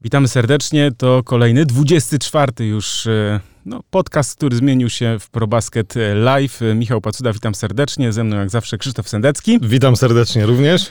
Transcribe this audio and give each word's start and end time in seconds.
Witamy 0.00 0.28
serdecznie. 0.28 0.92
To 0.98 1.22
kolejny, 1.22 1.66
24 1.66 2.52
już 2.66 3.06
e, 3.06 3.40
no, 3.66 3.80
podcast, 3.90 4.36
który 4.36 4.56
zmienił 4.56 4.90
się 4.90 5.16
w 5.20 5.30
ProBasket 5.30 5.94
Live. 6.14 6.60
Michał 6.74 7.00
Pacuda, 7.00 7.32
witam 7.32 7.54
serdecznie. 7.54 8.12
Ze 8.12 8.24
mną 8.24 8.36
jak 8.36 8.50
zawsze 8.50 8.78
Krzysztof 8.78 9.08
Sendecki. 9.08 9.58
Witam 9.62 9.96
serdecznie 9.96 10.46
również. 10.46 10.90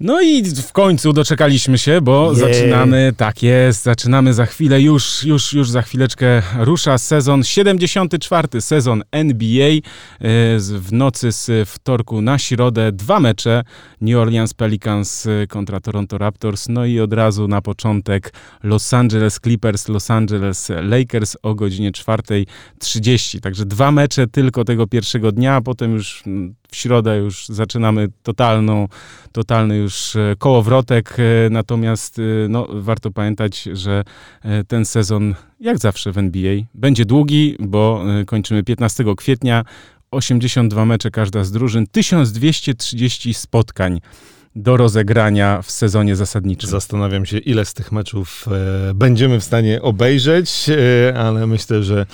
No 0.00 0.22
i 0.22 0.42
w 0.42 0.72
końcu 0.72 1.12
doczekaliśmy 1.12 1.78
się, 1.78 2.00
bo 2.00 2.32
Jej. 2.32 2.40
zaczynamy, 2.40 3.12
tak 3.16 3.42
jest, 3.42 3.82
zaczynamy 3.82 4.34
za 4.34 4.46
chwilę, 4.46 4.80
już, 4.80 5.24
już, 5.24 5.52
już 5.52 5.70
za 5.70 5.82
chwileczkę 5.82 6.42
rusza 6.58 6.98
sezon, 6.98 7.44
74 7.44 8.60
sezon 8.60 9.02
NBA. 9.12 9.68
E, 9.68 9.80
w 10.58 10.88
nocy 10.92 11.32
z 11.32 11.68
wtorku 11.68 12.22
na 12.22 12.38
środę 12.38 12.92
dwa 12.92 13.20
mecze, 13.20 13.64
New 14.00 14.16
Orleans 14.16 14.54
Pelicans 14.54 15.26
e, 15.26 15.46
kontra 15.46 15.80
Toronto 15.80 16.18
Raptors, 16.18 16.68
no 16.68 16.86
i 16.86 17.00
od 17.00 17.12
razu 17.12 17.48
na 17.48 17.62
początek 17.62 18.32
Los 18.62 18.94
Angeles 18.94 19.40
Clippers, 19.40 19.88
Los 19.88 20.10
Angeles 20.10 20.68
Lakers 20.82 21.36
o 21.42 21.54
godzinie 21.54 21.92
4.30. 21.92 23.40
Także 23.40 23.64
dwa 23.64 23.92
mecze 23.92 24.26
tylko 24.26 24.64
tego 24.64 24.86
pierwszego 24.86 25.32
dnia, 25.32 25.54
a 25.54 25.60
potem 25.60 25.92
już 25.92 26.22
mm, 26.26 26.54
w 26.70 26.76
środę 26.76 27.16
już 27.16 27.48
zaczynamy 27.48 28.08
totalną, 28.22 28.88
totalny 29.32 29.76
już 29.76 30.16
e, 30.16 30.34
kołowrotek, 30.38 31.16
e, 31.18 31.50
natomiast 31.50 32.18
e, 32.18 32.22
no, 32.48 32.66
warto 32.70 33.10
pamiętać, 33.10 33.62
że 33.72 34.04
ten 34.68 34.84
sezon, 34.84 35.34
jak 35.60 35.78
zawsze 35.78 36.12
w 36.12 36.18
NBA, 36.18 36.56
będzie 36.74 37.04
długi, 37.04 37.56
bo 37.58 38.04
kończymy 38.26 38.62
15 38.64 39.04
kwietnia, 39.16 39.64
82 40.10 40.84
mecze 40.84 41.10
każda 41.10 41.44
z 41.44 41.52
drużyn, 41.52 41.86
1230 41.86 43.34
spotkań 43.34 44.00
do 44.56 44.76
rozegrania 44.76 45.62
w 45.62 45.70
sezonie 45.70 46.16
zasadniczym. 46.16 46.70
Zastanawiam 46.70 47.26
się, 47.26 47.38
ile 47.38 47.64
z 47.64 47.74
tych 47.74 47.92
meczów 47.92 48.44
e, 48.90 48.94
będziemy 48.94 49.40
w 49.40 49.44
stanie 49.44 49.82
obejrzeć, 49.82 50.66
e, 50.68 51.18
ale 51.18 51.46
myślę, 51.46 51.82
że 51.82 52.06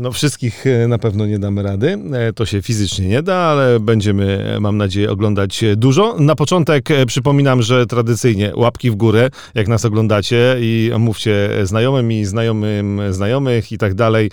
no, 0.00 0.12
wszystkich 0.12 0.66
e, 0.66 0.88
na 0.88 0.98
pewno 0.98 1.26
nie 1.26 1.38
damy 1.38 1.62
rady. 1.62 1.98
E, 2.12 2.32
to 2.32 2.46
się 2.46 2.62
fizycznie 2.62 3.08
nie 3.08 3.22
da, 3.22 3.36
ale 3.36 3.80
będziemy, 3.80 4.56
mam 4.60 4.76
nadzieję, 4.76 5.10
oglądać 5.10 5.64
dużo. 5.76 6.16
Na 6.18 6.34
początek 6.34 6.90
e, 6.90 7.06
przypominam, 7.06 7.62
że 7.62 7.86
tradycyjnie 7.86 8.52
łapki 8.56 8.90
w 8.90 8.94
górę, 8.94 9.30
jak 9.54 9.68
nas 9.68 9.84
oglądacie 9.84 10.56
i 10.60 10.90
mówcie 10.98 11.50
znajomym 11.62 12.12
i 12.12 12.24
znajomym 12.24 13.00
znajomych 13.10 13.72
i 13.72 13.78
tak 13.78 13.94
dalej. 13.94 14.30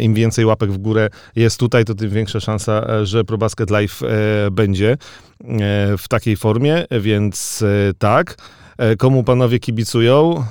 Im 0.00 0.14
więcej 0.14 0.44
łapek 0.44 0.72
w 0.72 0.78
górę 0.78 1.08
jest 1.36 1.60
tutaj, 1.60 1.84
to 1.84 1.94
tym 1.94 2.10
większa 2.10 2.40
szansa, 2.40 3.04
że 3.04 3.24
ProBasket 3.24 3.70
Live 3.70 4.00
będzie. 4.52 4.96
E, 5.44 5.96
w 5.98 6.08
takiej 6.08 6.36
formie, 6.36 6.84
więc 6.90 7.62
e, 7.62 7.92
tak. 7.98 8.36
E, 8.78 8.96
komu 8.96 9.24
panowie 9.24 9.58
kibicują? 9.58 10.44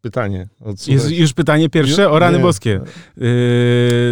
Pytanie. 0.00 0.48
Jest 0.86 1.10
już 1.10 1.32
pytanie 1.32 1.68
pierwsze 1.68 2.10
o 2.10 2.18
rany 2.18 2.36
Nie. 2.38 2.42
boskie. 2.42 2.80
Yy, 3.16 3.26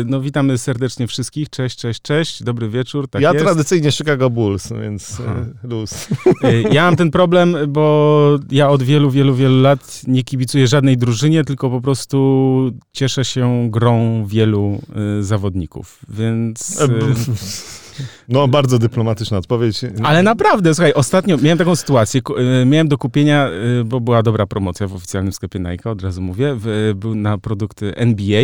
no 0.07 0.21
witamy 0.21 0.59
serdecznie 0.59 1.07
wszystkich. 1.07 1.51
Cześć, 1.51 1.79
cześć, 1.79 2.03
cześć. 2.03 2.43
Dobry 2.43 2.69
wieczór. 2.69 3.09
Tak 3.09 3.23
ja 3.23 3.33
jest. 3.33 3.45
tradycyjnie 3.45 3.93
Chicago 3.93 4.31
Bulls, 4.31 4.73
więc 4.83 5.23
luz. 5.63 6.09
Yy, 6.43 6.63
ja 6.73 6.85
mam 6.85 6.97
ten 6.97 7.11
problem, 7.11 7.57
bo 7.69 8.39
ja 8.51 8.69
od 8.69 8.83
wielu, 8.83 9.11
wielu, 9.11 9.35
wielu 9.35 9.61
lat 9.61 10.03
nie 10.07 10.25
kibicuję 10.25 10.67
żadnej 10.67 10.97
drużynie, 10.97 11.45
tylko 11.45 11.71
po 11.71 11.81
prostu 11.81 12.73
cieszę 12.93 13.25
się 13.25 13.69
grą 13.71 14.27
wielu 14.27 14.81
yy, 15.17 15.23
zawodników, 15.23 15.99
więc... 16.09 16.79
No, 18.29 18.49
bardzo 18.49 18.79
dyplomatyczna 18.79 19.39
odpowiedź. 19.39 19.81
Ale 20.03 20.23
naprawdę, 20.23 20.75
słuchaj, 20.75 20.93
ostatnio 20.93 21.37
miałem 21.37 21.59
taką 21.59 21.77
sytuację, 21.77 22.21
y, 22.63 22.67
miałem 22.67 22.89
do 22.89 22.99
kupienia, 22.99 23.49
y, 23.81 23.85
bo 23.85 24.01
była 24.01 24.23
dobra 24.23 24.47
promocja 24.47 24.87
w 24.87 24.95
oficjalnym 24.95 25.33
sklepie 25.33 25.59
Nike, 25.59 25.91
od 25.91 26.03
razu 26.03 26.23
mówię, 26.23 26.57
był 26.95 27.15
na 27.15 27.39
produkty 27.39 27.97
NBA 27.97 28.43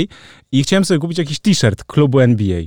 i 0.53 0.63
chciałem 0.63 0.85
sobie 0.85 1.01
kupić 1.01 1.19
jakiś 1.19 1.41
t-shirt 1.41 1.85
klubu 1.85 2.21
NBA. 2.21 2.61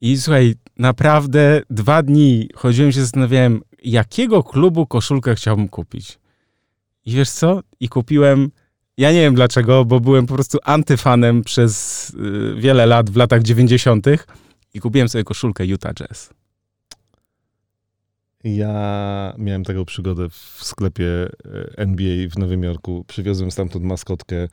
I 0.00 0.16
słuchaj, 0.16 0.54
naprawdę 0.78 1.62
dwa 1.70 2.02
dni 2.02 2.48
chodziłem 2.54 2.92
się, 2.92 3.00
zastanawiałem, 3.00 3.60
jakiego 3.84 4.42
klubu 4.42 4.86
koszulkę 4.86 5.34
chciałbym 5.34 5.68
kupić. 5.68 6.18
I 7.04 7.12
wiesz 7.12 7.30
co? 7.30 7.60
I 7.80 7.88
kupiłem 7.88 8.50
ja 8.98 9.12
nie 9.12 9.20
wiem 9.20 9.34
dlaczego, 9.34 9.84
bo 9.84 10.00
byłem 10.00 10.26
po 10.26 10.34
prostu 10.34 10.58
antyfanem 10.64 11.44
przez 11.44 12.10
y, 12.10 12.54
wiele 12.60 12.86
lat 12.86 13.10
w 13.10 13.16
latach 13.16 13.42
90 13.42 14.06
i 14.78 14.80
kupiłem 14.80 15.08
sobie 15.08 15.24
koszulkę 15.24 15.66
Utah 15.66 15.94
Jazz. 15.94 16.30
Ja 18.44 19.34
miałem 19.38 19.64
taką 19.64 19.84
przygodę 19.84 20.28
w 20.28 20.58
sklepie 20.62 21.06
e, 21.06 21.28
NBA 21.76 22.28
w 22.30 22.38
Nowym 22.38 22.62
Jorku. 22.62 23.04
Przywiozłem 23.08 23.50
stamtąd 23.50 23.84
maskotkę 23.84 24.48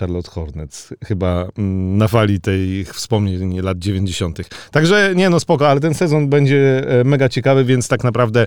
Charlotte 0.00 0.30
Hornets. 0.30 0.94
Chyba 1.04 1.48
mm, 1.58 1.98
na 1.98 2.08
fali 2.08 2.40
tej 2.40 2.84
wspomnień 2.84 3.60
lat 3.60 3.78
90. 3.78 4.38
Także 4.70 5.12
nie 5.16 5.30
no 5.30 5.40
spoko, 5.40 5.68
ale 5.68 5.80
ten 5.80 5.94
sezon 5.94 6.28
będzie 6.28 6.90
e, 7.00 7.04
mega 7.04 7.28
ciekawy, 7.28 7.64
więc 7.64 7.88
tak 7.88 8.04
naprawdę 8.04 8.46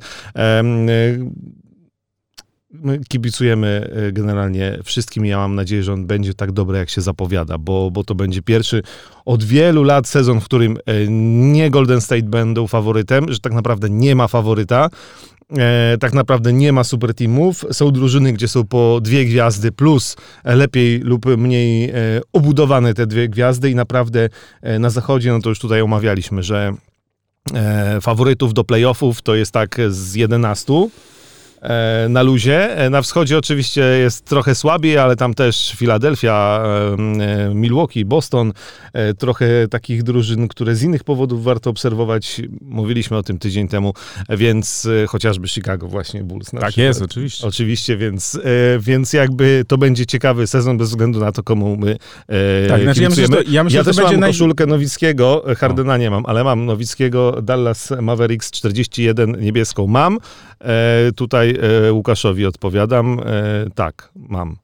my 2.74 3.00
kibicujemy 3.10 3.90
e, 4.08 4.12
generalnie 4.12 4.80
wszystkim. 4.84 5.26
Ja 5.26 5.38
mam 5.38 5.56
nadzieję, 5.56 5.84
że 5.84 5.94
on 5.94 6.06
będzie 6.06 6.34
tak 6.34 6.52
dobry, 6.52 6.78
jak 6.78 6.90
się 6.90 7.02
zapowiada, 7.02 7.58
bo, 7.58 7.92
bo 7.92 8.04
to 8.04 8.16
będzie 8.16 8.42
pierwszy 8.42 8.84
od 9.26 9.44
wielu 9.44 9.84
lat 9.84 10.08
sezon, 10.08 10.42
w 10.42 10.46
którym 10.46 10.78
e, 10.86 11.08
nie 11.52 11.70
Golden 11.70 12.02
State 12.02 12.24
będą 12.24 12.68
faworytem, 12.68 13.34
że 13.34 13.40
tak 13.40 13.54
naprawdę 13.54 13.90
nie 13.90 14.16
ma 14.16 14.28
faworyta. 14.28 14.90
E, 15.58 15.98
tak 16.00 16.14
naprawdę 16.14 16.54
nie 16.54 16.74
ma 16.74 16.84
super 16.84 17.14
teamów. 17.14 17.66
Są 17.72 17.92
drużyny, 17.92 18.34
gdzie 18.34 18.48
są 18.48 18.64
po 18.64 19.00
dwie 19.02 19.26
gwiazdy 19.26 19.72
plus 19.72 20.16
lepiej 20.44 21.00
lub 21.00 21.26
mniej 21.26 21.90
e, 21.90 21.94
obudowane 22.34 22.94
te 22.94 23.08
dwie 23.08 23.30
gwiazdy 23.30 23.70
i 23.70 23.76
naprawdę 23.76 24.30
e, 24.62 24.80
na 24.80 24.90
zachodzie, 24.90 25.32
no 25.32 25.40
to 25.40 25.50
już 25.50 25.60
tutaj 25.60 25.82
omawialiśmy, 25.82 26.44
że 26.44 26.74
e, 27.54 28.02
faworytów 28.02 28.54
do 28.54 28.64
playoffów 28.64 29.22
to 29.22 29.36
jest 29.36 29.52
tak 29.52 29.78
z 29.90 30.16
11 30.16 30.74
E, 30.74 31.13
na 32.10 32.22
luzie. 32.22 32.78
E, 32.78 32.90
na 32.90 33.02
wschodzie 33.02 33.38
oczywiście 33.38 33.82
jest 33.82 34.26
trochę 34.26 34.56
słabiej, 34.56 34.98
ale 34.98 35.16
tam 35.16 35.34
też 35.34 35.74
Filadelfia, 35.78 36.64
e, 37.20 37.56
Milwaukee, 37.56 38.06
Boston, 38.06 38.54
trochę 39.18 39.68
takich 39.68 40.04
drużyn, 40.04 40.48
które 40.48 40.76
z 40.76 40.84
innych 40.84 41.04
powodów 41.04 41.44
warto 41.44 41.70
obserwować. 41.70 42.42
Mówiliśmy 42.62 43.18
o 43.18 43.24
tym 43.24 43.40
tydzień 43.40 43.68
temu, 43.68 43.94
więc 44.30 44.88
chociażby 45.08 45.48
Chicago 45.48 45.88
właśnie 45.88 46.24
Bulls. 46.24 46.52
tak 46.52 46.60
przykład. 46.60 46.78
jest, 46.78 47.02
oczywiście. 47.02 47.48
Oczywiście, 47.48 47.98
więc, 47.98 48.40
więc 48.80 49.14
jakby 49.14 49.64
to 49.68 49.78
będzie 49.78 50.06
ciekawy 50.06 50.48
sezon 50.48 50.78
bez 50.78 50.90
względu 50.90 51.20
na 51.20 51.32
to, 51.32 51.44
komu 51.44 51.78
my 51.78 51.98
tak, 52.70 52.84
znaczy 52.84 53.02
ja 53.02 53.10
myślę, 53.10 53.30
to, 53.30 53.42
ja, 53.48 53.64
myślę, 53.64 53.78
ja 53.78 53.84
też 53.84 53.98
mam 53.98 54.20
naj... 54.20 54.32
koszulkę 54.32 54.66
Nowickiego, 54.66 55.44
Hardena 55.58 55.98
nie 55.98 56.10
mam, 56.10 56.26
ale 56.26 56.44
mam 56.44 56.66
Nowickiego, 56.66 57.42
Dallas 57.42 57.94
Mavericks 58.02 58.52
41 58.52 59.40
niebieską 59.40 59.88
mam. 59.88 60.20
Tutaj 61.16 61.58
e, 61.88 61.94
Łukaszowi 61.94 62.46
odpowiadam. 62.46 63.20
E, 63.20 63.24
tak, 63.76 64.10
mam. 64.16 64.58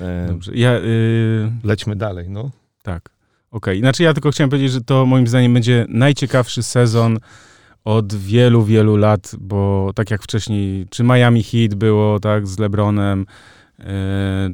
E, 0.00 0.26
Dobrze. 0.28 0.52
Ja, 0.54 0.78
y... 0.78 1.50
Lećmy 1.64 1.96
dalej, 1.96 2.28
no. 2.28 2.50
Tak. 2.82 3.10
Okej. 3.50 3.74
Okay. 3.74 3.78
Znaczy 3.78 4.02
ja 4.02 4.14
tylko 4.14 4.30
chciałem 4.30 4.50
powiedzieć, 4.50 4.72
że 4.72 4.80
to 4.80 5.06
moim 5.06 5.26
zdaniem 5.26 5.54
będzie 5.54 5.86
najciekawszy 5.88 6.62
sezon 6.62 7.18
od 7.84 8.14
wielu, 8.14 8.64
wielu 8.64 8.96
lat, 8.96 9.36
bo 9.38 9.90
tak 9.94 10.10
jak 10.10 10.22
wcześniej, 10.22 10.86
czy 10.90 11.04
Miami 11.04 11.42
Heat 11.42 11.74
było, 11.74 12.20
tak, 12.20 12.46
z 12.46 12.58
LeBronem, 12.58 13.26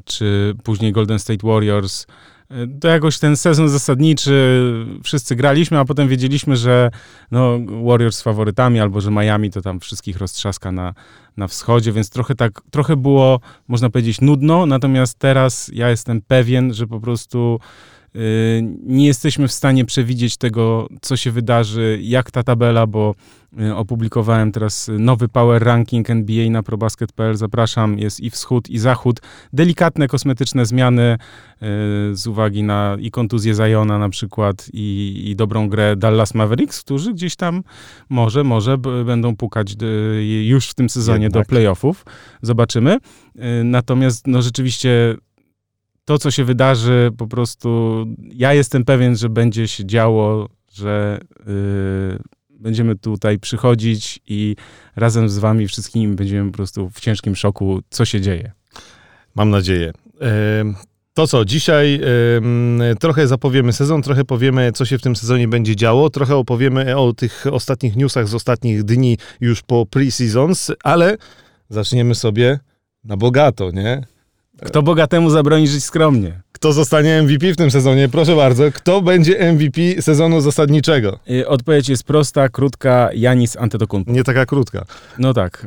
czy 0.04 0.54
później 0.64 0.92
Golden 0.92 1.19
State 1.19 1.47
Warriors, 1.47 2.06
to 2.81 2.88
jakoś 2.88 3.19
ten 3.19 3.37
sezon 3.37 3.69
zasadniczy 3.69 4.62
wszyscy 5.03 5.37
graliśmy, 5.37 5.78
a 5.78 5.84
potem 5.84 6.09
wiedzieliśmy, 6.09 6.56
że 6.56 6.91
no, 7.31 7.59
Warriors 7.84 8.16
z 8.16 8.22
faworytami, 8.22 8.81
albo 8.81 9.00
że 9.00 9.11
Miami 9.11 9.50
to 9.50 9.62
tam 9.62 9.81
wszystkich 9.81 10.19
roztrzaska 10.19 10.72
na, 10.72 10.94
na 11.37 11.49
wschodzie, 11.49 11.93
więc 11.93 12.11
trochę 12.11 12.34
tak, 12.34 12.61
trochę 12.71 12.97
było, 12.97 13.41
można 13.69 13.91
powiedzieć, 13.91 14.21
nudno, 14.21 14.66
natomiast 14.66 15.19
teraz 15.19 15.70
ja 15.75 15.91
jestem 15.91 16.23
pewien, 16.23 16.75
że 16.75 16.87
po 16.87 17.00
prostu 17.00 17.61
nie 18.83 19.07
jesteśmy 19.07 19.49
w 19.49 19.53
stanie 19.53 19.85
przewidzieć 19.85 20.37
tego, 20.37 20.89
co 21.01 21.17
się 21.17 21.31
wydarzy, 21.31 21.99
jak 22.03 22.31
ta 22.31 22.43
tabela, 22.43 22.87
bo 22.87 23.15
y, 23.61 23.75
opublikowałem 23.75 24.53
teraz 24.53 24.91
nowy 24.99 25.29
Power 25.29 25.62
Ranking 25.62 26.11
NBA 26.11 26.51
na 26.51 26.62
probasket.pl. 26.62 27.37
Zapraszam, 27.37 27.99
jest 27.99 28.21
i 28.21 28.31
wschód, 28.31 28.71
i 28.71 28.79
zachód. 28.79 29.21
Delikatne 29.53 30.09
kosmetyczne 30.09 30.67
zmiany 30.67 31.03
y, 31.12 31.17
z 32.17 32.27
uwagi 32.27 32.62
na 32.62 32.97
i 33.01 33.11
kontuzję 33.11 33.55
Zajona 33.55 33.99
na 33.99 34.09
przykład, 34.09 34.67
i, 34.73 35.23
i 35.27 35.37
dobrą 35.37 35.69
grę 35.69 35.97
Dallas 35.97 36.35
Mavericks, 36.35 36.83
którzy 36.83 37.15
gdzieś 37.15 37.37
tam 37.37 37.62
może, 38.09 38.45
może 38.45 38.79
będą 38.79 39.37
pukać 39.37 39.75
już 40.43 40.69
w 40.69 40.75
tym 40.75 40.91
sezonie 40.91 41.25
Jednak. 41.25 41.43
do 41.43 41.49
playoffów. 41.49 42.05
Zobaczymy. 42.43 42.99
Natomiast 43.65 44.27
no 44.27 44.43
rzeczywiście 44.43 45.17
to, 46.11 46.19
co 46.19 46.31
się 46.31 46.45
wydarzy, 46.45 47.11
po 47.17 47.27
prostu 47.27 48.07
ja 48.19 48.55
jestem 48.55 48.85
pewien, 48.85 49.17
że 49.17 49.29
będzie 49.29 49.69
się 49.69 49.87
działo, 49.87 50.49
że 50.73 51.21
yy, 51.47 52.19
będziemy 52.51 52.97
tutaj 52.97 53.39
przychodzić 53.39 54.21
i 54.27 54.57
razem 54.97 55.29
z 55.29 55.39
wami 55.39 55.69
wszystkimi 55.69 56.17
będziemy 56.17 56.51
po 56.51 56.57
prostu 56.57 56.91
w 56.91 57.01
ciężkim 57.01 57.37
szoku, 57.37 57.81
co 57.91 58.05
się 58.05 58.21
dzieje. 58.21 58.53
Mam 59.35 59.51
nadzieję. 59.51 59.93
To 61.15 61.27
co, 61.27 61.45
dzisiaj 61.45 62.01
trochę 63.01 63.27
zapowiemy 63.27 63.73
sezon, 63.73 64.03
trochę 64.03 64.25
powiemy, 64.25 64.73
co 64.73 64.85
się 64.85 64.99
w 64.99 65.03
tym 65.03 65.17
sezonie 65.17 65.49
będzie 65.49 65.77
działo, 65.77 66.11
trochę 66.11 66.37
opowiemy 66.37 66.97
o 66.97 67.12
tych 67.12 67.45
ostatnich 67.51 67.97
newsach 67.97 68.29
z 68.29 68.35
ostatnich 68.35 68.83
dni 68.83 69.19
już 69.41 69.62
po 69.62 69.83
pre-seasons, 69.83 70.75
ale 70.85 71.17
zaczniemy 71.69 72.15
sobie 72.15 72.59
na 73.05 73.17
bogato, 73.17 73.71
nie? 73.71 74.07
Kto 74.65 74.83
bogatemu 74.83 75.31
zabroni 75.31 75.69
żyć 75.69 75.85
skromnie? 75.85 76.41
Kto 76.53 76.73
zostanie 76.73 77.23
MVP 77.23 77.53
w 77.53 77.57
tym 77.57 77.71
sezonie? 77.71 78.09
Proszę 78.09 78.37
bardzo, 78.37 78.73
kto 78.73 79.03
będzie 79.03 79.53
MVP 79.53 80.03
sezonu 80.03 80.41
zasadniczego? 80.41 81.19
Y, 81.31 81.49
odpowiedź 81.49 81.89
jest 81.89 82.05
prosta, 82.05 82.49
krótka, 82.49 83.11
Janis 83.15 83.57
Antetokounmpo. 83.57 84.12
Nie 84.12 84.25
taka 84.25 84.47
krótka. 84.47 84.85
No 85.19 85.35
tak. 85.35 85.67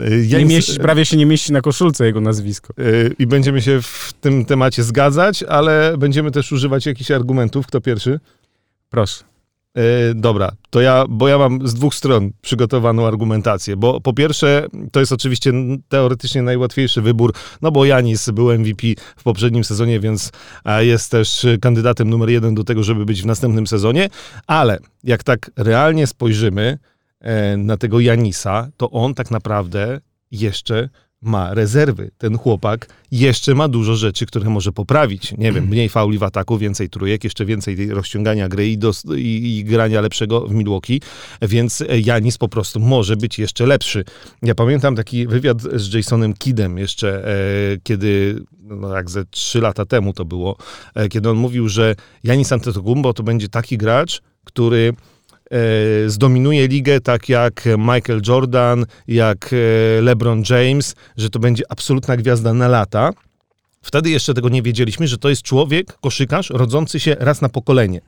Y, 0.00 0.04
y, 0.04 0.26
Janis... 0.26 0.48
Mieści, 0.48 0.80
prawie 0.80 1.04
się 1.04 1.16
nie 1.16 1.26
mieści 1.26 1.52
na 1.52 1.60
koszulce 1.60 2.06
jego 2.06 2.20
nazwisko. 2.20 2.74
I 3.18 3.26
będziemy 3.26 3.62
się 3.62 3.82
w 3.82 4.12
tym 4.20 4.44
temacie 4.44 4.82
zgadzać, 4.82 5.42
ale 5.42 5.94
będziemy 5.98 6.30
też 6.30 6.52
używać 6.52 6.86
jakichś 6.86 7.10
argumentów. 7.10 7.66
Kto 7.66 7.80
pierwszy? 7.80 8.20
Proszę. 8.90 9.35
E, 9.76 10.14
dobra, 10.14 10.52
to 10.70 10.80
ja, 10.80 11.04
bo 11.08 11.28
ja 11.28 11.38
mam 11.38 11.68
z 11.68 11.74
dwóch 11.74 11.94
stron 11.94 12.30
przygotowaną 12.42 13.06
argumentację, 13.06 13.76
bo 13.76 14.00
po 14.00 14.12
pierwsze, 14.12 14.66
to 14.92 15.00
jest 15.00 15.12
oczywiście 15.12 15.52
teoretycznie 15.88 16.42
najłatwiejszy 16.42 17.02
wybór, 17.02 17.34
no 17.62 17.72
bo 17.72 17.84
Janis 17.84 18.30
był 18.30 18.58
MVP 18.58 18.86
w 19.16 19.22
poprzednim 19.22 19.64
sezonie, 19.64 20.00
więc 20.00 20.32
jest 20.78 21.10
też 21.10 21.46
kandydatem 21.60 22.10
numer 22.10 22.30
jeden 22.30 22.54
do 22.54 22.64
tego, 22.64 22.82
żeby 22.82 23.04
być 23.04 23.22
w 23.22 23.26
następnym 23.26 23.66
sezonie, 23.66 24.08
ale 24.46 24.78
jak 25.04 25.24
tak 25.24 25.50
realnie 25.56 26.06
spojrzymy 26.06 26.78
e, 27.20 27.56
na 27.56 27.76
tego 27.76 28.00
Janisa, 28.00 28.68
to 28.76 28.90
on 28.90 29.14
tak 29.14 29.30
naprawdę 29.30 30.00
jeszcze 30.30 30.88
ma 31.26 31.54
rezerwy. 31.54 32.10
Ten 32.18 32.38
chłopak 32.38 32.88
jeszcze 33.10 33.54
ma 33.54 33.68
dużo 33.68 33.96
rzeczy, 33.96 34.26
które 34.26 34.50
może 34.50 34.72
poprawić. 34.72 35.34
Nie 35.38 35.52
wiem, 35.52 35.68
mniej 35.68 35.88
fauli 35.88 36.18
w 36.18 36.22
ataku, 36.22 36.58
więcej 36.58 36.88
trójek, 36.88 37.24
jeszcze 37.24 37.44
więcej 37.44 37.90
rozciągania 37.90 38.48
gry 38.48 38.68
i, 38.68 38.78
do, 38.78 38.92
i, 39.16 39.58
i, 39.58 39.64
grania 39.64 40.00
lepszego 40.00 40.40
w 40.40 40.54
Milwaukee, 40.54 41.00
więc 41.42 41.84
Janis 42.04 42.38
po 42.38 42.48
prostu 42.48 42.80
może 42.80 43.16
być 43.16 43.38
jeszcze 43.38 43.66
lepszy. 43.66 44.04
Ja 44.42 44.54
pamiętam 44.54 44.96
taki 44.96 45.26
wywiad 45.26 45.62
z 45.62 45.94
Jasonem 45.94 46.34
Kidem 46.34 46.78
jeszcze, 46.78 47.28
e, 47.28 47.32
kiedy, 47.82 48.40
no 48.62 48.94
jak 48.94 49.10
ze 49.10 49.24
trzy 49.24 49.60
lata 49.60 49.86
temu 49.86 50.12
to 50.12 50.24
było, 50.24 50.56
e, 50.94 51.08
kiedy 51.08 51.30
on 51.30 51.36
mówił, 51.36 51.68
że 51.68 51.94
Janis 52.24 52.52
Antetokounmpo 52.52 53.12
to 53.12 53.22
będzie 53.22 53.48
taki 53.48 53.78
gracz, 53.78 54.22
który 54.44 54.92
zdominuje 56.06 56.68
ligę, 56.68 57.00
tak 57.00 57.28
jak 57.28 57.64
Michael 57.78 58.20
Jordan, 58.28 58.86
jak 59.08 59.50
e, 59.52 60.00
LeBron 60.02 60.42
James, 60.50 60.94
że 61.16 61.30
to 61.30 61.38
będzie 61.38 61.64
absolutna 61.68 62.16
gwiazda 62.16 62.54
na 62.54 62.68
lata. 62.68 63.10
Wtedy 63.82 64.10
jeszcze 64.10 64.34
tego 64.34 64.48
nie 64.48 64.62
wiedzieliśmy, 64.62 65.08
że 65.08 65.18
to 65.18 65.28
jest 65.28 65.42
człowiek, 65.42 65.98
koszykarz, 66.00 66.50
rodzący 66.50 67.00
się 67.00 67.16
raz 67.18 67.40
na 67.40 67.48
pokolenie. 67.48 68.00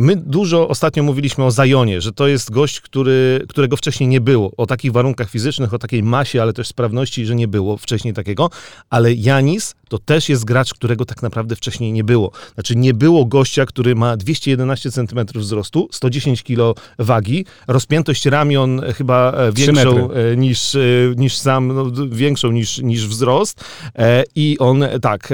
My 0.00 0.16
dużo 0.16 0.68
ostatnio 0.68 1.02
mówiliśmy 1.02 1.44
o 1.44 1.50
Zajonie, 1.50 2.00
że 2.00 2.12
to 2.12 2.26
jest 2.26 2.50
gość, 2.50 2.80
który, 2.80 3.44
którego 3.48 3.76
wcześniej 3.76 4.08
nie 4.08 4.20
było. 4.20 4.52
O 4.56 4.66
takich 4.66 4.92
warunkach 4.92 5.30
fizycznych, 5.30 5.74
o 5.74 5.78
takiej 5.78 6.02
masie, 6.02 6.42
ale 6.42 6.52
też 6.52 6.68
sprawności, 6.68 7.26
że 7.26 7.34
nie 7.34 7.48
było 7.48 7.76
wcześniej 7.76 8.14
takiego. 8.14 8.50
Ale 8.90 9.14
Janis 9.14 9.74
to 9.88 9.98
też 9.98 10.28
jest 10.28 10.44
gracz, 10.44 10.74
którego 10.74 11.04
tak 11.04 11.22
naprawdę 11.22 11.56
wcześniej 11.56 11.92
nie 11.92 12.04
było. 12.04 12.30
Znaczy 12.54 12.76
nie 12.76 12.94
było 12.94 13.24
gościa, 13.24 13.66
który 13.66 13.94
ma 13.94 14.16
211 14.16 14.90
cm 14.90 15.26
wzrostu, 15.34 15.88
110 15.92 16.42
kg 16.42 16.80
wagi, 16.98 17.44
rozpiętość 17.68 18.26
ramion 18.26 18.80
chyba 18.94 19.32
e, 19.32 19.52
większą 19.52 20.10
e, 20.10 20.36
niż, 20.36 20.74
e, 20.74 20.78
niż 21.16 21.36
sam, 21.36 21.68
no, 21.68 21.84
większą 22.08 22.50
niż, 22.50 22.78
niż 22.78 23.08
wzrost. 23.08 23.64
I 24.34 24.56
on 24.58 24.84
tak 25.02 25.28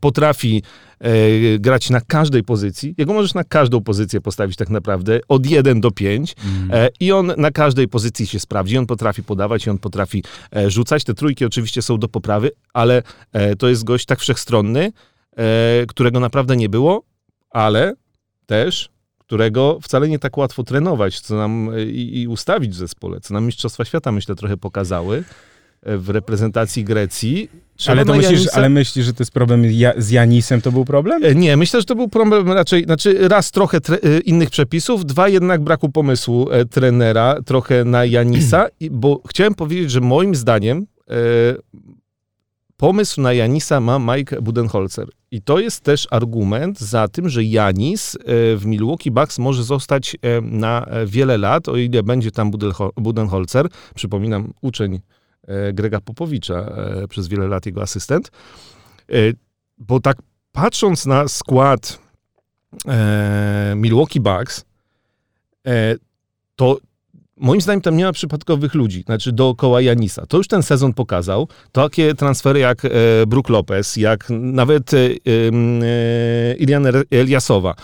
potrafi 0.00 0.62
e, 1.02 1.58
grać 1.58 1.90
na 1.90 2.00
każdej 2.00 2.42
pozycji. 2.42 2.94
Jego 2.98 3.12
możesz 3.12 3.34
na 3.34 3.44
każdą 3.44 3.80
pozycję 3.80 4.20
postawić 4.20 4.56
tak 4.56 4.70
naprawdę, 4.70 5.20
od 5.28 5.46
1 5.46 5.80
do 5.80 5.90
5 5.90 6.34
mm. 6.44 6.70
e, 6.72 6.88
i 7.00 7.12
on 7.12 7.32
na 7.36 7.50
każdej 7.50 7.88
pozycji 7.88 8.26
się 8.26 8.40
sprawdzi. 8.40 8.78
On 8.78 8.86
potrafi 8.86 9.22
podawać 9.22 9.66
i 9.66 9.70
on 9.70 9.78
potrafi 9.78 10.24
e, 10.56 10.70
rzucać. 10.70 11.04
Te 11.04 11.14
trójki 11.14 11.44
oczywiście 11.44 11.82
są 11.82 11.98
do 11.98 12.08
poprawy, 12.08 12.50
ale 12.72 13.02
to 13.58 13.68
jest 13.68 13.84
gość 13.84 14.06
tak 14.06 14.18
wszechstronny, 14.18 14.92
którego 15.88 16.20
naprawdę 16.20 16.56
nie 16.56 16.68
było, 16.68 17.02
ale 17.50 17.94
też 18.46 18.90
którego 19.18 19.78
wcale 19.82 20.08
nie 20.08 20.18
tak 20.18 20.36
łatwo 20.38 20.62
trenować, 20.62 21.20
co 21.20 21.36
nam 21.36 21.70
i, 21.86 22.20
i 22.20 22.28
ustawić 22.28 22.70
w 22.70 22.74
zespole, 22.74 23.20
co 23.20 23.34
nam 23.34 23.46
Mistrzostwa 23.46 23.84
Świata, 23.84 24.12
myślę, 24.12 24.34
trochę 24.34 24.56
pokazały 24.56 25.24
w 25.82 26.08
reprezentacji 26.08 26.84
Grecji. 26.84 27.50
ale, 27.86 28.04
to 28.04 28.14
myślisz, 28.14 28.48
ale 28.52 28.68
myślisz, 28.68 29.06
że 29.06 29.12
to 29.12 29.22
jest 29.22 29.32
problem 29.32 29.62
z 29.96 30.10
Janisem, 30.10 30.60
to 30.60 30.72
był 30.72 30.84
problem? 30.84 31.24
E, 31.24 31.34
nie, 31.34 31.56
myślę, 31.56 31.80
że 31.80 31.86
to 31.86 31.94
był 31.94 32.08
problem 32.08 32.52
raczej, 32.52 32.84
znaczy 32.84 33.28
raz 33.28 33.50
trochę 33.50 33.80
tre, 33.80 33.98
innych 34.24 34.50
przepisów, 34.50 35.06
dwa 35.06 35.28
jednak 35.28 35.60
braku 35.60 35.88
pomysłu 35.88 36.50
e, 36.50 36.64
trenera 36.64 37.36
trochę 37.46 37.84
na 37.84 38.04
Janisa, 38.04 38.68
bo 38.90 39.20
chciałem 39.26 39.54
powiedzieć, 39.54 39.90
że 39.90 40.00
moim 40.00 40.34
zdaniem 40.34 40.86
e, 41.10 41.14
pomysł 42.76 43.20
na 43.20 43.32
Janisa 43.32 43.80
ma 43.80 44.16
Mike 44.16 44.42
Budenholzer. 44.42 45.08
I 45.30 45.42
to 45.42 45.58
jest 45.58 45.80
też 45.80 46.08
argument 46.10 46.80
za 46.80 47.08
tym, 47.08 47.28
że 47.28 47.44
Janis 47.44 48.18
w 48.56 48.62
Milwaukee 48.64 49.10
Bucks 49.10 49.38
może 49.38 49.64
zostać 49.64 50.16
na 50.42 50.86
wiele 51.06 51.38
lat, 51.38 51.68
o 51.68 51.76
ile 51.76 52.02
będzie 52.02 52.30
tam 52.30 52.50
Budenholzer. 52.96 53.68
Przypominam, 53.94 54.52
uczeń 54.60 55.00
E, 55.00 55.21
Grega 55.72 56.00
Popowicza, 56.00 56.54
e, 56.54 57.08
przez 57.08 57.28
wiele 57.28 57.46
lat 57.48 57.66
jego 57.66 57.82
asystent. 57.82 58.30
E, 59.08 59.14
bo 59.78 60.00
tak 60.00 60.16
patrząc 60.52 61.06
na 61.06 61.28
skład 61.28 61.98
Milwaukee 63.76 64.20
Bucks, 64.20 64.64
to 66.56 66.78
moim 67.36 67.60
zdaniem 67.60 67.80
tam 67.80 67.96
nie 67.96 68.04
ma 68.04 68.12
przypadkowych 68.12 68.74
ludzi, 68.74 69.02
znaczy 69.02 69.32
dookoła 69.32 69.80
Janisa. 69.80 70.26
To 70.26 70.36
już 70.36 70.48
ten 70.48 70.62
sezon 70.62 70.92
pokazał. 70.92 71.48
Takie 71.72 72.14
transfery 72.14 72.60
jak 72.60 72.82
Brook 73.26 73.48
Lopez, 73.48 73.96
jak 73.96 74.26
nawet 74.30 74.90
Ilian 76.58 76.86
Eliasowa, 77.10 77.74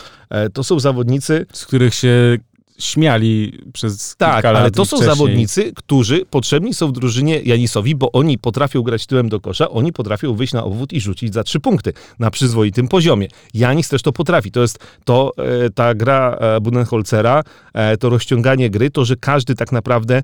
to 0.53 0.65
są 0.65 0.81
zawodnicy... 0.81 1.47
Z 1.53 1.67
których 1.67 1.95
się 1.95 2.37
śmiali 2.79 3.59
przez 3.73 4.17
tak, 4.17 4.45
ale 4.45 4.71
to 4.71 4.85
są 4.85 4.97
wcześniej. 4.97 5.17
zawodnicy, 5.17 5.73
którzy 5.77 6.27
potrzebni 6.27 6.75
są 6.75 6.89
w 6.89 6.93
drużynie 6.93 7.41
Janisowi, 7.41 7.95
bo 7.95 8.13
oni 8.13 8.39
potrafią 8.39 8.83
grać 8.83 9.07
tyłem 9.07 9.29
do 9.29 9.41
kosza, 9.41 9.71
oni 9.71 9.93
potrafią 9.93 10.35
wyjść 10.35 10.53
na 10.53 10.65
obwód 10.65 10.93
i 10.93 11.01
rzucić 11.01 11.35
za 11.35 11.45
trzy 11.45 11.61
punkty 11.61 11.93
na 12.19 12.31
przyzwoitym 12.31 12.89
poziomie. 12.89 13.29
Janis 13.55 13.89
też 13.89 14.03
to 14.03 14.13
potrafi. 14.13 14.51
To 14.51 14.61
jest 14.61 14.79
to, 15.05 15.33
e, 15.37 15.71
ta 15.71 15.95
gra 15.95 16.37
e, 16.41 16.61
Budenholzera, 16.61 17.43
e, 17.75 17.97
to 17.97 18.09
rozciąganie 18.09 18.71
gry, 18.71 18.91
to, 18.91 19.05
że 19.05 19.17
każdy 19.17 19.55
tak 19.55 19.73
naprawdę, 19.73 20.23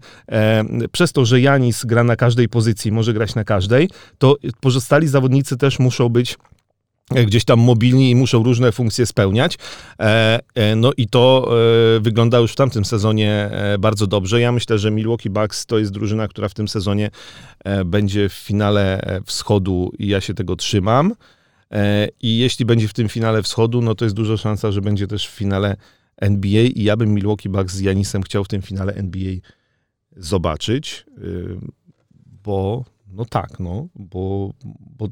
przez 0.92 1.12
to, 1.12 1.24
że 1.24 1.40
Janis 1.40 1.84
gra 1.84 2.04
na 2.04 2.16
każdej 2.16 2.48
pozycji, 2.48 2.92
może 2.92 3.12
grać 3.12 3.34
na 3.34 3.44
każdej, 3.44 3.88
to 4.18 4.36
pozostali 4.60 5.08
zawodnicy 5.08 5.56
też 5.56 5.78
muszą 5.78 6.08
być 6.08 6.36
gdzieś 7.10 7.44
tam 7.44 7.60
mobilni 7.60 8.10
i 8.10 8.14
muszą 8.14 8.42
różne 8.42 8.72
funkcje 8.72 9.06
spełniać. 9.06 9.58
E, 10.00 10.40
e, 10.54 10.76
no 10.76 10.90
i 10.96 11.08
to 11.08 11.50
e, 11.96 12.00
wygląda 12.00 12.38
już 12.38 12.52
w 12.52 12.56
tamtym 12.56 12.84
sezonie 12.84 13.50
bardzo 13.78 14.06
dobrze. 14.06 14.40
Ja 14.40 14.52
myślę, 14.52 14.78
że 14.78 14.90
Milwaukee 14.90 15.30
Bucks 15.30 15.66
to 15.66 15.78
jest 15.78 15.92
drużyna, 15.92 16.28
która 16.28 16.48
w 16.48 16.54
tym 16.54 16.68
sezonie 16.68 17.10
będzie 17.84 18.28
w 18.28 18.32
finale 18.32 19.00
wschodu 19.26 19.92
i 19.98 20.08
ja 20.08 20.20
się 20.20 20.34
tego 20.34 20.56
trzymam. 20.56 21.14
I 22.20 22.38
jeśli 22.38 22.64
będzie 22.64 22.88
w 22.88 22.92
tym 22.92 23.08
finale 23.08 23.42
wschodu, 23.42 23.82
no 23.82 23.94
to 23.94 24.04
jest 24.04 24.16
duża 24.16 24.36
szansa, 24.36 24.72
że 24.72 24.80
będzie 24.80 25.06
też 25.06 25.28
w 25.28 25.30
finale 25.30 25.76
NBA 26.16 26.62
i 26.62 26.82
ja 26.82 26.96
bym 26.96 27.14
Milwaukee 27.14 27.48
Bucks 27.48 27.74
z 27.74 27.80
Janisem 27.80 28.22
chciał 28.22 28.44
w 28.44 28.48
tym 28.48 28.62
finale 28.62 28.94
NBA 28.94 29.34
zobaczyć, 30.16 31.06
bo 32.44 32.84
no 33.12 33.24
tak, 33.24 33.60
no, 33.60 33.88
bo, 33.94 34.52
bo 34.98 35.08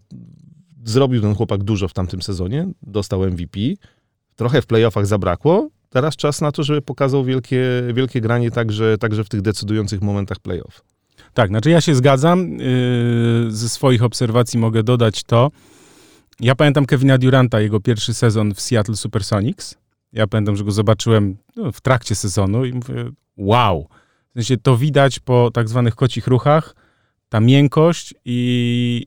zrobił 0.84 1.22
ten 1.22 1.34
chłopak 1.34 1.62
dużo 1.62 1.88
w 1.88 1.92
tamtym 1.92 2.22
sezonie, 2.22 2.68
dostał 2.82 3.30
MVP, 3.30 3.60
trochę 4.36 4.62
w 4.62 4.66
playoffach 4.66 5.06
zabrakło, 5.06 5.68
teraz 5.90 6.16
czas 6.16 6.40
na 6.40 6.52
to, 6.52 6.62
żeby 6.62 6.82
pokazał 6.82 7.24
wielkie, 7.24 7.62
wielkie 7.94 8.20
granie 8.20 8.50
także, 8.50 8.98
także 8.98 9.24
w 9.24 9.28
tych 9.28 9.42
decydujących 9.42 10.02
momentach 10.02 10.38
playoff. 10.38 10.82
Tak, 11.34 11.48
znaczy 11.48 11.70
ja 11.70 11.80
się 11.80 11.94
zgadzam. 11.94 12.58
Yy, 12.58 13.46
ze 13.48 13.68
swoich 13.68 14.02
obserwacji 14.02 14.58
mogę 14.58 14.82
dodać 14.82 15.24
to. 15.24 15.50
Ja 16.40 16.54
pamiętam 16.54 16.86
Kevina 16.86 17.18
Duranta, 17.18 17.60
jego 17.60 17.80
pierwszy 17.80 18.14
sezon 18.14 18.54
w 18.54 18.60
Seattle 18.60 18.96
Supersonics. 18.96 19.74
Ja 20.12 20.26
pamiętam, 20.26 20.56
że 20.56 20.64
go 20.64 20.72
zobaczyłem 20.72 21.36
no, 21.56 21.72
w 21.72 21.80
trakcie 21.80 22.14
sezonu 22.14 22.64
i 22.64 22.72
mówię, 22.72 23.10
wow. 23.36 23.88
W 24.30 24.34
sensie 24.34 24.56
to 24.56 24.76
widać 24.76 25.18
po 25.18 25.50
tak 25.50 25.68
zwanych 25.68 25.94
kocich 25.94 26.26
ruchach, 26.26 26.74
ta 27.28 27.40
miękkość 27.40 28.14
i, 28.24 29.06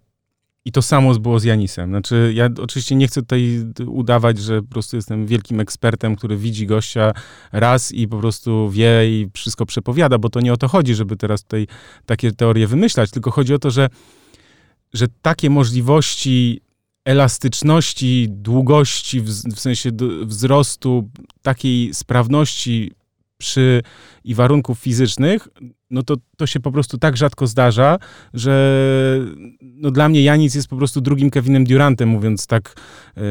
i 0.66 0.72
to 0.72 0.82
samo 0.82 1.20
było 1.20 1.40
z 1.40 1.44
Janisem. 1.44 1.90
Znaczy, 1.90 2.32
ja 2.36 2.50
oczywiście 2.62 2.96
nie 2.96 3.08
chcę 3.08 3.22
tutaj 3.22 3.66
udawać, 3.88 4.38
że 4.38 4.62
po 4.62 4.68
prostu 4.68 4.96
jestem 4.96 5.26
wielkim 5.26 5.60
ekspertem, 5.60 6.16
który 6.16 6.38
widzi 6.38 6.68
gościa 6.68 7.14
raz 7.52 7.92
i 7.92 8.08
po 8.08 8.20
prostu 8.20 8.70
wie 8.70 9.10
i 9.10 9.30
wszystko 9.34 9.66
przepowiada, 9.66 10.18
bo 10.18 10.30
to 10.30 10.42
nie 10.42 10.54
o 10.54 10.58
to 10.58 10.68
chodzi, 10.68 10.96
żeby 10.96 11.18
teraz 11.18 11.44
tutaj 11.44 11.68
takie 12.06 12.32
teorie 12.32 12.68
wymyślać, 12.68 13.12
tylko 13.12 13.32
chodzi 13.32 13.54
o 13.54 13.60
to, 13.60 13.72
że 13.72 13.90
że 14.94 15.08
takie 15.22 15.50
możliwości 15.50 16.62
elastyczności, 17.06 18.28
długości, 18.30 19.22
w, 19.22 19.30
w 19.30 19.60
sensie 19.60 19.92
wzrostu, 20.22 21.10
takiej 21.42 21.94
sprawności 21.94 22.92
przy 23.38 23.82
i 24.26 24.36
warunków 24.36 24.80
fizycznych, 24.80 25.48
no 25.90 26.04
to 26.04 26.16
to 26.38 26.48
się 26.48 26.60
po 26.60 26.72
prostu 26.72 26.98
tak 26.98 27.18
rzadko 27.18 27.48
zdarza, 27.48 27.98
że 28.34 28.56
no 29.62 29.92
dla 29.92 30.10
mnie 30.10 30.24
Janis 30.24 30.56
jest 30.56 30.68
po 30.68 30.78
prostu 30.78 31.02
drugim 31.02 31.30
Kevinem 31.30 31.64
Durantem, 31.64 32.10
mówiąc 32.10 32.48
tak, 32.48 32.76
yy, 33.16 33.24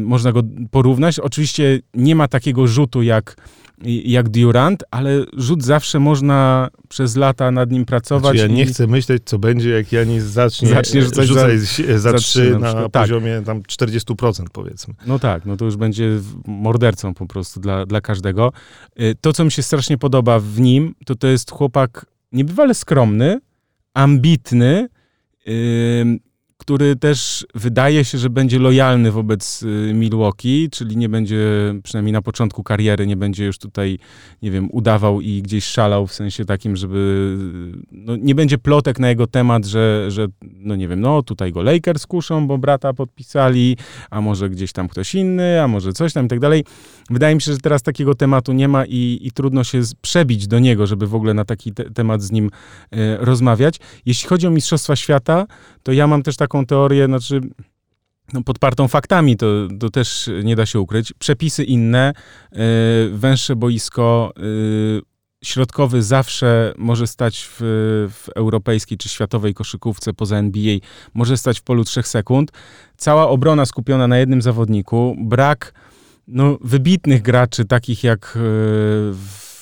można 0.00 0.32
go 0.32 0.42
porównać. 0.70 1.18
Oczywiście 1.18 1.80
nie 1.94 2.16
ma 2.16 2.28
takiego 2.28 2.66
rzutu 2.66 3.02
jak 3.02 3.36
jak 3.84 4.28
Durant, 4.28 4.84
ale 4.90 5.24
rzut 5.36 5.62
zawsze 5.62 6.00
można 6.00 6.68
przez 6.88 7.16
lata 7.16 7.50
nad 7.50 7.70
nim 7.70 7.84
pracować. 7.84 8.22
Znaczy 8.22 8.38
ja 8.38 8.46
nie 8.46 8.66
chcę 8.66 8.86
myśleć, 8.86 9.22
co 9.24 9.38
będzie, 9.38 9.70
jak 9.70 9.92
Janis 9.92 10.24
zacznie, 10.24 10.68
zacznie 10.68 11.02
rzucać, 11.02 11.26
rzucać 11.28 11.60
za, 11.60 11.98
za, 11.98 12.12
za 12.12 12.18
3 12.18 12.50
na, 12.50 12.58
na 12.74 12.88
tak. 12.88 13.02
poziomie 13.02 13.42
tam 13.46 13.62
40% 13.62 14.44
powiedzmy. 14.52 14.94
No 15.06 15.18
tak, 15.18 15.46
no 15.46 15.56
to 15.56 15.64
już 15.64 15.76
będzie 15.76 16.20
mordercą 16.46 17.14
po 17.14 17.26
prostu 17.26 17.60
dla, 17.60 17.86
dla 17.86 18.00
każdego. 18.00 18.52
Y, 19.00 19.14
to, 19.20 19.32
co 19.32 19.44
mi 19.44 19.52
się 19.52 19.62
strasznie 19.62 19.98
podoba 19.98 20.40
w 20.42 20.60
nim, 20.60 20.94
to 21.06 21.14
to 21.14 21.26
jest 21.26 21.50
chłopak 21.50 22.06
niebywale 22.32 22.74
skromny, 22.74 23.40
ambitny, 23.94 24.88
yy, 25.46 25.52
który 26.62 26.96
też 26.96 27.46
wydaje 27.54 28.04
się, 28.04 28.18
że 28.18 28.30
będzie 28.30 28.58
lojalny 28.58 29.12
wobec 29.12 29.62
y, 29.62 29.92
Milwaukee, 29.94 30.68
czyli 30.72 30.96
nie 30.96 31.08
będzie, 31.08 31.38
przynajmniej 31.82 32.12
na 32.12 32.22
początku 32.22 32.62
kariery, 32.62 33.06
nie 33.06 33.16
będzie 33.16 33.44
już 33.44 33.58
tutaj, 33.58 33.98
nie 34.42 34.50
wiem, 34.50 34.68
udawał 34.72 35.20
i 35.20 35.42
gdzieś 35.42 35.64
szalał 35.64 36.06
w 36.06 36.12
sensie 36.14 36.44
takim, 36.44 36.76
żeby, 36.76 37.36
no, 37.92 38.16
nie 38.16 38.34
będzie 38.34 38.58
plotek 38.58 38.98
na 38.98 39.08
jego 39.08 39.26
temat, 39.26 39.64
że, 39.64 40.10
że, 40.10 40.26
no 40.42 40.76
nie 40.76 40.88
wiem, 40.88 41.00
no 41.00 41.22
tutaj 41.22 41.52
go 41.52 41.62
Lakers 41.62 42.06
kuszą, 42.06 42.46
bo 42.46 42.58
brata 42.58 42.92
podpisali, 42.92 43.76
a 44.10 44.20
może 44.20 44.50
gdzieś 44.50 44.72
tam 44.72 44.88
ktoś 44.88 45.14
inny, 45.14 45.62
a 45.62 45.68
może 45.68 45.92
coś 45.92 46.12
tam 46.12 46.26
i 46.26 46.28
tak 46.28 46.40
dalej. 46.40 46.64
Wydaje 47.10 47.34
mi 47.34 47.40
się, 47.40 47.52
że 47.52 47.58
teraz 47.58 47.82
takiego 47.82 48.14
tematu 48.14 48.52
nie 48.52 48.68
ma 48.68 48.84
i, 48.86 49.18
i 49.22 49.30
trudno 49.30 49.64
się 49.64 49.80
przebić 50.00 50.46
do 50.46 50.58
niego, 50.58 50.86
żeby 50.86 51.06
w 51.06 51.14
ogóle 51.14 51.34
na 51.34 51.44
taki 51.44 51.72
te 51.72 51.90
temat 51.90 52.22
z 52.22 52.32
nim 52.32 52.50
e, 52.90 53.16
rozmawiać. 53.16 53.80
Jeśli 54.06 54.28
chodzi 54.28 54.46
o 54.46 54.50
Mistrzostwa 54.50 54.96
Świata, 54.96 55.46
to 55.82 55.92
ja 55.92 56.06
mam 56.06 56.22
też 56.22 56.36
taką 56.36 56.51
teorię, 56.66 57.06
znaczy 57.06 57.40
no, 58.32 58.42
podpartą 58.42 58.88
faktami, 58.88 59.36
to, 59.36 59.46
to 59.80 59.90
też 59.90 60.30
nie 60.44 60.56
da 60.56 60.66
się 60.66 60.80
ukryć. 60.80 61.12
Przepisy 61.18 61.64
inne, 61.64 62.12
yy, 62.52 62.58
węższe 63.12 63.56
boisko, 63.56 64.32
yy, 64.36 65.02
środkowy 65.44 66.02
zawsze 66.02 66.74
może 66.76 67.06
stać 67.06 67.48
w, 67.50 67.56
w, 68.12 68.28
europejskiej 68.34 68.98
czy 68.98 69.08
światowej 69.08 69.54
koszykówce 69.54 70.12
poza 70.12 70.36
NBA, 70.36 70.78
może 71.14 71.36
stać 71.36 71.60
w 71.60 71.62
polu 71.62 71.84
3 71.84 72.02
sekund. 72.02 72.52
Cała 72.96 73.28
obrona 73.28 73.66
skupiona 73.66 74.08
na 74.08 74.18
jednym 74.18 74.42
zawodniku, 74.42 75.16
brak 75.18 75.74
no, 76.28 76.58
wybitnych 76.60 77.22
graczy, 77.22 77.64
takich 77.64 78.04
jak 78.04 78.32
yy, 78.36 79.14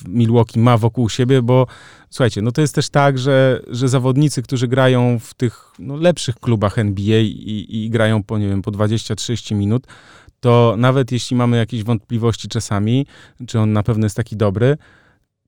Milwaukee 0.09 0.59
ma 0.59 0.78
wokół 0.78 1.09
siebie, 1.09 1.42
bo 1.42 1.66
słuchajcie, 2.11 2.42
no 2.42 2.52
to 2.52 2.61
jest 2.61 2.75
też 2.75 2.88
tak, 2.88 3.19
że, 3.19 3.61
że 3.71 3.88
zawodnicy, 3.88 4.42
którzy 4.42 4.69
grają 4.69 5.19
w 5.19 5.35
tych 5.35 5.73
no, 5.78 5.97
lepszych 5.97 6.35
klubach 6.35 6.78
NBA 6.78 7.21
i, 7.21 7.66
i 7.69 7.90
grają 7.90 8.23
po, 8.23 8.38
nie 8.38 8.49
wiem, 8.49 8.62
po 8.62 8.71
20-30 8.71 9.54
minut, 9.54 9.87
to 10.40 10.75
nawet 10.78 11.12
jeśli 11.12 11.37
mamy 11.37 11.57
jakieś 11.57 11.85
wątpliwości 11.85 12.49
czasami, 12.49 13.07
czy 13.47 13.61
on 13.61 13.73
na 13.73 13.83
pewno 13.83 14.07
jest 14.07 14.16
taki 14.16 14.37
dobry, 14.37 14.76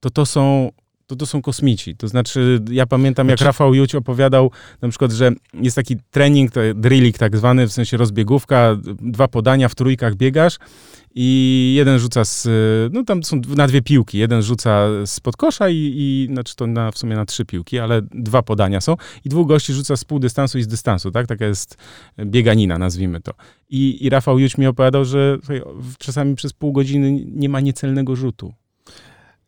to 0.01 0.11
to 0.11 0.27
są 0.27 0.71
to, 1.07 1.17
to 1.17 1.27
są 1.27 1.43
kosmici. 1.43 1.97
To 1.97 2.09
znaczy, 2.09 2.61
ja 2.71 2.87
pamiętam, 2.87 3.29
jak 3.29 3.39
znaczy... 3.39 3.47
Rafał 3.47 3.75
Juć 3.75 3.95
opowiadał 3.95 4.51
na 4.83 4.89
przykład, 4.89 5.13
że 5.13 5.33
jest 5.55 5.77
taki 5.77 5.97
trening, 6.11 6.53
drilling 6.75 7.19
tak 7.19 7.37
zwany, 7.37 7.67
w 7.67 7.73
sensie 7.73 7.97
rozbiegówka, 7.97 8.77
dwa 9.01 9.29
podania, 9.29 9.69
w 9.69 9.75
trójkach 9.75 10.15
biegasz 10.15 10.59
i 11.15 11.75
jeden 11.77 11.99
rzuca 11.99 12.25
z, 12.25 12.49
no 12.93 13.05
tam 13.05 13.23
są 13.23 13.41
na 13.57 13.67
dwie 13.67 13.83
piłki, 13.83 14.19
jeden 14.19 14.43
rzuca 14.43 14.89
spod 15.07 15.37
kosza 15.37 15.69
i, 15.69 15.93
i 15.97 16.27
znaczy 16.33 16.57
to 16.57 16.67
na, 16.67 16.91
w 16.91 16.99
sumie 16.99 17.17
na 17.17 17.25
trzy 17.25 17.45
piłki, 17.45 17.79
ale 17.79 18.03
dwa 18.03 18.43
podania 18.43 18.81
są 18.81 18.97
i 19.25 19.29
dwóch 19.29 19.49
gości 19.49 19.73
rzuca 19.73 19.97
z 19.97 20.05
pół 20.05 20.19
dystansu 20.19 20.59
i 20.59 20.63
z 20.63 20.67
dystansu, 20.67 21.11
tak? 21.11 21.27
Taka 21.27 21.47
jest 21.47 21.77
bieganina, 22.25 22.79
nazwijmy 22.79 23.21
to. 23.21 23.33
I, 23.71 24.05
i 24.05 24.11
Rafał 24.11 24.39
Juć 24.39 24.59
mi 24.59 24.67
opowiadał, 24.67 25.05
że 25.05 25.39
czasami 25.99 26.35
przez 26.35 26.53
pół 26.53 26.73
godziny 26.73 27.25
nie 27.27 27.49
ma 27.49 27.61
niecelnego 27.61 28.17
rzutu. 28.17 28.55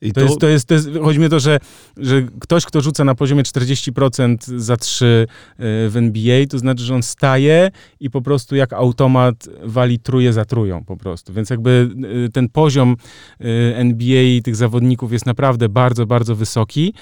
I 0.00 0.12
to, 0.12 0.20
to, 0.20 0.26
jest, 0.26 0.40
to, 0.40 0.48
jest, 0.48 0.68
to 0.68 0.74
jest, 0.74 0.88
chodzi 1.02 1.18
mi 1.18 1.26
o 1.26 1.28
to, 1.28 1.40
że, 1.40 1.58
że 1.96 2.22
ktoś, 2.40 2.64
kto 2.64 2.80
rzuca 2.80 3.04
na 3.04 3.14
poziomie 3.14 3.42
40% 3.42 4.36
za 4.56 4.76
3 4.76 5.06
e, 5.06 5.26
w 5.88 5.92
NBA, 5.96 6.46
to 6.46 6.58
znaczy, 6.58 6.82
że 6.82 6.94
on 6.94 7.02
staje 7.02 7.70
i 8.00 8.10
po 8.10 8.22
prostu 8.22 8.56
jak 8.56 8.72
automat 8.72 9.48
wali 9.62 9.98
truje 9.98 10.32
za 10.32 10.44
trują 10.44 10.84
po 10.84 10.96
prostu. 10.96 11.32
Więc 11.32 11.50
jakby 11.50 11.90
e, 12.26 12.28
ten 12.28 12.48
poziom 12.48 12.96
e, 13.40 13.44
NBA 13.76 14.40
tych 14.44 14.56
zawodników 14.56 15.12
jest 15.12 15.26
naprawdę 15.26 15.68
bardzo, 15.68 16.06
bardzo 16.06 16.36
wysoki, 16.36 16.94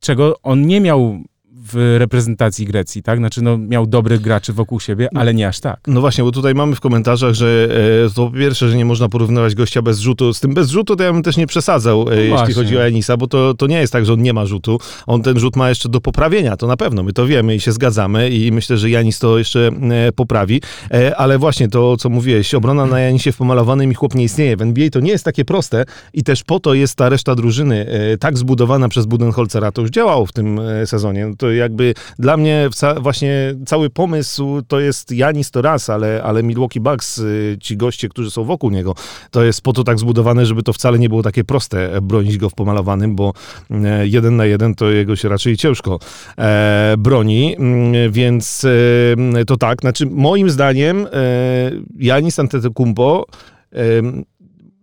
czego 0.00 0.34
on 0.42 0.66
nie 0.66 0.80
miał 0.80 1.22
w 1.72 1.96
reprezentacji 1.98 2.66
Grecji, 2.66 3.02
tak? 3.02 3.18
Znaczy, 3.18 3.42
no, 3.42 3.58
miał 3.58 3.86
dobrych 3.86 4.20
graczy 4.20 4.52
wokół 4.52 4.80
siebie, 4.80 5.08
ale 5.14 5.34
nie 5.34 5.48
aż 5.48 5.60
tak. 5.60 5.80
No 5.86 6.00
właśnie, 6.00 6.24
bo 6.24 6.32
tutaj 6.32 6.54
mamy 6.54 6.76
w 6.76 6.80
komentarzach, 6.80 7.34
że 7.34 7.68
e, 8.06 8.10
to 8.14 8.26
po 8.26 8.36
pierwsze, 8.36 8.70
że 8.70 8.76
nie 8.76 8.84
można 8.84 9.08
porównywać 9.08 9.54
gościa 9.54 9.82
bez 9.82 9.98
rzutu. 9.98 10.34
Z 10.34 10.40
tym 10.40 10.54
bez 10.54 10.70
rzutu 10.70 10.96
to 10.96 11.04
ja 11.04 11.12
bym 11.12 11.22
też 11.22 11.36
nie 11.36 11.46
przesadzał, 11.46 12.02
e, 12.02 12.04
no 12.04 12.12
jeśli 12.12 12.28
właśnie. 12.28 12.54
chodzi 12.54 12.78
o 12.78 12.86
Enisa, 12.86 13.16
bo 13.16 13.26
to, 13.26 13.54
to 13.54 13.66
nie 13.66 13.80
jest 13.80 13.92
tak, 13.92 14.06
że 14.06 14.12
on 14.12 14.22
nie 14.22 14.32
ma 14.32 14.46
rzutu. 14.46 14.78
On 15.06 15.22
ten 15.22 15.38
rzut 15.38 15.56
ma 15.56 15.68
jeszcze 15.68 15.88
do 15.88 16.00
poprawienia, 16.00 16.56
to 16.56 16.66
na 16.66 16.76
pewno. 16.76 17.02
My 17.02 17.12
to 17.12 17.26
wiemy 17.26 17.54
i 17.54 17.60
się 17.60 17.72
zgadzamy 17.72 18.30
i 18.30 18.52
myślę, 18.52 18.76
że 18.76 18.90
Janis 18.90 19.18
to 19.18 19.38
jeszcze 19.38 19.70
e, 19.90 20.12
poprawi. 20.12 20.62
E, 20.90 21.16
ale 21.16 21.38
właśnie 21.38 21.68
to, 21.68 21.96
co 21.96 22.08
mówiłeś, 22.08 22.54
obrona 22.54 22.86
na 22.86 23.00
Janisie 23.00 23.32
w 23.32 23.36
pomalowanym 23.36 23.90
i 23.90 23.94
chłop 23.94 24.14
nie 24.14 24.24
istnieje. 24.24 24.56
W 24.56 24.62
NBA 24.62 24.90
to 24.90 25.00
nie 25.00 25.10
jest 25.10 25.24
takie 25.24 25.44
proste 25.44 25.84
i 26.12 26.22
też 26.22 26.44
po 26.44 26.60
to 26.60 26.74
jest 26.74 26.94
ta 26.94 27.08
reszta 27.08 27.34
drużyny 27.34 27.86
e, 27.88 28.18
tak 28.18 28.38
zbudowana 28.38 28.88
przez 28.88 29.06
Budenholzera. 29.06 29.72
To 29.72 29.82
już 29.82 29.90
działało 29.90 30.26
w 30.26 30.32
tym 30.32 30.58
e, 30.58 30.86
sezonie. 30.86 31.26
No 31.26 31.34
to 31.36 31.50
jakby 31.58 31.94
dla 32.18 32.36
mnie 32.36 32.68
właśnie 33.00 33.54
cały 33.66 33.90
pomysł 33.90 34.62
to 34.68 34.80
jest 34.80 35.12
Janis 35.12 35.50
to 35.50 35.62
raz, 35.62 35.90
ale, 35.90 36.22
ale 36.22 36.42
Milwaukee 36.42 36.80
Bucks, 36.80 37.18
y, 37.18 37.56
ci 37.60 37.76
goście, 37.76 38.08
którzy 38.08 38.30
są 38.30 38.44
wokół 38.44 38.70
niego, 38.70 38.94
to 39.30 39.44
jest 39.44 39.60
po 39.62 39.72
to 39.72 39.84
tak 39.84 39.98
zbudowane, 39.98 40.46
żeby 40.46 40.62
to 40.62 40.72
wcale 40.72 40.98
nie 40.98 41.08
było 41.08 41.22
takie 41.22 41.44
proste 41.44 41.96
e, 41.96 42.00
bronić 42.00 42.38
go 42.38 42.50
w 42.50 42.54
pomalowanym, 42.54 43.16
bo 43.16 43.32
e, 43.70 44.06
jeden 44.06 44.36
na 44.36 44.44
jeden 44.44 44.74
to 44.74 44.90
jego 44.90 45.16
się 45.16 45.28
raczej 45.28 45.56
ciężko 45.56 45.98
e, 46.38 46.94
broni, 46.98 47.56
mm, 47.58 48.12
więc 48.12 48.64
e, 49.34 49.44
to 49.44 49.56
tak, 49.56 49.80
znaczy 49.80 50.06
moim 50.06 50.50
zdaniem 50.50 51.06
Janis 51.96 52.38
Antetokounmpo 52.38 53.26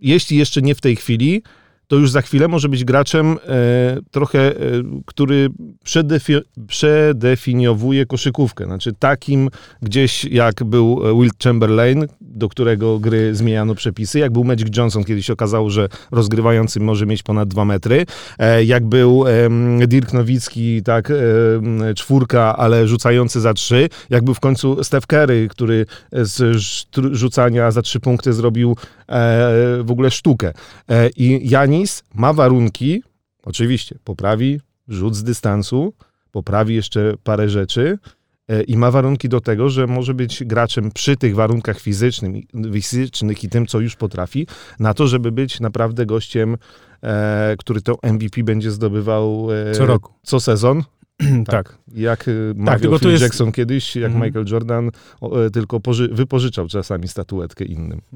jeśli 0.01 0.38
jeszcze 0.38 0.62
nie 0.62 0.75
w 0.75 0.82
tej 0.82 0.96
chwili, 0.96 1.44
to 1.88 1.96
już 1.96 2.12
za 2.12 2.22
chwilę 2.22 2.48
może 2.48 2.70
być 2.70 2.86
graczem 2.86 3.38
e, 3.48 3.98
trochę, 4.12 4.39
e, 4.39 4.54
który 5.06 5.50
przedefi 5.84 6.34
przedefiniowuje 6.68 8.06
koszykówkę. 8.06 8.65
Znaczy 8.65 8.94
takim 9.00 9.50
gdzieś 9.82 10.25
jak 10.25 10.63
był 10.63 11.01
Will 11.22 11.32
Chamberlain, 11.44 12.06
do 12.22 12.50
którego 12.50 13.00
gry 13.00 13.36
zmieniano 13.36 13.75
przepisy, 13.75 14.20
jak 14.20 14.32
był 14.32 14.44
Magic 14.44 14.77
Johnson, 14.77 15.04
kiedyś 15.04 15.25
się 15.25 15.34
okazało, 15.34 15.70
że 15.70 15.89
rozgrywający 16.12 16.80
może 16.80 17.06
mieć 17.06 17.24
ponad 17.24 17.50
dwa 17.50 17.65
metry, 17.65 18.06
e, 18.39 18.63
jak 18.63 18.86
był 18.86 19.25
e, 19.27 19.88
Dirk 19.88 20.13
Nowicki, 20.13 20.84
tak, 20.84 21.12
e, 21.12 21.13
czwórka, 21.96 22.58
ale 22.58 22.88
rzucający 22.88 23.42
za 23.42 23.54
trzy, 23.54 23.89
jak 24.10 24.24
był 24.24 24.34
w 24.34 24.39
końcu 24.39 24.84
Steph 24.84 25.08
Curry, 25.08 25.48
który 25.50 25.86
z 26.12 26.58
rzucania 27.12 27.72
za 27.72 27.82
trzy 27.82 28.00
punkty 28.00 28.34
zrobił 28.34 28.75
e, 29.10 29.84
w 29.84 29.92
ogóle 29.92 30.12
sztukę. 30.12 30.54
E, 30.89 31.10
I 31.10 31.50
Ma 32.13 32.34
warunki, 32.34 33.03
oczywiście, 33.44 34.00
poprawi 34.03 34.60
rzut 34.88 35.15
z 35.15 35.24
dystansu, 35.24 35.94
poprawi 36.32 36.75
jeszcze 36.75 37.13
parę 37.24 37.50
rzeczy, 37.50 37.98
E, 38.48 38.63
i 38.63 38.77
ma 38.77 38.91
warunki 38.91 39.29
do 39.29 39.41
tego, 39.41 39.70
że 39.70 39.88
może 39.88 40.13
być 40.13 40.44
graczem 40.44 40.91
przy 40.91 41.17
tych 41.17 41.36
warunkach 41.36 41.79
fizycznych 41.79 43.44
i 43.44 43.50
tym, 43.50 43.67
co 43.67 43.79
już 43.79 43.96
potrafi, 43.96 44.48
na 44.79 44.94
to, 44.94 45.08
żeby 45.08 45.32
być 45.32 45.60
naprawdę 45.60 46.05
gościem, 46.05 46.58
e, 47.03 47.55
który 47.60 47.82
to 47.82 47.98
MVP 48.03 48.44
będzie 48.44 48.72
zdobywał 48.72 49.48
e, 49.70 49.72
co 49.72 49.86
roku. 49.86 50.13
Co 50.24 50.39
sezon. 50.39 50.84
tak. 51.46 51.46
tak. 51.46 51.78
Jak 51.94 52.20
tak, 52.20 52.28
mawiał 52.56 53.00
Phil 53.00 53.12
jest... 53.12 53.24
Jackson 53.24 53.52
kiedyś, 53.52 53.96
jak 53.96 54.12
mm. 54.12 54.24
Michael 54.24 54.46
Jordan 54.52 54.92
o, 55.22 55.50
tylko 55.50 55.80
poży- 55.80 56.14
wypożyczał 56.14 56.68
czasami 56.68 57.08
statuetkę 57.08 57.66
innym. 57.66 58.02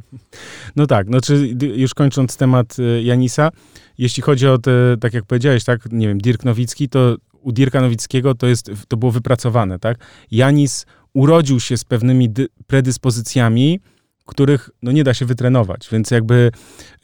No 0.75 0.87
tak, 0.87 1.07
no 1.09 1.21
czy 1.21 1.55
już 1.75 1.93
kończąc 1.93 2.37
temat 2.37 2.77
Janisa, 3.03 3.49
jeśli 3.97 4.23
chodzi 4.23 4.47
o 4.47 4.57
te, 4.57 4.95
tak 4.99 5.13
jak 5.13 5.25
powiedziałeś, 5.25 5.63
tak, 5.63 5.91
nie 5.91 6.07
wiem, 6.07 6.17
Dirk 6.17 6.45
Nowicki, 6.45 6.89
to 6.89 7.15
u 7.41 7.51
Dirka 7.51 7.81
Nowickiego 7.81 8.35
to, 8.35 8.47
jest, 8.47 8.71
to 8.87 8.97
było 8.97 9.11
wypracowane, 9.11 9.79
tak? 9.79 9.97
Janis 10.31 10.85
urodził 11.13 11.59
się 11.59 11.77
z 11.77 11.83
pewnymi 11.83 12.29
predyspozycjami, 12.67 13.79
których 14.25 14.69
no, 14.83 14.91
nie 14.91 15.03
da 15.03 15.13
się 15.13 15.25
wytrenować, 15.25 15.89
więc 15.91 16.11
jakby 16.11 16.51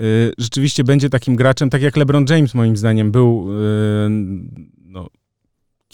y, 0.02 0.34
rzeczywiście 0.38 0.84
będzie 0.84 1.10
takim 1.10 1.36
graczem, 1.36 1.70
tak 1.70 1.82
jak 1.82 1.98
LeBron 1.98 2.25
James 2.30 2.54
moim 2.54 2.78
zdaniem 2.78 3.12
był 3.12 3.48
y, 3.52 4.10
no, 4.86 5.08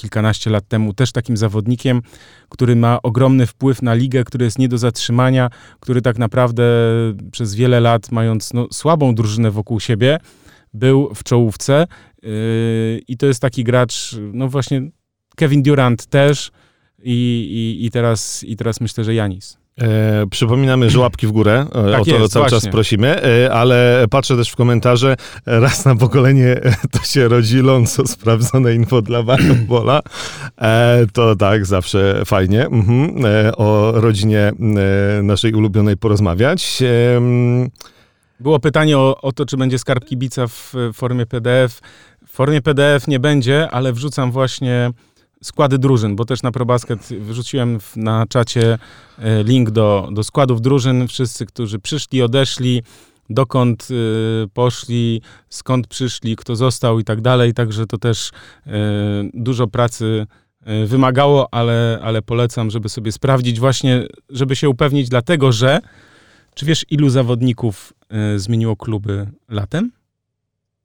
kilkanaście 0.02 0.50
lat 0.50 0.68
temu, 0.68 0.94
też 0.94 1.12
takim 1.12 1.38
zawodnikiem, 1.38 2.02
który 2.50 2.76
ma 2.76 3.02
ogromny 3.04 3.48
wpływ 3.48 3.82
na 3.82 3.94
ligę, 3.94 4.24
który 4.24 4.46
jest 4.46 4.60
nie 4.60 4.70
do 4.70 4.78
zatrzymania, 4.78 5.50
który 5.80 6.02
tak 6.02 6.18
naprawdę 6.18 6.64
przez 7.32 7.56
wiele 7.56 7.80
lat, 7.80 8.12
mając 8.12 8.54
no, 8.54 8.68
słabą 8.72 9.16
drużynę 9.16 9.52
wokół 9.52 9.80
siebie, 9.80 10.20
był 10.74 11.16
w 11.16 11.24
czołówce 11.24 11.88
yy, 12.24 12.30
i 13.08 13.18
to 13.18 13.26
jest 13.26 13.42
taki 13.42 13.64
gracz, 13.64 14.16
no 14.34 14.48
właśnie 14.48 14.82
Kevin 15.36 15.64
Durant 15.64 16.06
też 16.06 16.52
i, 17.04 17.12
i, 17.82 17.86
i, 17.86 17.92
teraz, 17.92 18.44
i 18.44 18.56
teraz 18.56 18.82
myślę, 18.82 19.04
że 19.04 19.14
Janis. 19.14 19.61
E, 19.82 20.28
przypominamy, 20.32 20.90
że 20.90 21.00
łapki 21.00 21.28
w 21.28 21.32
górę, 21.32 21.66
e, 21.70 21.92
tak 21.92 22.02
o 22.02 22.06
to 22.06 22.12
jest, 22.12 22.34
cały 22.34 22.44
właśnie. 22.44 22.60
czas 22.60 22.68
prosimy, 22.68 23.22
e, 23.24 23.54
ale 23.54 24.06
patrzę 24.10 24.38
też 24.38 24.50
w 24.50 24.56
komentarze, 24.56 25.16
raz 25.46 25.86
na 25.86 25.96
pokolenie 25.96 26.62
to 26.92 27.04
się 27.04 27.28
rodzi 27.28 27.62
Lonzo, 27.62 28.08
sprawdzone 28.08 28.76
info 28.76 29.02
dla 29.02 29.24
Bola. 29.68 30.02
E, 30.62 31.06
to 31.14 31.36
tak, 31.36 31.66
zawsze 31.66 32.22
fajnie 32.26 32.66
mhm. 32.66 33.26
E, 33.26 33.56
o 33.56 33.92
rodzinie 33.96 34.52
e, 35.20 35.24
naszej 35.24 35.54
ulubionej 35.54 35.98
porozmawiać. 35.98 36.84
Było 38.40 38.60
pytanie 38.60 38.98
o, 38.98 39.22
o 39.22 39.32
to, 39.32 39.46
czy 39.46 39.58
będzie 39.58 39.80
skarb 39.80 40.06
kibica 40.06 40.48
w 40.48 40.74
formie 40.94 41.26
PDF. 41.26 41.82
W 42.28 42.32
formie 42.32 42.62
PDF 42.62 43.08
nie 43.08 43.20
będzie, 43.20 43.70
ale 43.72 43.94
wrzucam 43.94 44.32
właśnie 44.32 44.92
składy 45.44 45.78
drużyn, 45.78 46.16
bo 46.16 46.26
też 46.26 46.44
na 46.44 46.52
ProBasket 46.52 47.10
wrzuciłem 47.20 47.80
na 47.96 48.26
czacie 48.30 48.78
e, 49.20 49.44
link 49.44 49.72
do, 49.72 50.10
do 50.12 50.24
składów 50.24 50.62
drużyn. 50.62 51.08
Wszyscy, 51.08 51.46
którzy 51.46 51.80
przyszli, 51.80 52.22
odeszli, 52.22 52.84
dokąd 53.34 53.88
y, 53.92 54.48
poszli, 54.54 55.22
skąd 55.50 55.88
przyszli, 55.88 56.36
kto 56.36 56.56
został 56.56 57.00
i 57.00 57.04
tak 57.04 57.22
dalej. 57.22 57.54
Także 57.54 57.86
to 57.86 57.98
też 57.98 58.30
y, 58.30 58.72
dużo 59.34 59.68
pracy 59.68 60.28
y, 60.84 60.88
wymagało, 60.88 61.54
ale, 61.54 62.00
ale 62.04 62.22
polecam, 62.22 62.72
żeby 62.72 62.90
sobie 62.90 63.12
sprawdzić 63.12 63.60
właśnie, 63.60 64.08
żeby 64.30 64.56
się 64.56 64.70
upewnić, 64.70 65.10
dlatego 65.10 65.52
że 65.52 65.80
czy 66.56 66.66
wiesz, 66.66 66.86
ilu 66.90 67.10
zawodników 67.10 67.94
zmieniło 68.36 68.76
kluby 68.76 69.28
latem? 69.50 69.92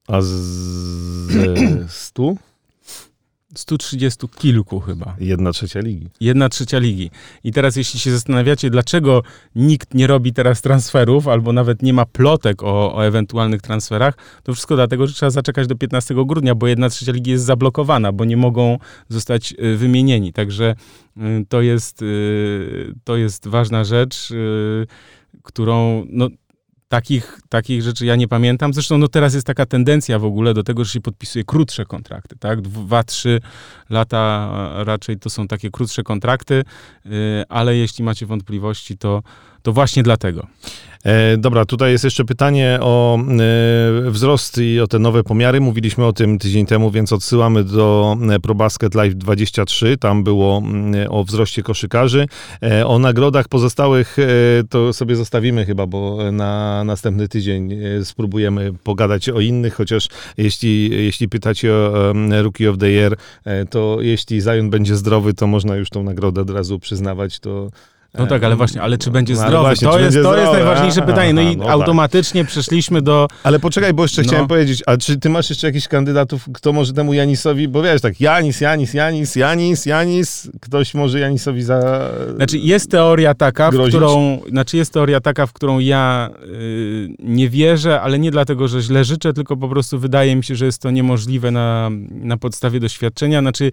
A 0.07 0.21
z 0.21 1.91
stu? 1.91 2.37
130 3.57 4.27
kilku 4.39 4.79
chyba. 4.79 5.15
Jedna 5.19 5.51
trzecia 5.51 5.79
ligi. 5.79 6.09
Jedna 6.19 6.49
trzecia 6.49 6.79
ligi. 6.79 7.11
I 7.43 7.51
teraz 7.51 7.75
jeśli 7.75 7.99
się 7.99 8.11
zastanawiacie, 8.11 8.69
dlaczego 8.69 9.23
nikt 9.55 9.93
nie 9.93 10.07
robi 10.07 10.33
teraz 10.33 10.61
transferów, 10.61 11.27
albo 11.27 11.53
nawet 11.53 11.81
nie 11.81 11.93
ma 11.93 12.05
plotek 12.05 12.63
o, 12.63 12.95
o 12.95 13.05
ewentualnych 13.05 13.61
transferach, 13.61 14.17
to 14.43 14.53
wszystko 14.53 14.75
dlatego, 14.75 15.07
że 15.07 15.13
trzeba 15.13 15.29
zaczekać 15.29 15.67
do 15.67 15.75
15 15.75 16.15
grudnia, 16.25 16.55
bo 16.55 16.67
jedna 16.67 16.89
trzecia 16.89 17.11
ligi 17.11 17.31
jest 17.31 17.45
zablokowana, 17.45 18.11
bo 18.11 18.25
nie 18.25 18.37
mogą 18.37 18.77
zostać 19.09 19.53
y, 19.53 19.77
wymienieni. 19.77 20.33
Także 20.33 20.75
y, 21.17 21.45
to 21.49 21.61
jest, 21.61 22.01
y, 22.01 22.93
to 23.03 23.17
jest 23.17 23.47
ważna 23.47 23.83
rzecz, 23.83 24.33
którą 25.43 26.05
no, 26.09 26.29
Takich, 26.89 27.39
takich 27.49 27.81
rzeczy 27.81 28.05
ja 28.05 28.15
nie 28.15 28.27
pamiętam. 28.27 28.73
Zresztą 28.73 28.97
no 28.97 29.07
teraz 29.07 29.33
jest 29.33 29.47
taka 29.47 29.65
tendencja 29.65 30.19
w 30.19 30.25
ogóle 30.25 30.53
do 30.53 30.63
tego, 30.63 30.83
że 30.83 30.91
się 30.91 31.01
podpisuje 31.01 31.45
krótsze 31.45 31.85
kontrakty, 31.85 32.35
tak? 32.39 32.61
Dwa, 32.61 33.03
trzy 33.03 33.41
lata 33.89 34.49
raczej 34.83 35.17
to 35.19 35.29
są 35.29 35.47
takie 35.47 35.71
krótsze 35.71 36.03
kontrakty, 36.03 36.63
ale 37.49 37.75
jeśli 37.75 38.03
macie 38.03 38.25
wątpliwości, 38.25 38.97
to, 38.97 39.23
to 39.67 39.73
właśnie 39.73 40.03
dlatego. 40.03 40.47
E, 41.03 41.37
dobra, 41.37 41.65
tutaj 41.65 41.91
jest 41.91 42.03
jeszcze 42.03 42.25
pytanie 42.25 42.77
o 42.81 43.19
e, 43.19 44.11
wzrost 44.11 44.57
i 44.57 44.79
o 44.79 44.87
te 44.87 44.99
nowe 44.99 45.23
pomiary. 45.23 45.61
Mówiliśmy 45.61 46.05
o 46.05 46.13
tym 46.13 46.39
tydzień 46.39 46.65
temu, 46.65 46.91
więc 46.91 47.13
odsyłamy 47.13 47.63
do 47.63 48.17
e, 48.29 48.39
ProBasket 48.39 48.95
Live 48.95 49.15
23. 49.15 49.97
Tam 49.97 50.23
było 50.23 50.57
mm, 50.57 51.11
o 51.11 51.23
wzroście 51.23 51.63
koszykarzy. 51.63 52.25
E, 52.63 52.87
o 52.87 52.99
nagrodach 52.99 53.47
pozostałych 53.47 54.19
e, 54.19 54.23
to 54.69 54.93
sobie 54.93 55.15
zostawimy 55.15 55.65
chyba, 55.65 55.87
bo 55.87 56.31
na 56.31 56.83
następny 56.83 57.27
tydzień 57.27 57.73
e, 57.73 58.05
spróbujemy 58.05 58.73
pogadać 58.83 59.29
o 59.29 59.39
innych, 59.39 59.73
chociaż 59.73 60.07
jeśli, 60.37 60.89
jeśli 61.05 61.29
pytacie 61.29 61.73
o 61.73 62.13
Rookie 62.41 62.69
of 62.69 62.77
the 62.77 62.89
Year, 62.89 63.17
to 63.69 63.97
jeśli 64.01 64.41
Zion 64.41 64.69
będzie 64.69 64.95
zdrowy, 64.95 65.33
to 65.33 65.47
można 65.47 65.75
już 65.75 65.89
tą 65.89 66.03
nagrodę 66.03 66.41
od 66.41 66.49
razu 66.49 66.79
przyznawać, 66.79 67.39
to 67.39 67.69
no 68.13 68.27
tak, 68.27 68.43
ale 68.43 68.55
właśnie, 68.55 68.81
ale 68.81 68.97
czy 68.97 69.11
będzie 69.11 69.33
no, 69.33 69.39
zdrowy? 69.39 69.65
Właśnie, 69.65 69.87
to, 69.87 69.99
jest, 69.99 70.17
to 70.23 70.37
jest 70.37 70.51
najważniejsze 70.51 71.01
pytanie. 71.01 71.33
No 71.33 71.41
i 71.41 71.57
no 71.57 71.63
tak. 71.63 71.73
automatycznie 71.73 72.41
tak. 72.41 72.51
przeszliśmy 72.51 73.01
do... 73.01 73.27
Ale 73.43 73.59
poczekaj, 73.59 73.93
bo 73.93 74.03
jeszcze 74.03 74.21
no. 74.21 74.27
chciałem 74.27 74.47
powiedzieć, 74.47 74.83
a 74.85 74.97
czy 74.97 75.19
ty 75.19 75.29
masz 75.29 75.49
jeszcze 75.49 75.67
jakichś 75.67 75.87
kandydatów, 75.87 76.45
kto 76.53 76.73
może 76.73 76.93
temu 76.93 77.13
Janisowi, 77.13 77.67
bo 77.67 77.83
wiesz 77.83 78.01
tak, 78.01 78.21
Janis, 78.21 78.61
Janis, 78.61 78.93
Janis, 78.93 79.35
Janis, 79.35 79.85
Janis, 79.85 80.49
ktoś 80.61 80.93
może 80.93 81.19
Janisowi 81.19 81.63
za... 81.63 82.09
Znaczy 82.35 82.57
jest 82.57 82.91
teoria 82.91 83.33
taka, 83.33 83.69
grozić? 83.69 83.93
w 83.93 83.97
którą, 83.97 84.39
znaczy 84.49 84.77
jest 84.77 84.93
teoria 84.93 85.21
taka, 85.21 85.45
w 85.45 85.53
którą 85.53 85.79
ja 85.79 86.29
yy, 86.41 87.15
nie 87.19 87.49
wierzę, 87.49 88.01
ale 88.01 88.19
nie 88.19 88.31
dlatego, 88.31 88.67
że 88.67 88.81
źle 88.81 89.05
życzę, 89.05 89.33
tylko 89.33 89.57
po 89.57 89.69
prostu 89.69 89.99
wydaje 89.99 90.35
mi 90.35 90.43
się, 90.43 90.55
że 90.55 90.65
jest 90.65 90.81
to 90.81 90.91
niemożliwe 90.91 91.51
na, 91.51 91.89
na 92.09 92.37
podstawie 92.37 92.79
doświadczenia. 92.79 93.41
Znaczy 93.41 93.71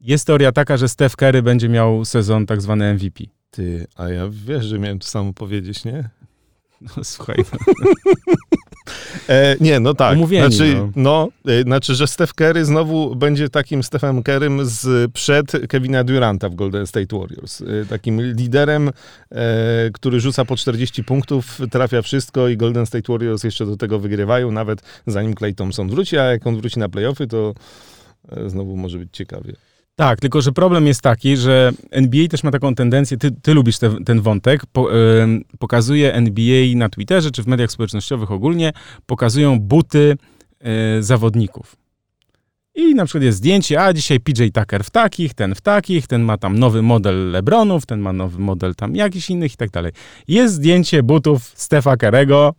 jest 0.00 0.26
teoria 0.26 0.52
taka, 0.52 0.76
że 0.76 0.88
Steph 0.88 1.16
Curry 1.16 1.42
będzie 1.42 1.68
miał 1.68 2.04
sezon 2.04 2.46
tak 2.46 2.62
zwany 2.62 2.94
MVP. 2.94 3.37
Ty, 3.50 3.86
a 3.96 4.08
ja 4.08 4.28
wiesz, 4.30 4.64
że 4.64 4.78
miałem 4.78 4.98
to 4.98 5.08
samo 5.08 5.32
powiedzieć, 5.32 5.84
nie? 5.84 6.10
No 6.80 7.04
słuchaj. 7.04 7.36
e, 9.28 9.56
nie, 9.60 9.80
no 9.80 9.94
tak. 9.94 10.16
Umówieni, 10.16 10.54
znaczy, 10.54 10.74
no. 10.74 10.90
no 11.44 11.52
e, 11.52 11.62
znaczy, 11.62 11.94
że 11.94 12.06
Steph 12.06 12.34
Curry 12.34 12.64
znowu 12.64 13.16
będzie 13.16 13.48
takim 13.48 13.82
Stephem 13.82 14.22
Kerrym 14.22 14.66
z 14.66 15.12
przed 15.12 15.52
Kevina 15.68 16.04
Duranta 16.04 16.48
w 16.48 16.54
Golden 16.54 16.86
State 16.86 17.18
Warriors. 17.18 17.60
E, 17.60 17.86
takim 17.88 18.20
liderem, 18.22 18.88
e, 19.30 19.90
który 19.92 20.20
rzuca 20.20 20.44
po 20.44 20.56
40 20.56 21.04
punktów, 21.04 21.60
trafia 21.70 22.02
wszystko 22.02 22.48
i 22.48 22.56
Golden 22.56 22.86
State 22.86 23.12
Warriors 23.12 23.44
jeszcze 23.44 23.66
do 23.66 23.76
tego 23.76 23.98
wygrywają, 23.98 24.50
nawet 24.50 24.82
zanim 25.06 25.34
Clay 25.34 25.54
Thompson 25.54 25.88
wróci, 25.88 26.18
a 26.18 26.24
jak 26.24 26.46
on 26.46 26.56
wróci 26.56 26.78
na 26.78 26.88
playoffy, 26.88 27.26
to 27.26 27.54
e, 28.28 28.50
znowu 28.50 28.76
może 28.76 28.98
być 28.98 29.08
ciekawie. 29.12 29.67
Tak, 29.98 30.20
tylko 30.20 30.40
że 30.40 30.52
problem 30.52 30.86
jest 30.86 31.02
taki, 31.02 31.36
że 31.36 31.72
NBA 31.90 32.28
też 32.28 32.44
ma 32.44 32.50
taką 32.50 32.74
tendencję, 32.74 33.16
ty, 33.16 33.30
ty 33.30 33.54
lubisz 33.54 33.78
te, 33.78 34.04
ten 34.04 34.20
wątek, 34.20 34.66
po, 34.66 34.88
pokazuje 35.58 36.14
NBA 36.14 36.76
na 36.76 36.88
Twitterze 36.88 37.30
czy 37.30 37.42
w 37.42 37.46
mediach 37.46 37.70
społecznościowych 37.70 38.30
ogólnie, 38.30 38.72
pokazują 39.06 39.60
buty 39.60 40.16
y, 40.98 41.02
zawodników. 41.02 41.76
I 42.74 42.94
na 42.94 43.04
przykład 43.04 43.24
jest 43.24 43.38
zdjęcie, 43.38 43.82
a 43.82 43.92
dzisiaj 43.92 44.20
PJ 44.20 44.42
Tucker 44.52 44.84
w 44.84 44.90
takich, 44.90 45.34
ten 45.34 45.54
w 45.54 45.60
takich, 45.60 46.06
ten 46.06 46.22
ma 46.22 46.38
tam 46.38 46.58
nowy 46.58 46.82
model 46.82 47.30
Lebronów, 47.30 47.86
ten 47.86 48.00
ma 48.00 48.12
nowy 48.12 48.38
model 48.38 48.74
tam 48.74 48.96
jakichś 48.96 49.30
innych 49.30 49.54
i 49.54 49.56
tak 49.56 49.70
dalej. 49.70 49.92
Jest 50.28 50.54
zdjęcie 50.54 51.02
butów 51.02 51.52
Stefa 51.54 51.96
Kerego, 51.96 52.54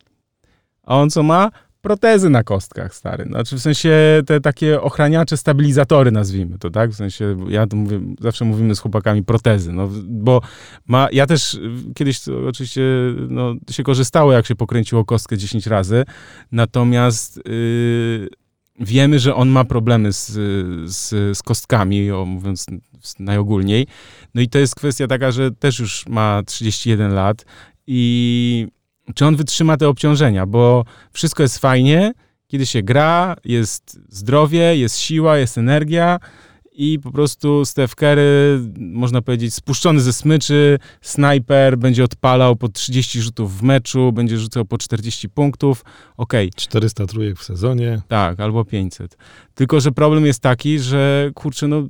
a 0.83 0.95
on 0.95 1.09
co 1.09 1.23
ma? 1.23 1.49
Protezy 1.81 2.29
na 2.29 2.43
kostkach, 2.43 2.95
stary. 2.95 3.23
Znaczy 3.23 3.55
w 3.55 3.59
sensie 3.59 4.21
te 4.25 4.41
takie 4.41 4.81
ochraniacze, 4.81 5.37
stabilizatory 5.37 6.11
nazwijmy 6.11 6.59
to, 6.59 6.69
tak? 6.69 6.91
W 6.91 6.95
sensie, 6.95 7.37
ja 7.49 7.67
to 7.67 7.75
mówię, 7.75 7.99
zawsze 8.19 8.45
mówimy 8.45 8.75
z 8.75 8.79
chłopakami 8.79 9.23
protezy, 9.23 9.73
no 9.73 9.89
bo 10.03 10.41
ma, 10.87 11.07
ja 11.11 11.25
też 11.25 11.59
kiedyś 11.95 12.19
oczywiście 12.47 12.81
no, 13.29 13.53
się 13.71 13.83
korzystało, 13.83 14.33
jak 14.33 14.45
się 14.45 14.55
pokręciło 14.55 15.05
kostkę 15.05 15.37
10 15.37 15.67
razy, 15.67 16.05
natomiast 16.51 17.41
yy, 17.45 18.29
wiemy, 18.79 19.19
że 19.19 19.35
on 19.35 19.49
ma 19.49 19.63
problemy 19.65 20.13
z, 20.13 20.31
z, 20.91 21.37
z 21.37 21.43
kostkami, 21.43 22.09
mówiąc 22.25 22.65
najogólniej. 23.19 23.87
No 24.35 24.41
i 24.41 24.49
to 24.49 24.59
jest 24.59 24.75
kwestia 24.75 25.07
taka, 25.07 25.31
że 25.31 25.51
też 25.51 25.79
już 25.79 26.07
ma 26.07 26.41
31 26.45 27.13
lat 27.13 27.45
i 27.87 28.67
czy 29.15 29.25
on 29.25 29.35
wytrzyma 29.35 29.77
te 29.77 29.87
obciążenia, 29.87 30.45
bo 30.45 30.85
wszystko 31.13 31.43
jest 31.43 31.57
fajnie, 31.57 32.13
kiedy 32.47 32.65
się 32.65 32.83
gra, 32.83 33.35
jest 33.45 33.99
zdrowie, 34.09 34.77
jest 34.77 34.97
siła, 34.97 35.37
jest 35.37 35.57
energia, 35.57 36.19
i 36.71 36.99
po 36.99 37.11
prostu 37.11 37.65
Steph 37.65 37.95
Curry, 37.95 38.59
można 38.77 39.21
powiedzieć, 39.21 39.53
spuszczony 39.53 40.01
ze 40.01 40.13
smyczy, 40.13 40.79
snajper, 41.01 41.77
będzie 41.77 42.03
odpalał 42.03 42.55
po 42.55 42.69
30 42.69 43.21
rzutów 43.21 43.57
w 43.57 43.63
meczu, 43.63 44.11
będzie 44.11 44.37
rzucał 44.37 44.65
po 44.65 44.77
40 44.77 45.29
punktów, 45.29 45.83
okej. 46.17 46.47
Okay. 46.47 46.61
400 46.61 47.05
trójek 47.05 47.39
w 47.39 47.43
sezonie. 47.43 48.01
Tak, 48.07 48.39
albo 48.39 48.65
500. 48.65 49.17
Tylko, 49.55 49.79
że 49.79 49.91
problem 49.91 50.25
jest 50.25 50.39
taki, 50.39 50.79
że 50.79 51.31
kurczę, 51.33 51.67
no 51.67 51.83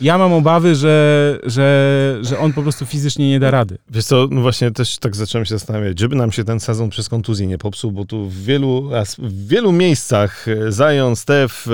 ja 0.00 0.18
mam 0.18 0.32
obawy, 0.32 0.74
że, 0.74 1.38
że, 1.42 2.18
że 2.22 2.38
on 2.38 2.52
po 2.52 2.62
prostu 2.62 2.86
fizycznie 2.86 3.28
nie 3.28 3.40
da 3.40 3.50
rady. 3.50 3.78
Wiesz 3.90 4.04
co, 4.04 4.28
no 4.30 4.40
właśnie 4.40 4.70
też 4.70 4.98
tak 4.98 5.16
zacząłem 5.16 5.44
się 5.44 5.54
zastanawiać, 5.54 6.00
żeby 6.00 6.16
nam 6.16 6.32
się 6.32 6.44
ten 6.44 6.60
sezon 6.60 6.90
przez 6.90 7.08
kontuzję 7.08 7.46
nie 7.46 7.58
popsuł, 7.58 7.92
bo 7.92 8.04
tu 8.04 8.26
w 8.26 8.44
wielu, 8.44 8.90
w 9.18 9.48
wielu 9.48 9.72
miejscach 9.72 10.46
Zion, 10.70 11.16
Steph, 11.16 11.66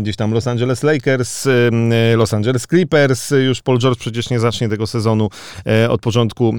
gdzieś 0.00 0.16
tam 0.16 0.32
Los 0.32 0.46
Angeles 0.46 0.82
Lakers, 0.82 1.46
e, 1.46 1.70
Los 2.16 2.34
Angeles 2.34 2.66
Clippers. 2.66 3.30
Już 3.30 3.62
Paul 3.62 3.78
George 3.78 3.98
przecież 3.98 4.30
nie 4.30 4.40
zacznie 4.40 4.68
tego 4.68 4.86
sezonu 4.86 5.28
e, 5.66 5.90
od 5.90 6.00
początku, 6.00 6.54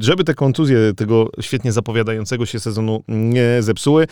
żeby 0.00 0.24
te 0.24 0.34
kontuzje 0.34 0.78
tego 0.96 1.30
świetnie 1.40 1.72
zapowiadającego 1.72 2.46
się 2.46 2.60
sezonu 2.60 3.02
nie 3.08 3.56
zepsuły. 3.60 4.06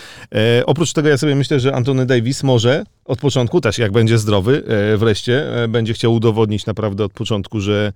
Oprócz 0.67 0.93
tego 0.93 1.09
ja 1.09 1.19
sobie 1.19 1.35
myślę, 1.35 1.61
że 1.61 1.75
Antony 1.75 2.07
Davis 2.07 2.43
może 2.43 2.85
od 3.05 3.19
początku, 3.21 3.61
też 3.61 3.79
jak 3.79 3.93
będzie 3.93 4.19
zdrowy 4.19 4.63
wreszcie, 4.97 5.47
będzie 5.69 5.95
chciał 5.95 6.15
udowodnić 6.15 6.67
naprawdę 6.67 7.05
od 7.05 7.13
początku, 7.13 7.61
że, 7.61 7.93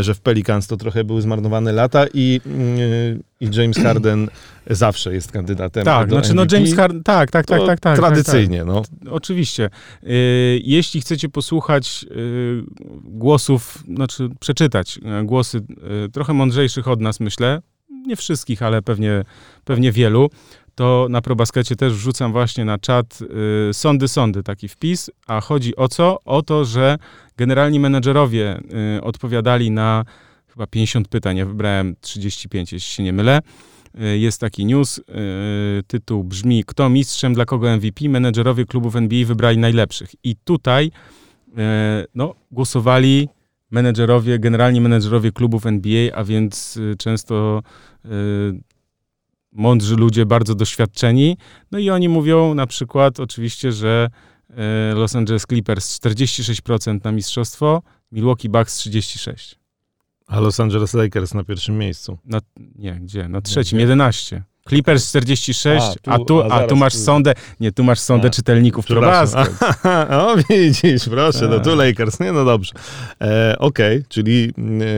że 0.00 0.14
w 0.14 0.20
Pelicans 0.20 0.66
to 0.66 0.76
trochę 0.76 1.04
były 1.04 1.22
zmarnowane 1.22 1.72
lata 1.72 2.06
i, 2.14 2.40
i 3.40 3.48
James 3.52 3.76
Harden 3.76 4.28
zawsze 4.66 5.14
jest 5.14 5.32
kandydatem 5.32 5.84
tak, 5.84 6.08
do 6.08 6.14
znaczy 6.14 6.34
MVP. 6.34 6.46
no 6.46 6.56
James 6.56 6.76
Harden, 6.76 7.02
tak, 7.02 7.30
tak, 7.30 7.46
tak, 7.46 7.66
tak, 7.66 7.80
tak. 7.80 7.96
Tradycyjnie, 7.96 8.64
tak, 8.64 8.74
tak. 8.74 8.84
no. 9.04 9.12
Oczywiście. 9.12 9.70
Y, 10.04 10.60
jeśli 10.64 11.00
chcecie 11.00 11.28
posłuchać 11.28 12.06
y, 12.10 12.62
głosów, 13.02 13.84
znaczy 13.94 14.28
przeczytać 14.40 14.98
y, 15.22 15.24
głosy 15.24 15.60
trochę 16.12 16.32
mądrzejszych 16.32 16.88
od 16.88 17.00
nas, 17.00 17.20
myślę, 17.20 17.62
nie 18.06 18.16
wszystkich, 18.16 18.62
ale 18.62 18.82
pewnie, 18.82 19.24
pewnie 19.64 19.92
wielu, 19.92 20.30
to 20.74 21.06
na 21.10 21.20
ProBaskecie 21.20 21.76
też 21.76 21.92
wrzucam 21.92 22.32
właśnie 22.32 22.64
na 22.64 22.78
czat 22.78 23.18
sądy, 23.72 24.08
sądy, 24.08 24.42
taki 24.42 24.68
wpis, 24.68 25.10
a 25.26 25.40
chodzi 25.40 25.76
o 25.76 25.88
co? 25.88 26.18
O 26.24 26.42
to, 26.42 26.64
że 26.64 26.98
generalni 27.36 27.80
menedżerowie 27.80 28.60
odpowiadali 29.02 29.70
na 29.70 30.04
chyba 30.58 30.66
50 30.66 31.08
pytań, 31.08 31.36
ja 31.36 31.46
wybrałem 31.46 31.96
35, 32.00 32.72
jeśli 32.72 32.94
się 32.94 33.02
nie 33.02 33.12
mylę, 33.12 33.40
E, 33.94 34.18
jest 34.18 34.40
taki 34.40 34.66
news, 34.66 34.98
e, 34.98 35.02
tytuł 35.86 36.24
brzmi 36.24 36.64
Kto 36.66 36.88
mistrzem, 36.88 37.34
dla 37.34 37.44
kogo 37.44 37.76
MVP? 37.76 38.08
Menedżerowie 38.08 38.64
klubów 38.64 38.96
NBA 38.96 39.26
wybrali 39.26 39.58
najlepszych. 39.58 40.10
I 40.24 40.36
tutaj 40.44 40.90
e, 41.58 42.04
no, 42.14 42.34
głosowali 42.50 43.28
menedżerowie, 43.70 44.38
generalni 44.38 44.80
menedżerowie 44.80 45.32
klubów 45.32 45.66
NBA, 45.66 46.14
a 46.14 46.24
więc 46.24 46.78
często 46.98 47.62
mądrzy 49.52 49.96
ludzie, 49.96 50.26
bardzo 50.26 50.54
doświadczeni. 50.54 51.36
No 51.70 51.78
i 51.78 51.90
oni 51.90 52.08
mówią 52.08 52.54
na 52.54 52.66
przykład 52.66 53.20
oczywiście, 53.20 53.72
że 53.72 54.08
Los 54.94 55.16
Angeles 55.16 55.42
Clippers 55.42 56.00
46% 56.00 57.04
na 57.04 57.12
mistrzostwo, 57.12 57.82
Milwaukee 58.12 58.48
Bucks 58.48 58.78
36%. 58.78 59.57
A 60.28 60.40
Los 60.40 60.60
Angeles 60.60 60.94
Lakers 60.94 61.34
na 61.34 61.44
pierwszym 61.44 61.78
miejscu. 61.78 62.18
Na, 62.24 62.40
nie, 62.76 62.94
gdzie? 62.94 63.28
Na 63.28 63.40
trzecim, 63.40 63.78
11. 63.78 64.42
Clippers 64.68 65.08
46, 65.08 65.86
a 65.86 65.94
tu, 66.02 66.10
a 66.10 66.18
tu, 66.18 66.42
a 66.42 66.66
tu 66.66 66.76
masz 66.76 66.92
tu... 66.92 66.98
sondę, 66.98 67.34
nie, 67.60 67.72
tu 67.72 67.84
masz 67.84 68.00
sondę 68.00 68.28
a, 68.28 68.30
czytelników 68.30 68.86
ProBasket. 68.86 69.58
O, 70.20 70.36
widzisz, 70.50 71.08
proszę, 71.08 71.48
no 71.48 71.60
tu 71.60 71.76
Lakers, 71.76 72.20
nie, 72.20 72.32
no 72.32 72.44
dobrze. 72.44 72.72
E, 73.20 73.56
Okej, 73.58 73.96
okay, 73.96 74.08
czyli 74.08 74.52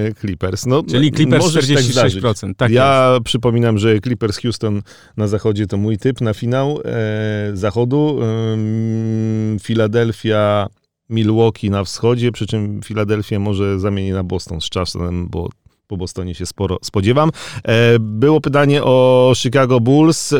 e, 0.09 0.15
Clippers. 0.15 0.67
No, 0.67 0.83
czyli 0.83 1.13
Clippers 1.13 1.45
46%, 1.45 2.41
tak, 2.41 2.57
tak 2.57 2.71
Ja 2.71 3.11
jest. 3.13 3.25
przypominam, 3.25 3.79
że 3.79 4.01
Clippers 4.01 4.39
Houston 4.39 4.83
na 5.17 5.29
zachodzie 5.29 5.67
to 5.67 5.77
mój 5.77 5.99
typ 5.99 6.21
na 6.21 6.35
finał 6.35 6.81
e, 6.85 7.57
zachodu. 7.57 8.21
Filadelfia 9.61 10.69
Milwaukee 11.11 11.71
na 11.71 11.85
wschodzie, 11.85 12.33
przy 12.33 12.47
czym 12.47 12.81
Filadelfię 12.85 13.39
może 13.39 13.81
zamieni 13.81 14.11
na 14.11 14.25
Boston 14.25 14.61
z 14.61 14.69
czasem, 14.69 15.29
bo 15.29 15.49
po 15.91 15.97
Bostonie 15.97 16.35
się 16.35 16.47
sporo 16.47 16.79
spodziewam. 16.83 17.31
E, 17.65 17.99
było 17.99 18.41
pytanie 18.41 18.85
o 18.85 19.33
Chicago 19.37 19.81
Bulls. 19.81 20.35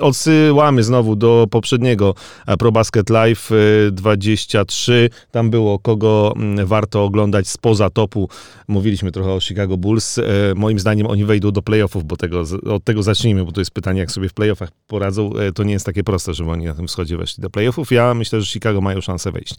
Odsyłamy 0.00 0.82
znowu 0.82 1.16
do 1.16 1.46
poprzedniego 1.50 2.14
e, 2.46 2.56
Pro 2.56 2.72
Basket 2.72 3.10
Live 3.10 3.50
23. 3.92 5.10
E, 5.12 5.30
Tam 5.30 5.50
było 5.50 5.78
kogo 5.78 6.34
warto 6.64 7.04
oglądać 7.04 7.48
spoza 7.48 7.90
topu. 7.90 8.28
Mówiliśmy 8.68 9.12
trochę 9.12 9.32
o 9.32 9.40
Chicago 9.40 9.76
Bulls. 9.76 10.20
Moim 10.54 10.78
zdaniem 10.78 11.06
oni 11.06 11.24
wejdą 11.24 11.50
do 11.50 11.62
playoffów, 11.62 12.04
bo 12.04 12.16
tego, 12.16 12.44
od 12.70 12.84
tego 12.84 13.02
zacznijmy, 13.02 13.44
bo 13.44 13.52
to 13.52 13.60
jest 13.60 13.70
pytanie, 13.70 14.00
jak 14.00 14.10
sobie 14.10 14.28
w 14.28 14.34
playoffach 14.34 14.70
poradzą. 14.86 15.30
To 15.54 15.64
nie 15.64 15.72
jest 15.72 15.86
takie 15.86 16.04
proste, 16.04 16.34
żeby 16.34 16.50
oni 16.50 16.64
na 16.64 16.74
tym 16.74 16.86
wschodzie 16.86 17.16
weszli 17.16 17.42
do 17.42 17.50
playoffów. 17.50 17.92
Ja 17.92 18.14
myślę, 18.14 18.40
że 18.40 18.46
Chicago 18.46 18.80
mają 18.80 19.00
szansę 19.00 19.32
wejść. 19.32 19.54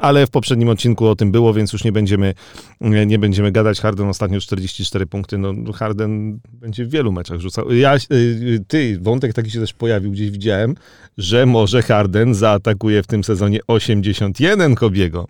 Ale 0.00 0.26
w 0.26 0.30
poprzednim 0.30 0.68
odcinku 0.68 1.06
o 1.06 1.16
tym 1.16 1.32
było, 1.32 1.54
więc 1.54 1.72
już 1.72 1.84
nie 1.84 1.92
będziemy, 1.92 2.34
nie 2.80 3.18
będziemy 3.18 3.52
gadać. 3.52 3.80
Harden 3.80 4.08
ostatnio 4.08 4.40
40 4.40 4.63
44 4.68 5.06
punkty, 5.06 5.38
no 5.38 5.72
Harden 5.72 6.38
będzie 6.52 6.84
w 6.84 6.90
wielu 6.90 7.12
meczach 7.12 7.40
rzucał. 7.40 7.72
Ja, 7.72 7.96
y, 7.96 7.98
y, 8.12 8.64
ty, 8.68 8.98
wątek 9.00 9.32
taki 9.32 9.50
się 9.50 9.60
też 9.60 9.72
pojawił, 9.72 10.10
gdzieś 10.10 10.30
widziałem, 10.30 10.74
że 11.18 11.46
może 11.46 11.82
Harden 11.82 12.34
zaatakuje 12.34 13.02
w 13.02 13.06
tym 13.06 13.24
sezonie 13.24 13.60
81 13.66 14.74
Kobiego. 14.74 15.28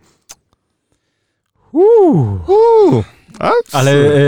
Uuu. 1.73 3.05
Ale 3.73 3.92
e, 3.92 4.20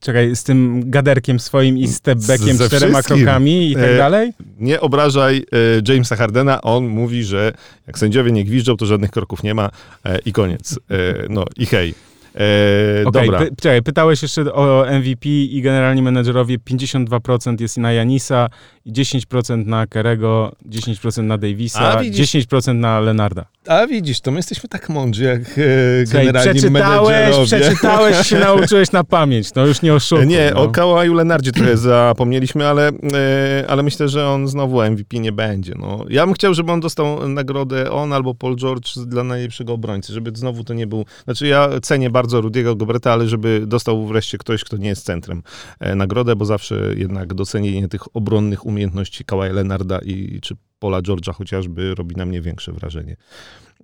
czekaj, 0.00 0.36
z 0.36 0.44
tym 0.44 0.82
gaderkiem 0.90 1.40
swoim 1.40 1.78
i 1.78 1.88
stepbackiem, 1.88 2.56
z, 2.56 2.66
czterema 2.66 3.02
krokami 3.02 3.70
i 3.70 3.74
tak 3.74 3.84
e, 3.84 3.96
dalej? 3.96 4.32
Nie 4.60 4.80
obrażaj 4.80 5.36
e, 5.36 5.92
Jamesa 5.92 6.16
Hardena, 6.16 6.62
on 6.62 6.86
mówi, 6.86 7.24
że 7.24 7.52
jak 7.86 7.98
sędziowie 7.98 8.32
nie 8.32 8.44
gwiżdżą, 8.44 8.76
to 8.76 8.86
żadnych 8.86 9.10
kroków 9.10 9.42
nie 9.42 9.54
ma 9.54 9.70
e, 10.04 10.18
i 10.18 10.32
koniec. 10.32 10.78
E, 10.90 11.14
no 11.28 11.44
i 11.56 11.66
hej. 11.66 11.94
E, 12.38 13.06
okay, 13.06 13.22
dobra. 13.22 13.38
Py, 13.38 13.50
czekaj, 13.60 13.82
pytałeś 13.82 14.22
jeszcze 14.22 14.52
o 14.52 14.86
MVP 15.00 15.28
i 15.28 15.62
generalni 15.62 16.02
menedżerowie. 16.02 16.58
52% 16.58 17.60
jest 17.60 17.76
na 17.76 17.92
Janisa 17.92 18.48
i 18.84 18.92
10% 18.92 19.66
na 19.66 19.86
Kerego, 19.86 20.52
10% 20.68 21.22
na 21.22 21.38
Davisa, 21.38 22.00
10% 22.00 22.74
na 22.74 23.00
Lenarda. 23.00 23.44
A 23.68 23.86
widzisz, 23.86 24.20
to 24.20 24.30
my 24.30 24.36
jesteśmy 24.36 24.68
tak 24.68 24.88
mądrzy 24.88 25.24
jak 25.24 25.40
e, 25.40 26.04
generalni 26.12 26.60
przeczytałeś, 26.60 27.46
Przeczytałeś, 27.46 28.26
się 28.26 28.38
nauczyłeś 28.48 28.92
na 28.92 29.04
pamięć, 29.04 29.54
no 29.54 29.66
już 29.66 29.82
nie 29.82 29.94
oszukuj. 29.94 30.26
Nie, 30.26 30.50
no. 30.54 30.62
o 30.62 30.68
Kałaju 30.68 31.14
Lenardzie 31.14 31.52
trochę 31.52 31.76
zapomnieliśmy, 31.76 32.66
ale, 32.66 32.88
e, 32.88 33.64
ale 33.68 33.82
myślę, 33.82 34.08
że 34.08 34.28
on 34.28 34.48
znowu 34.48 34.82
MVP 34.82 35.18
nie 35.18 35.32
będzie. 35.32 35.74
No. 35.78 36.04
Ja 36.08 36.26
bym 36.26 36.34
chciał, 36.34 36.54
żeby 36.54 36.72
on 36.72 36.80
dostał 36.80 37.28
nagrodę, 37.28 37.90
on 37.90 38.12
albo 38.12 38.34
Paul 38.34 38.56
George 38.56 38.98
dla 39.06 39.24
najlepszego 39.24 39.72
obrońcy, 39.72 40.12
żeby 40.12 40.32
znowu 40.34 40.64
to 40.64 40.74
nie 40.74 40.86
był... 40.86 41.04
Znaczy 41.24 41.46
ja 41.46 41.68
cenię 41.82 42.10
bardzo 42.10 42.27
Rudiego 42.32 42.76
Goberta, 42.76 43.12
ale 43.12 43.28
żeby 43.28 43.62
dostał 43.66 44.06
wreszcie 44.06 44.38
ktoś, 44.38 44.64
kto 44.64 44.76
nie 44.76 44.88
jest 44.88 45.04
centrem 45.04 45.42
e, 45.80 45.94
nagrodę, 45.94 46.36
bo 46.36 46.44
zawsze 46.44 46.94
jednak 46.96 47.34
docenienie 47.34 47.88
tych 47.88 48.16
obronnych 48.16 48.66
umiejętności 48.66 49.24
Kałaja 49.24 49.52
Lenarda 49.52 49.98
i 49.98 50.38
czy 50.42 50.56
Pola 50.78 51.02
George'a 51.02 51.34
chociażby 51.34 51.94
robi 51.94 52.16
na 52.16 52.26
mnie 52.26 52.40
większe 52.40 52.72
wrażenie 52.72 53.16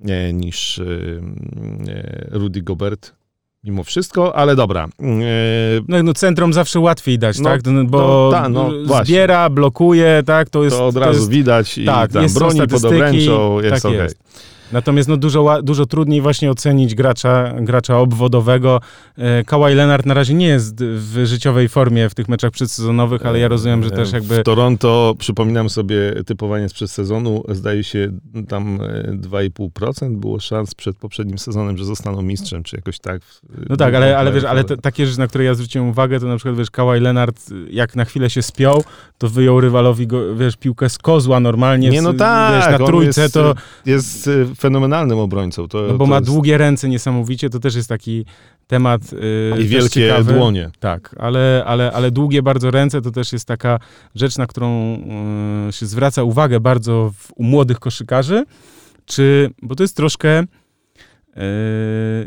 e, 0.04 0.32
niż 0.32 0.78
e, 0.78 0.84
Rudy 2.30 2.62
Gobert. 2.62 3.12
Mimo 3.64 3.84
wszystko, 3.84 4.36
ale 4.36 4.56
dobra. 4.56 4.88
No, 5.88 6.02
no 6.02 6.14
centrum 6.14 6.52
zawsze 6.52 6.80
łatwiej 6.80 7.18
dać, 7.18 7.38
no, 7.38 7.44
tak? 7.44 7.62
Bo 7.86 7.98
to, 7.98 8.28
ta, 8.32 8.48
no, 8.48 8.70
zbiera, 9.04 9.36
właśnie. 9.38 9.54
blokuje, 9.54 10.22
tak? 10.26 10.50
To, 10.50 10.64
jest, 10.64 10.76
to 10.76 10.86
od 10.86 10.96
razu 10.96 11.12
to 11.12 11.16
jest, 11.16 11.30
widać 11.30 11.78
i 11.78 11.84
tak, 11.84 12.12
tam 12.12 12.26
broni 12.34 12.60
pod 12.68 12.84
obręczą, 12.84 13.60
jest 13.60 13.82
tak 13.82 13.92
okay. 13.92 14.04
jest. 14.04 14.18
Natomiast 14.74 15.08
no, 15.08 15.16
dużo, 15.16 15.62
dużo 15.62 15.86
trudniej 15.86 16.20
właśnie 16.20 16.50
ocenić 16.50 16.94
gracza, 16.94 17.54
gracza 17.60 17.98
obwodowego. 17.98 18.80
E, 19.18 19.44
Kawhi 19.44 19.74
Leonard 19.74 20.06
na 20.06 20.14
razie 20.14 20.34
nie 20.34 20.46
jest 20.46 20.84
w 20.84 21.26
życiowej 21.26 21.68
formie 21.68 22.08
w 22.08 22.14
tych 22.14 22.28
meczach 22.28 22.50
przedsezonowych, 22.50 23.26
ale 23.26 23.38
ja 23.38 23.48
rozumiem, 23.48 23.82
że 23.82 23.90
też 23.90 24.12
jakby... 24.12 24.40
W 24.40 24.42
Toronto, 24.42 25.14
przypominam 25.18 25.70
sobie 25.70 25.96
typowanie 26.26 26.68
sprzed 26.68 26.90
sezonu, 26.90 27.42
zdaje 27.48 27.84
się 27.84 28.08
tam 28.48 28.78
2,5% 29.12 30.06
e, 30.06 30.10
było 30.10 30.40
szans 30.40 30.74
przed 30.74 30.96
poprzednim 30.96 31.38
sezonem, 31.38 31.78
że 31.78 31.84
zostaną 31.84 32.22
mistrzem, 32.22 32.62
czy 32.62 32.76
jakoś 32.76 32.98
tak. 32.98 33.22
No 33.68 33.76
tak, 33.76 33.94
ale, 33.94 34.18
ale 34.18 34.32
wiesz, 34.32 34.44
ale 34.44 34.64
takie 34.64 35.06
rzeczy, 35.06 35.18
na 35.18 35.26
które 35.26 35.44
ja 35.44 35.54
zwróciłem 35.54 35.88
uwagę, 35.88 36.20
to 36.20 36.26
na 36.26 36.36
przykład, 36.36 36.56
wiesz, 36.56 36.70
Kawhi 36.70 37.00
Leonard, 37.00 37.50
jak 37.70 37.96
na 37.96 38.04
chwilę 38.04 38.30
się 38.30 38.42
spiął, 38.42 38.84
to 39.18 39.28
wyjął 39.28 39.60
rywalowi, 39.60 40.06
go, 40.06 40.36
wiesz, 40.36 40.56
piłkę 40.56 40.88
z 40.88 40.98
kozła 40.98 41.40
normalnie. 41.40 41.90
Nie, 41.90 42.02
no 42.02 42.12
tak, 42.12 42.54
wiesz, 42.54 42.80
na 42.80 42.86
trójce 42.86 43.22
jest, 43.22 43.34
to... 43.34 43.54
Jest 43.86 44.30
fenomenalnym 44.64 45.18
obrońcą. 45.18 45.68
To, 45.68 45.82
no 45.88 45.94
bo 45.98 46.06
ma 46.06 46.16
jest... 46.16 46.26
długie 46.26 46.58
ręce 46.58 46.88
niesamowicie, 46.88 47.50
to 47.50 47.58
też 47.60 47.74
jest 47.74 47.88
taki 47.88 48.24
temat 48.66 49.12
yy, 49.12 49.62
I 49.62 49.68
wielkie 49.68 50.00
ciekawy. 50.00 50.32
dłonie. 50.32 50.70
Tak, 50.80 51.14
ale, 51.18 51.62
ale, 51.66 51.92
ale 51.92 52.10
długie 52.10 52.42
bardzo 52.42 52.70
ręce 52.70 53.02
to 53.02 53.10
też 53.10 53.32
jest 53.32 53.48
taka 53.48 53.78
rzecz, 54.14 54.38
na 54.38 54.46
którą 54.46 54.98
yy, 55.66 55.72
się 55.72 55.86
zwraca 55.86 56.22
uwagę 56.22 56.60
bardzo 56.60 57.12
w, 57.18 57.32
u 57.36 57.44
młodych 57.44 57.78
koszykarzy, 57.78 58.44
czy, 59.06 59.50
bo 59.62 59.74
to 59.74 59.84
jest 59.84 59.96
troszkę 59.96 60.44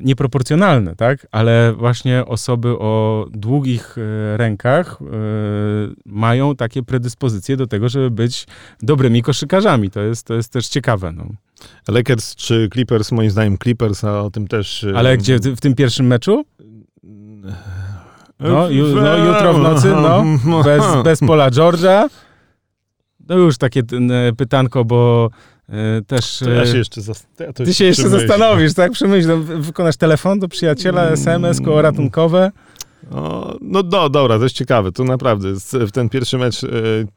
nieproporcjonalne, 0.02 0.96
tak? 0.96 1.28
Ale 1.32 1.74
właśnie 1.74 2.26
osoby 2.26 2.70
o 2.70 3.26
długich 3.32 3.94
yy, 3.98 4.38
rękach 4.38 4.98
yy, 5.02 5.08
mają 6.06 6.56
takie 6.56 6.84
predyspozycje 6.84 7.58
do 7.58 7.68
tego, 7.68 7.90
żeby 7.90 8.12
być 8.12 8.48
dobrymi 8.82 9.24
koszykarzami. 9.24 9.90
To 9.90 10.02
jest, 10.02 10.28
to 10.28 10.34
jest 10.34 10.54
też 10.54 10.68
ciekawe. 10.68 11.12
No. 11.12 11.26
Lakers 11.88 12.36
czy 12.36 12.70
Clippers? 12.74 13.12
Moim 13.12 13.32
zdaniem 13.32 13.58
Clippers, 13.58 14.04
a 14.04 14.22
o 14.22 14.32
tym 14.32 14.48
też... 14.48 14.86
Ale 14.96 15.18
gdzie? 15.18 15.40
W 15.40 15.60
tym 15.60 15.76
pierwszym 15.76 16.08
meczu? 16.08 16.46
No, 18.40 18.70
ju, 18.70 18.96
no 18.96 19.18
jutro 19.18 19.54
w 19.54 19.60
nocy, 19.60 19.88
no. 19.88 20.24
Bez, 20.64 21.04
bez 21.04 21.20
Pola 21.20 21.50
George'a. 21.50 22.10
No 23.30 23.36
już 23.36 23.58
takie 23.58 23.82
pytanko, 24.38 24.86
bo 24.86 25.30
też... 26.08 26.40
To 26.40 26.50
ja 26.50 26.62
e, 26.62 26.68
się 26.68 26.78
jeszcze, 26.78 27.02
zas- 27.02 27.26
ja 27.40 27.54
Ty 27.54 27.74
się 27.74 27.86
jeszcze 27.86 28.10
zastanowisz, 28.10 28.74
tak? 28.74 28.92
Przemyśl, 28.92 29.28
no, 29.28 29.38
wykonasz 29.38 29.98
telefon 29.98 30.40
do 30.40 30.48
przyjaciela, 30.48 31.02
Mm. 31.02 31.14
SMS, 31.14 31.62
koło 31.62 31.82
ratunkowe. 31.82 32.52
O, 33.12 33.56
no 33.62 33.84
do, 33.84 34.10
dobra, 34.10 34.38
to 34.38 34.44
jest 34.44 34.56
ciekawe, 34.56 34.92
to 34.92 35.04
naprawdę. 35.04 35.48
W 35.74 35.92
ten 35.92 36.10
pierwszy 36.10 36.38
mecz 36.38 36.64
e, 36.64 36.68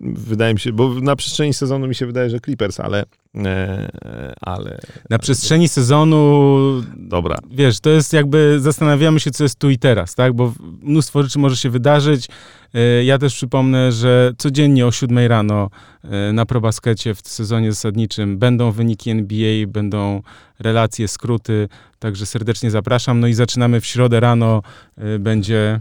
wydaje 0.00 0.54
mi 0.54 0.60
się, 0.60 0.72
bo 0.72 0.94
na 0.94 1.16
przestrzeni 1.16 1.54
sezonu 1.54 1.88
mi 1.88 1.94
się 1.94 2.06
wydaje, 2.06 2.30
że 2.30 2.40
Clippers, 2.40 2.80
ale, 2.80 3.04
e, 3.36 4.32
ale 4.40 4.78
Na 5.10 5.18
przestrzeni 5.18 5.68
sezonu, 5.68 6.56
dobra. 6.96 7.38
wiesz, 7.50 7.80
to 7.80 7.90
jest 7.90 8.12
jakby, 8.12 8.56
zastanawiamy 8.60 9.20
się, 9.20 9.30
co 9.30 9.42
jest 9.44 9.58
tu 9.58 9.70
i 9.70 9.78
teraz, 9.78 10.14
tak? 10.14 10.32
Bo 10.32 10.52
mnóstwo 10.82 11.22
rzeczy 11.22 11.38
może 11.38 11.56
się 11.56 11.70
wydarzyć. 11.70 12.28
E, 12.74 13.04
Ja 13.04 13.18
też 13.18 13.34
przypomnę, 13.34 13.92
że 13.92 14.32
codziennie 14.38 14.86
o 14.86 14.92
7 14.92 15.18
rano 15.18 15.70
e, 16.04 16.32
na 16.32 16.46
ProBaskecie 16.46 17.14
w 17.14 17.20
sezonie 17.24 17.72
zasadniczym 17.72 18.38
będą 18.38 18.72
wyniki 18.72 19.10
NBA, 19.10 19.66
będą 19.66 20.22
relacje, 20.58 21.08
skróty, 21.08 21.68
także 21.98 22.26
serdecznie 22.26 22.70
zapraszam. 22.70 23.20
No 23.20 23.26
i 23.26 23.34
zaczynamy 23.34 23.80
w 23.80 23.86
środę 23.86 24.20
rano, 24.20 24.62
e, 24.98 25.18
będzie... 25.18 25.80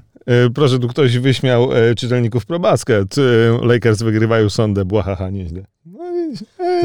Proszę, 0.56 0.80
tu 0.80 0.88
ktoś 0.88 1.17
wyśmiał 1.17 1.69
czytelników 1.97 2.45
ProBasket. 2.45 3.15
Lakers 3.62 4.02
wygrywają 4.02 4.49
sondę, 4.49 4.86
błahaha, 4.86 5.30
nieźle. 5.30 5.65
No, 5.91 6.04
i- 6.15 6.34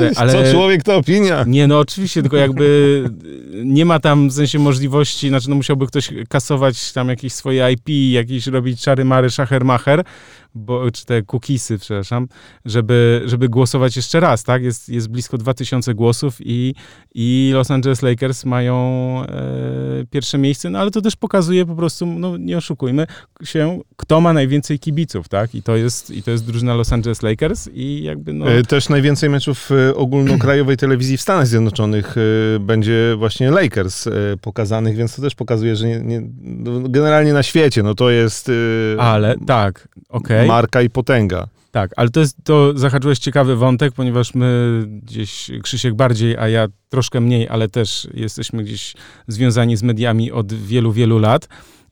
e, 0.03 0.11
Ale- 0.17 0.33
Co 0.33 0.53
człowiek, 0.53 0.83
to 0.83 0.97
opinia. 0.97 1.45
Nie, 1.47 1.67
no 1.67 1.79
oczywiście, 1.79 2.23
tylko 2.23 2.37
jakby 2.37 3.05
nie 3.64 3.85
ma 3.85 4.01
tam 4.01 4.29
w 4.29 4.33
sensie 4.33 4.59
możliwości, 4.59 5.29
znaczy 5.29 5.51
no 5.51 5.57
musiałby 5.57 5.87
ktoś 5.87 6.11
kasować 6.29 6.93
tam 6.93 7.09
jakieś 7.09 7.33
swoje 7.33 7.73
IP, 7.73 7.88
jakieś 8.12 8.47
robić 8.47 8.81
czary-mary, 8.81 9.29
szacher-macher, 9.29 10.03
bo, 10.55 10.90
czy 10.90 11.05
te 11.05 11.23
cookiesy, 11.23 11.79
przepraszam, 11.79 12.29
żeby, 12.64 13.23
żeby 13.25 13.49
głosować 13.49 13.97
jeszcze 13.97 14.21
raz, 14.21 14.45
tak? 14.45 14.62
Jest, 14.62 14.88
jest 14.88 15.09
blisko 15.09 15.38
2000 15.38 15.95
głosów 15.95 16.37
i, 16.40 16.75
i 17.14 17.51
Los 17.55 17.71
Angeles 17.71 18.03
Lakers 18.03 18.45
mają 18.45 18.77
e, 19.29 20.05
pierwsze 20.11 20.38
miejsce, 20.38 20.71
no 20.71 20.79
ale 20.79 20.90
to 20.90 21.01
też 21.01 21.17
pokazuje 21.17 21.67
po 21.67 21.75
prostu, 21.75 22.07
no 22.07 22.37
nie 22.37 22.57
oszukujmy 22.57 23.07
się, 23.45 23.81
kto 23.97 24.21
ma 24.21 24.33
najwięcej 24.33 24.79
kibiców, 24.79 25.29
tak? 25.29 25.55
I 25.55 25.62
to 25.62 25.77
jest, 25.77 26.11
i 26.11 26.23
to 26.23 26.31
jest 26.31 26.47
drużyna 26.47 26.75
Los 26.75 26.93
Angeles 26.93 27.23
Lakers 27.23 27.69
i 27.75 28.03
jakby 28.03 28.33
no... 28.33 28.51
E, 28.51 28.62
Też 28.62 28.88
najwięcej 28.94 29.30
meczów 29.30 29.70
e, 29.70 29.94
ogólnokrajowej 29.94 30.76
telewizji 30.76 31.16
w 31.16 31.20
Stanach 31.20 31.46
Zjednoczonych 31.46 32.14
e, 32.57 32.59
będzie 32.59 33.14
właśnie 33.18 33.50
Lakers 33.50 34.07
e, 34.07 34.11
pokazanych, 34.40 34.96
więc 34.96 35.16
to 35.16 35.22
też 35.22 35.35
pokazuje, 35.35 35.76
że 35.76 35.87
nie, 35.87 36.00
nie, 36.00 36.22
no, 36.42 36.88
generalnie 36.88 37.33
na 37.33 37.42
świecie 37.42 37.83
no 37.83 37.94
to 37.94 38.11
jest 38.11 38.50
Ale, 38.98 39.35
tak, 39.46 39.88
okej. 40.09 40.48
marka 40.48 40.83
i 40.83 40.90
potęga. 40.90 41.46
Tak, 41.70 41.90
ale 41.96 42.09
to 42.11 42.20
jest, 42.20 42.37
to 42.44 42.78
zahaczyłeś 42.78 43.18
ciekawy 43.18 43.57
wątek, 43.57 43.92
ponieważ 43.92 44.35
my 44.35 44.83
gdzieś, 44.87 45.50
Krzysiek 45.62 45.94
bardziej, 45.94 46.37
a 46.37 46.48
ja 46.48 46.66
troszkę 46.88 47.20
mniej, 47.20 47.48
ale 47.48 47.68
też 47.68 48.09
jesteśmy 48.14 48.64
gdzieś 48.64 48.94
związani 49.28 49.76
z 49.76 49.83
mediami 49.83 50.33
od 50.33 50.52
wielu, 50.52 50.92
wielu 50.92 51.18
lat. 51.18 51.48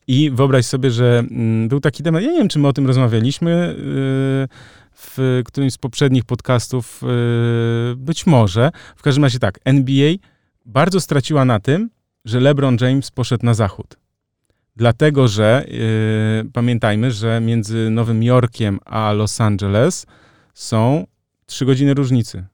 I 0.07 0.31
wyobraź 0.31 0.67
sobie, 0.67 0.91
że 0.91 1.19
mm, 1.19 1.69
był 1.69 1.81
taki 1.81 2.03
temat, 2.03 2.23
ja 2.23 2.31
nie 2.31 2.39
wiem, 2.39 2.49
czy 2.49 2.59
my 2.59 2.69
o 2.69 2.73
tym 2.73 2.87
rozmawialiśmy 2.87 3.77
yy, 3.79 4.82
w 5.03 5.43
którymś 5.45 5.73
z 5.73 5.79
poprzednich 5.79 6.25
podcastów, 6.25 7.03
yy, 7.03 7.97
być 7.97 8.27
może. 8.27 8.71
W 8.97 9.03
każdym 9.03 9.25
razie 9.25 9.39
tak, 9.39 9.59
NBA 9.65 10.13
bardzo 10.65 11.01
straciła 11.01 11.45
na 11.45 11.61
tym, 11.61 11.91
że 12.25 12.41
LeBron 12.41 12.77
James 12.81 13.11
poszedł 13.11 13.47
na 13.47 13.55
zachód. 13.55 13.97
Dlatego, 14.77 15.29
że 15.29 15.65
yy, 15.69 16.51
pamiętajmy, 16.53 17.11
że 17.11 17.41
między 17.41 17.91
Nowym 17.91 18.23
Jorkiem 18.23 18.79
a 18.85 19.13
Los 19.13 19.41
Angeles 19.41 20.07
są 20.55 21.07
trzy 21.47 21.65
godziny 21.65 21.95
różnicy. 21.95 22.45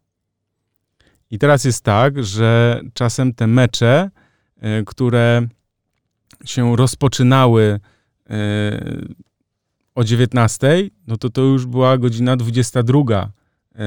I 1.30 1.38
teraz 1.38 1.64
jest 1.64 1.84
tak, 1.84 2.24
że 2.24 2.80
czasem 2.94 3.34
te 3.34 3.46
mecze, 3.46 4.10
yy, 4.62 4.84
które 4.86 5.46
się 6.44 6.76
rozpoczynały 6.76 7.80
yy, 8.30 8.36
o 9.98 10.04
19, 10.04 10.90
no 11.06 11.16
to 11.16 11.30
to 11.30 11.42
już 11.42 11.66
była 11.66 11.98
godzina 11.98 12.36
22 12.36 12.98
yy, 12.98 13.84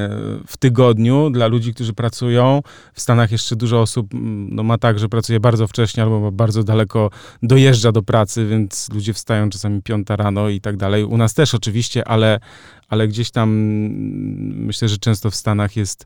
w 0.48 0.58
tygodniu 0.60 1.30
dla 1.30 1.48
ludzi, 1.48 1.74
którzy 1.74 1.94
pracują. 1.94 2.62
W 2.94 3.02
Stanach 3.02 3.32
jeszcze 3.32 3.56
dużo 3.56 3.82
osób 3.82 4.14
mm, 4.14 4.56
no, 4.56 4.64
ma 4.64 4.78
tak, 4.78 5.00
że 5.00 5.10
pracuje 5.10 5.40
bardzo 5.40 5.68
wcześnie 5.68 6.04
albo 6.04 6.32
bardzo 6.32 6.64
daleko 6.64 7.10
dojeżdża 7.44 7.92
do 7.92 8.04
pracy, 8.04 8.46
więc 8.46 8.90
ludzie 8.94 9.14
wstają 9.14 9.50
czasami 9.50 9.82
piąta 9.82 10.16
rano 10.16 10.50
i 10.50 10.62
tak 10.62 10.78
dalej. 10.78 11.04
U 11.04 11.18
nas 11.18 11.34
też 11.34 11.56
oczywiście, 11.56 12.08
ale, 12.08 12.40
ale 12.88 13.08
gdzieś 13.08 13.32
tam 13.32 13.50
mm, 13.50 14.66
myślę, 14.66 14.88
że 14.88 14.98
często 14.98 15.32
w 15.32 15.36
Stanach 15.36 15.76
jest, 15.76 16.06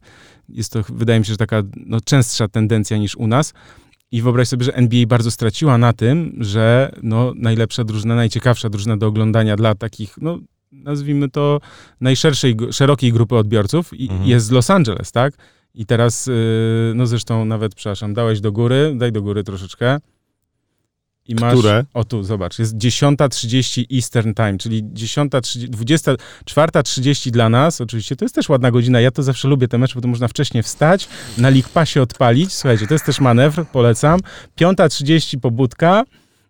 jest 0.49 0.71
to, 0.71 0.83
wydaje 0.89 1.19
mi 1.19 1.25
się, 1.25 1.33
że 1.33 1.37
taka 1.37 1.63
no, 1.75 2.01
częstsza 2.01 2.47
tendencja 2.47 2.97
niż 2.97 3.15
u 3.15 3.27
nas. 3.27 3.53
I 4.11 4.21
wyobraź 4.21 4.47
sobie, 4.47 4.63
że 4.65 4.75
NBA 4.75 5.05
bardzo 5.07 5.31
straciła 5.31 5.77
na 5.77 5.93
tym, 5.93 6.37
że 6.39 6.91
no, 7.03 7.33
najlepsza 7.35 7.83
drużyna, 7.83 8.15
najciekawsza 8.15 8.69
drużyna 8.69 8.97
do 8.97 9.07
oglądania 9.07 9.55
dla 9.55 9.75
takich, 9.75 10.15
no 10.21 10.39
nazwijmy 10.71 11.29
to, 11.29 11.59
najszerszej, 12.01 12.55
szerokiej 12.71 13.13
grupy 13.13 13.35
odbiorców 13.35 13.93
i, 13.93 14.09
Mhm. 14.09 14.29
jest 14.29 14.45
z 14.45 14.51
Los 14.51 14.69
Angeles, 14.69 15.11
tak? 15.11 15.33
I 15.73 15.85
teraz, 15.85 16.27
yy, 16.27 16.33
no 16.95 17.05
zresztą 17.07 17.45
nawet, 17.45 17.75
przepraszam, 17.75 18.13
dałeś 18.13 18.41
do 18.41 18.51
góry, 18.51 18.93
daj 18.97 19.11
do 19.11 19.21
góry 19.21 19.43
troszeczkę. 19.43 19.97
I 21.27 21.35
masz, 21.35 21.53
Które? 21.59 21.85
o 21.93 22.03
tu, 22.03 22.23
zobacz, 22.23 22.59
jest 22.59 22.77
10.30 22.77 23.85
Eastern 23.95 24.33
Time, 24.33 24.57
czyli 24.57 24.83
10.30, 24.83 26.17
24.30 26.47 27.29
dla 27.31 27.49
nas, 27.49 27.81
oczywiście, 27.81 28.15
to 28.15 28.25
jest 28.25 28.35
też 28.35 28.49
ładna 28.49 28.71
godzina, 28.71 29.01
ja 29.01 29.11
to 29.11 29.23
zawsze 29.23 29.47
lubię 29.47 29.67
te 29.67 29.77
mecze, 29.77 29.95
bo 29.95 30.01
to 30.01 30.07
można 30.07 30.27
wcześniej 30.27 30.63
wstać, 30.63 31.07
na 31.37 31.49
League 31.49 31.69
Passie 31.73 31.99
odpalić, 31.99 32.53
słuchajcie, 32.53 32.87
to 32.87 32.93
jest 32.93 33.05
też 33.05 33.19
manewr, 33.19 33.65
polecam. 33.65 34.19
5.30 34.59 35.39
pobudka, 35.39 36.03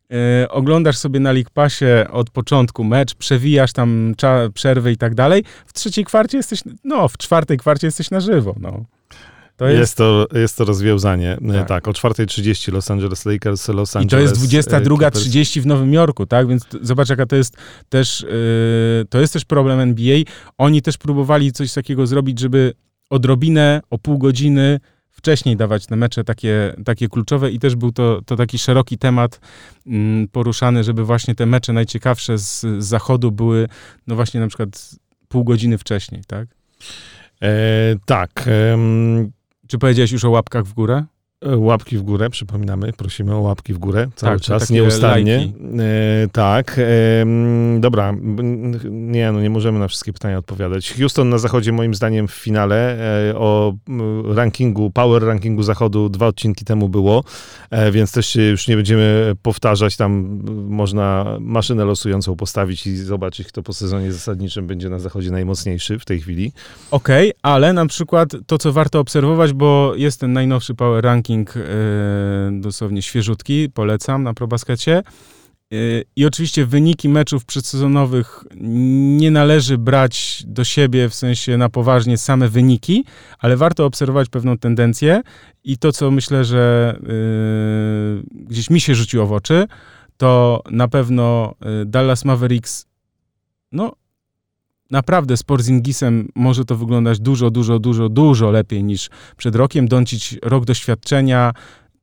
yy, 0.10 0.18
oglądasz 0.50 0.98
sobie 0.98 1.20
na 1.20 1.32
League 1.32 1.50
Passie 1.54 1.86
od 2.12 2.30
początku 2.30 2.84
mecz, 2.84 3.16
przewijasz 3.16 3.74
tam 3.74 4.14
cza- 4.18 4.52
przerwy 4.52 4.92
i 4.92 4.98
tak 4.98 5.16
dalej, 5.16 5.44
w 5.66 5.74
trzeciej 5.74 6.06
kwarcie 6.06 6.38
jesteś, 6.38 6.60
no, 6.84 7.08
w 7.08 7.18
czwartej 7.18 7.58
kwarcie 7.58 7.88
jesteś 7.88 8.12
na 8.12 8.20
żywo, 8.20 8.56
no. 8.60 8.86
To 9.58 9.68
Jest, 9.68 9.80
jest, 9.80 9.96
to, 9.96 10.28
jest 10.34 10.58
to 10.58 10.66
rozwiązanie. 10.66 11.38
E, 11.50 11.54
Tak. 11.54 11.68
Tak, 11.68 11.88
o 11.88 11.92
4.30 11.92 12.74
Los 12.74 12.92
Angeles 12.92 13.26
Lakers, 13.26 13.68
Los 13.68 13.96
I 13.96 13.98
Angeles 13.98 14.34
to 14.34 14.56
jest 14.56 14.74
e, 14.74 14.82
22.30 14.82 15.62
w 15.62 15.66
Nowym 15.66 15.94
Jorku, 15.94 16.26
tak? 16.26 16.48
Więc 16.48 16.64
zobacz, 16.82 17.10
jaka 17.10 17.26
to 17.26 17.36
jest 17.36 17.58
też, 17.90 18.22
yy, 18.22 19.06
to 19.10 19.20
jest 19.20 19.34
też 19.34 19.46
problem 19.46 19.80
NBA. 19.80 20.18
Oni 20.58 20.82
też 20.82 20.98
próbowali 20.98 21.52
coś 21.52 21.74
takiego 21.74 22.08
zrobić, 22.08 22.40
żeby 22.40 22.74
odrobinę, 23.10 23.82
o 23.90 23.98
pół 23.98 24.18
godziny 24.18 24.80
wcześniej 25.12 25.58
dawać 25.58 25.86
te 25.86 25.96
mecze 25.96 26.24
takie, 26.24 26.76
takie 26.86 27.08
kluczowe 27.08 27.52
i 27.52 27.60
też 27.60 27.76
był 27.76 27.92
to, 27.92 28.22
to 28.26 28.36
taki 28.36 28.58
szeroki 28.58 28.98
temat 28.98 29.40
mm, 29.88 30.28
poruszany, 30.28 30.84
żeby 30.84 31.06
właśnie 31.06 31.36
te 31.36 31.46
mecze 31.46 31.74
najciekawsze 31.74 32.38
z, 32.38 32.62
z 32.62 32.86
zachodu 32.86 33.32
były, 33.32 33.68
no 34.08 34.16
właśnie 34.16 34.40
na 34.40 34.48
przykład 34.48 34.96
pół 35.28 35.44
godziny 35.44 35.78
wcześniej, 35.78 36.22
tak? 36.28 36.48
E, 37.42 37.50
tak. 38.06 38.46
em, 38.48 39.32
Czy 39.68 39.78
powiedziałeś 39.78 40.12
już 40.12 40.26
o 40.26 40.30
łapkach 40.30 40.64
w 40.66 40.74
górę? 40.74 41.06
E, 41.46 41.58
Łapki 41.58 41.98
w 41.98 42.02
górę, 42.02 42.30
przypominamy, 42.30 42.94
prosimy 42.94 43.36
o 43.36 43.40
łapki 43.40 43.74
w 43.74 43.78
górę 43.78 44.08
cały 44.16 44.34
Tak, 44.36 44.42
czas, 44.42 44.70
nieustannie. 44.70 45.38
lajki. 45.38 45.54
E, 45.80 46.28
tak, 46.32 46.80
em, 47.22 47.82
dobra, 47.82 48.14
nie, 48.90 49.32
no 49.32 49.42
nie 49.42 49.50
możemy 49.50 49.80
na 49.80 49.88
wszystkie 49.88 50.14
pytania 50.14 50.38
odpowiadać. 50.38 50.94
Houston 51.00 51.30
na 51.30 51.38
zachodzie 51.38 51.72
moim 51.72 51.96
zdaniem 51.96 52.28
w 52.28 52.32
finale 52.32 52.98
e, 53.30 53.36
o 53.38 53.74
rankingu, 54.34 54.92
power 54.92 55.24
rankingu 55.24 55.64
zachodu 55.64 56.10
dwa 56.10 56.28
odcinki 56.28 56.66
temu 56.66 56.90
było, 56.90 57.24
e, 57.70 57.92
więc 57.92 58.12
też 58.12 58.28
się 58.28 58.42
już 58.42 58.68
nie 58.68 58.76
będziemy 58.76 59.36
powtarzać, 59.42 59.96
tam 59.98 60.40
można 60.70 61.38
maszynę 61.40 61.86
losującą 61.86 62.36
postawić 62.36 62.88
i 62.88 62.98
zobaczyć, 62.98 63.48
kto 63.48 63.64
po 63.64 63.74
sezonie 63.74 64.12
zasadniczym 64.12 64.68
będzie 64.68 64.90
na 64.90 65.00
zachodzie 65.00 65.32
najmocniejszy 65.32 66.00
w 66.00 66.06
tej 66.06 66.22
chwili. 66.22 66.52
Okej, 66.92 67.34
ale 67.42 67.74
na 67.74 67.86
przykład 67.86 68.30
to, 68.48 68.58
co 68.58 68.74
warto 68.74 69.00
obserwować, 69.00 69.54
bo 69.54 69.94
jest 69.96 70.20
ten 70.20 70.34
najnowszy 70.34 70.76
Power 70.76 71.04
Ranking, 71.04 71.35
e, 71.42 72.60
dosłownie 72.62 73.02
świeżutki, 73.02 73.70
polecam 73.74 74.24
na 74.24 74.34
ProBaskecie. 74.34 74.98
E, 74.98 75.04
I 76.16 76.26
oczywiście 76.26 76.66
wyniki 76.66 77.10
meczów 77.10 77.46
przedsezonowych 77.46 78.44
nie 79.18 79.32
należy 79.32 79.78
brać 79.78 80.44
do 80.48 80.64
siebie, 80.64 81.10
w 81.10 81.16
sensie 81.16 81.58
na 81.58 81.70
poważnie 81.70 82.18
same 82.18 82.50
wyniki, 82.50 83.06
ale 83.40 83.58
warto 83.58 83.86
obserwować 83.86 84.30
pewną 84.30 84.58
tendencję 84.58 85.22
i 85.64 85.78
to, 85.78 85.92
co 85.92 86.12
myślę, 86.12 86.46
że 86.46 86.96
e, 87.00 87.04
gdzieś 88.32 88.70
mi 88.70 88.82
się 88.82 88.96
rzuciło 88.96 89.26
w 89.28 89.32
oczy, 89.32 89.68
to 90.18 90.62
na 90.72 90.88
pewno 90.88 91.56
Dallas 91.86 92.26
Mavericks, 92.26 92.86
no 93.72 93.92
naprawdę 94.92 95.38
z 95.38 95.44
Porzingisem 95.44 96.28
może 96.36 96.66
to 96.66 96.76
wyglądać 96.76 97.20
dużo, 97.20 97.52
dużo, 97.52 97.80
dużo, 97.80 98.10
dużo 98.10 98.52
lepiej 98.52 98.84
niż 98.84 99.10
przed 99.38 99.56
rokiem. 99.56 99.88
Doncić 99.88 100.38
rok 100.44 100.66
doświadczenia 100.66 101.54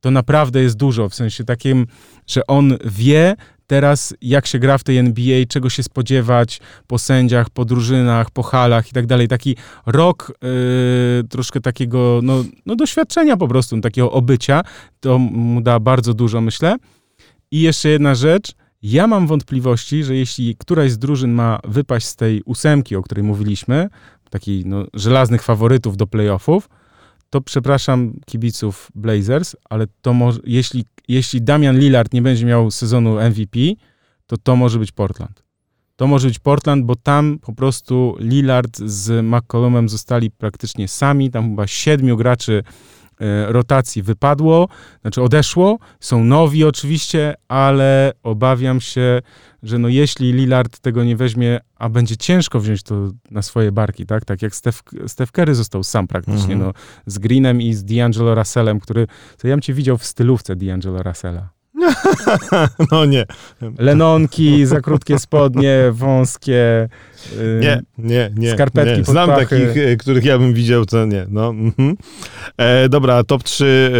to 0.01 0.11
naprawdę 0.11 0.61
jest 0.61 0.77
dużo, 0.77 1.09
w 1.09 1.15
sensie 1.15 1.43
takim, 1.43 1.87
że 2.27 2.47
on 2.47 2.77
wie 2.85 3.35
teraz 3.67 4.13
jak 4.21 4.47
się 4.47 4.59
gra 4.59 4.77
w 4.77 4.83
tej 4.83 4.97
NBA, 4.97 5.45
czego 5.49 5.69
się 5.69 5.83
spodziewać 5.83 6.59
po 6.87 6.99
sędziach, 6.99 7.49
po 7.49 7.65
drużynach, 7.65 8.31
po 8.31 8.43
halach 8.43 8.89
i 8.89 8.93
tak 8.93 9.05
dalej. 9.05 9.27
Taki 9.27 9.55
rok 9.85 10.33
yy, 10.41 11.23
troszkę 11.29 11.61
takiego 11.61 12.19
no, 12.23 12.43
no 12.65 12.75
doświadczenia 12.75 13.37
po 13.37 13.47
prostu, 13.47 13.81
takiego 13.81 14.11
obycia, 14.11 14.61
to 14.99 15.19
mu 15.19 15.61
da 15.61 15.79
bardzo 15.79 16.13
dużo, 16.13 16.41
myślę. 16.41 16.75
I 17.51 17.61
jeszcze 17.61 17.89
jedna 17.89 18.15
rzecz, 18.15 18.51
ja 18.83 19.07
mam 19.07 19.27
wątpliwości, 19.27 20.03
że 20.03 20.15
jeśli 20.15 20.55
któraś 20.55 20.91
z 20.91 20.97
drużyn 20.97 21.31
ma 21.31 21.59
wypaść 21.63 22.05
z 22.05 22.15
tej 22.15 22.41
ósemki, 22.45 22.95
o 22.95 23.03
której 23.03 23.23
mówiliśmy, 23.23 23.89
takich 24.29 24.65
no, 24.65 24.85
żelaznych 24.93 25.43
faworytów 25.43 25.97
do 25.97 26.07
playoffów, 26.07 26.69
to 27.29 27.41
przepraszam 27.41 28.13
kibiców 28.25 28.91
Blazers, 28.95 29.55
ale 29.69 29.87
to 30.01 30.13
może, 30.13 30.39
jeśli, 30.43 30.85
jeśli 31.07 31.41
Damian 31.41 31.79
Lillard 31.79 32.13
nie 32.13 32.21
będzie 32.21 32.45
miał 32.45 32.71
sezonu 32.71 33.19
MVP, 33.29 33.59
to 34.27 34.37
to 34.37 34.55
może 34.55 34.79
być 34.79 34.91
Portland. 34.91 35.43
To 35.95 36.07
może 36.07 36.27
być 36.27 36.39
Portland, 36.39 36.85
bo 36.85 36.95
tam 36.95 37.39
po 37.41 37.53
prostu 37.53 38.15
Lillard 38.19 38.77
z 38.77 39.25
McCollumem 39.25 39.89
zostali 39.89 40.31
praktycznie 40.31 40.87
sami. 40.87 41.31
Tam 41.31 41.49
chyba 41.49 41.67
siedmiu 41.67 42.17
graczy 42.17 42.63
rotacji 43.47 44.03
wypadło, 44.03 44.67
znaczy 45.01 45.21
odeszło. 45.21 45.79
Są 45.99 46.23
nowi 46.23 46.63
oczywiście, 46.63 47.33
ale 47.47 48.11
obawiam 48.23 48.81
się, 48.81 49.21
że 49.63 49.77
no 49.77 49.87
jeśli 49.87 50.33
Lillard 50.33 50.79
tego 50.79 51.03
nie 51.03 51.15
weźmie, 51.15 51.59
a 51.75 51.89
będzie 51.89 52.17
ciężko 52.17 52.59
wziąć 52.59 52.83
to 52.83 52.95
na 53.31 53.41
swoje 53.41 53.71
barki, 53.71 54.05
tak? 54.05 54.25
Tak 54.25 54.41
jak 54.41 54.55
Steph, 54.55 54.83
Steph 55.07 55.31
Curry 55.31 55.55
został 55.55 55.83
sam 55.83 56.07
praktycznie, 56.07 56.53
mhm. 56.53 56.59
no, 56.59 56.73
z 57.05 57.19
Greenem 57.19 57.61
i 57.61 57.73
z 57.73 57.85
D'Angelo 57.85 58.35
Russellem, 58.35 58.79
który, 58.79 59.07
to 59.37 59.47
ja 59.47 59.53
bym 59.53 59.61
cię 59.61 59.73
widział 59.73 59.97
w 59.97 60.05
stylówce 60.05 60.55
D'Angelo 60.55 61.03
Russella. 61.03 61.49
No 62.91 63.05
nie. 63.05 63.25
Lenonki, 63.79 64.65
za 64.65 64.81
krótkie 64.81 65.19
spodnie, 65.19 65.77
wąskie. 65.91 66.89
Nie, 67.61 67.81
nie, 67.97 68.31
nie. 68.37 68.53
Skarpetki 68.53 68.97
nie. 68.97 69.03
Znam 69.03 69.29
takich, 69.29 69.77
e, 69.77 69.95
których 69.97 70.25
ja 70.25 70.37
bym 70.37 70.53
widział, 70.53 70.85
to 70.85 71.05
nie. 71.05 71.25
No, 71.29 71.49
mhm. 71.49 71.95
e, 72.57 72.89
dobra, 72.89 73.23
top 73.23 73.43
3 73.43 73.91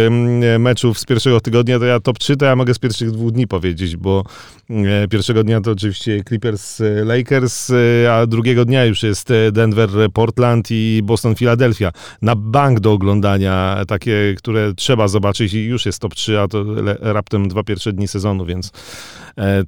meczów 0.58 0.98
z 0.98 1.04
pierwszego 1.04 1.40
tygodnia, 1.40 1.78
to 1.78 1.84
ja 1.84 2.00
top 2.00 2.18
3 2.18 2.36
to 2.36 2.44
ja 2.44 2.56
mogę 2.56 2.74
z 2.74 2.78
pierwszych 2.78 3.10
dwóch 3.10 3.32
dni 3.32 3.46
powiedzieć, 3.46 3.96
bo 3.96 4.24
e, 4.70 5.08
pierwszego 5.08 5.44
dnia 5.44 5.60
to 5.60 5.70
oczywiście 5.70 6.24
Clippers 6.28 6.80
e, 6.80 7.04
Lakers, 7.04 7.72
a 8.10 8.26
drugiego 8.26 8.64
dnia 8.64 8.84
już 8.84 9.02
jest 9.02 9.28
Denver 9.52 9.90
Portland 10.12 10.68
i 10.70 11.00
Boston 11.04 11.34
Philadelphia. 11.34 11.92
Na 12.22 12.36
bank 12.36 12.80
do 12.80 12.92
oglądania, 12.92 13.84
takie, 13.88 14.34
które 14.36 14.74
trzeba 14.74 15.08
zobaczyć 15.08 15.54
i 15.54 15.64
już 15.64 15.86
jest 15.86 15.98
top 15.98 16.14
3, 16.14 16.40
a 16.40 16.48
to 16.48 16.64
raptem 17.00 17.48
dwa 17.48 17.62
pierwsze 17.62 17.92
dni 17.92 18.08
sezonu, 18.08 18.46
więc 18.46 18.72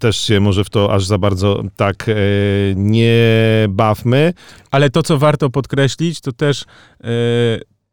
też 0.00 0.16
się 0.16 0.40
może 0.40 0.64
w 0.64 0.70
to 0.70 0.92
aż 0.92 1.04
za 1.04 1.18
bardzo 1.18 1.62
tak 1.76 2.06
nie 2.76 3.16
bawmy. 3.68 4.32
Ale 4.70 4.90
to, 4.90 5.02
co 5.02 5.18
warto 5.18 5.50
podkreślić, 5.50 6.20
to 6.20 6.32
też 6.32 6.64
yy, 7.04 7.08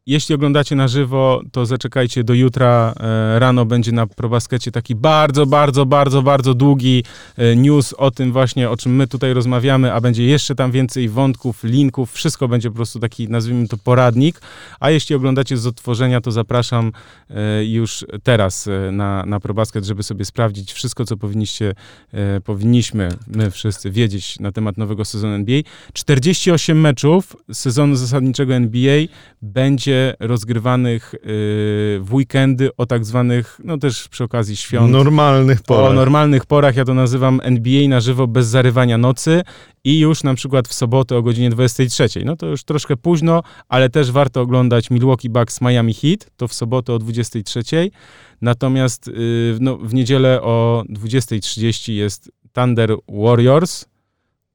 jeśli 0.06 0.34
oglądacie 0.34 0.76
na 0.76 0.88
żywo, 0.88 1.42
to 1.52 1.66
zaczekajcie 1.66 2.24
do 2.24 2.34
jutra. 2.34 2.94
E, 3.00 3.38
rano 3.38 3.64
będzie 3.64 3.92
na 3.92 4.06
ProBaskecie 4.06 4.70
taki 4.70 4.94
bardzo, 4.94 5.46
bardzo, 5.46 5.86
bardzo, 5.86 6.22
bardzo 6.22 6.54
długi 6.54 7.04
e, 7.36 7.56
news 7.56 7.92
o 7.92 8.10
tym 8.10 8.32
właśnie, 8.32 8.70
o 8.70 8.76
czym 8.76 8.96
my 8.96 9.06
tutaj 9.06 9.34
rozmawiamy, 9.34 9.92
a 9.92 10.00
będzie 10.00 10.24
jeszcze 10.24 10.54
tam 10.54 10.70
więcej 10.70 11.08
wątków, 11.08 11.64
linków, 11.64 12.12
wszystko 12.12 12.48
będzie 12.48 12.70
po 12.70 12.76
prostu 12.76 13.00
taki, 13.00 13.28
nazwijmy 13.28 13.68
to, 13.68 13.76
poradnik. 13.76 14.40
A 14.80 14.90
jeśli 14.90 15.16
oglądacie 15.16 15.56
z 15.56 15.66
odtworzenia, 15.66 16.20
to 16.20 16.32
zapraszam 16.32 16.92
e, 17.30 17.64
już 17.64 18.04
teraz 18.22 18.68
na, 18.92 19.26
na 19.26 19.40
ProBasket, 19.40 19.84
żeby 19.84 20.02
sobie 20.02 20.24
sprawdzić 20.24 20.72
wszystko, 20.72 21.04
co 21.04 21.16
powinniście, 21.16 21.74
powinniśmy 22.44 23.08
my 23.26 23.50
wszyscy 23.50 23.90
wiedzieć 23.90 24.40
na 24.40 24.52
temat 24.52 24.78
nowego 24.78 25.04
sezonu 25.04 25.34
NBA. 25.34 25.62
48 25.92 26.80
meczów 26.80 27.36
sezonu 27.52 27.96
zasadniczego 27.96 28.54
NBA 28.54 28.98
będzie 29.42 29.93
rozgrywanych 30.20 31.14
y, 31.14 31.18
w 32.00 32.08
weekendy 32.12 32.70
o 32.76 32.86
tak 32.86 33.04
zwanych, 33.04 33.60
no 33.64 33.78
też 33.78 34.08
przy 34.08 34.24
okazji 34.24 34.56
świąt. 34.56 34.92
Normalnych 34.92 35.62
porach. 35.62 35.90
O 35.90 35.92
normalnych 35.92 36.46
porach, 36.46 36.76
ja 36.76 36.84
to 36.84 36.94
nazywam 36.94 37.40
NBA 37.42 37.88
na 37.88 38.00
żywo 38.00 38.26
bez 38.26 38.46
zarywania 38.46 38.98
nocy 38.98 39.42
i 39.84 39.98
już 39.98 40.22
na 40.22 40.34
przykład 40.34 40.68
w 40.68 40.74
sobotę 40.74 41.16
o 41.16 41.22
godzinie 41.22 41.50
23. 41.50 42.08
No 42.24 42.36
to 42.36 42.46
już 42.46 42.64
troszkę 42.64 42.96
późno, 42.96 43.42
ale 43.68 43.90
też 43.90 44.10
warto 44.10 44.40
oglądać 44.40 44.90
Milwaukee 44.90 45.30
Bucks 45.30 45.60
Miami 45.60 45.94
Heat, 45.94 46.30
to 46.36 46.48
w 46.48 46.54
sobotę 46.54 46.92
o 46.92 46.98
23. 46.98 47.90
Natomiast 48.40 49.08
y, 49.08 49.56
no, 49.60 49.76
w 49.76 49.94
niedzielę 49.94 50.42
o 50.42 50.84
20.30 50.88 51.92
jest 51.92 52.30
Thunder 52.52 52.96
Warriors. 53.08 53.84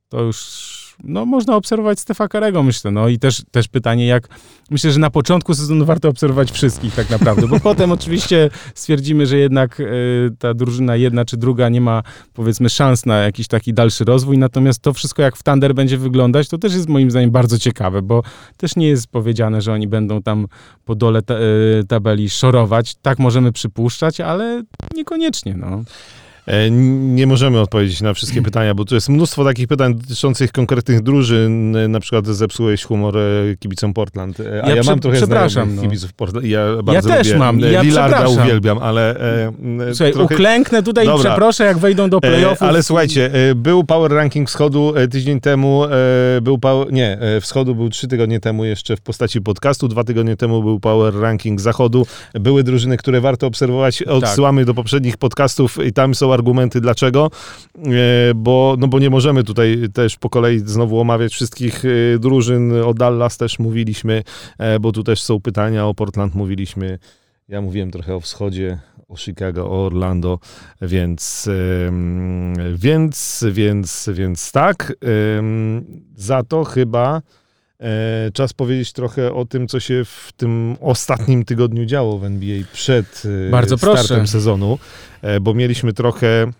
To 0.10 0.22
już 0.22 0.79
no, 1.04 1.26
można 1.26 1.56
obserwować 1.56 2.00
Stefa 2.00 2.28
Karego, 2.28 2.64
myślę. 2.64 2.92
No 2.92 3.08
i 3.08 3.20
też, 3.20 3.42
też 3.52 3.68
pytanie, 3.68 4.08
jak 4.08 4.28
myślę, 4.72 4.92
że 4.92 5.00
na 5.00 5.10
początku 5.10 5.54
sezonu 5.56 5.86
warto 5.86 6.10
obserwować 6.10 6.52
wszystkich 6.52 6.96
tak 6.96 7.10
naprawdę, 7.10 7.48
bo 7.48 7.60
potem 7.60 7.92
oczywiście 7.92 8.50
stwierdzimy, 8.76 9.26
że 9.26 9.38
jednak 9.38 9.80
y, 9.80 10.30
ta 10.40 10.54
drużyna 10.54 10.96
jedna 10.96 11.26
czy 11.26 11.38
druga 11.38 11.70
nie 11.70 11.82
ma 11.82 12.04
powiedzmy 12.34 12.70
szans 12.70 13.06
na 13.06 13.18
jakiś 13.18 13.48
taki 13.48 13.74
dalszy 13.74 14.06
rozwój, 14.06 14.38
natomiast 14.38 14.82
to 14.82 14.94
wszystko 14.94 15.22
jak 15.22 15.36
w 15.36 15.44
Thunder 15.44 15.76
będzie 15.76 15.98
wyglądać, 15.98 16.50
to 16.50 16.58
też 16.58 16.74
jest 16.74 16.90
moim 16.90 17.12
zdaniem 17.12 17.32
bardzo 17.32 17.60
ciekawe, 17.60 18.02
bo 18.02 18.24
też 18.58 18.76
nie 18.76 18.88
jest 18.88 19.08
powiedziane, 19.08 19.62
że 19.62 19.74
oni 19.74 19.88
będą 19.88 20.22
tam 20.22 20.48
po 20.86 20.96
dole 20.96 21.22
ta, 21.22 21.36
y, 21.40 21.84
tabeli 21.88 22.30
szorować. 22.30 22.96
Tak 22.96 23.20
możemy 23.20 23.52
przypuszczać, 23.52 24.22
ale 24.22 24.64
niekoniecznie, 24.96 25.56
no. 25.58 25.84
E, 26.50 26.72
nie 26.72 27.28
możemy 27.28 27.60
odpowiedzieć 27.60 28.02
na 28.02 28.14
wszystkie 28.14 28.42
pytania, 28.42 28.74
bo 28.74 28.86
tu 28.86 28.96
jest 28.96 29.10
mnóstwo 29.10 29.44
takich 29.44 29.68
pytań 29.68 29.96
dotyczących 29.96 30.52
konkretnych 30.52 31.02
drużyn. 31.02 31.78
Na 31.92 32.00
przykład 32.00 32.28
zepsułeś 32.28 32.84
humor 32.84 33.18
e, 33.18 33.22
kibicom 33.60 33.94
Portland. 33.94 34.38
A 34.64 34.70
ja, 34.70 34.76
ja 34.76 34.84
mam 34.84 35.00
trochę 35.00 35.18
przepraszam, 35.18 35.76
no. 35.76 35.82
kibiców 35.82 36.14
Portland. 36.14 36.46
Ja, 36.46 36.84
bardzo 36.84 37.10
ja 37.10 37.16
też 37.18 37.28
lubię. 37.28 37.40
mam. 37.40 37.60
Ja 37.60 37.82
Lillarda 37.82 38.28
uwielbiam, 38.28 38.78
ale... 38.78 39.20
E, 39.20 39.52
Słuchaj, 39.94 40.14
trochę... 40.14 40.36
uklęknę 40.36 40.84
tutaj 40.84 41.06
Dobra. 41.06 41.22
i 41.22 41.26
przeproszę, 41.26 41.64
jak 41.66 41.78
wejdą 41.78 42.10
do 42.10 42.22
playoffów. 42.22 42.68
Ale 42.68 42.84
słuchajcie, 42.84 43.32
był 43.56 43.84
Power 43.84 44.12
Ranking 44.12 44.50
Wschodu 44.50 44.94
tydzień 45.12 45.40
temu. 45.40 45.84
Był 46.42 46.58
power, 46.58 46.94
nie, 46.94 47.18
Wschodu 47.42 47.76
był 47.76 47.90
trzy 47.90 48.08
tygodnie 48.08 48.40
temu 48.40 48.66
jeszcze 48.66 48.98
w 48.98 49.02
postaci 49.02 49.42
podcastu. 49.42 49.88
Dwa 49.88 50.04
tygodnie 50.04 50.36
temu 50.36 50.64
był 50.64 50.80
Power 50.80 51.14
Ranking 51.16 51.62
Zachodu. 51.62 52.06
Były 52.34 52.64
drużyny, 52.64 52.98
które 52.98 53.22
warto 53.22 53.48
obserwować. 53.48 53.98
Tak. 53.98 54.08
Odsyłamy 54.08 54.62
tak. 54.62 54.68
do 54.68 54.74
poprzednich 54.74 55.18
podcastów 55.18 55.86
i 55.86 55.94
tam 55.94 56.16
są 56.16 56.39
argumenty 56.40 56.82
dlaczego, 56.82 57.32
e, 57.78 57.82
bo, 58.36 58.76
no 58.80 58.88
bo 58.88 59.00
nie 59.00 59.10
możemy 59.10 59.44
tutaj 59.44 59.78
też 59.94 60.18
po 60.18 60.30
kolei 60.30 60.60
znowu 60.60 61.00
omawiać 61.00 61.34
wszystkich 61.34 61.84
e, 61.86 62.20
drużyn. 62.20 62.74
O 62.84 62.94
Dallas 62.94 63.38
też 63.38 63.60
mówiliśmy, 63.60 64.24
e, 64.58 64.80
bo 64.80 64.92
tu 64.92 65.04
też 65.04 65.22
są 65.22 65.42
pytania, 65.42 65.88
o 65.88 65.94
Portland 65.94 66.36
mówiliśmy. 66.36 67.00
Ja 67.48 67.62
mówiłem 67.62 67.92
trochę 67.92 68.16
o 68.16 68.20
wschodzie, 68.20 68.80
o 69.08 69.18
Chicago, 69.18 69.70
o 69.70 69.86
Orlando, 69.86 70.40
więc, 70.82 71.50
więc, 72.76 73.46
więc, 73.52 74.10
więc 74.14 74.52
tak. 74.52 74.94
Za 76.16 76.44
to 76.44 76.64
chyba 76.64 77.22
czas 78.34 78.54
powiedzieć 78.54 78.94
trochę 78.94 79.34
o 79.34 79.46
tym, 79.46 79.68
co 79.68 79.80
się 79.80 80.06
w 80.06 80.32
tym 80.38 80.78
ostatnim 80.82 81.46
tygodniu 81.46 81.86
działo 81.86 82.18
w 82.18 82.24
NBA 82.26 82.58
przed 82.74 83.24
Bardzo 83.52 83.78
startem 83.78 84.06
proszę. 84.06 84.28
sezonu, 84.28 84.80
bo 85.42 85.54
mieliśmy 85.54 85.94
trochę 85.94 86.52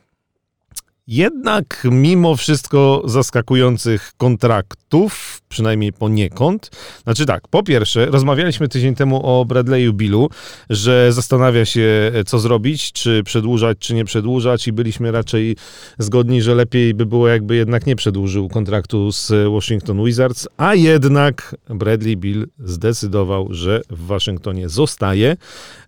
jednak 1.10 1.88
mimo 1.92 2.36
wszystko 2.36 3.02
zaskakujących 3.06 4.12
kontraktów, 4.18 5.42
przynajmniej 5.50 5.94
poniekąd. 5.94 6.72
Znaczy 7.04 7.26
tak, 7.26 7.48
po 7.48 7.64
pierwsze, 7.64 8.06
rozmawialiśmy 8.06 8.68
tydzień 8.68 8.96
temu 8.96 9.22
o 9.24 9.46
Bradley'u 9.46 9.94
Billu, 9.94 10.30
że 10.70 11.14
zastanawia 11.14 11.66
się, 11.66 12.12
co 12.26 12.40
zrobić, 12.40 12.92
czy 12.92 13.24
przedłużać, 13.24 13.78
czy 13.80 13.94
nie 13.94 14.06
przedłużać 14.06 14.68
i 14.68 14.72
byliśmy 14.72 15.12
raczej 15.12 15.56
zgodni, 15.98 16.42
że 16.42 16.56
lepiej 16.56 16.94
by 16.94 17.06
było, 17.06 17.28
jakby 17.28 17.56
jednak 17.56 17.86
nie 17.86 17.96
przedłużył 17.96 18.50
kontraktu 18.50 19.12
z 19.12 19.32
Washington 19.54 20.06
Wizards, 20.06 20.48
a 20.58 20.76
jednak 20.76 21.56
Bradley 21.70 22.18
Bill 22.18 22.48
zdecydował, 22.60 23.48
że 23.52 23.82
w 23.90 24.06
Waszyngtonie 24.06 24.70
zostaje. 24.70 25.38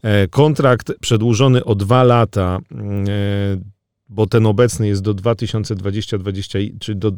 E, 0.03 0.27
kontrakt 0.27 0.93
przedłużony 1.01 1.65
o 1.65 1.75
dwa 1.75 2.03
lata 2.03 2.59
e, 2.71 3.80
bo 4.11 4.27
ten 4.27 4.45
obecny 4.45 4.87
jest 4.87 5.01
do 5.01 5.13
2020 5.13 6.17
20, 6.17 6.59
czy 6.79 6.95
do 6.95 7.11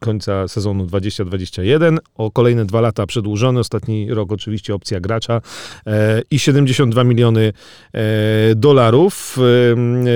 końca 0.00 0.48
sezonu 0.48 0.86
2021, 0.86 1.98
o 2.14 2.30
kolejne 2.30 2.64
dwa 2.64 2.80
lata 2.80 3.06
przedłużony, 3.06 3.60
ostatni 3.60 4.14
rok 4.14 4.32
oczywiście 4.32 4.74
opcja 4.74 5.00
gracza 5.00 5.40
e, 5.86 6.22
i 6.30 6.38
72 6.38 7.04
miliony 7.04 7.52
e, 7.92 8.54
dolarów 8.54 9.36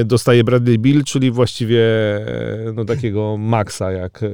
e, 0.01 0.05
dostaje 0.05 0.45
Bradley 0.45 0.79
Bill, 0.79 1.05
czyli 1.05 1.31
właściwie 1.31 1.81
e, 2.69 2.73
no, 2.75 2.85
takiego 2.85 3.37
maksa, 3.37 3.93
jak 3.93 4.23
e, 4.23 4.31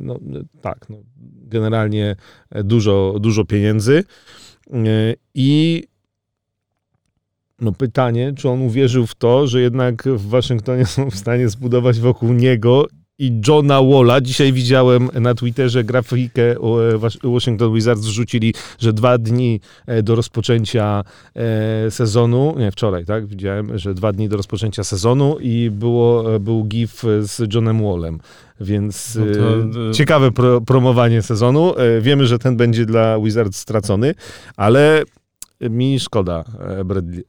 no, 0.00 0.18
tak, 0.60 0.86
no, 0.90 0.96
generalnie 1.42 2.16
dużo, 2.64 3.16
dużo 3.20 3.44
pieniędzy. 3.44 4.04
E, 4.72 5.14
i 5.34 5.84
No 7.60 7.72
pytanie, 7.72 8.32
czy 8.36 8.48
on 8.48 8.62
uwierzył 8.62 9.06
w 9.06 9.14
to, 9.14 9.46
że 9.46 9.60
jednak 9.60 10.02
w 10.02 10.28
Waszyngtonie 10.28 10.86
są 10.86 11.10
w 11.10 11.16
stanie 11.16 11.48
zbudować 11.48 12.00
wokół 12.00 12.32
niego 12.32 12.86
i 13.18 13.40
Johna 13.48 13.82
Walla. 13.82 14.20
Dzisiaj 14.20 14.52
widziałem 14.52 15.10
na 15.20 15.34
Twitterze 15.34 15.84
grafikę 15.84 16.42
e, 16.52 16.58
Washington 17.24 17.74
Wizards 17.74 18.02
wrzucili, 18.02 18.54
że 18.78 18.92
dwa 18.92 19.18
dni 19.18 19.60
e, 19.86 20.02
do 20.02 20.14
rozpoczęcia 20.14 21.04
e, 21.34 21.90
sezonu, 21.90 22.54
nie 22.58 22.70
wczoraj, 22.70 23.04
tak, 23.04 23.26
widziałem, 23.26 23.78
że 23.78 23.94
dwa 23.94 24.12
dni 24.12 24.28
do 24.28 24.36
rozpoczęcia 24.36 24.84
sezonu 24.84 25.36
i 25.40 25.70
było, 25.70 26.40
był 26.40 26.64
gif 26.64 27.02
z 27.20 27.54
Johnem 27.54 27.82
Wallem. 27.82 28.18
Więc 28.60 29.18
no 29.20 29.24
to, 29.74 29.92
ciekawe 29.92 30.32
pro, 30.32 30.60
promowanie 30.60 31.22
sezonu. 31.22 31.74
Wiemy, 32.00 32.26
że 32.26 32.38
ten 32.38 32.56
będzie 32.56 32.86
dla 32.86 33.20
Wizards 33.20 33.58
stracony, 33.58 34.14
ale 34.56 35.02
mi 35.60 36.00
szkoda 36.00 36.44
e, 36.60 36.84
Bradley, 36.84 37.24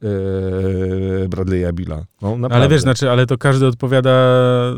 e, 1.24 1.28
Bradley'a 1.28 1.72
Billa. 1.72 2.04
No, 2.22 2.48
ale 2.50 2.68
wiesz, 2.68 2.80
znaczy, 2.80 3.10
ale 3.10 3.26
to 3.26 3.38
każdy 3.38 3.66
odpowiada 3.66 4.10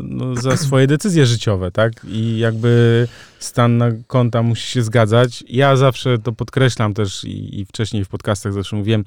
no, 0.03 0.35
za 0.35 0.57
swoje 0.67 0.87
decyzje 0.87 1.25
życiowe, 1.25 1.71
tak? 1.71 1.93
I 2.05 2.37
jakby 2.37 3.07
stan 3.39 3.77
na 3.77 3.91
konta 4.07 4.43
musi 4.43 4.67
się 4.67 4.81
zgadzać. 4.81 5.43
Ja 5.49 5.75
zawsze 5.75 6.17
to 6.17 6.31
podkreślam 6.31 6.93
też 6.93 7.23
i, 7.23 7.59
i 7.59 7.65
wcześniej 7.65 8.05
w 8.05 8.09
podcastach 8.09 8.53
zawsze 8.53 8.75
mówiłem, 8.75 9.03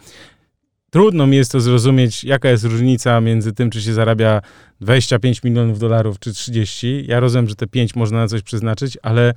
trudno 0.90 1.26
mi 1.26 1.36
jest 1.36 1.52
to 1.52 1.60
zrozumieć, 1.60 2.24
jaka 2.24 2.48
jest 2.48 2.64
różnica 2.64 3.20
między 3.20 3.52
tym, 3.52 3.70
czy 3.70 3.82
się 3.82 3.94
zarabia 3.94 4.40
25 4.80 5.42
milionów 5.42 5.78
dolarów, 5.78 6.18
czy 6.18 6.32
30. 6.32 7.04
Ja 7.08 7.20
rozumiem, 7.20 7.48
że 7.48 7.54
te 7.54 7.66
5 7.66 7.96
można 7.96 8.18
na 8.18 8.28
coś 8.28 8.42
przeznaczyć, 8.42 8.98
ale 9.02 9.34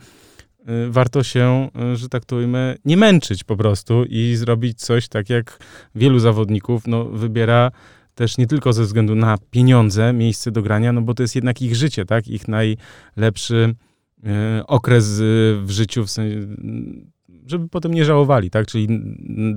warto 0.90 1.24
się, 1.24 1.70
y, 1.94 1.96
że 1.96 2.10
tak 2.10 2.26
to 2.26 2.36
ujmę, 2.36 2.76
nie 2.86 2.98
męczyć 2.98 3.44
po 3.44 3.58
prostu 3.58 4.04
i 4.10 4.36
zrobić 4.36 4.82
coś 4.82 5.08
tak 5.08 5.30
jak 5.30 5.60
wielu 5.96 6.20
zawodników 6.20 6.88
no, 6.88 7.06
wybiera 7.06 7.72
też 8.16 8.38
nie 8.38 8.48
tylko 8.48 8.74
ze 8.74 8.84
względu 8.84 9.16
na 9.16 9.38
pieniądze, 9.52 10.14
miejsce 10.14 10.52
do 10.52 10.62
grania, 10.62 10.94
no 10.94 11.02
bo 11.02 11.14
to 11.14 11.24
jest 11.24 11.36
jednak 11.36 11.62
ich 11.62 11.76
życie, 11.76 12.06
tak? 12.06 12.28
Ich 12.28 12.48
najlepszy 12.48 13.76
y, 14.60 14.66
okres 14.68 15.20
y, 15.20 15.58
w 15.64 15.72
życiu, 15.72 16.06
w 16.06 16.10
sensie, 16.10 16.48
żeby 17.46 17.70
potem 17.70 17.94
nie 17.94 18.06
żałowali, 18.06 18.50
tak? 18.50 18.68
Czyli 18.68 18.88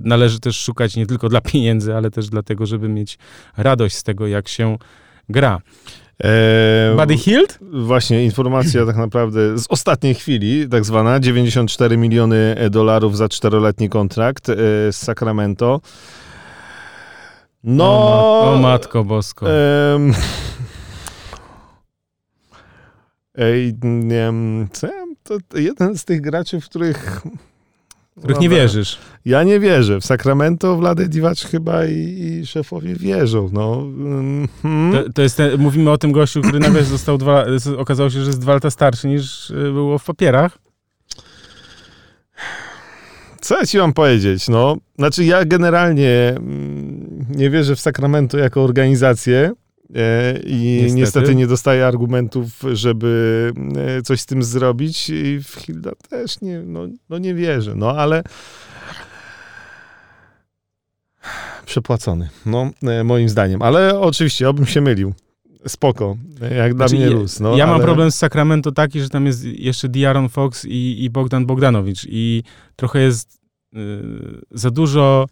należy 0.04 0.40
też 0.40 0.60
szukać 0.60 0.96
nie 0.96 1.06
tylko 1.06 1.28
dla 1.28 1.40
pieniędzy, 1.40 1.94
ale 1.94 2.10
też 2.10 2.28
dlatego, 2.28 2.66
żeby 2.66 2.88
mieć 2.88 3.18
radość 3.56 3.96
z 3.96 4.02
tego, 4.02 4.26
jak 4.26 4.48
się 4.48 4.78
gra. 5.28 5.60
Eee, 6.22 6.96
Buddy 6.96 7.18
Hield? 7.18 7.58
Właśnie, 7.72 8.24
informacja 8.24 8.86
tak 8.86 8.96
naprawdę 8.96 9.58
z 9.58 9.66
ostatniej 9.68 10.14
chwili, 10.14 10.68
tak 10.68 10.84
zwana, 10.84 11.20
94 11.20 11.96
miliony 11.96 12.56
dolarów 12.70 13.16
za 13.16 13.28
czteroletni 13.28 13.88
kontrakt 13.88 14.48
e, 14.48 14.54
z 14.92 14.96
Sacramento. 14.96 15.80
No... 17.64 17.84
O, 17.84 18.52
o 18.52 18.58
Matko 18.58 19.04
Bosko. 19.04 19.46
Ej, 23.34 23.74
nie 23.82 24.16
wiem, 24.16 24.68
to 25.22 25.38
jeden 25.58 25.98
z 25.98 26.04
tych 26.04 26.20
graczy, 26.20 26.60
w 26.60 26.64
których 26.64 27.22
których 28.18 28.40
nie 28.40 28.48
wierzysz. 28.48 28.98
Ja 29.24 29.42
nie 29.42 29.60
wierzę. 29.60 30.00
W 30.00 30.04
Sacramento 30.04 30.76
Wlady 30.76 31.08
Diwacz 31.08 31.44
chyba 31.44 31.86
i, 31.86 32.40
i, 32.42 32.46
szefowie 32.46 32.94
wierzą. 32.94 33.50
No. 33.52 33.86
Hmm. 34.62 34.92
To, 34.92 35.12
to, 35.12 35.22
jest 35.22 35.36
ten, 35.36 35.60
mówimy 35.60 35.90
o 35.90 35.98
tym 35.98 36.12
gościu, 36.12 36.42
który 36.42 36.58
nawet 36.58 36.86
został 36.86 37.18
dwa, 37.18 37.44
okazało 37.78 38.10
się, 38.10 38.20
że 38.20 38.26
jest 38.26 38.40
dwa 38.40 38.54
lata 38.54 38.70
starszy 38.70 39.08
niż 39.08 39.50
e, 39.50 39.54
było 39.54 39.98
w 39.98 40.04
papierach. 40.04 40.58
Co 43.40 43.58
ja 43.58 43.66
ci 43.66 43.78
mam 43.78 43.92
powiedzieć? 43.92 44.48
No, 44.48 44.76
znaczy 44.98 45.24
ja 45.24 45.44
generalnie 45.44 46.34
mm, 46.36 47.26
nie 47.28 47.50
wierzę 47.50 47.76
w 47.76 47.80
Sacramento 47.80 48.38
jako 48.38 48.64
organizację. 48.64 49.52
E, 49.94 50.38
I 50.44 50.80
niestety. 50.82 51.00
niestety. 51.00 51.34
nie 51.34 51.46
dostaję 51.46 51.86
argumentów, 51.86 52.48
żeby 52.72 53.52
e, 53.98 54.02
coś 54.02 54.20
z 54.20 54.26
tym 54.26 54.42
zrobić. 54.42 55.10
I 55.10 55.40
w 55.42 55.54
Hilda 55.54 55.90
też 56.08 56.40
nie, 56.40 56.60
no, 56.60 56.88
no 57.08 57.18
nie 57.18 57.34
wierzę. 57.34 57.74
No 57.74 57.90
ale 57.90 58.22
przepłacony, 61.66 62.28
no 62.46 62.70
e, 62.82 63.04
moim 63.04 63.28
zdaniem. 63.28 63.62
Ale 63.62 64.00
oczywiście, 64.00 64.48
obym 64.48 64.66
się 64.66 64.80
mylił. 64.80 65.14
Spoko, 65.66 66.16
jak 66.56 66.74
dla 66.74 66.88
znaczy, 66.88 67.04
mnie 67.04 67.14
luz. 67.14 67.40
No, 67.40 67.56
ja 67.56 67.64
ale... 67.64 67.72
mam 67.72 67.82
problem 67.82 68.10
z 68.10 68.14
Sacramento 68.14 68.72
taki, 68.72 69.00
że 69.00 69.08
tam 69.08 69.26
jest 69.26 69.44
jeszcze 69.44 69.88
Diaron 69.88 70.28
Fox 70.28 70.64
i, 70.64 71.04
i 71.04 71.10
Bogdan 71.10 71.46
Bogdanowicz 71.46 72.06
i 72.08 72.42
trochę 72.76 73.00
jest 73.00 73.40
y, 73.74 73.78
za 74.50 74.70
dużo 74.70 75.26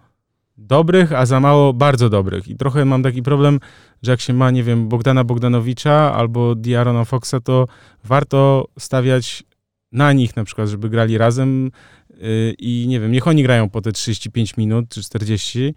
dobrych, 0.60 1.12
a 1.12 1.26
za 1.26 1.40
mało 1.40 1.72
bardzo 1.72 2.10
dobrych. 2.10 2.48
I 2.48 2.56
trochę 2.56 2.84
mam 2.84 3.02
taki 3.02 3.22
problem, 3.22 3.60
że 4.02 4.10
jak 4.10 4.20
się 4.20 4.32
ma, 4.32 4.50
nie 4.50 4.62
wiem, 4.62 4.88
Bogdana 4.88 5.24
Bogdanowicza 5.24 6.14
albo 6.14 6.54
Diarona 6.54 7.04
Foxa, 7.04 7.34
to 7.44 7.66
warto 8.04 8.68
stawiać 8.78 9.44
na 9.92 10.12
nich 10.12 10.36
na 10.36 10.44
przykład, 10.44 10.68
żeby 10.68 10.88
grali 10.88 11.18
razem 11.18 11.70
yy, 12.10 12.54
i 12.58 12.86
nie 12.88 13.00
wiem, 13.00 13.12
niech 13.12 13.28
oni 13.28 13.42
grają 13.42 13.70
po 13.70 13.80
te 13.80 13.92
35 13.92 14.56
minut 14.56 14.88
czy 14.88 15.02
40, 15.02 15.74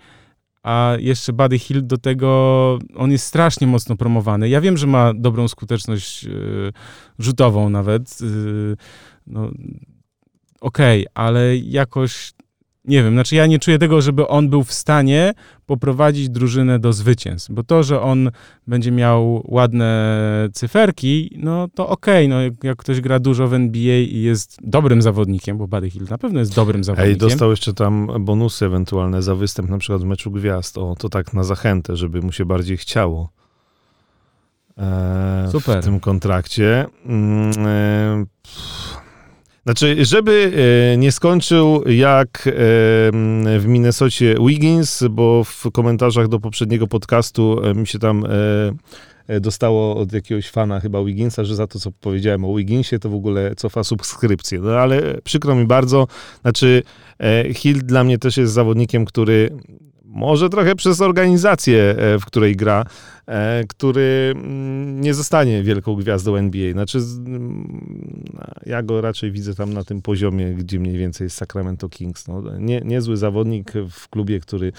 a 0.64 0.94
jeszcze 1.00 1.34
Buddy 1.34 1.60
Hill 1.60 1.88
do 1.88 1.98
tego, 1.98 2.80
on 2.96 3.12
jest 3.12 3.26
strasznie 3.26 3.68
mocno 3.68 3.96
promowany. 3.96 4.50
Ja 4.50 4.62
wiem, 4.62 4.78
że 4.78 4.88
ma 4.88 5.14
dobrą 5.14 5.48
skuteczność 5.48 6.24
yy, 6.24 6.74
rzutową 7.20 7.70
nawet, 7.70 8.22
yy, 8.22 8.78
no, 9.28 9.52
okej, 10.62 11.08
okay, 11.08 11.14
ale 11.14 11.58
jakoś 11.58 12.34
nie 12.86 13.04
wiem, 13.04 13.14
znaczy 13.14 13.36
ja 13.36 13.46
nie 13.46 13.60
czuję 13.60 13.80
tego, 13.80 14.02
żeby 14.02 14.28
on 14.28 14.50
był 14.50 14.64
w 14.64 14.74
stanie 14.74 15.34
poprowadzić 15.66 16.30
drużynę 16.30 16.80
do 16.80 16.94
zwycięstw, 16.94 17.52
bo 17.52 17.64
to, 17.64 17.84
że 17.84 18.02
on 18.02 18.32
będzie 18.68 18.92
miał 18.92 19.44
ładne 19.48 20.50
cyferki, 20.54 21.38
no 21.38 21.68
to 21.76 21.90
okej, 21.90 22.26
okay, 22.26 22.28
no 22.28 22.42
jak, 22.42 22.64
jak, 22.64 22.78
ktoś 22.78 23.02
gra 23.02 23.20
dużo 23.20 23.48
w 23.48 23.54
NBA 23.54 23.98
i 24.00 24.22
jest 24.22 24.58
dobrym 24.64 25.02
zawodnikiem, 25.02 25.58
bo 25.58 25.68
Buddy 25.68 25.90
Hill 25.90 26.06
na 26.10 26.18
pewno 26.18 26.40
jest 26.40 26.56
dobrym 26.56 26.84
zawodnikiem. 26.84 27.14
Ej, 27.14 27.18
dostał 27.30 27.52
jeszcze 27.52 27.74
tam 27.74 28.08
bonusy 28.20 28.66
ewentualne 28.66 29.22
za 29.22 29.36
występ 29.36 29.70
na 29.70 29.78
przykład 29.78 30.02
w 30.02 30.06
meczu 30.06 30.32
gwiazd, 30.32 30.78
o, 30.78 30.96
to 31.00 31.10
tak 31.10 31.34
na 31.34 31.44
zachętę, 31.44 31.96
żeby 31.96 32.22
mu 32.22 32.32
się 32.32 32.46
bardziej 32.46 32.78
chciało. 32.78 33.30
E, 34.78 35.50
Super. 35.52 35.82
W 35.82 35.86
tym 35.86 36.00
kontrakcie. 36.00 36.86
Mm, 37.06 37.52
e, 37.68 38.26
znaczy, 39.66 40.06
żeby 40.06 40.52
e, 40.94 40.98
nie 40.98 41.12
skończył 41.12 41.84
jak 41.86 42.48
e, 42.48 42.52
w 43.60 43.64
Minnesocie 43.66 44.36
Wiggins, 44.48 45.04
bo 45.10 45.44
w 45.44 45.72
komentarzach 45.74 46.28
do 46.28 46.40
poprzedniego 46.40 46.88
podcastu 46.88 47.64
e, 47.64 47.74
mi 47.74 47.88
się 47.88 48.00
tam 48.00 48.24
dostało 49.42 49.96
od 49.96 50.14
jakiegoś 50.14 50.50
fana 50.50 50.80
chyba 50.80 51.04
Wigginsa, 51.04 51.44
że 51.44 51.56
za 51.56 51.68
to, 51.68 51.80
co 51.80 51.92
powiedziałem 51.92 52.46
o 52.46 52.56
Wigginsie, 52.56 53.00
to 53.00 53.10
w 53.10 53.16
ogóle 53.16 53.56
cofa 53.56 53.84
subskrypcję. 53.84 54.60
No 54.60 54.72
ale 54.72 55.02
przykro 55.24 55.56
mi 55.56 55.66
bardzo. 55.66 56.08
Znaczy, 56.42 56.84
Hill 57.54 57.82
dla 57.86 58.04
mnie 58.04 58.18
też 58.18 58.38
jest 58.38 58.54
zawodnikiem, 58.54 59.06
który 59.06 59.50
może 60.06 60.50
trochę 60.50 60.76
przez 60.76 61.02
organizację, 61.02 61.96
w 62.20 62.26
której 62.26 62.56
gra, 62.56 62.86
który 63.68 64.34
mm, 64.36 65.02
nie 65.02 65.14
zostanie 65.14 65.64
wielką 65.64 65.96
gwiazdą 65.96 66.36
NBA. 66.36 66.72
Znaczy, 66.72 66.98
mm, 66.98 68.24
ja 68.66 68.84
go 68.84 69.02
raczej 69.02 69.32
widzę 69.32 69.56
tam 69.56 69.74
na 69.74 69.84
tym 69.84 70.02
poziomie, 70.02 70.54
gdzie 70.54 70.80
mniej 70.80 70.98
więcej 70.98 71.26
jest 71.26 71.38
Sacramento 71.38 71.90
Kings. 71.90 72.28
No, 72.28 72.44
nie, 72.60 72.82
niezły 72.86 73.18
zawodnik 73.18 73.74
w 73.90 74.10
klubie, 74.10 74.40
który 74.40 74.72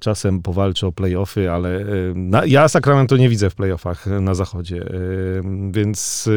czasem 0.00 0.42
powalczy 0.42 0.86
o 0.86 0.92
playoffy, 0.92 1.50
ale 1.50 1.80
e, 1.80 1.84
na, 2.14 2.44
ja 2.46 2.68
Sacramento 2.68 3.16
nie 3.16 3.28
widzę 3.28 3.50
w 3.50 3.54
playoffach 3.54 4.06
na 4.06 4.34
zachodzie. 4.34 4.82
E, 4.82 4.92
więc 5.70 6.28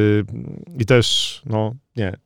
i 0.79 0.85
też, 0.85 1.41
no, 1.45 1.75
nie, 1.95 2.17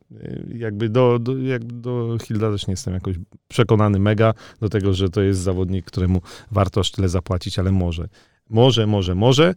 jakby 0.54 0.88
do, 0.88 1.18
do, 1.18 1.38
jakby 1.38 1.74
do 1.74 2.16
Hilda 2.22 2.50
też 2.50 2.66
nie 2.66 2.72
jestem 2.72 2.94
jakoś 2.94 3.16
przekonany 3.48 3.98
mega 3.98 4.34
do 4.60 4.68
tego, 4.68 4.94
że 4.94 5.08
to 5.08 5.22
jest 5.22 5.40
zawodnik, 5.40 5.84
któremu 5.84 6.20
warto 6.50 6.80
aż 6.80 6.90
tyle 6.90 7.08
zapłacić, 7.08 7.58
ale 7.58 7.72
może. 7.72 8.08
Może, 8.50 8.86
może, 8.86 9.14
może. 9.14 9.54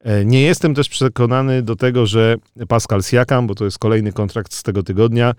E, 0.00 0.24
nie 0.24 0.42
jestem 0.42 0.74
też 0.74 0.88
przekonany 0.88 1.62
do 1.62 1.76
tego, 1.76 2.06
że 2.06 2.36
Pascal 2.68 3.02
Siakam, 3.02 3.46
bo 3.46 3.54
to 3.54 3.64
jest 3.64 3.78
kolejny 3.78 4.12
kontrakt 4.12 4.54
z 4.54 4.62
tego 4.62 4.82
tygodnia, 4.82 5.34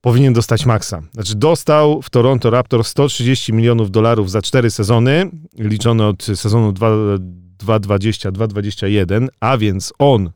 powinien 0.00 0.32
dostać 0.32 0.66
maksa. 0.66 1.02
Znaczy 1.12 1.36
dostał 1.36 2.02
w 2.02 2.10
Toronto 2.10 2.50
Raptors 2.50 2.88
130 2.88 3.52
milionów 3.52 3.90
dolarów 3.90 4.30
za 4.30 4.42
cztery 4.42 4.70
sezony, 4.70 5.30
liczone 5.58 6.06
od 6.06 6.22
sezonu 6.22 6.72
2-20-2-21, 6.72 9.28
a 9.40 9.58
więc 9.58 9.92
on 9.98 10.30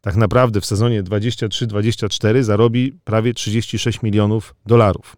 tak 0.00 0.16
naprawdę 0.16 0.60
w 0.60 0.66
sezonie 0.66 1.02
23-24 1.02 2.42
zarobi 2.42 2.92
prawie 3.04 3.34
36 3.34 4.02
milionów 4.02 4.54
dolarów. 4.66 5.16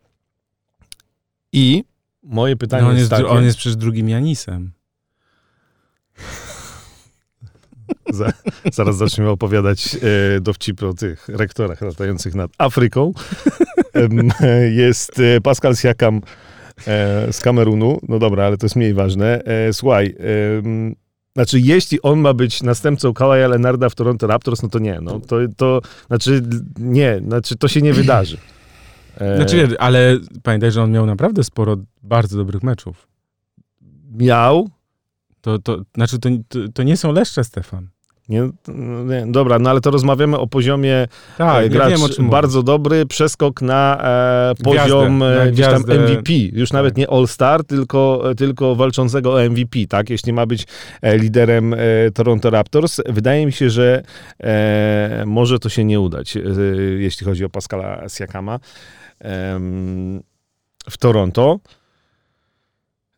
I 1.52 1.84
moje 2.22 2.56
pytanie 2.56 2.82
no 2.82 2.88
on 2.88 2.96
jest, 2.96 3.10
jest 3.10 3.22
takie... 3.22 3.38
On 3.38 3.44
jest 3.44 3.58
przecież 3.58 3.76
drugim 3.76 4.08
Janisem. 4.08 4.72
Zaraz 8.72 8.96
zaczniemy 8.96 9.30
opowiadać 9.30 9.96
e, 10.36 10.40
dowcipy 10.40 10.86
o 10.86 10.94
tych 10.94 11.28
rektorach 11.28 11.80
latających 11.80 12.34
nad 12.34 12.50
Afryką. 12.58 13.12
jest 14.70 15.20
e, 15.20 15.40
Pascal 15.40 15.76
Siakam 15.76 16.20
e, 16.86 17.32
z 17.32 17.40
Kamerunu. 17.40 18.00
No 18.08 18.18
dobra, 18.18 18.44
ale 18.44 18.56
to 18.56 18.66
jest 18.66 18.76
mniej 18.76 18.94
ważne. 18.94 19.44
E, 19.44 19.72
słuchaj, 19.72 20.14
znaczy, 21.34 21.60
jeśli 21.60 22.02
on 22.02 22.20
ma 22.20 22.34
być 22.34 22.62
następcą 22.62 23.14
Kawaja 23.14 23.48
Leonarda 23.48 23.88
w 23.88 23.94
Toronto 23.94 24.26
Raptors, 24.26 24.62
no 24.62 24.68
to 24.68 24.78
nie, 24.78 25.00
no 25.00 25.20
to, 25.20 25.36
to 25.56 25.80
znaczy 26.06 26.42
nie, 26.78 27.20
znaczy 27.26 27.56
to 27.56 27.68
się 27.68 27.82
nie 27.82 27.92
wydarzy. 27.92 28.38
E... 29.16 29.36
Znaczy, 29.36 29.78
ale 29.78 30.18
pamiętaj, 30.42 30.72
że 30.72 30.82
on 30.82 30.90
miał 30.90 31.06
naprawdę 31.06 31.44
sporo 31.44 31.76
bardzo 32.02 32.36
dobrych 32.36 32.62
meczów. 32.62 33.08
Miał? 34.12 34.68
To, 35.40 35.58
to, 35.58 35.82
znaczy, 35.94 36.18
to, 36.18 36.28
to, 36.48 36.58
to 36.74 36.82
nie 36.82 36.96
są 36.96 37.12
leszcze, 37.12 37.44
Stefan. 37.44 37.88
Nie, 38.28 38.50
nie, 39.04 39.26
dobra, 39.26 39.58
no 39.58 39.70
ale 39.70 39.80
to 39.80 39.90
rozmawiamy 39.90 40.38
o 40.38 40.46
poziomie 40.46 41.08
tak, 41.38 41.64
e, 41.64 41.68
gracz 41.68 41.90
wiem, 41.90 42.30
bardzo 42.30 42.58
mówię. 42.58 42.66
dobry, 42.66 43.06
przeskok 43.06 43.62
na 43.62 43.98
e, 44.50 44.62
poziom 44.64 45.18
gwiazdę, 45.18 45.42
e, 45.42 45.52
gdzieś 45.52 45.66
tam 45.66 45.82
MVP. 45.82 46.32
Już 46.32 46.68
tak. 46.68 46.74
nawet 46.74 46.96
nie 46.96 47.10
All-Star, 47.10 47.64
tylko, 47.64 48.22
tylko 48.36 48.74
walczącego 48.74 49.34
o 49.34 49.48
MVP, 49.50 49.78
tak? 49.88 50.10
Jeśli 50.10 50.32
ma 50.32 50.46
być 50.46 50.66
e, 51.02 51.18
liderem 51.18 51.74
e, 51.74 51.78
Toronto 52.14 52.50
Raptors. 52.50 53.00
Wydaje 53.06 53.46
mi 53.46 53.52
się, 53.52 53.70
że 53.70 54.02
e, 54.40 55.24
może 55.26 55.58
to 55.58 55.68
się 55.68 55.84
nie 55.84 56.00
udać, 56.00 56.38
jeśli 56.98 57.26
chodzi 57.26 57.44
o 57.44 57.48
Pascala 57.48 58.08
Siakama 58.08 58.58
w 60.90 60.98
Toronto. 60.98 61.58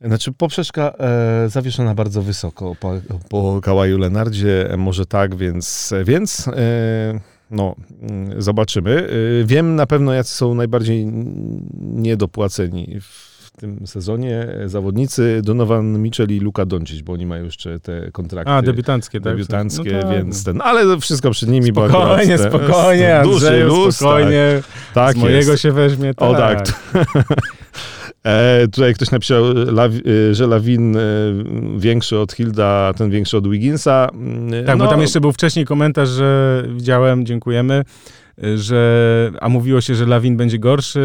Znaczy 0.01 0.32
poprzeczka 0.32 0.92
e, 0.99 1.49
zawieszona 1.49 1.94
bardzo 1.94 2.22
wysoko 2.22 2.74
po, 2.80 2.94
po 3.28 3.61
Kałaju 3.62 3.99
Lenardzie, 3.99 4.68
może 4.78 5.07
tak, 5.07 5.34
więc, 5.34 5.94
więc 6.05 6.49
e, 6.49 7.20
no, 7.51 7.74
mm, 8.03 8.42
zobaczymy. 8.42 9.09
E, 9.42 9.44
wiem 9.44 9.76
na 9.76 9.86
pewno, 9.86 10.12
jacy 10.12 10.34
są 10.34 10.55
najbardziej 10.55 11.07
niedopłaceni 11.80 12.99
w 13.01 13.36
tym 13.57 13.86
sezonie 13.86 14.47
zawodnicy 14.66 15.40
Donovan 15.44 16.03
Mitchell 16.03 16.30
i 16.30 16.40
Luka 16.40 16.66
Doncic, 16.66 17.03
bo 17.03 17.12
oni 17.12 17.26
mają 17.26 17.44
jeszcze 17.44 17.80
te 17.80 18.11
kontrakty. 18.11 18.53
A, 18.53 18.62
debiutanckie, 18.62 19.20
tak? 19.20 19.32
Debiutanckie, 19.32 19.92
no 19.92 20.03
tak. 20.03 20.11
więc 20.11 20.44
ten, 20.44 20.61
ale 20.61 21.01
wszystko 21.01 21.30
przed 21.30 21.49
nimi. 21.49 21.70
Spokojnie, 21.70 22.38
bo 22.38 22.49
spokojnie, 22.49 23.20
duży 23.24 23.64
luz, 23.64 23.97
spokojnie, 23.97 24.62
tak, 24.94 25.16
z 25.16 25.18
mojego 25.18 25.51
jest. 25.51 25.62
się 25.62 25.72
weźmie, 25.72 26.14
tak. 26.14 26.28
O 26.28 26.34
tak. 26.34 26.66
E, 28.27 28.68
tutaj 28.68 28.95
ktoś 28.95 29.11
napisał, 29.11 29.45
e, 29.51 30.35
że 30.35 30.47
Lawin 30.47 30.97
e, 30.97 31.01
większy 31.77 32.18
od 32.18 32.33
Hilda, 32.33 32.93
ten 32.97 33.11
większy 33.11 33.37
od 33.37 33.49
Wigginsa. 33.49 34.09
Tak, 34.66 34.79
no, 34.79 34.85
bo 34.85 34.91
tam 34.91 35.01
jeszcze 35.01 35.20
był 35.20 35.33
wcześniej 35.33 35.64
komentarz, 35.64 36.09
że 36.09 36.62
widziałem, 36.68 37.27
dziękujemy, 37.27 37.85
że, 38.57 39.30
a 39.41 39.49
mówiło 39.49 39.80
się, 39.80 39.95
że 39.95 40.07
Lawin 40.07 40.37
będzie 40.37 40.59
gorszy 40.59 41.01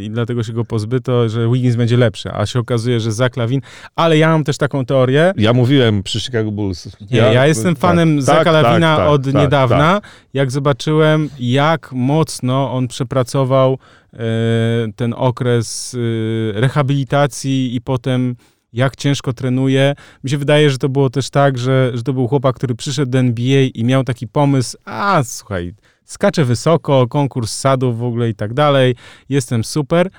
i 0.00 0.10
dlatego 0.10 0.42
się 0.42 0.52
go 0.52 0.64
pozbyto, 0.64 1.28
że 1.28 1.48
Wiggins 1.48 1.76
będzie 1.76 1.96
lepszy, 1.96 2.32
a 2.32 2.46
się 2.46 2.58
okazuje, 2.58 3.00
że 3.00 3.12
Zach 3.12 3.36
Lawin, 3.36 3.60
ale 3.96 4.18
ja 4.18 4.28
mam 4.28 4.44
też 4.44 4.58
taką 4.58 4.84
teorię. 4.84 5.32
Ja 5.36 5.52
mówiłem 5.52 6.02
przy 6.02 6.20
Chicago 6.20 6.50
Bulls. 6.50 6.88
Nie, 7.10 7.18
ja, 7.18 7.32
ja 7.32 7.46
jestem 7.46 7.76
fanem 7.76 8.16
tak, 8.16 8.24
Zacha 8.24 8.44
tak, 8.44 8.52
Lawina 8.52 8.96
tak, 8.96 9.08
od 9.08 9.24
tak, 9.24 9.34
niedawna, 9.34 10.00
tak. 10.00 10.10
jak 10.34 10.50
zobaczyłem, 10.50 11.28
jak 11.40 11.92
mocno 11.92 12.72
on 12.72 12.88
przepracował 12.88 13.78
e, 14.12 14.18
ten 14.96 15.14
okres 15.16 15.96
e, 16.56 16.60
rehabilitacji 16.60 17.76
i 17.76 17.80
potem 17.80 18.36
jak 18.72 18.96
ciężko 18.96 19.32
trenuje. 19.32 19.94
Mi 20.24 20.30
się 20.30 20.38
wydaje, 20.38 20.70
że 20.70 20.78
to 20.78 20.88
było 20.88 21.10
też 21.10 21.30
tak, 21.30 21.58
że, 21.58 21.90
że 21.94 22.02
to 22.02 22.12
był 22.12 22.28
chłopak, 22.28 22.56
który 22.56 22.74
przyszedł 22.74 23.10
do 23.12 23.18
NBA 23.18 23.62
i 23.74 23.84
miał 23.84 24.04
taki 24.04 24.28
pomysł, 24.28 24.78
a 24.84 25.22
słuchaj, 25.24 25.74
skaczę 26.04 26.44
wysoko, 26.44 27.08
konkurs 27.08 27.52
sadów 27.52 27.98
w 27.98 28.04
ogóle 28.04 28.28
i 28.28 28.34
tak 28.34 28.54
dalej, 28.54 28.94
jestem 29.28 29.64
super. 29.64 30.10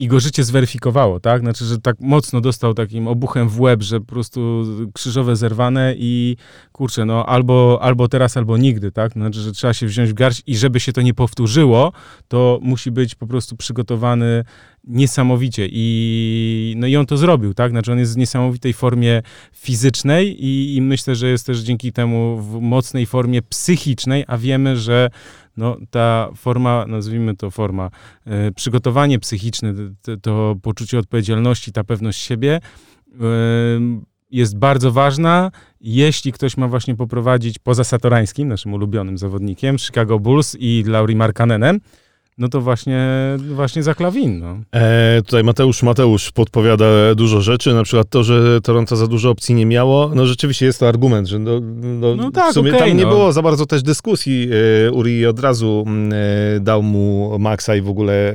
I 0.00 0.08
go 0.08 0.20
życie 0.20 0.44
zweryfikowało, 0.44 1.20
tak? 1.20 1.40
Znaczy, 1.40 1.64
że 1.64 1.78
tak 1.78 1.96
mocno 2.00 2.40
dostał 2.40 2.74
takim 2.74 3.08
obuchem 3.08 3.48
w 3.48 3.60
łeb, 3.60 3.82
że 3.82 4.00
po 4.00 4.06
prostu 4.06 4.64
krzyżowe 4.94 5.36
zerwane 5.36 5.94
i 5.98 6.36
kurczę, 6.72 7.04
no 7.04 7.26
albo, 7.26 7.78
albo 7.82 8.08
teraz, 8.08 8.36
albo 8.36 8.56
nigdy, 8.56 8.92
tak? 8.92 9.12
Znaczy, 9.12 9.40
że 9.40 9.52
trzeba 9.52 9.74
się 9.74 9.86
wziąć 9.86 10.10
w 10.10 10.14
garść 10.14 10.42
i 10.46 10.56
żeby 10.56 10.80
się 10.80 10.92
to 10.92 11.02
nie 11.02 11.14
powtórzyło, 11.14 11.92
to 12.28 12.58
musi 12.62 12.90
być 12.90 13.14
po 13.14 13.26
prostu 13.26 13.56
przygotowany 13.56 14.44
niesamowicie 14.84 15.68
i, 15.70 16.74
no 16.76 16.86
i 16.86 16.96
on 16.96 17.06
to 17.06 17.16
zrobił, 17.16 17.54
tak? 17.54 17.70
Znaczy 17.70 17.92
on 17.92 17.98
jest 17.98 18.14
w 18.14 18.18
niesamowitej 18.18 18.72
formie 18.72 19.22
fizycznej 19.52 20.44
i, 20.44 20.76
i 20.76 20.82
myślę, 20.82 21.14
że 21.14 21.28
jest 21.28 21.46
też 21.46 21.58
dzięki 21.58 21.92
temu 21.92 22.38
w 22.38 22.60
mocnej 22.60 23.06
formie 23.06 23.42
psychicznej, 23.42 24.24
a 24.26 24.38
wiemy, 24.38 24.76
że 24.76 25.10
no, 25.58 25.76
ta 25.90 26.30
forma, 26.36 26.84
nazwijmy 26.86 27.36
to 27.36 27.50
forma, 27.50 27.90
e, 28.26 28.52
przygotowanie 28.52 29.18
psychiczne, 29.18 29.74
to, 30.22 30.56
poczucie 30.62 30.98
odpowiedzialności, 30.98 31.72
ta 31.72 31.84
pewność 31.84 32.20
siebie 32.20 32.60
e, 33.20 33.20
jest 34.30 34.58
bardzo 34.58 34.92
ważna, 34.92 35.50
jeśli 35.80 36.32
ktoś 36.32 36.56
ma 36.56 36.68
właśnie 36.68 36.96
poprowadzić 36.96 37.58
poza 37.58 37.84
Satorańskim, 37.84 38.48
naszym 38.48 38.74
ulubionym 38.74 39.18
zawodnikiem, 39.18 39.78
Chicago 39.78 40.18
Bulls 40.18 40.56
i 40.60 40.84
Lauri 40.86 41.16
Markanenem, 41.16 41.80
no 42.38 42.48
to 42.48 42.60
właśnie, 42.60 43.08
właśnie 43.54 43.82
za 43.82 43.94
klawin. 43.94 44.40
No. 44.40 44.58
E, 44.74 45.22
tutaj 45.22 45.44
Mateusz 45.44 45.82
Mateusz 45.82 46.30
podpowiada 46.30 47.14
dużo 47.14 47.40
rzeczy, 47.40 47.74
na 47.74 47.82
przykład 47.82 48.10
to, 48.10 48.24
że 48.24 48.60
Toronto 48.60 48.96
za 48.96 49.06
dużo 49.06 49.30
opcji 49.30 49.54
nie 49.54 49.66
miało. 49.66 50.10
No 50.14 50.26
rzeczywiście 50.26 50.66
jest 50.66 50.80
to 50.80 50.88
argument, 50.88 51.28
że 51.28 51.38
no, 51.38 51.60
no, 52.00 52.16
no 52.16 52.30
tak, 52.30 52.50
w 52.50 52.54
sumie 52.54 52.70
okay, 52.70 52.88
tam 52.88 52.96
nie 52.96 53.04
no. 53.04 53.10
było 53.10 53.32
za 53.32 53.42
bardzo 53.42 53.66
też 53.66 53.82
dyskusji. 53.82 54.48
E, 54.86 54.90
Uri 54.92 55.26
od 55.26 55.40
razu 55.40 55.84
mm, 55.86 56.12
e, 56.56 56.60
dał 56.60 56.82
mu 56.82 57.38
maksa 57.38 57.76
i 57.76 57.80
w 57.80 57.88
ogóle 57.88 58.34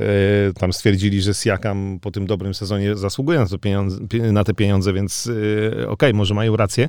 tam 0.58 0.72
stwierdzili, 0.72 1.22
że 1.22 1.34
Siakam 1.34 1.98
po 2.02 2.10
tym 2.10 2.26
dobrym 2.26 2.54
sezonie 2.54 2.96
zasługuje 2.96 3.38
na, 3.38 3.46
to 3.46 3.58
pieniądze, 3.58 3.98
na 4.32 4.44
te 4.44 4.54
pieniądze, 4.54 4.92
więc 4.92 5.26
e, 5.26 5.72
okej, 5.72 5.88
okay, 5.88 6.12
może 6.12 6.34
mają 6.34 6.56
rację. 6.56 6.88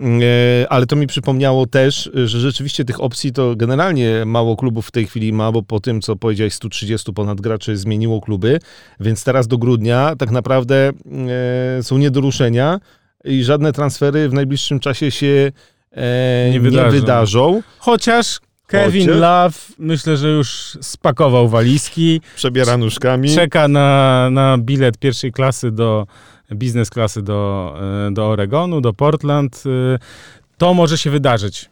E, 0.00 0.66
ale 0.68 0.86
to 0.86 0.96
mi 0.96 1.06
przypomniało 1.06 1.66
też, 1.66 2.10
że 2.14 2.40
rzeczywiście 2.40 2.84
tych 2.84 3.00
opcji 3.00 3.32
to 3.32 3.56
generalnie 3.56 4.24
mało 4.26 4.56
klubów 4.56 4.86
w 4.86 4.90
tej 4.90 5.06
chwili 5.06 5.32
ma, 5.32 5.52
bo 5.52 5.62
po 5.62 5.80
tym, 5.80 6.00
co 6.00 6.16
powiedziałeś 6.16 6.53
130 6.54 7.12
ponad 7.12 7.40
graczy 7.40 7.76
zmieniło 7.76 8.20
kluby, 8.20 8.58
więc 9.00 9.24
teraz 9.24 9.46
do 9.46 9.58
grudnia 9.58 10.16
tak 10.18 10.30
naprawdę 10.30 10.92
e, 11.78 11.82
są 11.82 11.98
nie 11.98 12.10
do 12.10 12.20
ruszenia 12.20 12.80
i 13.24 13.44
żadne 13.44 13.72
transfery 13.72 14.28
w 14.28 14.32
najbliższym 14.32 14.80
czasie 14.80 15.10
się 15.10 15.52
e, 15.92 16.50
nie, 16.52 16.60
wydarzą. 16.60 16.84
nie, 16.84 17.00
wydarzą. 17.00 17.62
Chociaż 17.78 18.40
Kevin 18.66 19.06
Chociaż... 19.06 19.20
Love 19.20 19.58
myślę, 19.78 20.16
że 20.16 20.28
już 20.28 20.78
spakował 20.80 21.48
walizki. 21.48 22.20
Przebiera 22.36 22.76
nóżkami. 22.76 23.34
Czeka 23.34 23.68
na, 23.68 24.28
na 24.30 24.58
bilet 24.58 24.98
pierwszej 24.98 25.32
klasy 25.32 25.70
do 25.70 26.06
biznes 26.52 26.90
klasy 26.90 27.22
do, 27.22 27.74
e, 28.08 28.10
do 28.14 28.26
Oregonu, 28.26 28.80
do 28.80 28.92
Portland. 28.92 29.62
E, 29.94 29.98
to 30.58 30.74
może 30.74 30.98
się 30.98 31.10
wydarzyć. 31.10 31.70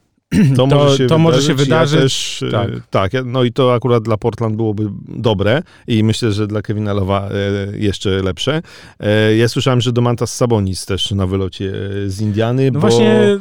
To, 0.56 0.66
to, 0.68 0.76
może, 0.76 0.98
się 0.98 1.06
to 1.06 1.18
może 1.18 1.42
się 1.42 1.54
wydarzyć. 1.54 1.92
Ja 1.92 2.00
też, 2.00 2.44
tak. 2.90 3.12
tak, 3.12 3.24
no 3.24 3.44
i 3.44 3.52
to 3.52 3.74
akurat 3.74 4.02
dla 4.02 4.16
Portland 4.16 4.56
byłoby 4.56 4.88
dobre 5.08 5.62
i 5.86 6.04
myślę, 6.04 6.32
że 6.32 6.46
dla 6.46 6.62
Kevina 6.62 6.92
Lowa 6.92 7.28
e, 7.28 7.78
jeszcze 7.78 8.10
lepsze. 8.22 8.62
E, 9.00 9.36
ja 9.36 9.48
słyszałem, 9.48 9.80
że 9.80 9.92
Domantas 9.92 10.36
Sabonis 10.36 10.86
też 10.86 11.10
na 11.10 11.26
wylocie 11.26 11.72
z 12.06 12.20
Indiany, 12.20 12.70
no 12.70 12.80
bo... 12.80 12.80
Właśnie 12.80 13.38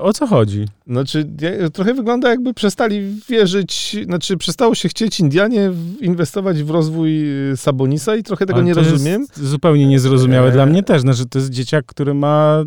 o 0.00 0.12
co 0.12 0.26
chodzi? 0.26 0.64
Znaczy, 0.86 1.28
trochę 1.72 1.94
wygląda 1.94 2.28
jakby 2.28 2.54
przestali 2.54 3.00
wierzyć, 3.28 3.96
znaczy 4.04 4.36
przestało 4.36 4.74
się 4.74 4.88
chcieć 4.88 5.20
Indianie 5.20 5.72
inwestować 6.00 6.62
w 6.62 6.70
rozwój 6.70 7.24
Sabonisa 7.56 8.16
i 8.16 8.22
trochę 8.22 8.46
tego 8.46 8.58
Ale 8.58 8.66
nie 8.66 8.74
rozumiem. 8.74 9.26
zupełnie 9.34 9.86
niezrozumiałe 9.86 10.48
e... 10.48 10.52
dla 10.52 10.66
mnie 10.66 10.82
też. 10.82 11.00
Znaczy, 11.00 11.26
to 11.26 11.38
jest 11.38 11.50
dzieciak, 11.50 11.86
który 11.86 12.14
ma 12.14 12.64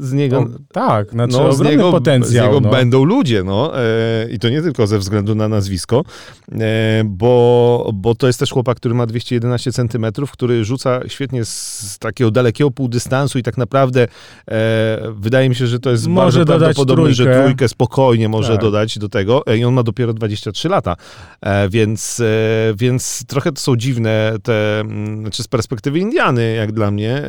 z 0.00 0.12
niego... 0.12 0.40
No, 0.40 0.58
tak, 0.72 1.10
znaczy 1.10 1.32
no, 1.32 1.52
z 1.52 1.60
niego, 1.60 1.92
potencjał. 1.92 2.30
Z 2.30 2.34
niego 2.34 2.60
no. 2.60 2.70
będą 2.70 3.04
ludzie, 3.04 3.44
no. 3.44 3.80
E, 3.80 4.30
I 4.30 4.38
to 4.38 4.48
nie 4.48 4.62
tylko 4.62 4.86
ze 4.86 4.98
względu 4.98 5.34
na 5.34 5.48
nazwisko, 5.48 6.04
e, 6.52 7.02
bo, 7.04 7.90
bo 7.94 8.14
to 8.14 8.26
jest 8.26 8.38
też 8.38 8.50
chłopak, 8.50 8.76
który 8.76 8.94
ma 8.94 9.06
211 9.06 9.72
centymetrów, 9.72 10.30
który 10.30 10.64
rzuca 10.64 11.00
świetnie 11.08 11.44
z 11.44 11.96
takiego 11.98 12.30
dalekiego 12.30 12.70
półdystansu 12.70 13.38
i 13.38 13.42
tak 13.42 13.58
naprawdę 13.58 14.08
e, 14.48 14.98
wydaje 15.14 15.48
mi 15.48 15.54
się, 15.54 15.66
że 15.66 15.78
to 15.78 15.90
jest 15.90 16.06
może 16.06 16.44
bardzo 16.44 16.58
prawdopodobne, 16.58 17.14
trójkę. 17.14 17.34
że 17.34 17.42
trójkę 17.42 17.68
spokojnie 17.68 18.28
może 18.28 18.52
tak. 18.52 18.60
dodać 18.60 18.98
do 18.98 19.08
tego. 19.08 19.46
E, 19.46 19.56
I 19.56 19.64
on 19.64 19.74
ma 19.74 19.82
dopiero 19.82 20.12
23 20.12 20.68
lata, 20.68 20.96
e, 21.40 21.68
więc, 21.68 22.20
e, 22.20 22.74
więc 22.76 23.24
trochę 23.26 23.52
to 23.52 23.60
są 23.60 23.76
dziwne 23.76 24.34
te, 24.42 24.80
mm, 24.80 25.20
znaczy 25.20 25.42
z 25.42 25.48
perspektywy 25.48 25.98
Indiany, 25.98 26.54
jak 26.54 26.72
dla 26.72 26.90
mnie, 26.90 27.22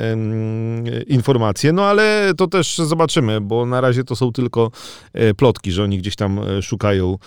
informacje, 1.07 1.73
no 1.73 1.85
ale 1.85 2.32
to 2.35 2.47
też 2.47 2.77
zobaczymy, 2.77 3.41
bo 3.41 3.65
na 3.65 3.81
razie 3.81 4.03
to 4.03 4.15
są 4.15 4.31
tylko 4.31 4.71
e, 5.13 5.33
plotki, 5.33 5.71
że 5.71 5.83
oni 5.83 5.97
gdzieś 5.97 6.15
tam 6.15 6.39
e, 6.39 6.61
szukają 6.61 7.17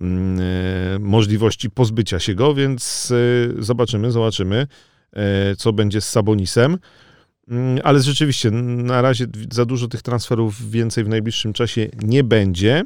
mm, 0.00 0.40
e, 0.40 0.98
możliwości 0.98 1.70
pozbycia 1.70 2.20
się 2.20 2.34
go, 2.34 2.54
więc 2.54 3.12
zobaczymy, 3.58 4.12
zobaczymy, 4.12 4.66
co 5.58 5.72
będzie 5.72 6.00
z 6.00 6.08
Sabonisem. 6.08 6.78
Mm, 7.48 7.80
ale 7.84 8.00
rzeczywiście, 8.00 8.50
na 8.50 9.02
razie 9.02 9.26
za 9.52 9.64
dużo 9.64 9.88
tych 9.88 10.02
transferów 10.02 10.70
więcej 10.70 11.04
w 11.04 11.08
najbliższym 11.08 11.52
czasie 11.52 11.88
nie 12.02 12.24
będzie. 12.24 12.82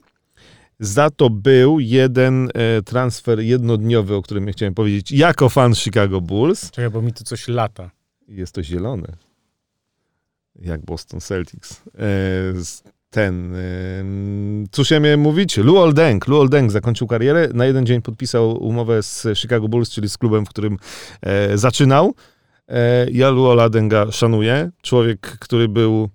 Za 0.80 1.10
to 1.10 1.30
był 1.30 1.80
jeden 1.80 2.50
transfer 2.84 3.40
jednodniowy, 3.40 4.14
o 4.14 4.22
którym 4.22 4.46
ja 4.46 4.52
chciałem 4.52 4.74
powiedzieć, 4.74 5.12
jako 5.12 5.48
fan 5.48 5.74
Chicago 5.74 6.20
Bulls. 6.20 6.70
Czekaj, 6.70 6.90
bo 6.90 7.02
mi 7.02 7.12
tu 7.12 7.24
coś 7.24 7.48
lata. 7.48 7.90
Jest 8.28 8.54
to 8.54 8.62
zielone. 8.62 9.29
Jak 10.60 10.84
Boston 10.84 11.20
Celtics. 11.20 11.82
E, 11.98 12.02
ten, 13.10 13.54
cóż 14.70 14.90
ja 14.90 15.00
miałem 15.00 15.20
mówić? 15.20 15.56
Luol 15.56 15.94
Deng. 15.94 16.28
Luol 16.28 16.48
Deng 16.48 16.70
zakończył 16.70 17.06
karierę. 17.06 17.48
Na 17.54 17.66
jeden 17.66 17.86
dzień 17.86 18.02
podpisał 18.02 18.64
umowę 18.64 19.02
z 19.02 19.26
Chicago 19.34 19.68
Bulls, 19.68 19.90
czyli 19.90 20.08
z 20.08 20.18
klubem, 20.18 20.46
w 20.46 20.48
którym 20.48 20.76
e, 21.22 21.58
zaczynał. 21.58 22.14
E, 22.68 23.10
ja 23.10 23.30
Luola 23.30 23.68
Denga 23.68 24.12
szanuję. 24.12 24.70
Człowiek, 24.82 25.20
który 25.20 25.68
był 25.68 26.08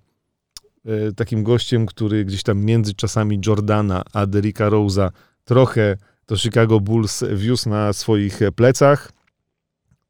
e, 0.84 1.12
takim 1.12 1.42
gościem, 1.42 1.86
który 1.86 2.24
gdzieś 2.24 2.42
tam 2.42 2.64
między 2.64 2.94
czasami 2.94 3.40
Jordana 3.46 4.02
a 4.12 4.26
Derricka 4.26 4.70
Rose'a 4.70 5.10
trochę 5.44 5.96
to 6.26 6.36
Chicago 6.36 6.80
Bulls 6.80 7.24
wiózł 7.34 7.68
na 7.68 7.92
swoich 7.92 8.40
plecach. 8.56 9.12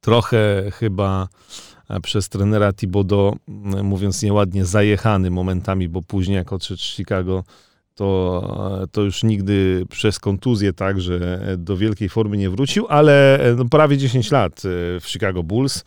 Trochę 0.00 0.70
chyba 0.70 1.28
przez 2.02 2.28
trenera 2.28 2.72
Thibodeau, 2.72 3.36
mówiąc 3.82 4.22
nieładnie, 4.22 4.64
zajechany 4.64 5.30
momentami, 5.30 5.88
bo 5.88 6.02
później 6.02 6.36
jak 6.36 6.52
odszedł 6.52 6.80
z 6.80 6.84
Chicago, 6.84 7.44
to, 7.96 8.88
to 8.92 9.02
już 9.02 9.22
nigdy 9.22 9.84
przez 9.90 10.18
kontuzję 10.18 10.72
tak, 10.72 11.00
że 11.00 11.48
do 11.58 11.76
wielkiej 11.76 12.08
formy 12.08 12.36
nie 12.36 12.50
wrócił, 12.50 12.86
ale 12.88 13.40
no, 13.56 13.64
prawie 13.64 13.98
10 13.98 14.30
lat 14.30 14.58
e, 14.58 14.60
w 15.00 15.04
Chicago 15.06 15.42
Bulls, 15.42 15.84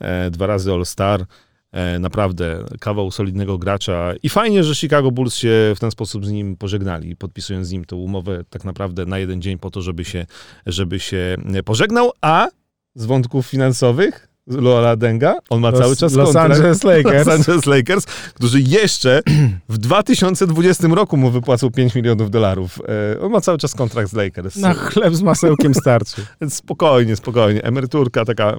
e, 0.00 0.30
dwa 0.30 0.46
razy 0.46 0.72
All-Star, 0.72 1.24
e, 1.72 1.98
naprawdę 1.98 2.64
kawał 2.80 3.10
solidnego 3.10 3.58
gracza 3.58 4.12
i 4.22 4.28
fajnie, 4.28 4.64
że 4.64 4.74
Chicago 4.74 5.10
Bulls 5.10 5.34
się 5.34 5.72
w 5.76 5.80
ten 5.80 5.90
sposób 5.90 6.26
z 6.26 6.30
nim 6.30 6.56
pożegnali, 6.56 7.16
podpisując 7.16 7.66
z 7.66 7.72
nim 7.72 7.84
tę 7.84 7.96
umowę 7.96 8.44
tak 8.50 8.64
naprawdę 8.64 9.06
na 9.06 9.18
jeden 9.18 9.42
dzień 9.42 9.58
po 9.58 9.70
to, 9.70 9.82
żeby 9.82 10.04
się, 10.04 10.26
żeby 10.66 11.00
się 11.00 11.36
pożegnał, 11.64 12.12
a 12.20 12.48
z 12.94 13.04
wątków 13.04 13.46
finansowych 13.46 14.31
Lola 14.46 14.96
Denga, 14.96 15.34
on 15.50 15.60
ma 15.60 15.70
Los, 15.70 15.80
cały 15.80 15.96
czas 15.96 16.12
Los 16.12 16.24
kontrakt. 16.24 16.54
Angeles 16.54 16.84
Lakers. 16.92 17.26
Los 17.26 17.34
Angeles 17.38 17.66
Lakers, 17.66 18.06
którzy 18.34 18.60
jeszcze 18.60 19.22
w 19.68 19.78
2020 19.78 20.88
roku 20.88 21.16
mu 21.16 21.30
wypłacą 21.30 21.70
5 21.70 21.94
milionów 21.94 22.30
dolarów. 22.30 22.78
E, 23.14 23.20
on 23.20 23.32
ma 23.32 23.40
cały 23.40 23.58
czas 23.58 23.74
kontrakt 23.74 24.10
z 24.10 24.12
Lakers. 24.12 24.56
Na 24.56 24.74
chleb 24.74 25.14
z 25.14 25.22
masełkiem 25.22 25.74
starczy. 25.74 26.26
Spokojnie, 26.48 27.16
spokojnie. 27.16 27.62
Emeryturka 27.64 28.24
taka 28.24 28.56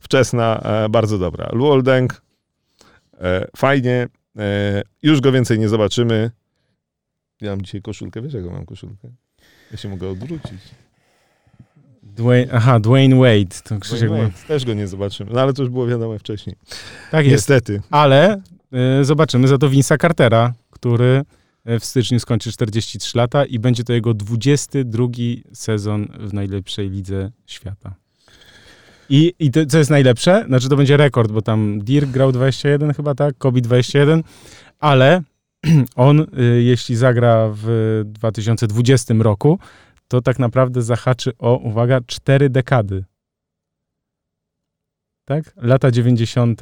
wczesna, 0.00 0.60
e, 0.62 0.88
bardzo 0.88 1.18
dobra. 1.18 1.48
Luol 1.52 1.82
Deng, 1.82 2.22
e, 3.20 3.46
fajnie. 3.56 4.08
Już 5.02 5.20
go 5.20 5.32
więcej 5.32 5.58
nie 5.58 5.68
zobaczymy. 5.68 6.30
Ja 7.40 7.50
mam 7.50 7.62
dzisiaj 7.62 7.82
koszulkę. 7.82 8.22
Wiesz, 8.22 8.34
jaką 8.34 8.50
mam 8.50 8.66
koszulkę? 8.66 9.08
Ja 9.70 9.76
się 9.76 9.88
mogę 9.88 10.08
odwrócić. 10.08 10.60
Dwayne, 12.14 12.52
aha, 12.52 12.80
Dwayne 12.80 13.16
Wade. 13.16 13.56
To 13.64 13.78
Krzysiek 13.78 14.10
Wade, 14.10 14.30
też 14.48 14.64
go 14.64 14.74
nie 14.74 14.86
zobaczymy. 14.86 15.30
No 15.34 15.40
ale 15.40 15.52
to 15.52 15.62
już 15.62 15.70
było 15.70 15.86
wiadomo 15.86 16.18
wcześniej. 16.18 16.56
Tak 17.10 17.26
jest. 17.26 17.32
Niestety. 17.32 17.82
Ale 17.90 18.40
y, 19.00 19.04
zobaczymy 19.04 19.48
za 19.48 19.58
to 19.58 19.70
Vince'a 19.70 20.00
Cartera, 20.00 20.52
który 20.70 21.22
w 21.80 21.84
styczniu 21.84 22.20
skończy 22.20 22.52
43 22.52 23.18
lata 23.18 23.44
i 23.44 23.58
będzie 23.58 23.84
to 23.84 23.92
jego 23.92 24.14
22 24.14 25.06
sezon 25.52 26.08
w 26.18 26.34
najlepszej 26.34 26.90
lidze 26.90 27.32
świata. 27.46 27.94
I, 29.08 29.34
i 29.38 29.50
to, 29.50 29.66
co 29.66 29.78
jest 29.78 29.90
najlepsze, 29.90 30.44
znaczy 30.46 30.68
to 30.68 30.76
będzie 30.76 30.96
rekord, 30.96 31.32
bo 31.32 31.42
tam 31.42 31.80
Dirk 31.80 32.10
grał 32.10 32.32
21 32.32 32.94
chyba, 32.94 33.14
tak? 33.14 33.38
Kobe 33.38 33.60
21, 33.60 34.22
ale 34.80 35.22
on, 35.96 36.20
y, 36.20 36.62
jeśli 36.62 36.96
zagra 36.96 37.50
w 37.52 38.02
2020 38.04 39.14
roku, 39.18 39.58
to 40.08 40.20
tak 40.20 40.38
naprawdę 40.38 40.82
zahaczy 40.82 41.32
o, 41.38 41.56
uwaga, 41.56 42.00
cztery 42.06 42.50
dekady. 42.50 43.04
Tak? 45.24 45.52
Lata 45.56 45.90
90. 45.90 46.60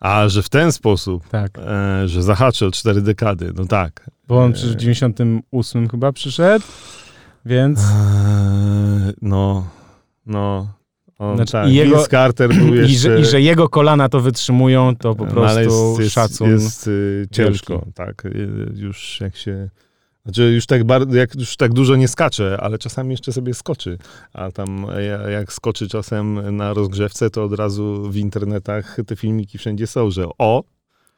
A, 0.00 0.28
że 0.28 0.42
w 0.42 0.48
ten 0.48 0.72
sposób. 0.72 1.28
Tak. 1.28 1.58
E, 1.58 2.08
że 2.08 2.22
zahaczy 2.22 2.66
o 2.66 2.70
cztery 2.70 3.02
dekady. 3.02 3.52
No 3.56 3.66
tak. 3.66 4.10
Bo 4.28 4.44
on 4.44 4.52
w 4.52 4.76
98 4.76 5.88
chyba 5.88 6.12
przyszedł, 6.12 6.64
więc... 7.46 7.80
E, 7.80 9.12
no, 9.22 9.68
no. 10.26 10.76
On, 11.18 11.36
znaczy, 11.36 11.52
tak. 11.52 11.68
i 11.68 11.74
jego, 11.74 11.96
Vince 11.96 12.10
Carter 12.10 12.54
był 12.54 12.74
jeszcze... 12.74 12.92
I 12.92 12.96
że, 12.96 13.20
I 13.20 13.24
że 13.24 13.40
jego 13.40 13.68
kolana 13.68 14.08
to 14.08 14.20
wytrzymują, 14.20 14.96
to 14.96 15.14
po 15.14 15.24
no, 15.24 15.30
prostu 15.30 15.60
jest, 15.60 16.00
jest, 16.00 16.14
szacun. 16.14 16.50
Jest 16.50 16.88
y, 16.88 17.26
ciężko, 17.30 17.72
wielki. 17.72 17.92
tak. 17.92 18.24
Y, 18.24 18.72
już 18.74 19.20
jak 19.20 19.36
się 19.36 19.68
znaczy 20.26 20.42
już 20.42 20.66
tak, 20.66 20.84
bardzo, 20.84 21.16
jak, 21.16 21.34
już 21.34 21.56
tak 21.56 21.72
dużo 21.72 21.96
nie 21.96 22.08
skacze, 22.08 22.58
ale 22.60 22.78
czasami 22.78 23.10
jeszcze 23.10 23.32
sobie 23.32 23.54
skoczy. 23.54 23.98
A 24.32 24.52
tam 24.52 24.86
jak 25.32 25.52
skoczy 25.52 25.88
czasem 25.88 26.56
na 26.56 26.74
rozgrzewce, 26.74 27.30
to 27.30 27.44
od 27.44 27.52
razu 27.52 28.10
w 28.10 28.16
internetach 28.16 28.96
te 29.06 29.16
filmiki 29.16 29.58
wszędzie 29.58 29.86
są, 29.86 30.10
że 30.10 30.26
o, 30.38 30.64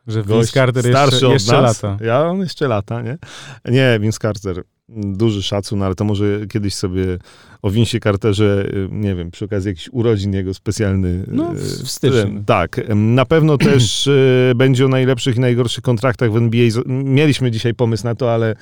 że 0.06 0.22
Vince 0.22 0.52
Carter 0.52 0.86
jeszcze, 0.86 1.26
jeszcze 1.26 1.62
nas, 1.62 1.82
lata. 1.82 2.04
Ja, 2.04 2.26
on 2.26 2.40
jeszcze 2.40 2.68
lata, 2.68 3.02
nie? 3.02 3.18
Nie, 3.64 3.98
Vince 4.00 4.18
Carter 4.18 4.62
duży 4.88 5.42
szacun, 5.42 5.82
ale 5.82 5.94
to 5.94 6.04
może 6.04 6.46
kiedyś 6.46 6.74
sobie 6.74 7.18
o 7.62 7.70
Winsie 7.70 8.00
Carterze, 8.00 8.64
y, 8.74 8.88
nie 8.92 9.14
wiem, 9.14 9.30
przy 9.30 9.44
okazji 9.44 9.68
jakiś 9.68 9.88
urodzin 9.92 10.32
jego 10.32 10.54
specjalny. 10.54 11.24
No, 11.26 11.52
w, 11.54 11.58
w 11.58 11.90
styczniu. 11.90 12.42
Tak. 12.46 12.80
Na 12.94 13.24
pewno 13.24 13.58
też 13.68 14.06
y, 14.06 14.52
będzie 14.56 14.84
o 14.84 14.88
najlepszych 14.88 15.36
i 15.36 15.40
najgorszych 15.40 15.82
kontraktach 15.82 16.32
w 16.32 16.36
NBA. 16.36 16.68
Mieliśmy 16.86 17.50
dzisiaj 17.50 17.74
pomysł 17.74 18.04
na 18.04 18.14
to, 18.14 18.34
ale 18.34 18.54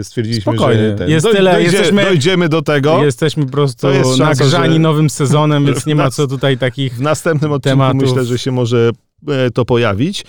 y, 0.00 0.04
stwierdziliśmy, 0.04 0.52
Spokojnie. 0.52 0.88
że 0.90 0.94
ten, 0.94 1.10
jest 1.10 1.26
tyle, 1.32 1.52
dojdzie, 1.52 1.70
jesteśmy, 1.70 2.02
dojdziemy 2.04 2.48
do 2.48 2.62
tego. 2.62 3.04
Jesteśmy 3.04 3.44
po 3.44 3.52
prostu 3.52 3.86
szansa, 4.16 4.24
nagrzani 4.24 4.72
że... 4.72 4.78
nowym 4.78 5.10
sezonem, 5.10 5.66
więc 5.66 5.86
nie 5.86 5.94
ma 5.94 6.10
co 6.16 6.26
tutaj 6.26 6.58
takich 6.58 6.94
W 6.94 7.00
następnym 7.00 7.52
odcinku 7.52 7.78
tematów. 7.78 8.02
myślę, 8.02 8.24
że 8.24 8.38
się 8.38 8.52
może 8.52 8.90
e, 9.28 9.50
to 9.50 9.64
pojawić. 9.64 10.24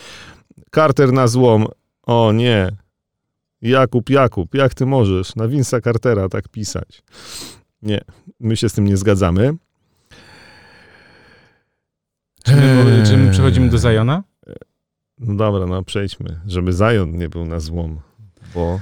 Carter 0.75 1.13
na 1.13 1.27
złom. 1.27 1.65
O 2.03 2.31
nie, 2.31 2.71
Jakub, 3.61 4.09
Jakub, 4.09 4.55
jak 4.55 4.73
ty 4.73 4.85
możesz 4.85 5.35
na 5.35 5.47
Vince'a 5.47 5.83
Cartera 5.83 6.29
tak 6.29 6.47
pisać? 6.49 7.03
Nie, 7.81 8.01
my 8.39 8.57
się 8.57 8.69
z 8.69 8.73
tym 8.73 8.85
nie 8.85 8.97
zgadzamy. 8.97 9.53
Czy 12.43 12.55
my, 12.55 13.03
czy 13.05 13.17
my 13.17 13.31
przechodzimy 13.31 13.69
do 13.69 13.77
Zajona? 13.77 14.23
No 15.19 15.35
dobra, 15.35 15.65
no 15.65 15.83
przejdźmy, 15.83 16.39
żeby 16.47 16.73
Zajon 16.73 17.17
nie 17.17 17.29
był 17.29 17.45
na 17.45 17.59
złom, 17.59 17.99
bo 18.55 18.79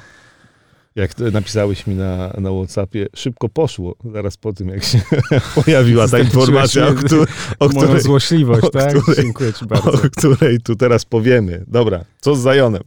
jak 0.95 1.17
napisałeś 1.19 1.87
mi 1.87 1.95
na, 1.95 2.33
na 2.37 2.51
Whatsappie, 2.51 3.07
szybko 3.15 3.49
poszło, 3.49 3.95
zaraz 4.13 4.37
po 4.37 4.53
tym, 4.53 4.69
jak 4.69 4.83
się 4.83 5.01
pojawiła 5.63 6.07
ta 6.07 6.19
informacja, 6.19 6.87
o, 6.87 6.93
której, 6.93 7.25
o 7.59 7.69
której... 7.69 8.01
złośliwość, 8.01 8.63
o 8.63 8.69
tak? 8.69 8.95
Której, 8.97 9.23
Dziękuję 9.23 9.53
ci 9.53 9.65
bardzo. 9.65 9.91
O 9.91 9.97
której 10.17 10.59
tu 10.59 10.75
teraz 10.75 11.05
powiemy. 11.05 11.63
Dobra, 11.67 12.05
co 12.21 12.35
z 12.35 12.39
Zajonem? 12.39 12.83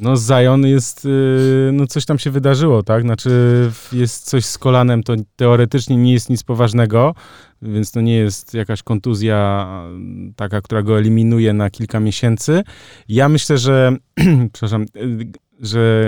No 0.00 0.16
Zion 0.16 0.66
jest, 0.66 1.04
y, 1.04 1.70
no 1.72 1.86
coś 1.86 2.04
tam 2.04 2.18
się 2.18 2.30
wydarzyło, 2.30 2.82
tak? 2.82 3.02
Znaczy 3.02 3.30
jest 3.92 4.24
coś 4.24 4.44
z 4.44 4.58
kolanem, 4.58 5.02
to 5.02 5.14
teoretycznie 5.36 5.96
nie 5.96 6.12
jest 6.12 6.30
nic 6.30 6.42
poważnego, 6.42 7.14
więc 7.62 7.92
to 7.92 8.00
nie 8.00 8.16
jest 8.16 8.54
jakaś 8.54 8.82
kontuzja 8.82 9.68
taka, 10.36 10.60
która 10.60 10.82
go 10.82 10.98
eliminuje 10.98 11.52
na 11.52 11.70
kilka 11.70 12.00
miesięcy. 12.00 12.62
Ja 13.08 13.28
myślę, 13.28 13.58
że, 13.58 13.96
przepraszam, 14.52 14.82
y, 14.96 15.26
że 15.60 16.04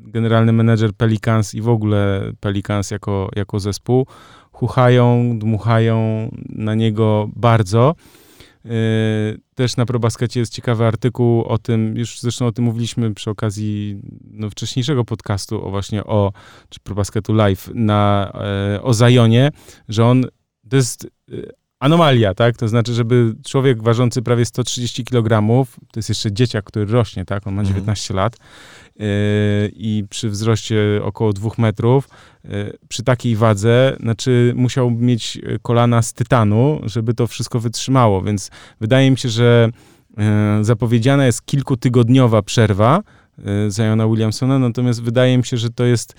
generalny 0.00 0.52
menedżer 0.52 0.94
Pelicans 0.94 1.54
i 1.54 1.60
w 1.60 1.68
ogóle 1.68 2.32
Pelicans 2.40 2.90
jako, 2.90 3.30
jako 3.36 3.60
zespół 3.60 4.06
chuchają, 4.52 5.38
dmuchają 5.38 6.28
na 6.48 6.74
niego 6.74 7.28
bardzo. 7.36 7.94
Yy, 8.66 9.40
też 9.54 9.76
na 9.76 9.86
ProBaskecie 9.86 10.40
jest 10.40 10.52
ciekawy 10.52 10.86
artykuł 10.86 11.44
o 11.44 11.58
tym, 11.58 11.96
już 11.96 12.20
zresztą 12.20 12.46
o 12.46 12.52
tym 12.52 12.64
mówiliśmy 12.64 13.14
przy 13.14 13.30
okazji 13.30 14.00
no, 14.30 14.50
wcześniejszego 14.50 15.04
podcastu 15.04 15.66
o 15.66 15.70
właśnie 15.70 16.04
o, 16.04 16.32
czy 16.68 16.80
ProBasketu 16.80 17.32
Live, 17.32 17.70
na, 17.74 18.32
e, 18.74 18.82
o 18.82 18.94
Zajonie, 18.94 19.50
że 19.88 20.06
on, 20.06 20.24
to 20.70 20.76
jest 20.76 21.04
e, 21.32 21.36
anomalia, 21.86 22.34
tak? 22.34 22.56
To 22.56 22.68
znaczy, 22.68 22.94
żeby 22.94 23.34
człowiek 23.44 23.82
ważący 23.82 24.22
prawie 24.22 24.44
130 24.44 25.04
kg, 25.04 25.46
to 25.92 25.98
jest 25.98 26.08
jeszcze 26.08 26.32
dzieciak, 26.32 26.64
który 26.64 26.86
rośnie, 26.86 27.24
tak? 27.24 27.46
On 27.46 27.54
ma 27.54 27.64
19 27.64 28.14
mhm. 28.14 28.24
lat 28.24 28.36
yy, 28.36 29.06
i 29.74 30.04
przy 30.10 30.30
wzroście 30.30 31.00
około 31.02 31.32
2 31.32 31.50
metrów, 31.58 32.08
yy, 32.44 32.78
przy 32.88 33.02
takiej 33.02 33.36
wadze, 33.36 33.96
znaczy 34.00 34.52
musiał 34.56 34.90
mieć 34.90 35.38
kolana 35.62 36.02
z 36.02 36.12
tytanu, 36.12 36.80
żeby 36.84 37.14
to 37.14 37.26
wszystko 37.26 37.60
wytrzymało, 37.60 38.22
więc 38.22 38.50
wydaje 38.80 39.10
mi 39.10 39.18
się, 39.18 39.28
że 39.28 39.68
yy, 40.16 40.24
zapowiedziana 40.64 41.26
jest 41.26 41.46
kilkutygodniowa 41.46 42.42
przerwa 42.42 43.02
Zajona 43.68 44.08
Williamsona, 44.08 44.58
natomiast 44.58 45.02
wydaje 45.02 45.38
mi 45.38 45.44
się, 45.44 45.56
że 45.56 45.70
to 45.70 45.84
jest 45.84 46.14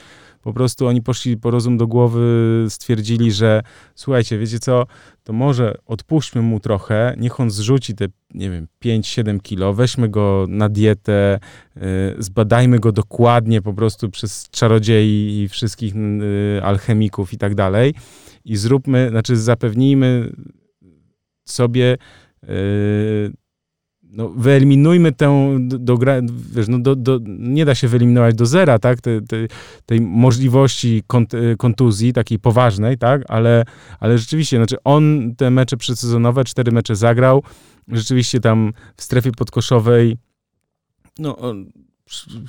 po 0.47 0.53
prostu 0.53 0.87
oni 0.87 1.01
poszli 1.01 1.37
po 1.37 1.51
rozum 1.51 1.77
do 1.77 1.87
głowy, 1.87 2.65
stwierdzili, 2.69 3.31
że 3.31 3.61
słuchajcie, 3.95 4.37
wiecie 4.37 4.59
co, 4.59 4.85
to 5.23 5.33
może 5.33 5.75
odpuśćmy 5.85 6.41
mu 6.41 6.59
trochę, 6.59 7.15
niech 7.17 7.39
on 7.39 7.51
zrzuci 7.51 7.95
te, 7.95 8.05
nie 8.33 8.49
wiem, 8.49 8.67
5-7 8.85 9.41
kilo, 9.41 9.73
weźmy 9.73 10.09
go 10.09 10.45
na 10.49 10.69
dietę, 10.69 11.39
yy, 11.75 11.81
zbadajmy 12.19 12.79
go 12.79 12.91
dokładnie 12.91 13.61
po 13.61 13.73
prostu 13.73 14.09
przez 14.09 14.49
czarodziei 14.49 15.41
i 15.41 15.49
wszystkich 15.49 15.95
yy, 15.95 16.61
alchemików 16.63 17.33
i 17.33 17.37
tak 17.37 17.55
dalej 17.55 17.93
i 18.45 18.57
zróbmy, 18.57 19.09
znaczy 19.09 19.37
zapewnijmy 19.37 20.33
sobie 21.45 21.97
no, 24.11 24.29
wyeliminujmy 24.29 25.11
tę 25.11 25.57
do, 25.59 25.97
wiesz, 26.55 26.67
no, 26.67 26.79
do, 26.79 26.95
do, 26.95 27.19
nie 27.27 27.65
da 27.65 27.75
się 27.75 27.87
wyeliminować 27.87 28.35
do 28.35 28.45
zera, 28.45 28.79
tak, 28.79 29.01
te, 29.01 29.21
te, 29.21 29.37
tej 29.85 30.01
możliwości 30.01 31.03
kont, 31.07 31.33
kontuzji, 31.57 32.13
takiej 32.13 32.39
poważnej, 32.39 32.97
tak, 32.97 33.21
ale, 33.27 33.65
ale 33.99 34.17
rzeczywiście, 34.17 34.57
znaczy 34.57 34.75
on 34.83 35.35
te 35.37 35.49
mecze 35.49 35.77
przedsezonowe, 35.77 36.43
cztery 36.43 36.71
mecze 36.71 36.95
zagrał, 36.95 37.43
rzeczywiście 37.87 38.39
tam 38.39 38.73
w 38.95 39.03
strefie 39.03 39.31
podkoszowej, 39.31 40.17
no, 41.19 41.37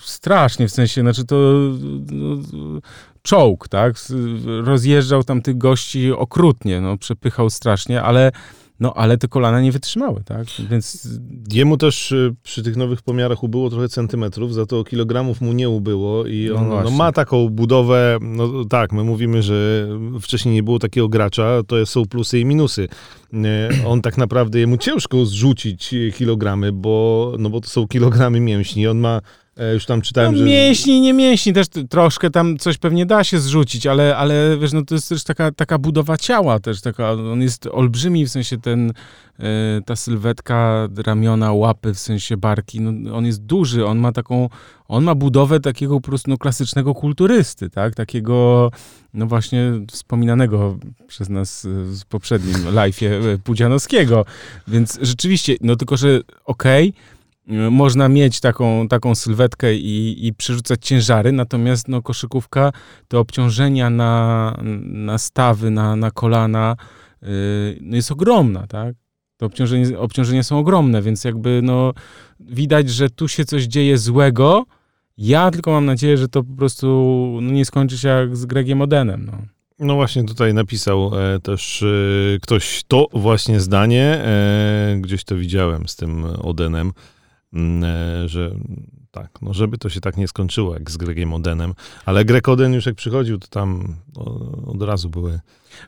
strasznie, 0.00 0.68
w 0.68 0.72
sensie, 0.72 1.00
znaczy 1.00 1.24
to 1.24 1.36
no, 2.12 2.36
czołg, 3.22 3.68
tak, 3.68 3.94
rozjeżdżał 4.64 5.24
tam 5.24 5.42
tych 5.42 5.58
gości 5.58 6.12
okrutnie, 6.12 6.80
no, 6.80 6.96
przepychał 6.96 7.50
strasznie, 7.50 8.02
ale 8.02 8.32
no 8.80 8.94
ale 8.94 9.18
te 9.18 9.28
kolana 9.28 9.60
nie 9.60 9.72
wytrzymały, 9.72 10.22
tak? 10.24 10.46
Więc... 10.70 11.08
Jemu 11.52 11.76
też 11.76 12.12
y, 12.12 12.34
przy 12.42 12.62
tych 12.62 12.76
nowych 12.76 13.02
pomiarach 13.02 13.42
ubyło 13.42 13.70
trochę 13.70 13.88
centymetrów, 13.88 14.54
za 14.54 14.66
to 14.66 14.84
kilogramów 14.84 15.40
mu 15.40 15.52
nie 15.52 15.68
ubyło 15.68 16.26
i 16.26 16.50
on 16.50 16.68
no 16.68 16.82
no, 16.82 16.90
ma 16.90 17.12
taką 17.12 17.48
budowę, 17.48 18.18
no 18.20 18.64
tak, 18.64 18.92
my 18.92 19.04
mówimy, 19.04 19.42
że 19.42 19.88
wcześniej 20.20 20.54
nie 20.54 20.62
było 20.62 20.78
takiego 20.78 21.08
gracza, 21.08 21.62
to 21.66 21.86
są 21.86 22.06
plusy 22.06 22.38
i 22.38 22.44
minusy. 22.44 22.88
On 23.86 24.02
tak 24.02 24.18
naprawdę, 24.18 24.58
jemu 24.58 24.76
ciężko 24.76 25.26
zrzucić 25.26 25.94
kilogramy, 26.14 26.72
bo, 26.72 27.34
no 27.38 27.50
bo 27.50 27.60
to 27.60 27.68
są 27.68 27.88
kilogramy 27.88 28.40
mięśni, 28.40 28.86
on 28.86 28.98
ma 28.98 29.20
już 29.74 29.86
tam 29.86 30.02
czytałem, 30.02 30.32
no, 30.32 30.38
że... 30.38 30.44
Mięśni, 30.44 31.00
nie 31.00 31.12
mięśni, 31.12 31.52
też 31.52 31.66
troszkę 31.90 32.30
tam 32.30 32.58
coś 32.58 32.78
pewnie 32.78 33.06
da 33.06 33.24
się 33.24 33.38
zrzucić, 33.38 33.86
ale, 33.86 34.16
ale 34.16 34.58
wiesz, 34.60 34.72
no 34.72 34.84
to 34.84 34.94
jest 34.94 35.08
też 35.08 35.24
taka, 35.24 35.52
taka 35.52 35.78
budowa 35.78 36.16
ciała 36.16 36.60
też, 36.60 36.80
taka, 36.80 37.12
on 37.12 37.42
jest 37.42 37.66
olbrzymi, 37.66 38.26
w 38.26 38.30
sensie 38.30 38.58
ten, 38.58 38.92
e, 39.38 39.44
ta 39.86 39.96
sylwetka, 39.96 40.88
ramiona, 40.96 41.52
łapy, 41.52 41.94
w 41.94 41.98
sensie 41.98 42.36
barki, 42.36 42.80
no 42.80 43.16
on 43.16 43.26
jest 43.26 43.42
duży, 43.42 43.86
on 43.86 43.98
ma 43.98 44.12
taką, 44.12 44.48
on 44.88 45.04
ma 45.04 45.14
budowę 45.14 45.60
takiego 45.60 46.00
po 46.00 46.08
prostu 46.08 46.30
no, 46.30 46.38
klasycznego 46.38 46.94
kulturysty, 46.94 47.70
tak, 47.70 47.94
takiego, 47.94 48.70
no 49.14 49.26
właśnie 49.26 49.72
wspominanego 49.90 50.78
przez 51.06 51.28
nas 51.28 51.66
w 52.00 52.06
poprzednim 52.08 52.54
live'ie 52.54 53.06
e, 53.06 53.38
Pudzianowskiego, 53.38 54.24
więc 54.68 54.98
rzeczywiście, 55.02 55.56
no 55.60 55.76
tylko, 55.76 55.96
że 55.96 56.20
okej, 56.44 56.88
okay, 56.88 57.17
można 57.70 58.08
mieć 58.08 58.40
taką, 58.40 58.88
taką 58.88 59.14
sylwetkę 59.14 59.74
i, 59.74 60.26
i 60.26 60.34
przerzucać 60.34 60.86
ciężary, 60.86 61.32
natomiast 61.32 61.88
no, 61.88 62.02
koszykówka, 62.02 62.72
te 63.08 63.18
obciążenia 63.18 63.90
na, 63.90 64.54
na 64.82 65.18
stawy, 65.18 65.70
na, 65.70 65.96
na 65.96 66.10
kolana 66.10 66.76
yy, 67.22 67.28
no 67.80 67.96
jest 67.96 68.12
ogromna, 68.12 68.66
tak? 68.66 68.94
Te 69.36 69.46
obciążenia, 69.46 69.98
obciążenia 69.98 70.42
są 70.42 70.58
ogromne, 70.58 71.02
więc 71.02 71.24
jakby 71.24 71.60
no, 71.62 71.92
widać, 72.40 72.90
że 72.90 73.10
tu 73.10 73.28
się 73.28 73.44
coś 73.44 73.64
dzieje 73.64 73.98
złego. 73.98 74.64
Ja 75.18 75.50
tylko 75.50 75.70
mam 75.70 75.86
nadzieję, 75.86 76.16
że 76.16 76.28
to 76.28 76.44
po 76.44 76.56
prostu 76.56 76.86
no, 77.42 77.52
nie 77.52 77.64
skończy 77.64 77.98
się 77.98 78.08
jak 78.08 78.36
z 78.36 78.46
Gregiem 78.46 78.82
Odenem. 78.82 79.26
No. 79.26 79.38
No 79.80 79.94
właśnie 79.94 80.24
tutaj 80.24 80.54
napisał 80.54 81.10
e, 81.14 81.40
też 81.40 81.82
e, 81.82 82.38
ktoś 82.42 82.82
to 82.88 83.06
właśnie 83.12 83.60
zdanie, 83.60 84.04
e, 84.04 84.96
gdzieś 85.00 85.24
to 85.24 85.36
widziałem 85.36 85.88
z 85.88 85.96
tym 85.96 86.24
Odenem. 86.24 86.92
Mm, 87.52 87.84
e, 87.84 88.28
że 88.28 88.50
tak, 89.22 89.42
no 89.42 89.54
żeby 89.54 89.78
to 89.78 89.88
się 89.88 90.00
tak 90.00 90.16
nie 90.16 90.28
skończyło 90.28 90.74
jak 90.74 90.90
z 90.90 90.96
Gregiem 90.96 91.34
Odenem, 91.34 91.74
ale 92.06 92.24
Greg 92.24 92.48
Oden 92.48 92.72
już 92.72 92.86
jak 92.86 92.94
przychodził, 92.94 93.38
to 93.38 93.46
tam 93.48 93.96
od 94.66 94.82
razu 94.82 95.10
były 95.10 95.40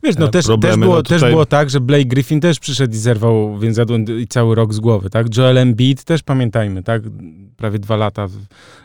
Wiesz, 0.03 0.17
no 0.19 0.29
też, 0.29 0.47
też, 0.47 0.57
było, 0.57 0.77
no 0.77 1.03
tutaj... 1.03 1.21
też 1.21 1.31
było 1.31 1.47
tak, 1.47 1.71
że 1.71 1.81
Blake 1.81 2.05
Griffin 2.05 2.41
też 2.41 2.59
przyszedł 2.59 2.95
i 2.95 2.97
zerwał 2.97 3.59
więc 3.59 3.79
i 4.21 4.27
cały 4.27 4.55
rok 4.55 4.75
z 4.75 4.81
głowy, 4.81 5.11
tak? 5.11 5.37
Joel 5.37 5.59
Embiid 5.59 6.05
też 6.05 6.23
pamiętajmy, 6.23 6.83
tak? 6.83 7.03
Prawie 7.57 7.79
dwa 7.79 7.97
lata 7.97 8.29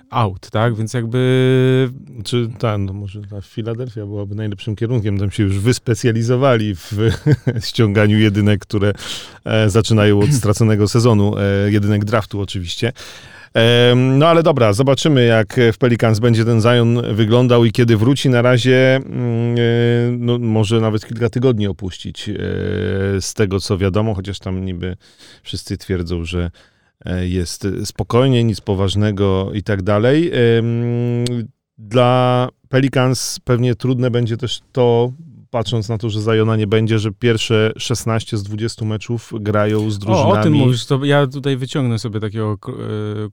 out, 0.09 0.49
tak? 0.49 0.75
Więc 0.75 0.93
jakby... 0.93 1.89
Czy 2.23 2.49
ta, 2.59 2.77
no 2.77 2.93
może 2.93 3.21
ta 3.21 3.41
Filadelfia 3.41 4.05
byłaby 4.05 4.35
najlepszym 4.35 4.75
kierunkiem, 4.75 5.19
tam 5.19 5.31
się 5.31 5.43
już 5.43 5.59
wyspecjalizowali 5.59 6.75
w 6.75 6.93
ściąganiu 7.67 8.19
jedynek, 8.19 8.61
które 8.61 8.93
e, 9.45 9.69
zaczynają 9.69 10.19
od 10.19 10.33
straconego 10.33 10.87
sezonu, 10.87 11.37
e, 11.37 11.71
jedynek 11.71 12.05
draftu 12.05 12.41
oczywiście. 12.41 12.93
No 13.95 14.27
ale 14.27 14.43
dobra, 14.43 14.73
zobaczymy 14.73 15.25
jak 15.25 15.59
w 15.73 15.77
Pelicans 15.77 16.19
będzie 16.19 16.45
ten 16.45 16.61
Zion 16.61 17.15
wyglądał 17.15 17.65
i 17.65 17.71
kiedy 17.71 17.97
wróci. 17.97 18.29
Na 18.29 18.41
razie 18.41 18.95
mm, 18.95 19.55
e, 19.57 19.61
no, 20.17 20.39
może 20.39 20.81
nawet 20.81 21.05
kilka 21.05 21.29
tygodni 21.29 21.67
opuścić 21.67 22.29
e, 22.29 22.33
z 23.21 23.33
tego 23.33 23.59
co 23.59 23.77
wiadomo, 23.77 24.13
chociaż 24.13 24.39
tam 24.39 24.65
niby 24.65 24.97
wszyscy 25.43 25.77
twierdzą, 25.77 26.25
że 26.25 26.51
e, 27.05 27.27
jest 27.27 27.67
spokojnie, 27.85 28.43
nic 28.43 28.61
poważnego 28.61 29.51
i 29.53 29.63
tak 29.63 29.81
dalej. 29.81 30.31
Dla 31.77 32.49
Pelicans 32.69 33.39
pewnie 33.43 33.75
trudne 33.75 34.11
będzie 34.11 34.37
też 34.37 34.61
to, 34.71 35.11
patrząc 35.55 35.89
na 35.89 35.97
to, 35.97 36.09
że 36.09 36.21
Zajona 36.21 36.55
nie 36.55 36.67
będzie, 36.67 36.99
że 36.99 37.11
pierwsze 37.11 37.73
16 37.77 38.37
z 38.37 38.43
20 38.43 38.85
meczów 38.85 39.33
grają 39.39 39.91
z 39.91 39.99
drużynami. 39.99 40.31
O, 40.31 40.39
o 40.39 40.43
tym 40.43 40.53
mówisz, 40.53 40.85
to 40.85 41.05
ja 41.05 41.27
tutaj 41.27 41.57
wyciągnę 41.57 41.99
sobie 41.99 42.19
takiego 42.19 42.57
e, 42.67 42.73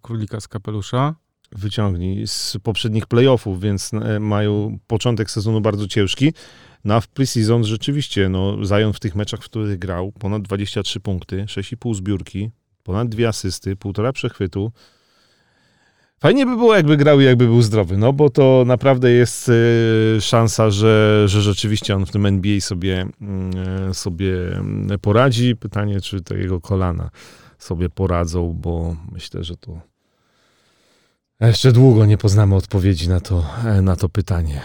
królika 0.02 0.40
z 0.40 0.48
kapelusza. 0.48 1.14
Wyciągnij 1.52 2.26
z 2.26 2.56
poprzednich 2.62 3.06
playoffów, 3.06 3.60
więc 3.60 3.90
e, 3.94 4.20
mają 4.20 4.78
początek 4.86 5.30
sezonu 5.30 5.60
bardzo 5.60 5.88
ciężki. 5.88 6.32
No 6.84 6.94
a 6.94 7.00
w 7.00 7.08
preseason 7.08 7.64
rzeczywiście, 7.64 8.28
no 8.28 8.56
Zion 8.64 8.92
w 8.92 9.00
tych 9.00 9.14
meczach, 9.14 9.40
w 9.40 9.44
których 9.44 9.78
grał, 9.78 10.12
ponad 10.12 10.42
23 10.42 11.00
punkty, 11.00 11.44
6,5 11.44 11.94
zbiórki, 11.94 12.50
ponad 12.82 13.08
dwie 13.08 13.28
asysty, 13.28 13.76
półtora 13.76 14.12
przechwytu, 14.12 14.72
Fajnie 16.22 16.46
by 16.46 16.56
było, 16.56 16.76
jakby 16.76 16.96
grał 16.96 17.20
i 17.20 17.24
jakby 17.24 17.46
był 17.46 17.62
zdrowy, 17.62 17.96
no 17.96 18.12
bo 18.12 18.30
to 18.30 18.64
naprawdę 18.66 19.10
jest 19.10 19.48
y, 19.48 20.18
szansa, 20.20 20.70
że, 20.70 21.24
że 21.28 21.42
rzeczywiście 21.42 21.96
on 21.96 22.06
w 22.06 22.10
tym 22.10 22.26
NBA 22.26 22.60
sobie, 22.60 23.06
y, 23.90 23.94
sobie 23.94 24.34
poradzi. 25.00 25.56
Pytanie, 25.56 26.00
czy 26.00 26.20
te 26.20 26.38
jego 26.38 26.60
kolana 26.60 27.10
sobie 27.58 27.88
poradzą, 27.88 28.52
bo 28.60 28.96
myślę, 29.12 29.44
że 29.44 29.56
to 29.56 29.80
jeszcze 31.40 31.72
długo 31.72 32.06
nie 32.06 32.18
poznamy 32.18 32.54
odpowiedzi 32.54 33.08
na 33.08 33.20
to, 33.20 33.44
na 33.82 33.96
to 33.96 34.08
pytanie. 34.08 34.60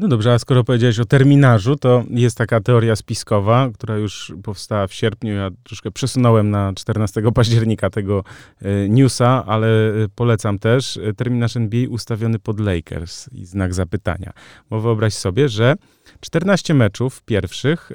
No 0.00 0.08
dobrze, 0.08 0.32
a 0.32 0.38
skoro 0.38 0.64
powiedziałeś 0.64 0.98
o 0.98 1.04
terminarzu, 1.04 1.76
to 1.76 2.04
jest 2.10 2.38
taka 2.38 2.60
teoria 2.60 2.96
spiskowa, 2.96 3.70
która 3.74 3.96
już 3.96 4.32
powstała 4.42 4.86
w 4.86 4.94
sierpniu. 4.94 5.34
Ja 5.34 5.50
troszkę 5.62 5.90
przesunąłem 5.90 6.50
na 6.50 6.72
14 6.76 7.22
października 7.34 7.90
tego 7.90 8.24
e, 8.62 8.88
newsa, 8.88 9.44
ale 9.46 9.66
e, 9.66 9.92
polecam 10.14 10.58
też. 10.58 10.96
E, 10.96 11.14
terminarz 11.14 11.56
NBA 11.56 11.88
ustawiony 11.88 12.38
pod 12.38 12.60
Lakers 12.60 13.28
i 13.32 13.44
znak 13.44 13.74
zapytania. 13.74 14.32
Bo 14.70 14.80
wyobraź 14.80 15.14
sobie, 15.14 15.48
że 15.48 15.74
14 16.20 16.74
meczów 16.74 17.22
pierwszych, 17.22 17.90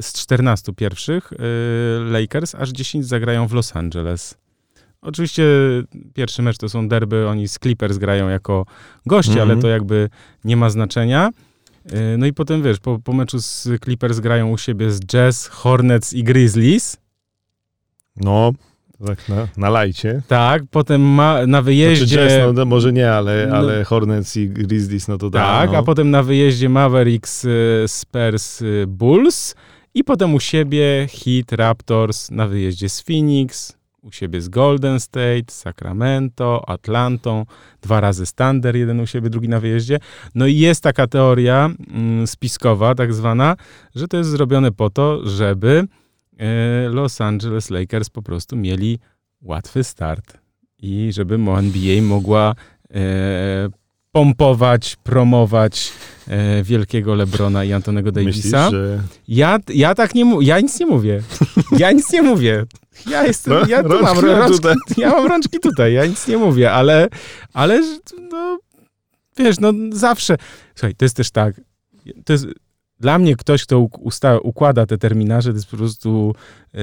z 0.00 0.12
14 0.12 0.72
pierwszych 0.72 1.32
Lakers 2.04 2.54
aż 2.54 2.70
10 2.70 3.06
zagrają 3.06 3.48
w 3.48 3.52
Los 3.52 3.76
Angeles. 3.76 4.41
Oczywiście 5.02 5.44
pierwszy 6.14 6.42
mecz 6.42 6.58
to 6.58 6.68
są 6.68 6.88
derby, 6.88 7.28
oni 7.28 7.48
z 7.48 7.58
Clippers 7.58 7.98
grają 7.98 8.28
jako 8.28 8.66
goście, 9.06 9.32
mm 9.32 9.48
-hmm. 9.48 9.52
ale 9.52 9.60
to 9.60 9.68
jakby 9.68 10.08
nie 10.44 10.56
ma 10.56 10.70
znaczenia. 10.70 11.30
Y, 11.92 12.18
no 12.18 12.26
i 12.26 12.32
potem 12.32 12.62
wiesz, 12.62 12.78
po, 12.80 12.98
po 12.98 13.12
meczu 13.12 13.40
z 13.40 13.68
Clippers 13.84 14.20
grają 14.20 14.50
u 14.50 14.58
siebie 14.58 14.90
z 14.90 15.00
Jazz, 15.00 15.46
Hornets 15.46 16.12
i 16.12 16.24
Grizzlies. 16.24 16.96
No, 18.16 18.52
tak 19.06 19.28
na, 19.28 19.48
na 19.56 19.70
lajcie. 19.70 20.22
Tak, 20.28 20.62
potem 20.70 21.00
ma, 21.00 21.46
na 21.46 21.62
wyjeździe... 21.62 22.06
Znaczy 22.06 22.28
jazz, 22.28 22.54
no, 22.54 22.64
może 22.64 22.92
nie, 22.92 23.12
ale, 23.12 23.46
no, 23.46 23.56
ale 23.56 23.84
Hornets 23.84 24.36
i 24.36 24.48
Grizzlies, 24.48 25.08
no 25.08 25.18
to 25.18 25.30
tak. 25.30 25.42
Tak, 25.42 25.72
no. 25.72 25.78
a 25.78 25.82
potem 25.82 26.10
na 26.10 26.22
wyjeździe 26.22 26.68
Mavericks, 26.68 27.44
y, 27.44 27.84
Spurs, 27.86 28.62
y, 28.62 28.84
Bulls 28.88 29.54
i 29.94 30.04
potem 30.04 30.34
u 30.34 30.40
siebie 30.40 31.06
Heat, 31.10 31.52
Raptors, 31.52 32.30
na 32.30 32.46
wyjeździe 32.48 32.88
z 32.88 33.00
Phoenix, 33.00 33.76
u 34.02 34.12
siebie 34.12 34.40
z 34.40 34.48
Golden 34.48 35.00
State, 35.00 35.50
Sacramento, 35.50 36.68
Atlantą, 36.68 37.46
dwa 37.82 38.00
razy 38.00 38.26
Standard, 38.26 38.76
jeden 38.76 39.00
u 39.00 39.06
siebie, 39.06 39.30
drugi 39.30 39.48
na 39.48 39.60
wyjeździe. 39.60 39.98
No 40.34 40.46
i 40.46 40.56
jest 40.56 40.82
taka 40.82 41.06
teoria 41.06 41.70
mm, 41.90 42.26
spiskowa, 42.26 42.94
tak 42.94 43.14
zwana, 43.14 43.56
że 43.94 44.08
to 44.08 44.16
jest 44.16 44.30
zrobione 44.30 44.72
po 44.72 44.90
to, 44.90 45.28
żeby 45.28 45.84
e, 46.38 46.88
Los 46.88 47.20
Angeles 47.20 47.70
Lakers 47.70 48.10
po 48.10 48.22
prostu 48.22 48.56
mieli 48.56 48.98
łatwy 49.40 49.84
start 49.84 50.38
i 50.78 51.12
żeby 51.12 51.34
NBA 51.34 52.02
mogła 52.02 52.54
e, 52.90 53.68
pompować, 54.12 54.96
promować 55.02 55.92
e, 56.28 56.62
wielkiego 56.62 57.14
Lebrona 57.14 57.64
i 57.64 57.72
Antonego 57.72 58.12
Davisa. 58.12 58.64
Myślisz, 58.64 58.80
że... 58.80 59.02
ja, 59.28 59.58
ja 59.68 59.94
tak 59.94 60.14
nie 60.14 60.24
mówię, 60.24 60.46
ja 60.46 60.60
nic 60.60 60.80
nie 60.80 60.86
mówię. 60.86 61.22
Ja 61.78 61.92
nic 61.92 62.12
nie 62.12 62.22
mówię. 62.22 62.64
Ja 63.10 63.26
jestem, 63.26 63.52
no, 63.52 63.66
ja 63.66 63.82
tu 63.82 64.02
mam 64.02 64.18
rączki, 64.18 64.56
tutaj. 64.56 64.76
ja 64.96 65.10
mam 65.10 65.26
rączki 65.26 65.60
tutaj, 65.60 65.92
ja 65.92 66.06
nic 66.06 66.28
nie 66.28 66.36
mówię, 66.36 66.72
ale, 66.72 67.08
ale 67.52 67.82
no, 68.30 68.58
wiesz, 69.38 69.60
no 69.60 69.72
zawsze, 69.92 70.36
słuchaj, 70.74 70.94
to 70.94 71.04
jest 71.04 71.16
też 71.16 71.30
tak, 71.30 71.60
to 72.24 72.32
jest, 72.32 72.46
dla 73.02 73.18
mnie 73.18 73.36
ktoś, 73.36 73.62
kto 73.62 73.78
usta- 73.80 74.38
układa 74.42 74.86
te 74.86 74.98
terminarze, 74.98 75.50
to 75.50 75.56
jest 75.56 75.70
po 75.70 75.76
prostu 75.76 76.34
yy, 76.74 76.80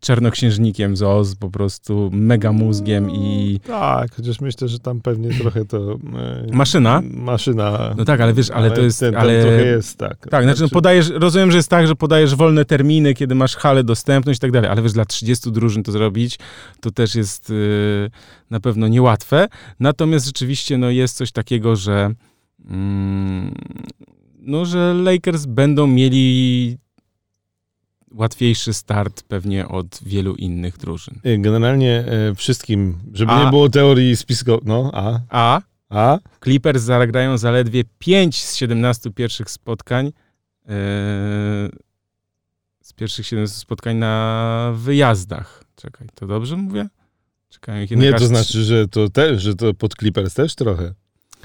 czarnoksiężnikiem 0.00 0.96
z 0.96 1.02
Oz, 1.02 1.34
po 1.34 1.50
prostu 1.50 2.10
mega 2.12 2.52
mózgiem 2.52 3.10
i... 3.10 3.60
Tak, 3.66 4.14
chociaż 4.14 4.40
myślę, 4.40 4.68
że 4.68 4.78
tam 4.78 5.00
pewnie 5.00 5.30
trochę 5.40 5.64
to... 5.64 5.98
Yy, 6.46 6.52
maszyna? 6.52 7.02
Maszyna. 7.14 7.94
No 7.96 8.04
tak, 8.04 8.20
ale 8.20 8.34
wiesz, 8.34 8.50
ale, 8.50 8.66
ale 8.66 8.76
to 8.76 8.82
jest... 8.82 9.00
Ten, 9.00 9.16
ale... 9.16 9.42
trochę 9.42 9.66
jest, 9.66 9.98
tak. 9.98 10.28
Tak, 10.30 10.44
znaczy, 10.44 10.62
no 10.62 10.68
podajesz, 10.68 11.08
rozumiem, 11.08 11.50
że 11.50 11.56
jest 11.56 11.70
tak, 11.70 11.86
że 11.86 11.94
podajesz 11.96 12.34
wolne 12.34 12.64
terminy, 12.64 13.14
kiedy 13.14 13.34
masz 13.34 13.56
halę, 13.56 13.84
dostępność 13.84 14.38
i 14.38 14.40
tak 14.40 14.50
dalej, 14.50 14.70
ale 14.70 14.82
wiesz, 14.82 14.92
dla 14.92 15.04
30 15.04 15.52
drużyn 15.52 15.82
to 15.82 15.92
zrobić, 15.92 16.38
to 16.80 16.90
też 16.90 17.14
jest 17.14 17.50
yy, 17.50 18.10
na 18.50 18.60
pewno 18.60 18.88
niełatwe. 18.88 19.48
Natomiast 19.80 20.26
rzeczywiście, 20.26 20.78
no 20.78 20.90
jest 20.90 21.16
coś 21.16 21.32
takiego, 21.32 21.76
że... 21.76 22.14
Mm, 22.70 23.54
no, 24.40 24.64
że 24.64 24.94
Lakers 24.94 25.46
będą 25.46 25.86
mieli 25.86 26.78
łatwiejszy 28.14 28.74
start 28.74 29.22
pewnie 29.22 29.68
od 29.68 30.00
wielu 30.02 30.34
innych 30.34 30.78
drużyn. 30.78 31.14
Y, 31.26 31.38
generalnie 31.38 32.04
e, 32.06 32.34
wszystkim, 32.34 32.98
żeby 33.12 33.32
A- 33.32 33.44
nie 33.44 33.50
było 33.50 33.68
teorii 33.68 34.16
spisko... 34.16 34.60
No, 34.64 34.90
a? 34.94 35.20
A 35.28 35.60
A? 35.90 36.18
Clippers 36.44 36.82
zagrają 36.82 37.38
zaledwie 37.38 37.84
5 37.98 38.44
z 38.44 38.54
17 38.56 39.10
pierwszych 39.10 39.50
spotkań 39.50 40.06
e, 40.06 40.12
z 42.82 42.92
pierwszych 42.96 43.26
17 43.26 43.58
spotkań 43.58 43.96
na 43.96 44.72
wyjazdach. 44.76 45.64
Czekaj, 45.76 46.08
to 46.14 46.26
dobrze 46.26 46.56
mówię? 46.56 46.88
Czekaj, 47.48 47.80
jak 47.80 47.90
Nie, 47.90 48.12
to 48.12 48.26
znaczy, 48.26 48.64
że 48.64 48.88
to 48.88 49.08
też, 49.08 49.42
że 49.42 49.54
to 49.54 49.74
pod 49.74 49.94
Clippers 49.94 50.34
też 50.34 50.54
trochę. 50.54 50.94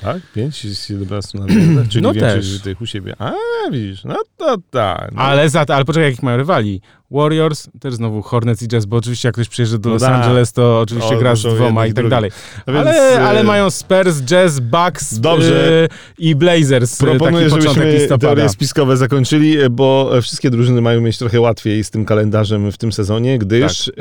Tak? 0.02 0.22
5 0.34 0.78
z 0.78 0.90
11 0.90 1.40
na 1.40 1.46
wyjazdach, 1.46 1.88
czyli 1.88 2.04
No 2.04 2.14
większość 2.14 2.52
też. 2.52 2.62
tych 2.62 2.82
u 2.82 2.86
siebie. 2.86 3.14
A, 3.20 3.32
widzisz, 3.72 4.04
no 4.04 4.16
to 4.38 4.56
tak. 4.72 5.12
No. 5.16 5.22
Ale, 5.22 5.50
za, 5.50 5.66
ale 5.70 5.86
poczekaj, 5.86 6.10
jakich 6.10 6.24
mają 6.24 6.38
rywali. 6.38 6.82
Warriors, 7.12 7.68
też 7.80 7.94
znowu 7.94 8.22
Hornets 8.22 8.62
i 8.64 8.68
Jazz, 8.68 8.86
bo 8.86 8.98
oczywiście 8.98 9.28
jak 9.28 9.34
ktoś 9.36 9.50
przyjeżdża 9.50 9.78
do 9.78 9.90
No 9.90 9.94
Los 9.96 10.02
tak. 10.02 10.14
Angeles, 10.14 10.54
to 10.54 10.80
oczywiście 10.80 11.16
O, 11.16 11.20
gra 11.20 11.36
z 11.36 11.42
dwoma 11.42 11.88
i 11.88 11.94
tak 11.94 12.10
dalej. 12.10 12.32
No 12.68 12.74
więc, 12.74 12.88
ale, 12.88 13.14
e, 13.16 13.24
ale 13.28 13.44
mają 13.44 13.70
Spurs, 13.70 14.22
Jazz, 14.22 14.60
Bucks 14.60 15.20
Dobrze. 15.20 15.84
e, 15.84 15.88
i 16.18 16.36
Blazers. 16.36 17.02
e, 17.02 17.06
Proponuję, 17.06 17.50
taki 17.50 17.62
żebyśmy 17.62 17.92
listopada. 17.94 18.18
teorie 18.28 18.50
spiskowe 18.50 18.98
zakończyli, 18.98 19.58
bo 19.72 20.12
wszystkie 20.22 20.50
drużyny 20.50 20.82
mają 20.82 21.02
mieć 21.02 21.18
trochę 21.18 21.40
łatwiej 21.42 21.84
z 21.84 21.90
tym 21.90 22.06
kalendarzem 22.06 22.72
w 22.72 22.78
tym 22.78 22.92
sezonie, 22.92 23.40
gdyż 23.40 23.86
Tak. 23.86 23.96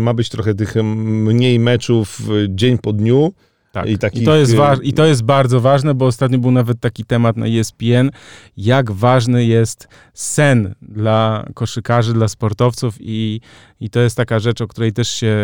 ma 0.00 0.14
być 0.14 0.28
trochę 0.28 0.54
tych 0.54 0.74
mniej 0.84 1.58
meczów 1.58 2.18
dzień 2.48 2.78
po 2.78 2.92
dniu. 2.92 3.32
Tak. 3.80 3.88
I 3.90 3.92
I, 3.92 3.98
takich, 3.98 4.24
to 4.24 4.36
jest 4.36 4.52
y- 4.52 4.56
wa- 4.56 4.76
I 4.82 4.92
to 4.92 5.06
jest 5.06 5.22
bardzo 5.22 5.60
ważne, 5.60 5.94
bo 5.94 6.06
ostatnio 6.06 6.38
był 6.38 6.50
nawet 6.50 6.80
taki 6.80 7.04
temat 7.04 7.36
na 7.36 7.46
ESPN, 7.46 8.10
jak 8.56 8.90
ważny 8.92 9.44
jest 9.44 9.88
sen 10.14 10.74
dla 10.82 11.44
koszykarzy, 11.54 12.14
dla 12.14 12.28
sportowców 12.28 12.94
i, 13.00 13.40
i 13.80 13.90
to 13.90 14.00
jest 14.00 14.16
taka 14.16 14.38
rzecz, 14.38 14.60
o 14.60 14.66
której 14.66 14.92
też 14.92 15.08
się 15.08 15.36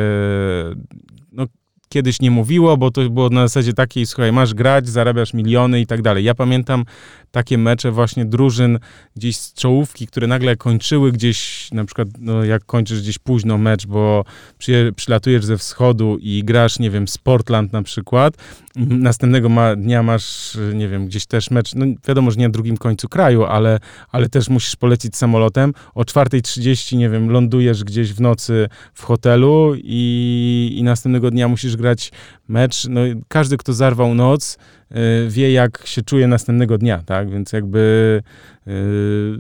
no, 1.33 1.47
kiedyś 1.95 2.21
nie 2.21 2.31
mówiło, 2.31 2.77
bo 2.77 2.91
to 2.91 3.11
było 3.11 3.29
na 3.29 3.49
zasadzie 3.49 3.73
takiej, 3.73 4.07
słuchaj, 4.07 4.33
masz 4.33 4.55
grać, 4.55 4.89
zarabiasz 4.89 5.35
miliony 5.35 5.81
i 5.81 5.87
tak 5.87 6.03
dalej. 6.03 6.25
Ja 6.25 6.35
pamiętam 6.35 6.85
takie 7.31 7.59
mecze 7.59 7.91
właśnie 7.91 8.25
drużyn 8.25 8.79
gdzieś 9.17 9.37
z 9.37 9.55
czołówki, 9.55 10.07
które 10.07 10.27
nagle 10.27 10.57
kończyły 10.57 11.13
gdzieś, 11.13 11.69
na 11.73 11.85
przykład 11.85 12.09
no, 12.19 12.45
jak 12.45 12.65
kończysz 12.65 13.03
gdzieś 13.03 13.19
późno 13.19 13.59
mecz, 13.59 13.87
bo 13.87 14.25
przyje, 14.59 14.93
przylatujesz 14.93 15.45
ze 15.45 15.59
wschodu 15.59 16.19
i 16.21 16.45
grasz, 16.45 16.79
nie 16.79 16.91
wiem, 16.91 17.09
z 17.09 17.19
Portland 17.19 17.73
na 17.73 17.83
przykład, 17.83 18.37
następnego 18.77 19.49
ma, 19.49 19.77
dnia 19.77 20.03
masz, 20.03 20.59
nie 20.75 20.89
wiem, 20.89 21.07
gdzieś 21.07 21.27
też 21.27 21.51
mecz, 21.51 21.75
no 21.75 21.87
wiadomo, 22.09 22.31
że 22.31 22.37
nie 22.37 22.49
na 22.49 22.53
drugim 22.53 22.77
końcu 22.77 23.09
kraju, 23.09 23.45
ale, 23.45 23.79
ale 24.11 24.29
też 24.29 24.49
musisz 24.49 24.77
polecieć 24.77 25.17
samolotem, 25.17 25.73
o 25.95 26.03
4.30, 26.03 26.97
nie 26.97 27.11
wiem, 27.11 27.31
lądujesz 27.31 27.85
gdzieś 27.85 28.13
w 28.13 28.21
nocy 28.21 28.69
w 28.95 29.03
hotelu 29.03 29.75
i, 29.77 30.75
i 30.77 30.83
następnego 30.83 31.31
dnia 31.31 31.49
musisz 31.49 31.77
grać 31.77 32.13
mecz, 32.49 32.87
no 32.89 33.01
każdy, 33.29 33.57
kto 33.57 33.73
zarwał 33.73 34.15
noc, 34.15 34.59
y, 34.91 34.97
wie, 35.29 35.53
jak 35.53 35.83
się 35.87 36.03
czuje 36.03 36.27
następnego 36.27 36.79
dnia, 36.79 37.03
tak? 37.07 37.31
Więc 37.31 37.53
jakby 37.53 38.23
y, 38.67 38.71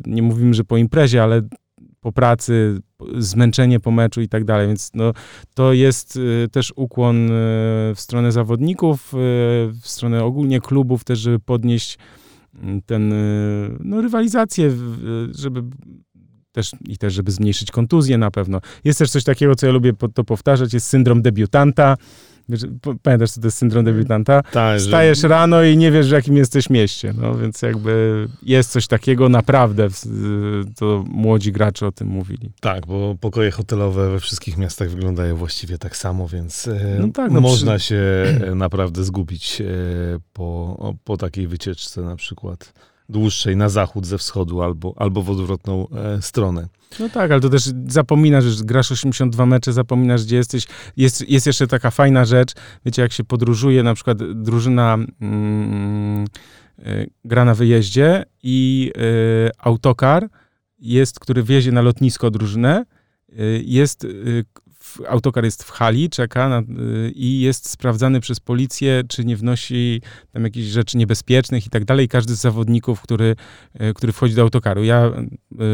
nie 0.06 0.22
mówimy, 0.22 0.54
że 0.54 0.64
po 0.64 0.76
imprezie, 0.76 1.22
ale 1.22 1.42
po 2.04 2.12
pracy, 2.12 2.80
zmęczenie 3.18 3.80
po 3.80 3.90
meczu 3.90 4.20
i 4.20 4.28
tak 4.28 4.44
dalej. 4.44 4.68
Więc 4.68 4.90
no, 4.94 5.12
to 5.54 5.72
jest 5.72 6.16
y, 6.16 6.48
też 6.52 6.72
ukłon 6.76 7.26
y, 7.26 7.30
w 7.94 7.96
stronę 7.96 8.32
zawodników, 8.32 9.14
y, 9.14 9.16
w 9.80 9.82
stronę 9.84 10.24
ogólnie 10.24 10.60
klubów 10.60 11.04
też, 11.04 11.18
żeby 11.18 11.38
podnieść 11.38 11.98
mm, 12.62 12.82
ten, 12.82 13.14
no, 13.80 14.00
rywalizację, 14.00 14.72
żeby 15.30 15.62
też, 16.52 16.72
i 16.88 16.98
też, 16.98 17.14
żeby 17.14 17.30
zmniejszyć 17.30 17.70
kontuzję 17.70 18.18
na 18.18 18.30
pewno. 18.30 18.60
Jest 18.84 18.98
też 18.98 19.10
coś 19.10 19.24
takiego, 19.24 19.54
co 19.54 19.66
ja 19.66 19.72
lubię 19.72 19.92
to 20.14 20.24
powtarzać, 20.24 20.74
jest 20.74 20.86
syndrom 20.86 21.22
debiutanta. 21.22 21.96
Wiesz, 22.48 22.60
Pamiętasz, 23.02 23.30
co 23.30 23.40
to 23.40 23.46
jest 23.46 23.58
syndrom 23.58 23.84
debiutanta? 23.84 24.42
Tak, 24.42 24.80
że- 24.80 24.86
Wstajesz 24.86 25.22
rano 25.22 25.62
i 25.62 25.76
nie 25.76 25.90
wiesz, 25.90 26.08
w 26.08 26.12
jakim 26.12 26.36
jesteś 26.36 26.70
mieście. 26.70 27.14
No 27.20 27.34
więc 27.34 27.62
jakby 27.62 28.26
jest 28.42 28.70
coś 28.70 28.86
takiego 28.86 29.28
naprawdę, 29.28 29.88
to 30.76 31.04
młodzi 31.08 31.52
gracze 31.52 31.86
o 31.86 31.92
tym 31.92 32.08
mówili. 32.08 32.50
Tak, 32.60 32.86
bo 32.86 33.16
pokoje 33.20 33.50
hotelowe 33.50 34.10
we 34.10 34.20
wszystkich 34.20 34.58
miastach 34.58 34.90
wyglądają 34.90 35.36
właściwie 35.36 35.78
tak 35.78 35.96
samo, 35.96 36.28
więc 36.28 36.68
e, 36.68 36.96
No 37.00 37.08
tak, 37.08 37.30
no 37.32 37.40
można 37.40 37.78
się 37.78 37.96
e, 38.46 38.54
naprawdę 38.54 39.04
zgubić 39.04 39.60
e, 39.60 39.64
po, 40.32 40.94
po 41.04 41.16
takiej 41.16 41.48
wycieczce 41.48 42.02
na 42.02 42.16
przykład 42.16 42.72
dłuższej 43.08 43.56
na 43.56 43.68
zachód 43.68 44.06
ze 44.06 44.18
wschodu 44.18 44.62
albo, 44.62 44.94
albo 44.96 45.22
w 45.22 45.30
odwrotną 45.30 45.88
e, 45.88 46.22
stronę. 46.22 46.68
No 47.00 47.08
tak, 47.08 47.30
ale 47.30 47.40
to 47.40 47.48
też 47.48 47.70
zapominasz, 47.86 48.44
że 48.44 48.64
grasz 48.64 48.92
82 48.92 49.46
mecze, 49.46 49.72
zapominasz, 49.72 50.24
gdzie 50.24 50.36
jesteś. 50.36 50.66
Jest, 50.96 51.30
jest 51.30 51.46
jeszcze 51.46 51.66
taka 51.66 51.90
fajna 51.90 52.24
rzecz, 52.24 52.52
wiecie, 52.84 53.02
jak 53.02 53.12
się 53.12 53.24
podróżuje, 53.24 53.82
na 53.82 53.94
przykład 53.94 54.32
drużyna 54.32 54.98
mm, 55.20 56.24
y, 56.78 57.10
gra 57.24 57.44
na 57.44 57.54
wyjeździe 57.54 58.24
i 58.42 58.92
y, 58.96 59.50
autokar 59.58 60.28
jest, 60.78 61.20
który 61.20 61.42
wiezie 61.42 61.72
na 61.72 61.82
lotnisko 61.82 62.30
drużynę, 62.30 62.84
y, 63.38 63.62
jest, 63.66 64.06
autokar 65.08 65.44
jest 65.44 65.64
w 65.64 65.70
hali, 65.70 66.10
czeka 66.10 66.48
na, 66.48 66.60
y, 66.60 67.12
i 67.14 67.40
jest 67.40 67.70
sprawdzany 67.70 68.20
przez 68.20 68.40
policję, 68.40 69.02
czy 69.08 69.24
nie 69.24 69.36
wnosi 69.36 70.02
tam 70.32 70.44
jakichś 70.44 70.66
rzeczy 70.66 70.98
niebezpiecznych 70.98 71.66
i 71.66 71.70
tak 71.70 71.84
dalej. 71.84 72.08
Każdy 72.08 72.36
z 72.36 72.40
zawodników, 72.40 73.00
który, 73.00 73.36
y, 73.80 73.94
który 73.94 74.12
wchodzi 74.12 74.34
do 74.34 74.42
autokaru. 74.42 74.84
Ja, 74.84 75.12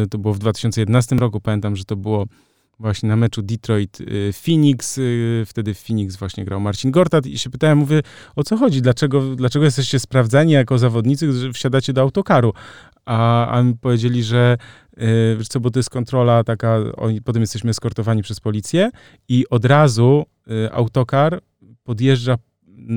y, 0.04 0.08
to 0.08 0.18
było 0.18 0.34
w 0.34 0.38
2011 0.38 1.16
roku, 1.16 1.40
pamiętam, 1.40 1.76
że 1.76 1.84
to 1.84 1.96
było 1.96 2.26
właśnie 2.78 3.08
na 3.08 3.16
meczu 3.16 3.42
Detroit-Phoenix. 3.42 5.00
Wtedy 5.46 5.74
w 5.74 5.78
Phoenix 5.78 6.16
właśnie 6.16 6.44
grał 6.44 6.60
Marcin 6.60 6.90
Gortat 6.90 7.26
i 7.26 7.38
się 7.38 7.50
pytałem, 7.50 7.78
mówię, 7.78 8.02
o 8.36 8.44
co 8.44 8.56
chodzi? 8.56 8.82
Dlaczego, 8.82 9.36
dlaczego 9.36 9.64
jesteście 9.64 9.98
sprawdzani 9.98 10.52
jako 10.52 10.78
zawodnicy, 10.78 11.32
że 11.32 11.52
wsiadacie 11.52 11.92
do 11.92 12.00
autokaru? 12.00 12.52
A, 13.04 13.46
a 13.46 13.62
mi 13.62 13.74
powiedzieli, 13.74 14.24
że 14.24 14.58
wiesz 15.38 15.48
co, 15.48 15.60
bo 15.60 15.70
to 15.70 15.78
jest 15.78 15.90
kontrola 15.90 16.44
taka, 16.44 16.78
potem 17.24 17.42
jesteśmy 17.42 17.70
eskortowani 17.70 18.22
przez 18.22 18.40
policję 18.40 18.90
i 19.28 19.44
od 19.50 19.64
razu 19.64 20.26
y, 20.50 20.72
autokar 20.72 21.40
podjeżdża 21.84 22.36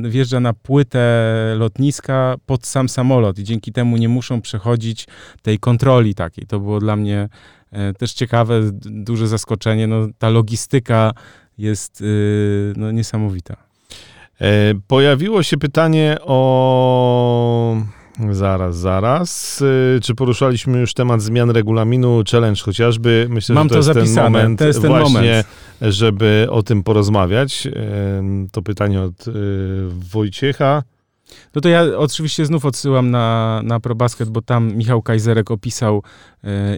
wjeżdża 0.03 0.39
na 0.39 0.53
płytę 0.53 1.55
lotniska 1.57 2.35
pod 2.45 2.65
sam 2.65 2.89
samolot 2.89 3.39
i 3.39 3.43
dzięki 3.43 3.71
temu 3.71 3.97
nie 3.97 4.09
muszą 4.09 4.41
przechodzić 4.41 5.07
tej 5.41 5.59
kontroli 5.59 6.15
takiej. 6.15 6.45
To 6.47 6.59
było 6.59 6.79
dla 6.79 6.95
mnie 6.95 7.29
e, 7.71 7.93
też 7.93 8.13
ciekawe, 8.13 8.61
duże 8.85 9.27
zaskoczenie. 9.27 9.87
No, 9.87 10.07
ta 10.17 10.29
logistyka 10.29 11.11
jest 11.57 12.01
y, 12.01 12.73
no, 12.77 12.91
niesamowita. 12.91 13.55
E, 14.41 14.73
Pojawiło 14.87 15.43
się 15.43 15.57
pytanie 15.57 16.17
o. 16.21 17.77
Zaraz, 18.31 18.77
zaraz. 18.77 19.61
E, 19.97 19.99
Czy 19.99 20.15
poruszaliśmy 20.15 20.79
już 20.79 20.93
temat 20.93 21.21
zmian 21.21 21.49
regulaminu, 21.49 22.23
challenge 22.31 22.61
chociażby? 22.61 23.27
Myślę, 23.29 23.55
Mam 23.55 23.63
że 23.63 23.69
to, 23.69 23.73
to 23.73 23.77
jest 23.77 23.87
zapisane, 23.87 24.15
ten 24.25 24.33
moment 24.33 24.59
to 24.59 24.65
jest 24.65 24.81
ten 24.81 24.89
właśnie, 24.89 25.13
moment. 25.13 25.47
żeby 25.81 26.47
o 26.49 26.63
tym 26.63 26.83
porozmawiać. 26.83 27.67
E, 27.67 28.23
To 28.51 28.61
pytanie 28.61 29.01
od 29.01 29.27
e, 29.27 29.31
Wojciecha. 30.11 30.83
No 31.55 31.61
to 31.61 31.69
ja 31.69 31.83
oczywiście 31.97 32.45
znów 32.45 32.65
odsyłam 32.65 33.11
na, 33.11 33.61
na 33.63 33.79
ProBasket, 33.79 34.29
bo 34.29 34.41
tam 34.41 34.73
Michał 34.75 35.01
Kajzerek 35.01 35.51
opisał 35.51 36.03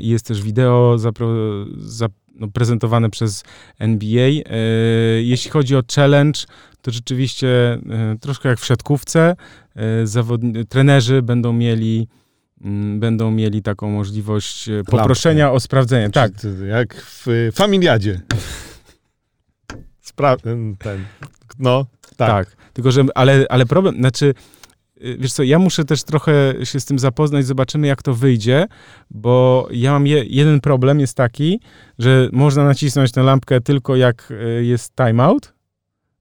i 0.02 0.08
jest 0.08 0.26
też 0.28 0.42
wideo 0.42 0.98
zapro, 0.98 1.28
za, 1.78 2.08
no, 2.36 2.48
prezentowane 2.48 3.10
przez 3.10 3.44
NBA. 3.80 4.28
E, 4.28 4.58
jeśli 5.22 5.52
chodzi 5.52 5.76
o 5.76 5.82
challenge, 5.96 6.40
to 6.82 6.92
rzeczywiście 6.92 7.74
e, 7.74 7.80
troszkę 8.22 8.50
jak 8.50 8.60
w 8.60 8.66
siatkówce, 8.66 9.36
e, 9.76 10.04
zawodni- 10.08 10.66
trenerzy 10.66 11.22
będą 11.22 11.54
mieli 11.54 12.08
mm, 12.62 13.00
będą 13.00 13.32
mieli 13.32 13.62
taką 13.62 13.90
możliwość 13.90 14.70
poproszenia 14.86 15.52
o 15.52 15.60
sprawdzenie. 15.60 16.10
Tak, 16.10 16.32
Jak 16.68 16.96
w 17.06 17.50
familiadzie. 17.54 18.22
Spra- 20.06 20.38
ten, 20.42 20.76
no, 21.60 21.86
tak. 22.18 22.48
Tak, 22.48 22.58
tylko 22.74 22.92
że, 22.92 23.06
ale, 23.16 23.46
ale 23.50 23.66
problem, 23.66 23.96
znaczy 23.96 24.34
wiesz 25.20 25.34
co, 25.34 25.44
ja 25.44 25.60
muszę 25.60 25.86
też 25.86 26.04
trochę 26.04 26.54
się 26.64 26.80
z 26.80 26.86
tym 26.86 27.00
zapoznać, 27.00 27.46
zobaczymy 27.46 27.88
jak 27.88 28.04
to 28.04 28.14
wyjdzie, 28.14 28.68
bo 29.12 29.68
ja 29.72 29.92
mam 29.92 30.08
je, 30.08 30.24
jeden 30.24 30.62
problem 30.62 31.00
jest 31.00 31.18
taki, 31.18 31.60
że 32.00 32.30
można 32.32 32.64
nacisnąć 32.64 33.12
tę 33.12 33.24
lampkę 33.24 33.62
tylko 33.62 33.96
jak 33.96 34.32
y, 34.32 34.66
jest 34.66 34.96
timeout, 34.96 35.56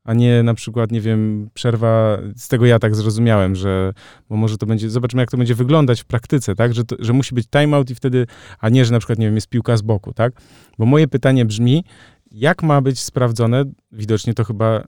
a 0.05 0.15
nie 0.15 0.43
na 0.43 0.55
przykład, 0.55 0.93
nie 0.93 1.01
wiem, 1.01 1.51
przerwa, 1.55 2.19
z 2.37 2.49
tego 2.49 2.67
ja 2.67 2.79
tak 2.79 2.95
zrozumiałem, 2.95 3.57
że, 3.57 3.93
bo 4.29 4.37
może 4.37 4.59
to 4.59 4.67
będzie, 4.67 4.91
zobaczymy 4.91 5.23
jak 5.23 5.31
to 5.31 5.37
będzie 5.37 5.55
wyglądać 5.55 6.01
w 6.01 6.05
praktyce, 6.05 6.55
tak, 6.55 6.75
że, 6.75 6.85
to, 6.85 6.97
że 6.99 7.13
musi 7.13 7.35
być 7.35 7.49
timeout 7.49 7.91
i 7.91 7.95
wtedy, 7.95 8.27
a 8.59 8.69
nie, 8.69 8.85
że 8.85 8.93
na 8.93 8.99
przykład, 8.99 9.19
nie 9.19 9.27
wiem, 9.27 9.35
jest 9.35 9.49
piłka 9.49 9.77
z 9.77 9.83
boku, 9.83 10.13
tak, 10.13 10.33
bo 10.79 10.87
moje 10.87 11.09
pytanie 11.09 11.45
brzmi, 11.45 11.85
jak 12.31 12.63
ma 12.63 12.81
być 12.81 13.01
sprawdzone, 13.01 13.65
widocznie 13.93 14.35
to 14.35 14.45
chyba, 14.45 14.85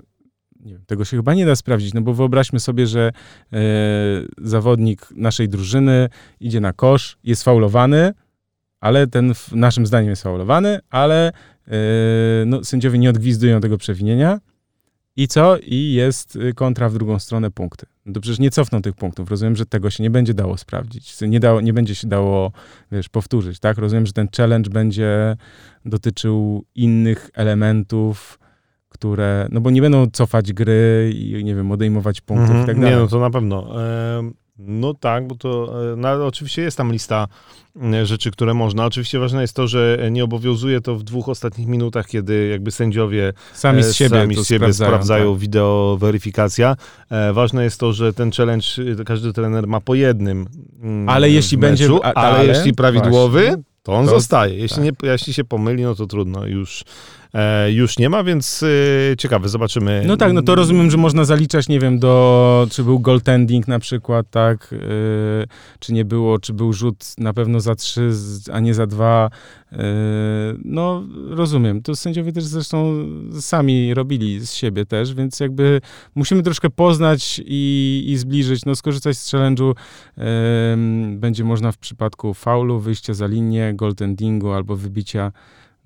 wiem, 0.73 0.83
tego 0.87 1.05
się 1.05 1.17
chyba 1.17 1.35
nie 1.35 1.47
da 1.47 1.57
sprawdzić, 1.57 1.95
no 1.95 2.01
bo 2.01 2.15
wyobraźmy 2.15 2.61
sobie, 2.61 2.87
że 2.87 3.13
e, 3.53 3.59
zawodnik 4.39 5.09
naszej 5.11 5.49
drużyny 5.49 6.09
idzie 6.41 6.61
na 6.61 6.73
kosz, 6.73 7.19
jest 7.25 7.43
faulowany, 7.43 8.13
ale 8.81 9.07
ten 9.07 9.35
w 9.35 9.53
naszym 9.53 9.87
zdaniem 9.87 10.11
jest 10.11 10.23
faulowany, 10.23 10.79
ale 10.91 11.33
e, 11.69 11.73
no, 12.47 12.65
sędziowie 12.65 12.99
nie 12.99 13.11
odgwizdują 13.11 13.61
tego 13.61 13.79
przewinienia, 13.79 14.41
i 15.17 15.29
co? 15.29 15.59
I 15.59 15.93
jest 15.93 16.37
y, 16.37 16.55
kontra 16.55 16.89
w 16.89 16.95
drugą 16.95 17.19
stronę 17.19 17.51
punkty. 17.51 17.87
No 18.07 18.13
to 18.13 18.21
przecież 18.21 18.39
nie 18.39 18.51
cofną 18.51 18.83
tych 18.83 18.95
punktów. 18.95 19.31
Rozumiem, 19.31 19.57
że 19.57 19.67
tego 19.67 19.91
się 19.91 20.03
nie 20.03 20.11
będzie 20.11 20.35
dało 20.35 20.59
sprawdzić. 20.59 21.21
Nie, 21.21 21.41
dało, 21.41 21.61
nie 21.61 21.73
będzie 21.73 21.95
się 21.95 22.09
dało, 22.09 22.53
wiesz, 22.93 23.09
powtórzyć, 23.09 23.59
tak? 23.59 23.79
Rozumiem, 23.79 24.07
że 24.07 24.13
ten 24.13 24.29
challenge 24.37 24.71
będzie 24.71 25.37
dotyczył 25.85 26.65
innych 26.75 27.31
elementów, 27.35 28.39
które, 29.11 29.49
no 29.51 29.61
bo 29.61 29.71
nie 29.71 29.81
będą 29.81 30.07
cofać 30.13 30.53
gry 30.53 31.13
i, 31.15 31.45
nie 31.45 31.55
wiem, 31.55 31.73
odejmować 31.73 32.21
punktów 32.21 32.57
-hmm. 32.57 32.63
i 32.63 32.67
tak 32.67 32.77
dalej. 32.77 32.95
Nie, 32.95 33.01
no 33.01 33.09
to 33.09 33.21
na 33.21 33.31
pewno. 33.31 33.75
No 34.59 34.95
tak, 34.95 35.27
bo 35.27 35.35
to, 35.35 35.75
e, 35.93 35.97
no, 35.97 36.27
oczywiście 36.27 36.63
jest 36.63 36.77
tam 36.77 36.93
lista 36.93 37.29
rzeczy, 38.03 38.31
które 38.31 38.55
można. 38.55 38.87
Oczywiście 38.87 39.19
ważne 39.19 39.43
jest 39.43 39.57
to, 39.57 39.67
że 39.67 40.09
nie 40.11 40.25
obowiązuje 40.25 40.81
to 40.81 40.97
w 40.97 41.03
dwóch 41.03 41.29
ostatnich 41.29 41.69
minutach, 41.69 42.07
kiedy 42.07 42.49
jakby 42.49 42.71
sędziowie 42.71 43.33
sami 43.55 43.83
z 43.83 43.87
e, 43.87 43.95
siebie, 43.95 44.21
sami 44.21 44.37
z 44.37 44.49
siebie 44.49 44.59
sprawdzają, 44.59 44.89
sprawdzają 44.89 45.33
tak. 45.33 45.41
wideo 45.41 45.97
weryfikacja. 46.01 46.77
E, 47.11 47.33
ważne 47.33 47.65
jest 47.65 47.81
to, 47.81 47.93
że 47.93 48.13
ten 48.13 48.31
challenge 48.33 48.67
każdy 49.07 49.33
trener 49.33 49.67
ma 49.67 49.81
po 49.81 49.95
jednym 49.95 50.47
mm, 50.83 51.09
Ale 51.09 51.31
jeśli 51.31 51.59
meczu, 51.59 51.69
będzie 51.69 52.05
ale, 52.05 52.29
ale, 52.29 52.47
jeśli 52.47 52.75
prawidłowy, 52.75 53.45
właśnie, 53.47 53.63
to 53.83 53.93
on 53.93 54.07
to, 54.07 54.11
zostaje. 54.11 54.59
Jeśli, 54.59 54.77
tak. 54.77 55.03
nie, 55.03 55.11
jeśli 55.11 55.35
się 55.35 55.45
pomyli, 55.45 55.83
no 55.83 55.95
to 55.95 56.07
trudno 56.07 56.47
już 56.47 56.85
już 57.69 57.99
nie 57.99 58.11
ma, 58.11 58.25
więc 58.25 58.63
e, 58.63 59.17
ciekawe, 59.17 59.49
zobaczymy. 59.49 60.03
No 60.07 60.17
tak, 60.17 60.33
no 60.33 60.43
to 60.43 60.55
rozumiem, 60.55 60.91
że 60.91 60.97
można 60.97 61.25
zaliczać, 61.25 61.69
nie 61.69 61.81
wiem, 61.81 61.99
do, 61.99 62.67
czy 62.71 62.85
był 62.85 63.01
goaltending 63.01 63.69
na 63.69 63.79
przykład, 63.79 64.31
tak, 64.31 64.73
e, 64.73 64.79
czy 65.79 65.93
nie 65.93 66.05
było, 66.05 66.39
czy 66.39 66.53
był 66.53 66.73
rzut 66.73 67.05
na 67.19 67.33
pewno 67.33 67.61
za 67.61 67.75
trzy, 67.75 68.11
a 68.53 68.61
nie 68.61 68.75
za 68.75 68.87
dwa. 68.87 69.31
no, 70.65 71.03
rozumiem. 71.31 71.83
To 71.83 71.97
sędziowie 71.97 72.33
też 72.33 72.45
zresztą 72.45 72.95
sami 73.41 73.95
robili 73.95 74.47
z 74.47 74.53
siebie 74.53 74.87
też, 74.87 75.15
więc 75.15 75.41
jakby 75.41 75.81
musimy 76.15 76.43
troszkę 76.43 76.71
poznać 76.71 77.41
i, 77.47 78.05
i 78.07 78.17
zbliżyć, 78.17 78.65
no 78.65 78.75
skorzystać 78.75 79.19
z 79.19 79.33
challenge'u 79.33 79.75
będzie 81.17 81.45
można 81.45 81.73
w 81.73 81.79
przypadku 81.79 82.35
faulu, 82.35 82.81
wyjścia 82.81 83.15
za 83.15 83.27
linię, 83.27 83.75
goaltendingu 83.75 84.53
albo 84.53 84.77
wybicia 84.77 85.33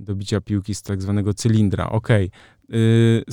do 0.00 0.14
bicia 0.14 0.40
piłki 0.40 0.74
z 0.74 0.82
tak 0.82 1.02
zwanego 1.02 1.34
cylindra. 1.34 1.88
Okej, 1.88 2.30
okay. 2.68 3.24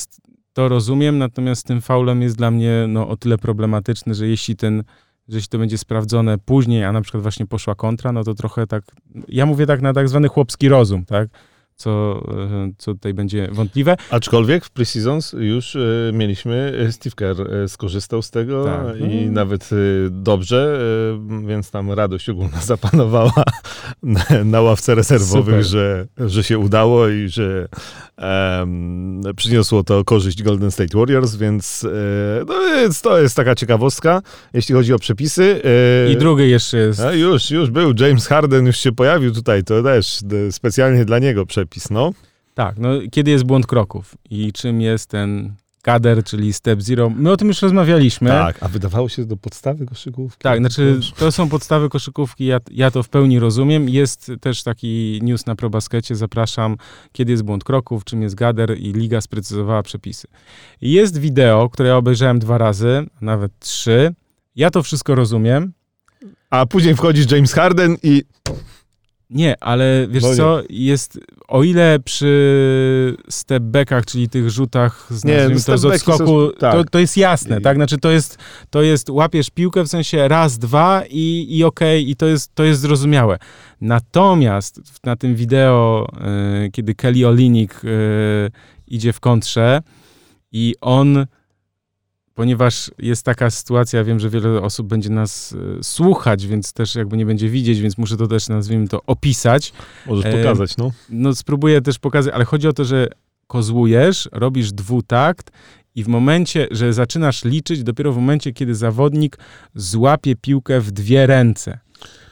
to 0.54 0.70
rozumiem, 0.70 1.18
natomiast 1.18 1.68
tym 1.68 1.82
faulem 1.82 2.22
jest 2.22 2.38
dla 2.38 2.52
mnie 2.52 2.86
no, 2.88 3.08
o 3.08 3.18
tyle 3.18 3.38
problematyczny, 3.38 4.16
że 4.16 4.28
jeśli 4.28 4.56
ten 4.56 4.84
że 5.28 5.38
jeśli 5.38 5.50
to 5.50 5.58
będzie 5.58 5.78
sprawdzone 5.78 6.38
później, 6.38 6.84
a 6.84 6.92
na 6.92 7.02
przykład 7.02 7.24
właśnie 7.24 7.46
poszła 7.46 7.76
kontra, 7.76 8.12
no 8.12 8.24
to 8.24 8.34
trochę 8.34 8.68
tak, 8.68 8.84
ja 9.28 9.46
mówię 9.46 9.66
tak 9.66 9.82
na 9.82 9.94
tak 9.94 10.10
zwany 10.10 10.28
chłopski 10.28 10.70
rozum, 10.70 11.06
tak? 11.06 11.30
Co, 11.78 12.24
e, 12.32 12.72
co 12.78 12.94
tutaj 12.94 13.14
będzie 13.14 13.48
wątpliwe. 13.52 13.98
Aczkolwiek 14.10 14.66
w 14.66 14.70
Preseasons 14.70 15.34
już 15.40 15.76
e, 15.76 15.80
mieliśmy, 16.14 16.74
e, 16.88 16.92
Steve 16.92 17.16
Kerr 17.16 17.50
skorzystał 17.68 18.22
z 18.22 18.32
tego 18.32 18.66
tak. 18.66 19.12
i 19.12 19.26
nawet 19.30 19.70
dobrze, 20.10 20.80
więc 21.48 21.72
tam 21.72 21.92
radość 21.92 22.30
ogólna 22.30 22.62
zapanowała 22.66 23.44
na, 24.04 24.26
na 24.46 24.62
ławce 24.62 24.96
rezerwowych, 24.96 25.64
że, 25.64 26.08
że 26.18 26.44
się 26.44 26.60
udało 26.60 27.08
i 27.08 27.30
że 27.30 27.68
um, 28.18 29.22
przyniosło 29.36 29.84
to 29.84 30.04
korzyść 30.04 30.44
Golden 30.44 30.72
State 30.72 30.98
Warriors, 30.98 31.36
więc, 31.36 31.86
no, 32.48 32.56
więc 32.76 33.02
to 33.02 33.20
jest 33.20 33.36
taka 33.36 33.56
ciekawostka, 33.56 34.22
jeśli 34.54 34.76
chodzi 34.76 34.94
o 34.94 35.00
przepisy. 35.00 35.62
I 36.12 36.18
drugi 36.18 36.50
jeszcze 36.50 36.78
jest. 36.78 37.02
Już, 37.14 37.52
już 37.52 37.70
był. 37.70 37.94
James 38.00 38.28
Harden 38.28 38.66
już 38.66 38.78
się 38.78 38.92
pojawił 38.92 39.34
tutaj, 39.34 39.64
to 39.64 39.84
też 39.84 40.20
specjalnie 40.52 41.06
dla 41.06 41.20
niego 41.20 41.46
przepis 41.46 41.67
przepis, 41.68 41.90
no. 41.90 42.12
Tak, 42.54 42.78
no 42.78 42.90
kiedy 43.12 43.32
jest 43.32 43.44
błąd 43.44 43.68
kroków 43.68 44.16
i 44.30 44.54
czym 44.54 44.82
jest 44.82 45.10
ten 45.10 45.56
kader, 45.82 46.24
czyli 46.24 46.54
step 46.54 46.82
zero. 46.82 47.10
My 47.10 47.32
o 47.32 47.38
tym 47.38 47.48
już 47.48 47.62
rozmawialiśmy. 47.62 48.30
Tak, 48.30 48.64
a 48.64 48.68
wydawało 48.68 49.10
się 49.10 49.26
do 49.26 49.38
podstawy 49.38 49.86
koszykówki. 49.86 50.44
Tak, 50.44 50.60
znaczy 50.60 51.00
to 51.18 51.32
są 51.32 51.50
podstawy 51.50 51.90
koszykówki, 51.90 52.46
ja, 52.46 52.60
ja 52.72 52.92
to 52.92 53.04
w 53.04 53.10
pełni 53.10 53.40
rozumiem. 53.40 53.90
Jest 53.90 54.32
też 54.42 54.64
taki 54.64 55.20
news 55.24 55.46
na 55.46 55.56
ProBaskecie, 55.56 56.16
zapraszam, 56.16 56.78
kiedy 57.12 57.32
jest 57.32 57.44
błąd 57.44 57.64
kroków, 57.64 58.04
czym 58.04 58.22
jest 58.22 58.36
gader 58.36 58.78
i 58.78 58.94
liga 58.94 59.22
sprecyzowała 59.22 59.84
przepisy. 59.84 60.28
Jest 60.82 61.18
wideo, 61.18 61.70
które 61.70 61.90
ja 61.90 61.98
obejrzałem 61.98 62.40
dwa 62.40 62.58
razy, 62.58 63.06
nawet 63.22 63.52
trzy. 63.60 64.14
Ja 64.56 64.72
to 64.72 64.84
wszystko 64.84 65.16
rozumiem. 65.16 65.74
A 66.50 66.66
później 66.66 66.96
wchodzi 66.96 67.36
James 67.36 67.54
Harden 67.54 67.98
i 68.04 68.24
nie, 69.30 69.64
ale 69.64 70.08
wiesz 70.10 70.24
no 70.24 70.36
co, 70.36 70.62
jest, 70.70 71.20
o 71.48 71.64
ile 71.64 72.00
przy 72.00 73.18
stepbackach, 73.30 74.06
czyli 74.06 74.30
tych 74.30 74.50
rzutach 74.50 75.08
z, 75.10 75.26
nie, 75.26 75.50
to 75.66 75.78
z 75.78 75.86
odskoku, 75.86 76.18
są, 76.18 76.50
tak. 76.60 76.74
to, 76.74 76.84
to 76.84 77.00
jest 77.00 77.18
jasne, 77.18 77.60
I... 77.60 77.62
tak? 77.62 77.78
Znaczy 77.78 77.98
to 77.98 78.12
jest, 78.12 78.38
to 78.70 78.82
jest, 78.82 79.10
łapiesz 79.10 79.50
piłkę 79.50 79.84
w 79.84 79.88
sensie 79.88 80.28
raz, 80.28 80.58
dwa 80.58 81.04
i, 81.10 81.48
i 81.50 81.64
okej, 81.64 82.02
okay, 82.02 82.12
i 82.12 82.16
to 82.16 82.26
jest, 82.26 82.56
to 82.56 82.64
jest 82.64 82.82
zrozumiałe. 82.82 83.38
Natomiast 83.82 84.82
na 85.04 85.16
tym 85.16 85.36
wideo, 85.36 86.08
y, 86.66 86.72
kiedy 86.72 86.96
Kelly 86.96 87.28
Olinik 87.28 87.82
y, 87.84 87.88
idzie 88.88 89.14
w 89.14 89.20
kontrze 89.20 89.82
i 90.52 90.76
on 90.82 91.26
ponieważ 92.38 92.92
jest 92.98 93.26
taka 93.26 93.50
sytuacja, 93.50 94.04
wiem, 94.04 94.20
że 94.20 94.30
wiele 94.30 94.62
osób 94.62 94.88
będzie 94.88 95.10
nas 95.10 95.56
e, 95.80 95.84
słuchać, 95.84 96.48
więc 96.48 96.74
też 96.74 96.96
jakby 96.96 97.18
nie 97.18 97.26
będzie 97.26 97.50
widzieć, 97.50 97.80
więc 97.80 97.98
muszę 97.98 98.18
to 98.18 98.28
też, 98.28 98.50
nazwijmy 98.50 98.88
to, 98.88 99.02
opisać. 99.08 99.74
Możesz 100.06 100.26
e, 100.26 100.38
pokazać, 100.38 100.78
no. 100.78 100.92
No 101.10 101.36
spróbuję 101.36 101.82
też 101.82 102.00
pokazać, 102.00 102.34
ale 102.34 102.46
chodzi 102.46 102.68
o 102.68 102.74
to, 102.74 102.86
że 102.86 103.08
kozłujesz, 103.48 104.30
robisz 104.32 104.72
dwutakt 104.72 105.52
i 105.96 106.04
w 106.04 106.08
momencie, 106.08 106.68
że 106.72 106.94
zaczynasz 106.94 107.46
liczyć, 107.46 107.84
dopiero 107.84 108.14
w 108.14 108.16
momencie, 108.16 108.54
kiedy 108.54 108.76
zawodnik 108.76 109.38
złapie 109.76 110.36
piłkę 110.36 110.80
w 110.80 110.92
dwie 110.92 111.28
ręce. 111.28 111.80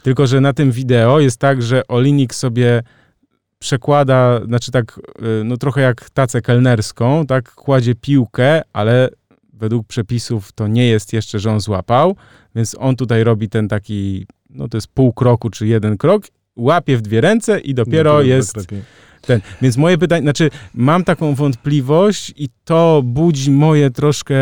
Tylko, 0.03 0.27
że 0.27 0.41
na 0.41 0.53
tym 0.53 0.71
wideo 0.71 1.19
jest 1.19 1.37
tak, 1.37 1.61
że 1.61 1.87
Olinik 1.87 2.35
sobie 2.35 2.83
przekłada, 3.59 4.41
znaczy 4.45 4.71
tak, 4.71 4.99
e, 5.19 5.43
no 5.43 5.57
trochę 5.57 5.81
jak 5.81 6.09
tacę 6.09 6.41
kelnerską, 6.41 7.25
tak, 7.25 7.51
kładzie 7.51 7.95
piłkę, 7.95 8.61
ale 8.73 9.09
według 9.55 9.87
przepisów 9.87 10.51
to 10.51 10.67
nie 10.67 10.87
jest 10.87 11.13
jeszcze, 11.13 11.39
że 11.39 11.51
on 11.51 11.59
złapał, 11.59 12.15
więc 12.55 12.75
on 12.79 12.95
tutaj 12.95 13.23
robi 13.23 13.49
ten 13.49 13.67
taki, 13.67 14.27
no 14.49 14.67
to 14.67 14.77
jest 14.77 14.87
pół 14.87 15.13
kroku 15.13 15.49
czy 15.49 15.67
jeden 15.67 15.97
krok, 15.97 16.27
łapie 16.55 16.97
w 16.97 17.01
dwie 17.01 17.21
ręce 17.21 17.59
i 17.59 17.73
dopiero 17.73 18.13
no, 18.13 18.21
jest 18.21 18.53
tak 18.53 18.65
ten. 19.21 19.41
Więc 19.61 19.77
moje 19.77 19.97
pytanie, 19.97 20.21
znaczy 20.21 20.49
mam 20.73 21.03
taką 21.03 21.35
wątpliwość 21.35 22.33
i 22.37 22.49
to 22.65 23.01
budzi 23.05 23.51
moje 23.51 23.91
troszkę 23.91 24.35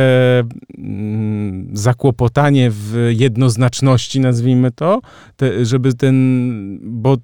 mm, 0.78 1.70
zakłopotanie 1.74 2.72
w 2.72 3.10
jednoznaczności, 3.18 4.20
nazwijmy 4.20 4.72
to, 4.72 5.02
te, 5.36 5.66
żeby 5.66 5.94
ten, 5.94 6.80
bo 6.82 7.18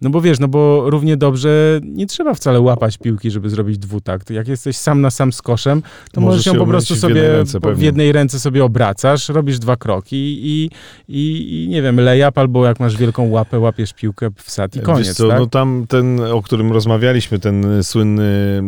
no 0.00 0.10
bo 0.10 0.20
wiesz, 0.20 0.38
no 0.38 0.48
bo 0.48 0.90
równie 0.90 1.16
dobrze 1.16 1.80
nie 1.84 2.06
trzeba 2.06 2.34
wcale 2.34 2.60
łapać 2.60 2.98
piłki, 2.98 3.30
żeby 3.30 3.50
zrobić 3.50 3.78
dwutakt. 3.78 4.30
Jak 4.30 4.48
jesteś 4.48 4.76
sam 4.76 5.00
na 5.00 5.10
sam 5.10 5.32
z 5.32 5.42
koszem, 5.42 5.82
to 6.12 6.20
możesz, 6.20 6.46
możesz 6.46 6.46
ją 6.46 6.54
po 6.54 6.66
prostu 6.66 6.96
sobie 6.96 7.14
w 7.14 7.16
jednej, 7.16 7.36
ręce, 7.36 7.58
w 7.74 7.82
jednej 7.82 8.12
ręce 8.12 8.40
sobie 8.40 8.64
obracasz, 8.64 9.28
robisz 9.28 9.58
dwa 9.58 9.76
kroki 9.76 10.16
i, 10.16 10.70
i, 11.08 11.64
i 11.64 11.68
nie 11.68 11.82
wiem, 11.82 12.00
layup 12.00 12.38
albo 12.38 12.66
jak 12.66 12.80
masz 12.80 12.96
wielką 12.96 13.30
łapę, 13.30 13.58
łapiesz 13.58 13.92
piłkę 13.92 14.30
w 14.36 14.50
sad 14.50 14.76
i 14.76 14.80
koniec, 14.80 15.14
co, 15.14 15.28
tak? 15.28 15.38
No 15.38 15.46
tam 15.46 15.84
ten, 15.88 16.20
o 16.20 16.42
którym 16.42 16.72
rozmawialiśmy, 16.72 17.38
ten 17.38 17.84
słynny 17.84 18.62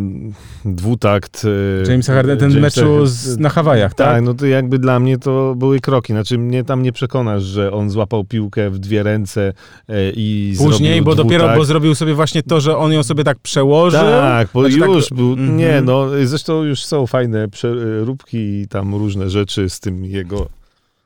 dwutakt. 0.64 1.46
E, 1.86 1.90
James 1.90 2.06
Harden, 2.06 2.38
ten 2.38 2.60
meczu 2.60 3.06
z, 3.06 3.38
na 3.38 3.48
Hawajach, 3.48 3.94
tak? 3.94 4.06
Tak, 4.06 4.22
no 4.22 4.34
to 4.34 4.46
jakby 4.46 4.78
dla 4.78 5.00
mnie 5.00 5.18
to 5.18 5.54
były 5.56 5.80
kroki. 5.80 6.12
Znaczy 6.12 6.38
mnie 6.38 6.64
tam 6.64 6.82
nie 6.82 6.92
przekonasz, 6.92 7.42
że 7.42 7.72
on 7.72 7.90
złapał 7.90 8.24
piłkę 8.24 8.70
w 8.70 8.78
dwie 8.78 9.02
ręce 9.02 9.52
e, 9.88 9.94
i 10.10 10.54
Później, 10.58 11.02
bo 11.02 11.14
dopiero, 11.14 11.46
tak. 11.46 11.56
bo 11.56 11.64
zrobił 11.64 11.94
sobie 11.94 12.14
właśnie 12.14 12.42
to, 12.42 12.60
że 12.60 12.76
on 12.76 12.92
ją 12.92 13.02
sobie 13.02 13.24
tak 13.24 13.38
przełożył. 13.38 14.00
Tak, 14.00 14.48
bo 14.54 14.60
znaczy, 14.60 14.92
już 14.92 15.08
tak... 15.08 15.18
był, 15.18 15.32
mm 15.32 15.50
-hmm. 15.50 15.56
nie 15.56 15.82
no, 15.82 16.06
zresztą 16.24 16.62
już 16.62 16.84
są 16.84 17.06
fajne 17.06 17.48
przeróbki 17.48 18.38
i 18.38 18.68
tam 18.68 18.94
różne 18.94 19.30
rzeczy 19.30 19.70
z 19.70 19.80
tym 19.80 20.04
jego 20.04 20.48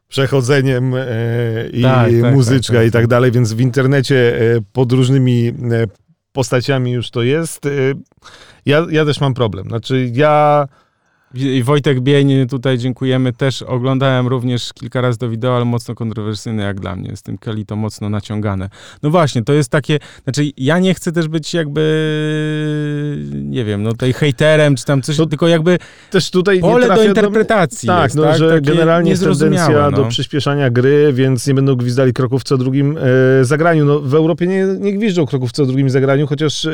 przechodzeniem 0.08 0.94
e, 0.94 1.04
i 1.72 1.82
Tak, 1.82 2.10
tak, 2.22 2.34
muzyczka 2.34 2.72
tak, 2.72 2.82
tak, 2.82 2.88
i 2.88 2.90
tak 2.90 3.02
tak. 3.02 3.06
dalej, 3.06 3.32
więc 3.32 3.52
w 3.52 3.60
internecie 3.60 4.40
e, 4.40 4.60
pod 4.72 4.92
różnymi 4.92 5.48
e, 5.48 5.52
postaciami 6.36 6.90
już 6.90 7.10
to 7.10 7.22
jest. 7.22 7.66
E, 7.66 7.70
ja, 8.66 8.86
ja 8.90 9.04
też 9.04 9.20
mam 9.20 9.34
problem. 9.34 9.68
Znaczy 9.68 10.10
ja... 10.14 10.68
I 11.36 11.62
Wojtek 11.62 12.00
Bień, 12.00 12.48
tutaj 12.48 12.78
dziękujemy. 12.78 13.32
Też 13.32 13.62
oglądałem 13.62 14.26
również 14.26 14.72
kilka 14.72 15.00
razy 15.00 15.18
to 15.18 15.28
wideo, 15.28 15.56
ale 15.56 15.64
mocno 15.64 15.94
kontrowersyjne 15.94 16.62
jak 16.62 16.80
dla 16.80 16.96
mnie. 16.96 17.16
Z 17.16 17.22
tym 17.22 17.38
Kelly 17.38 17.64
to 17.64 17.76
mocno 17.76 18.10
naciągane. 18.10 18.68
No 19.02 19.10
właśnie, 19.10 19.44
to 19.44 19.52
jest 19.52 19.70
takie, 19.70 19.98
znaczy 20.24 20.50
ja 20.56 20.78
nie 20.78 20.94
chcę 20.94 21.12
też 21.12 21.28
być 21.28 21.54
jakby, 21.54 21.82
nie 23.34 23.64
wiem, 23.64 23.82
no 23.82 23.90
tutaj 23.90 24.12
hejterem, 24.12 24.76
czy 24.76 24.84
tam 24.84 25.02
coś, 25.02 25.16
To 25.16 25.26
tylko 25.26 25.48
jakby 25.48 25.78
Też 26.10 26.30
tutaj 26.30 26.60
pole 26.60 26.88
do 26.88 27.04
interpretacji 27.04 27.86
Tak, 27.86 28.04
jest, 28.04 28.16
no, 28.16 28.22
tak? 28.22 28.38
że 28.38 28.50
Takie 28.50 28.60
generalnie 28.60 29.10
jest 29.10 29.24
tendencja 29.24 29.90
no. 29.90 29.96
do 29.96 30.04
przyspieszania 30.04 30.70
gry, 30.70 31.12
więc 31.12 31.46
nie 31.46 31.54
będą 31.54 31.74
gwizdali 31.74 32.12
kroków 32.12 32.44
co 32.44 32.58
drugim 32.58 32.98
e, 33.40 33.44
zagraniu. 33.44 33.84
No, 33.84 34.00
w 34.00 34.14
Europie 34.14 34.46
nie, 34.46 34.66
nie 34.78 34.92
gwiżdżą 34.92 35.26
kroków 35.26 35.52
co 35.52 35.66
drugim 35.66 35.90
zagraniu, 35.90 36.26
chociaż 36.26 36.64
e, 36.66 36.70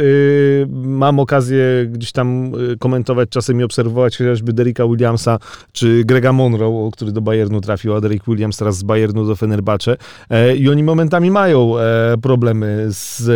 mam 0.72 1.20
okazję 1.20 1.64
gdzieś 1.88 2.12
tam 2.12 2.52
e, 2.72 2.76
komentować 2.76 3.28
czasem 3.28 3.60
i 3.60 3.64
obserwować 3.64 4.16
chociażby 4.16 4.51
Derricka 4.52 4.86
Williamsa 4.86 5.38
czy 5.72 6.04
Grega 6.04 6.32
Monroe, 6.32 6.90
który 6.92 7.12
do 7.12 7.20
Bayernu 7.20 7.60
trafił, 7.60 7.94
a 7.94 8.00
Derrick 8.00 8.26
Williams 8.26 8.56
teraz 8.56 8.76
z 8.76 8.82
Bayernu 8.82 9.26
do 9.26 9.36
Fenerbahce. 9.36 9.96
E, 10.30 10.56
I 10.56 10.68
oni 10.68 10.82
momentami 10.82 11.30
mają 11.30 11.78
e, 11.78 12.14
problemy 12.22 12.86
z 12.90 13.28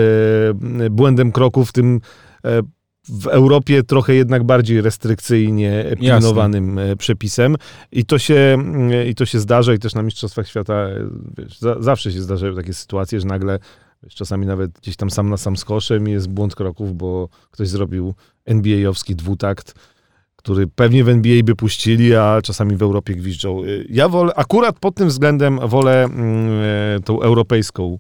e, 0.85 0.91
błędem 0.91 1.33
kroków, 1.33 1.69
w 1.69 1.73
tym 1.73 2.01
w 3.09 3.27
Europie 3.27 3.83
trochę 3.83 4.15
jednak 4.15 4.45
bardziej 4.45 4.81
restrykcyjnie 4.81 5.85
pilnowanym 6.01 6.79
e, 6.79 6.97
przepisem. 6.97 7.57
I 7.93 8.05
to, 8.05 8.19
się, 8.19 8.35
mm, 8.35 9.09
i 9.09 9.15
to 9.15 9.27
się 9.27 9.41
zdarza 9.41 9.75
i 9.75 9.79
też 9.79 9.95
na 9.95 10.03
Mistrzostwach 10.03 10.49
Świata 10.49 10.89
wiesz, 11.39 11.59
za, 11.59 11.83
zawsze 11.83 12.13
się 12.13 12.23
zdarzają 12.23 12.55
takie 12.55 12.75
sytuacje, 12.75 13.21
że 13.21 13.27
nagle 13.27 13.59
wiesz, 14.03 14.15
czasami 14.15 14.47
nawet 14.47 14.71
gdzieś 14.71 14.97
tam 14.97 15.11
sam 15.11 15.29
na 15.29 15.37
sam 15.37 15.57
z 15.57 15.65
koszem 15.65 16.09
jest 16.09 16.29
błąd 16.29 16.55
kroków, 16.55 16.97
bo 16.97 17.29
ktoś 17.51 17.69
zrobił 17.69 18.15
NBA-owski 18.47 19.15
dwutakt, 19.15 19.75
który 20.47 20.67
pewnie 20.67 21.05
w 21.05 21.09
NBA 21.09 21.43
by 21.43 21.57
puścili, 21.57 22.15
a 22.15 22.43
czasami 22.43 22.77
w 22.77 22.83
Europie 22.83 23.15
gwiżdżą. 23.15 23.65
Y, 23.65 23.87
Ja 23.91 24.09
wolę, 24.09 24.33
akurat 24.37 24.79
pod 24.79 24.95
tym 24.95 25.09
względem 25.09 25.59
wolę 25.69 26.05
mm, 26.05 26.49
e, 26.97 27.01
tą 27.01 27.23
europejską 27.23 27.99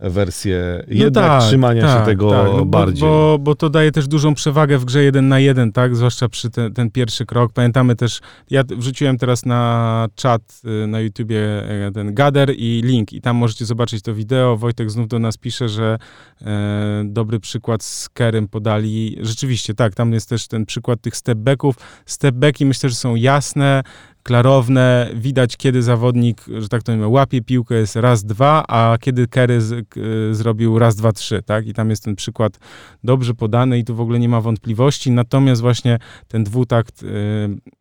wersję 0.00 0.84
No 0.88 0.94
jednak 0.94 1.26
tak, 1.26 1.42
trzymania 1.42 1.82
tak, 1.82 1.98
się 1.98 2.06
tego 2.06 2.30
tak, 2.30 2.46
no 2.56 2.64
bardziej. 2.64 3.00
Bo, 3.00 3.08
bo, 3.08 3.38
bo 3.38 3.54
to 3.54 3.70
daje 3.70 3.92
też 3.92 4.08
dużą 4.08 4.34
przewagę 4.34 4.78
w 4.78 4.84
grze 4.84 5.02
jeden 5.02 5.28
na 5.28 5.38
jeden, 5.38 5.72
tak? 5.72 5.96
Zwłaszcza 5.96 6.28
przy 6.28 6.50
te, 6.50 6.70
ten 6.70 6.90
pierwszy 6.90 7.26
krok. 7.26 7.52
Pamiętamy 7.52 7.96
też, 7.96 8.20
ja 8.50 8.62
wrzuciłem 8.76 9.18
teraz 9.18 9.46
na 9.46 10.08
czat 10.14 10.42
y, 10.84 10.86
na 10.86 11.00
YouTubie 11.00 11.40
e, 11.86 11.92
ten 11.92 12.14
Gader 12.14 12.54
i 12.56 12.82
link 12.84 13.12
i 13.12 13.20
tam 13.20 13.36
możecie 13.36 13.64
zobaczyć 13.64 14.02
to 14.02 14.14
wideo. 14.14 14.56
Wojtek 14.56 14.90
znów 14.90 15.08
do 15.08 15.18
nas 15.18 15.36
pisze, 15.36 15.68
że 15.68 15.98
e, 16.42 17.02
dobry 17.04 17.40
przykład 17.40 17.82
z 17.82 18.08
Kerem 18.08 18.48
podali. 18.48 19.16
Rzeczywiście, 19.20 19.74
tak, 19.74 19.94
tam 19.94 20.12
jest 20.12 20.28
też 20.28 20.48
ten 20.48 20.66
przykład 20.66 21.00
tych 21.00 21.16
stepbacków. 21.16 21.76
Stepbacki 22.06 22.66
myślę, 22.66 22.88
że 22.88 22.94
są 22.94 23.14
jasne, 23.14 23.82
klarowne, 24.22 25.10
widać 25.14 25.56
kiedy 25.56 25.82
zawodnik, 25.82 26.44
że 26.58 26.68
tak 26.68 26.82
to 26.82 26.92
mówię, 26.92 27.08
łapie 27.08 27.42
piłkę 27.42 27.74
jest 27.74 27.96
raz, 27.96 28.24
dwa, 28.24 28.64
a 28.68 28.98
kiedy 29.00 29.26
Kerry 29.26 29.60
z, 29.60 29.72
y, 29.72 30.34
zrobił 30.34 30.78
raz, 30.78 30.96
dwa, 30.96 31.12
trzy, 31.12 31.42
tak? 31.42 31.66
I 31.66 31.74
tam 31.74 31.90
jest 31.90 32.04
ten 32.04 32.16
przykład 32.16 32.58
dobrze 33.04 33.34
podany 33.34 33.78
i 33.78 33.84
tu 33.84 33.94
w 33.94 34.00
ogóle 34.00 34.18
nie 34.18 34.28
ma 34.28 34.40
wątpliwości, 34.40 35.10
natomiast 35.10 35.60
właśnie 35.60 35.98
ten 36.28 36.44
dwutakt 36.44 37.02
y, 37.02 37.06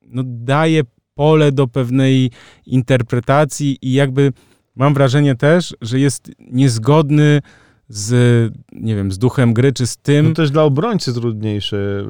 no, 0.07 0.23
daje 0.25 0.81
pole 1.15 1.51
do 1.51 1.67
pewnej 1.67 2.31
interpretacji 2.65 3.77
i 3.81 3.93
jakby 3.93 4.33
mam 4.75 4.93
wrażenie 4.93 5.35
też, 5.35 5.75
że 5.81 5.99
jest 5.99 6.31
niezgodny 6.39 7.41
z, 7.89 8.53
nie 8.71 8.95
wiem, 8.95 9.11
z 9.11 9.17
duchem 9.17 9.53
gry, 9.53 9.73
czy 9.73 9.87
z 9.87 9.97
tym, 9.97 10.27
No 10.27 10.33
też 10.33 10.51
dla 10.51 10.63
obrońcy 10.63 11.13
trudniejsze. 11.13 12.03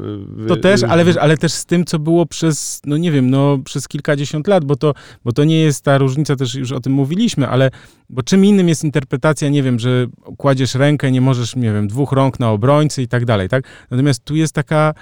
y, 0.43 0.47
to 0.47 0.55
y, 0.55 0.57
też, 0.57 0.83
ale 0.83 1.05
wiesz, 1.05 1.17
ale 1.17 1.37
też 1.37 1.51
z 1.53 1.65
tym, 1.65 1.85
co 1.85 1.99
było 1.99 2.25
przez, 2.25 2.81
no 2.85 2.97
nie 2.97 3.11
wiem, 3.11 3.29
no 3.29 3.57
przez 3.65 3.87
kilkadziesiąt 3.87 4.47
lat, 4.47 4.65
bo 4.65 4.75
to, 4.75 4.93
bo 5.23 5.31
to 5.31 5.43
nie 5.43 5.59
jest 5.59 5.83
ta 5.83 5.97
różnica, 5.97 6.35
też 6.35 6.55
już 6.55 6.71
o 6.71 6.79
tym 6.79 6.93
mówiliśmy, 6.93 7.47
ale 7.47 7.71
bo 8.09 8.23
czym 8.23 8.45
innym 8.45 8.69
jest 8.69 8.83
interpretacja, 8.83 9.49
nie 9.49 9.63
wiem, 9.63 9.79
że 9.79 10.07
kładziesz 10.37 10.75
rękę, 10.75 11.11
nie 11.11 11.21
możesz, 11.21 11.55
nie 11.55 11.73
wiem, 11.73 11.87
dwóch 11.87 12.11
rąk 12.11 12.39
na 12.39 12.51
obrońcy 12.51 13.01
i 13.01 13.07
tak 13.07 13.25
dalej, 13.25 13.49
tak? 13.49 13.63
Natomiast 13.91 14.23
tu 14.23 14.35
jest 14.35 14.53
taka 14.53 14.93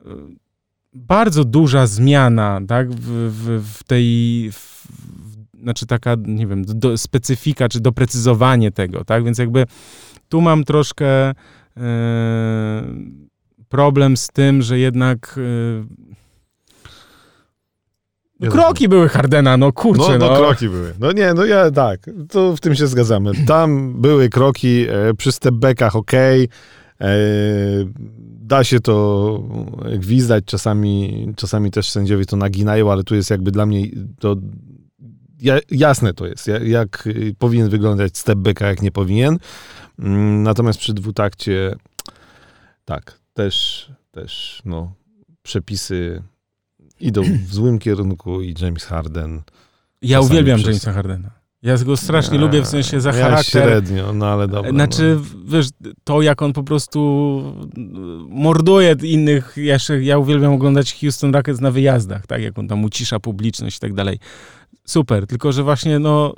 y, 0.00 0.04
bardzo 0.94 1.44
duża 1.44 1.86
zmiana, 1.86 2.60
tak, 2.68 2.90
w, 2.90 3.00
w, 3.32 3.62
w 3.78 3.84
tej, 3.84 4.50
w, 4.52 4.81
znaczy 5.62 5.86
taka, 5.86 6.16
nie 6.26 6.46
wiem, 6.46 6.64
do, 6.64 6.98
specyfika, 6.98 7.68
czy 7.68 7.80
doprecyzowanie 7.80 8.70
tego, 8.70 9.04
tak? 9.04 9.24
Więc 9.24 9.38
jakby 9.38 9.66
tu 10.28 10.40
mam 10.40 10.64
troszkę 10.64 11.06
e, 11.06 11.34
problem 13.68 14.16
z 14.16 14.28
tym, 14.28 14.62
że 14.62 14.78
jednak 14.78 15.38
e, 15.38 16.12
Ja 18.40 18.50
kroki 18.50 18.88
były 18.88 19.08
Hardena, 19.08 19.56
no 19.56 19.72
kurczę, 19.72 20.18
no, 20.18 20.18
no. 20.18 20.30
no, 20.30 20.36
kroki 20.36 20.68
były. 20.68 20.94
No 21.00 21.12
nie, 21.12 21.34
no 21.34 21.44
ja 21.44 21.70
tak, 21.70 22.00
to 22.30 22.56
w 22.56 22.60
tym 22.60 22.74
się 22.74 22.86
zgadzamy. 22.86 23.32
Tam 23.46 24.00
były 24.00 24.28
kroki 24.28 24.86
e, 24.88 25.14
przy 25.14 25.32
stepbackach 25.32 25.96
ok, 25.96 26.12
e, 26.14 26.48
da 28.52 28.64
się 28.64 28.80
to 28.80 29.42
gwizdać, 29.98 30.44
czasami, 30.44 31.26
czasami 31.36 31.70
też 31.70 31.90
sędziowie 31.90 32.26
to 32.26 32.36
naginają, 32.36 32.92
ale 32.92 33.04
tu 33.04 33.14
jest 33.14 33.30
jakby 33.30 33.50
dla 33.50 33.66
mnie 33.66 33.86
to 34.20 34.36
jasne 35.70 36.14
to 36.14 36.26
jest, 36.26 36.50
jak, 36.64 37.06
y, 37.06 37.34
powinien 37.38 37.68
wyglądać 37.68 38.18
stepback, 38.18 38.62
a 38.62 38.66
jak 38.66 38.82
nie 38.82 38.92
powinien. 38.92 39.38
Mm, 39.98 40.42
Natomiast 40.42 40.78
przy 40.78 40.94
dwutakcie 40.94 41.74
tak, 42.84 43.18
też, 43.34 43.88
też 44.10 44.62
no, 44.64 44.92
przepisy 45.42 46.22
idą 47.00 47.22
w 47.22 47.54
złym 47.54 47.78
kierunku 47.78 48.42
i 48.42 48.54
James 48.60 48.84
Harden 48.84 49.42
Ja 50.02 50.20
uwielbiam 50.20 50.56
przez- 50.58 50.68
Jamesa 50.68 50.92
Hardena. 50.92 51.30
Ja 51.62 51.78
go 51.78 51.96
strasznie 51.96 52.34
Ja- 52.34 52.40
lubię 52.40 52.62
w 52.62 52.66
sensie 52.66 53.00
za 53.00 53.10
ja 53.10 53.22
charakter. 53.22 53.44
średnio, 53.62 54.12
no 54.12 54.26
ale 54.26 54.48
dobra. 54.48 54.70
Znaczy, 54.70 55.18
wiesz, 55.44 55.66
to 56.04 56.22
jak 56.22 56.42
on 56.42 56.52
po 56.52 56.62
prostu 56.62 57.42
morduje 58.28 58.96
innych, 59.02 59.54
ja, 59.56 59.78
się, 59.78 60.02
ja 60.02 60.18
uwielbiam 60.18 60.52
oglądać 60.52 61.00
Houston 61.00 61.34
Rockets 61.34 61.60
na 61.60 61.70
wyjazdach, 61.70 62.26
tak, 62.26 62.42
jak 62.42 62.58
on 62.58 62.68
tam 62.68 62.84
ucisza 62.84 63.20
publiczność 63.20 63.76
i 63.76 63.80
tak 63.80 63.94
dalej. 63.94 64.18
Super, 64.84 65.26
tylko 65.26 65.52
że 65.52 65.62
właśnie, 65.62 65.98
no, 65.98 66.34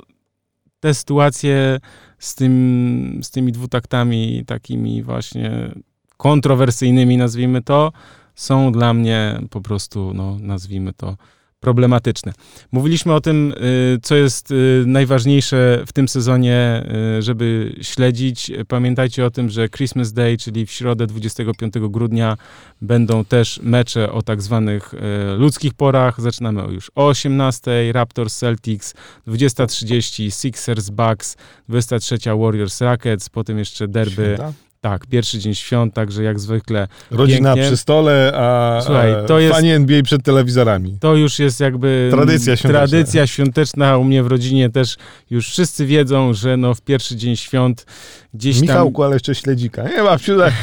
te 0.79 0.93
sytuacje 0.93 1.79
z, 2.19 2.35
tym, 2.35 3.19
z 3.23 3.31
tymi 3.31 3.51
dwutaktami 3.51 4.43
takimi 4.47 5.03
właśnie 5.03 5.71
kontrowersyjnymi, 6.17 7.17
nazwijmy 7.17 7.61
to, 7.61 7.91
są 8.35 8.71
dla 8.71 8.93
mnie 8.93 9.39
po 9.49 9.61
prostu, 9.61 10.13
no, 10.13 10.37
nazwijmy 10.41 10.93
to, 10.93 11.17
problematyczne. 11.65 12.33
Mówiliśmy 12.71 13.13
o 13.13 13.21
tym, 13.21 13.53
y, 13.53 13.99
co 14.01 14.15
jest 14.15 14.51
y, 14.51 14.83
najważniejsze 14.87 15.83
w 15.87 15.93
tym 15.93 16.07
sezonie, 16.07 16.83
y, 17.17 17.21
żeby 17.21 17.75
śledzić. 17.81 18.51
Pamiętajcie 18.67 19.25
o 19.25 19.31
tym, 19.31 19.49
że 19.49 19.69
Christmas 19.69 20.13
Day, 20.13 20.37
czyli 20.37 20.65
w 20.65 20.71
środę 20.71 21.07
25 21.07 21.73
grudnia, 21.89 22.37
będą 22.81 23.25
też 23.25 23.59
mecze 23.63 24.11
o 24.11 24.21
tak 24.21 24.41
zwanych 24.41 24.93
ludzkich 25.37 25.73
porach. 25.73 26.21
Zaczynamy 26.21 26.73
już 26.73 26.91
o 26.95 27.07
18, 27.07 27.91
Raptors 27.91 28.37
Celtics, 28.37 28.93
20.30 29.27 30.31
Sixers 30.41 30.89
Bucks, 30.89 31.37
23 31.69 32.17
Warriors 32.39 32.81
Rockets, 32.81 33.29
potem 33.29 33.57
jeszcze 33.57 33.87
derby. 33.87 34.35
Święta? 34.35 34.64
Tak, 34.85 35.05
pierwszy 35.07 35.39
dzień 35.39 35.55
świąt, 35.55 35.93
także 35.93 36.23
jak 36.23 36.39
zwykle 36.39 36.87
Rodzina 37.11 37.49
Pięknie. 37.53 37.67
przy 37.67 37.77
stole, 37.77 38.31
a 38.35 38.79
Słuchaj, 38.85 39.13
to 39.27 39.39
jest- 39.39 39.55
fani 39.55 39.71
NBA 39.71 40.03
przed 40.03 40.23
telewizorami. 40.23 40.97
To 40.99 41.15
już 41.15 41.39
jest 41.39 41.59
jakby 41.59 42.07
Tradycja 42.11 42.55
świąteczna. 42.55 42.87
tradycja 42.87 43.27
świąteczna. 43.27 43.97
U 43.97 44.03
mnie 44.03 44.23
w 44.23 44.27
rodzinie 44.27 44.69
też 44.69 44.97
już 45.29 45.47
wszyscy 45.49 45.85
wiedzą, 45.85 46.33
że 46.33 46.57
no 46.57 46.73
w 46.73 46.81
pierwszy 46.81 47.15
dzień 47.15 47.35
świąt 47.35 47.85
gdzieś 48.33 48.61
Michałku, 48.61 49.03
ale 49.03 49.13
jeszcze 49.15 49.35
śledzika. 49.35 49.83
Nie, 49.83 50.03
babciu, 50.03 50.37
tak. 50.39 50.53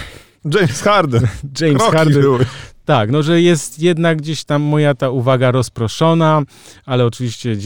James 0.44 0.82
Harden. 0.82 1.26
James 1.60 1.82
Kroki 1.82 1.96
Harden. 1.96 2.22
były. 2.22 2.46
Tak, 2.84 3.10
no 3.10 3.22
że 3.22 3.42
jest 3.42 3.78
jednak 3.78 4.18
gdzieś 4.18 4.44
tam 4.44 4.62
moja 4.62 4.94
ta 4.94 5.10
uwaga 5.10 5.50
rozproszona, 5.50 6.42
ale 6.84 7.06
oczywiście 7.06 7.56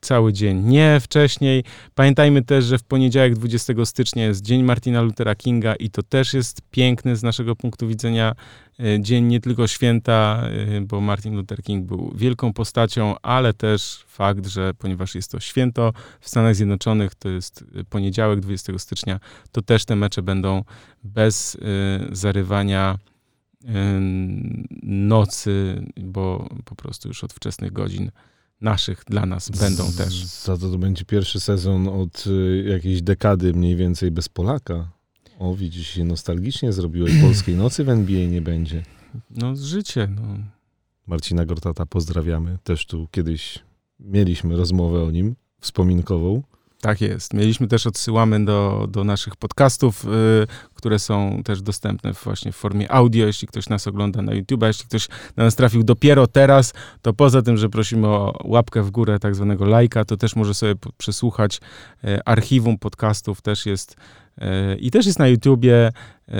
cały 0.00 0.32
dzień 0.32 0.62
nie 0.62 1.00
wcześniej. 1.00 1.64
Pamiętajmy 1.94 2.42
też, 2.42 2.64
że 2.64 2.78
w 2.78 2.82
poniedziałek 2.82 3.34
20 3.34 3.72
stycznia 3.84 4.24
jest 4.24 4.42
Dzień 4.42 4.62
Martina 4.62 5.02
Luthera 5.02 5.34
Kinga 5.34 5.74
i 5.74 5.90
to 5.90 6.02
też 6.02 6.34
jest 6.34 6.60
piękny 6.70 7.16
z 7.16 7.22
naszego 7.22 7.56
punktu 7.56 7.88
widzenia 7.88 8.32
dzień 9.00 9.24
nie 9.24 9.40
tylko 9.40 9.66
święta, 9.66 10.42
e, 10.76 10.80
bo 10.80 11.00
Martin 11.00 11.36
Luther 11.36 11.62
King 11.62 11.86
był 11.86 12.12
wielką 12.14 12.52
postacią, 12.52 13.14
ale 13.22 13.54
też 13.54 14.04
fakt, 14.06 14.46
że 14.46 14.74
ponieważ 14.74 15.14
jest 15.14 15.30
to 15.30 15.40
święto 15.40 15.92
w 16.20 16.28
Stanach 16.28 16.54
Zjednoczonych, 16.54 17.14
to 17.14 17.28
jest 17.28 17.64
e, 17.74 17.84
poniedziałek 17.84 18.40
20 18.40 18.78
stycznia, 18.78 19.20
to 19.52 19.62
też 19.62 19.84
te 19.84 19.96
mecze 19.96 20.22
będą 20.22 20.64
bez 21.04 21.56
zarywania 22.12 22.98
nocy, 24.82 25.82
bo 25.96 26.48
po 26.64 26.74
prostu 26.74 27.08
już 27.08 27.24
od 27.24 27.32
wczesnych 27.32 27.72
godzin 27.72 28.10
naszych 28.60 29.04
dla 29.06 29.26
nas 29.26 29.50
będą 29.50 29.92
też. 29.92 30.24
Za 30.24 30.58
to 30.58 30.70
to 30.70 30.78
będzie 30.78 31.04
pierwszy 31.04 31.40
sezon 31.40 31.88
od 31.88 32.26
y, 32.26 32.64
jakiejś 32.68 33.02
dekady 33.02 33.52
mniej 33.52 33.76
więcej 33.76 34.10
bez 34.10 34.28
Polaka. 34.28 34.95
O, 35.38 35.54
widzisz, 35.54 35.88
się 35.88 36.04
nostalgicznie 36.04 36.72
zrobiło 36.72 37.08
i 37.18 37.20
polskiej 37.20 37.54
nocy 37.54 37.84
w 37.84 37.88
NBA 37.88 38.26
nie 38.26 38.42
będzie. 38.42 38.82
No 39.30 39.56
życie, 39.56 40.08
no. 40.14 40.22
Marcina 41.06 41.44
Gortata 41.44 41.86
pozdrawiamy. 41.86 42.58
Też 42.64 42.86
tu 42.86 43.08
kiedyś 43.10 43.58
mieliśmy 44.00 44.56
rozmowę 44.56 45.04
o 45.04 45.10
nim, 45.10 45.36
wspominkową. 45.60 46.42
Tak 46.80 47.00
jest. 47.00 47.34
Mieliśmy 47.34 47.66
też, 47.66 47.86
odsyłamy 47.86 48.44
do, 48.44 48.86
do 48.90 49.04
naszych 49.04 49.36
podcastów, 49.36 50.04
y, 50.04 50.08
które 50.74 50.98
są 50.98 51.42
też 51.44 51.62
dostępne 51.62 52.12
właśnie 52.12 52.52
w 52.52 52.56
formie 52.56 52.92
audio, 52.92 53.26
jeśli 53.26 53.48
ktoś 53.48 53.68
nas 53.68 53.86
ogląda 53.86 54.22
na 54.22 54.34
YouTube, 54.34 54.62
a 54.62 54.66
jeśli 54.66 54.86
ktoś 54.86 55.08
na 55.36 55.44
nas 55.44 55.56
trafił 55.56 55.82
dopiero 55.82 56.26
teraz, 56.26 56.72
to 57.02 57.12
poza 57.12 57.42
tym, 57.42 57.56
że 57.56 57.68
prosimy 57.68 58.06
o 58.06 58.40
łapkę 58.44 58.82
w 58.82 58.90
górę, 58.90 59.18
tak 59.18 59.34
zwanego 59.34 59.64
lajka, 59.64 60.04
to 60.04 60.16
też 60.16 60.36
może 60.36 60.54
sobie 60.54 60.74
przesłuchać 60.96 61.60
y, 62.04 62.24
archiwum 62.24 62.78
podcastów, 62.78 63.42
też 63.42 63.66
jest 63.66 63.96
i 64.80 64.90
też 64.90 65.06
jest 65.06 65.18
na 65.18 65.28
YouTubie 65.28 65.88
y, 66.28 66.32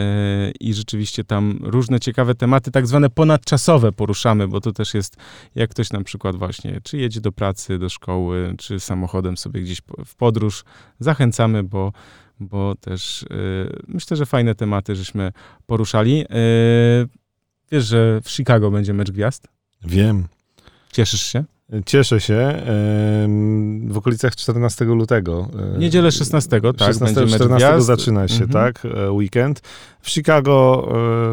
i 0.60 0.74
rzeczywiście 0.74 1.24
tam 1.24 1.58
różne 1.62 2.00
ciekawe 2.00 2.34
tematy, 2.34 2.70
tak 2.70 2.86
zwane 2.86 3.10
ponadczasowe 3.10 3.92
poruszamy, 3.92 4.48
bo 4.48 4.60
to 4.60 4.72
też 4.72 4.94
jest, 4.94 5.16
jak 5.54 5.70
ktoś 5.70 5.90
na 5.90 6.02
przykład 6.02 6.36
właśnie, 6.36 6.80
czy 6.82 6.98
jedzie 6.98 7.20
do 7.20 7.32
pracy, 7.32 7.78
do 7.78 7.88
szkoły, 7.88 8.54
czy 8.58 8.80
samochodem 8.80 9.36
sobie 9.36 9.60
gdzieś 9.60 9.82
w 10.06 10.14
podróż, 10.14 10.64
zachęcamy, 11.00 11.62
bo, 11.62 11.92
bo 12.40 12.74
też 12.74 13.22
y, 13.22 13.26
myślę, 13.88 14.16
że 14.16 14.26
fajne 14.26 14.54
tematy 14.54 14.96
żeśmy 14.96 15.32
poruszali. 15.66 16.24
Wiesz, 17.72 17.86
że 17.86 18.20
w 18.24 18.30
Chicago 18.30 18.70
będzie 18.70 18.94
mecz 18.94 19.10
gwiazd? 19.10 19.48
Wiem. 19.84 20.28
Cieszysz 20.92 21.22
się? 21.22 21.44
Cieszę 21.86 22.20
się. 22.20 22.62
W 23.88 23.96
okolicach 23.96 24.36
14 24.36 24.84
lutego. 24.84 25.48
Niedzielę 25.78 26.12
16, 26.12 26.60
tak, 26.60 26.78
16 26.78 27.04
będzie 27.04 27.20
mecz 27.20 27.34
14 27.42 27.68
gwiazd. 27.68 27.86
zaczyna 27.86 28.28
się, 28.28 28.44
Mhm. 28.44 28.50
tak? 28.50 28.84
e, 28.84 29.10
Weekend. 29.10 29.60
W 30.00 30.10
Chicago, 30.10 30.88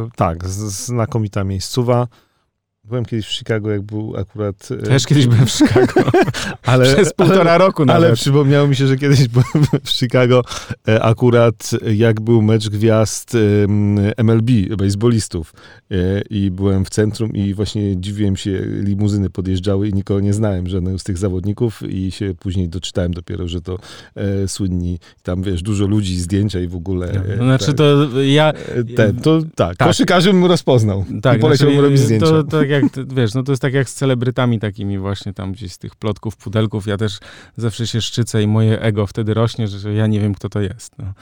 e, 0.06 0.10
tak, 0.16 0.48
znakomita 0.48 1.44
miejscowa. 1.44 2.08
Byłem 2.88 3.06
kiedyś 3.06 3.28
w 3.28 3.32
Chicago, 3.32 3.72
jak 3.72 3.82
był 3.82 4.14
akurat... 4.18 4.70
e, 4.72 4.78
Też 4.78 5.06
kiedyś 5.06 5.28
byłem 5.28 5.46
w 5.46 5.52
Chicago, 5.52 5.94
ale, 6.64 6.96
przez 6.96 7.14
półtora 7.14 7.58
roku 7.58 7.86
nawet. 7.86 8.04
Ale 8.04 8.14
przypomniało 8.16 8.68
mi 8.68 8.76
się, 8.76 8.88
że 8.88 8.96
kiedyś 8.98 9.28
byłem 9.34 9.66
w 9.84 9.90
Chicago 9.90 10.42
e, 10.88 11.04
akurat 11.04 11.72
jak 11.96 12.22
był 12.22 12.42
mecz 12.42 12.70
gwiazd 12.70 13.38
MLB, 14.18 14.50
baseballistów 14.78 15.54
e, 15.92 15.96
i 16.30 16.52
byłem 16.52 16.86
w 16.86 16.90
centrum 16.90 17.34
i 17.34 17.54
właśnie 17.54 18.02
dziwiłem 18.02 18.36
się, 18.36 18.62
limuzyny 18.66 19.30
podjeżdżały 19.30 19.88
i 19.90 19.94
nikogo 19.94 20.20
nie 20.20 20.34
znałem, 20.34 20.68
żadnego 20.68 21.00
z 21.00 21.04
tych 21.04 21.18
zawodników 21.18 21.82
i 21.90 22.12
się 22.12 22.34
później 22.40 22.70
doczytałem 22.70 23.14
dopiero, 23.14 23.48
że 23.48 23.62
to 23.62 23.78
słynni, 24.48 25.00
tam 25.24 25.44
wiesz, 25.44 25.62
dużo 25.62 25.86
ludzi, 25.88 26.20
zdjęcia 26.20 26.60
i 26.60 26.68
w 26.68 26.76
ogóle. 26.76 27.08
e, 27.12 27.38
To 27.38 27.44
znaczy 27.44 27.66
tak, 27.66 27.76
to 27.76 28.22
ja... 28.22 28.54
ten, 28.96 29.16
to 29.16 29.42
tak, 29.56 29.78
Tak. 29.78 29.88
koszykarzy 29.88 30.34
bym 30.34 30.46
rozpoznał 30.46 31.06
Tak, 31.22 31.38
i 31.38 31.42
poleciałbym 31.42 31.76
znaczy, 31.76 31.86
robić 31.86 32.00
zdjęcia. 32.00 32.26
To 32.28 32.44
tak 32.44 32.73
jak, 32.74 33.08
wiesz, 33.16 33.34
no 33.34 33.44
to 33.44 33.52
jest 33.52 33.62
tak 33.62 33.74
jak 33.74 33.90
z 33.90 33.94
celebrytami 33.94 34.60
takimi 34.60 34.98
właśnie 34.98 35.34
tam 35.34 35.52
gdzieś 35.52 35.72
z 35.72 35.78
tych 35.78 35.96
plotków, 35.96 36.38
pudelków. 36.38 36.88
Ja 36.88 36.98
też 36.98 37.20
zawsze 37.58 37.88
się 37.88 38.02
szczycę 38.02 38.44
i 38.44 38.48
moje 38.48 38.82
ego 38.82 39.08
wtedy 39.08 39.34
rośnie, 39.34 39.68
że 39.68 39.94
ja 39.94 40.08
nie 40.08 40.20
wiem, 40.20 40.34
kto 40.34 40.50
to 40.50 40.62
jest. 40.62 40.98
No. 40.98 41.14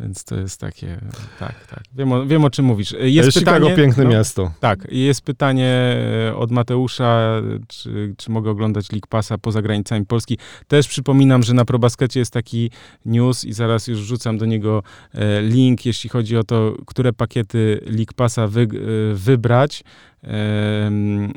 Więc 0.00 0.24
to 0.24 0.36
jest 0.36 0.60
takie, 0.60 1.00
tak, 1.38 1.66
tak. 1.66 1.82
Wiem 1.94 2.12
o, 2.12 2.26
wiem 2.26 2.44
o 2.44 2.50
czym 2.50 2.64
mówisz. 2.64 2.94
Jest 3.00 3.38
Chicago 3.38 3.66
pytanie, 3.66 3.76
piękne 3.76 4.04
no, 4.04 4.10
miasto. 4.10 4.52
Tak, 4.60 4.86
jest 4.90 5.20
pytanie 5.20 5.96
e, 6.28 6.36
od 6.36 6.50
Mateusza, 6.50 7.42
czy, 7.68 8.14
czy 8.16 8.30
mogę 8.30 8.50
oglądać 8.50 8.92
League 8.92 9.06
Passa 9.08 9.38
poza 9.38 9.62
granicami 9.62 10.06
Polski. 10.06 10.38
Też 10.68 10.88
przypominam, 10.88 11.42
że 11.42 11.54
na 11.54 11.64
ProBaskecie 11.64 12.20
jest 12.20 12.32
taki 12.32 12.70
news 13.04 13.44
i 13.44 13.52
zaraz 13.52 13.86
już 13.86 14.00
wrzucam 14.00 14.38
do 14.38 14.46
niego 14.46 14.82
e, 15.14 15.42
link, 15.42 15.86
jeśli 15.86 16.10
chodzi 16.10 16.36
o 16.36 16.44
to, 16.44 16.76
które 16.86 17.12
pakiety 17.12 17.80
League 17.86 18.12
Passa 18.16 18.46
wy, 18.46 18.62
e, 18.62 19.14
wybrać. 19.14 19.84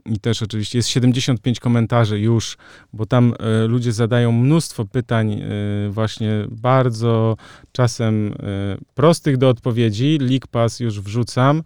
I 0.06 0.20
też 0.20 0.44
oczywiście 0.44 0.78
jest 0.80 0.90
75 0.90 1.60
komentarzy 1.60 2.20
już, 2.20 2.57
bo 2.94 3.06
tam 3.06 3.34
e, 3.40 3.68
ludzie 3.68 3.91
zadają 3.91 4.32
mnóstwo 4.32 4.86
pytań, 4.86 5.34
e, 5.34 5.90
właśnie 5.90 6.32
bardzo 6.49 7.38
czasem 7.72 8.34
e, 8.34 8.34
prostych 8.95 9.38
do 9.38 9.49
odpowiedzi. 9.49 10.18
League 10.22 10.48
Pass 10.52 10.80
już 10.80 11.02
wrzucam. 11.02 11.64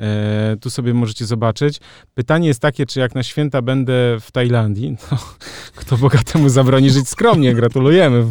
E, 0.00 0.56
tu 0.60 0.70
sobie 0.70 0.94
możecie 0.94 1.26
zobaczyć. 1.26 1.80
Pytanie 2.14 2.48
jest 2.48 2.60
takie, 2.60 2.86
czy 2.86 3.00
jak 3.00 3.14
na 3.14 3.22
święta 3.22 3.62
będę 3.62 3.92
w 4.20 4.30
Tajlandii, 4.32 4.90
no, 5.10 5.18
kto 5.76 5.96
bogatemu 5.96 6.48
zabroni 6.48 6.90
żyć 6.90 7.08
skromnie, 7.08 7.54
gratulujemy. 7.54 8.30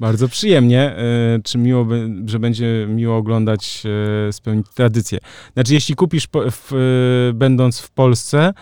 Bardzo 0.00 0.28
przyjemnie. 0.28 0.96
E, 0.96 1.38
czy 1.44 1.58
miło, 1.58 1.86
że 2.26 2.38
będzie 2.38 2.86
miło 2.88 3.16
oglądać, 3.16 3.82
e, 4.28 4.32
spełnić 4.32 4.66
tradycję. 4.74 5.18
Znaczy, 5.54 5.74
jeśli 5.74 5.94
kupisz 5.94 6.26
po, 6.26 6.50
w, 6.50 6.72
e, 6.72 7.32
będąc 7.32 7.80
w 7.80 7.90
Polsce, 7.90 8.52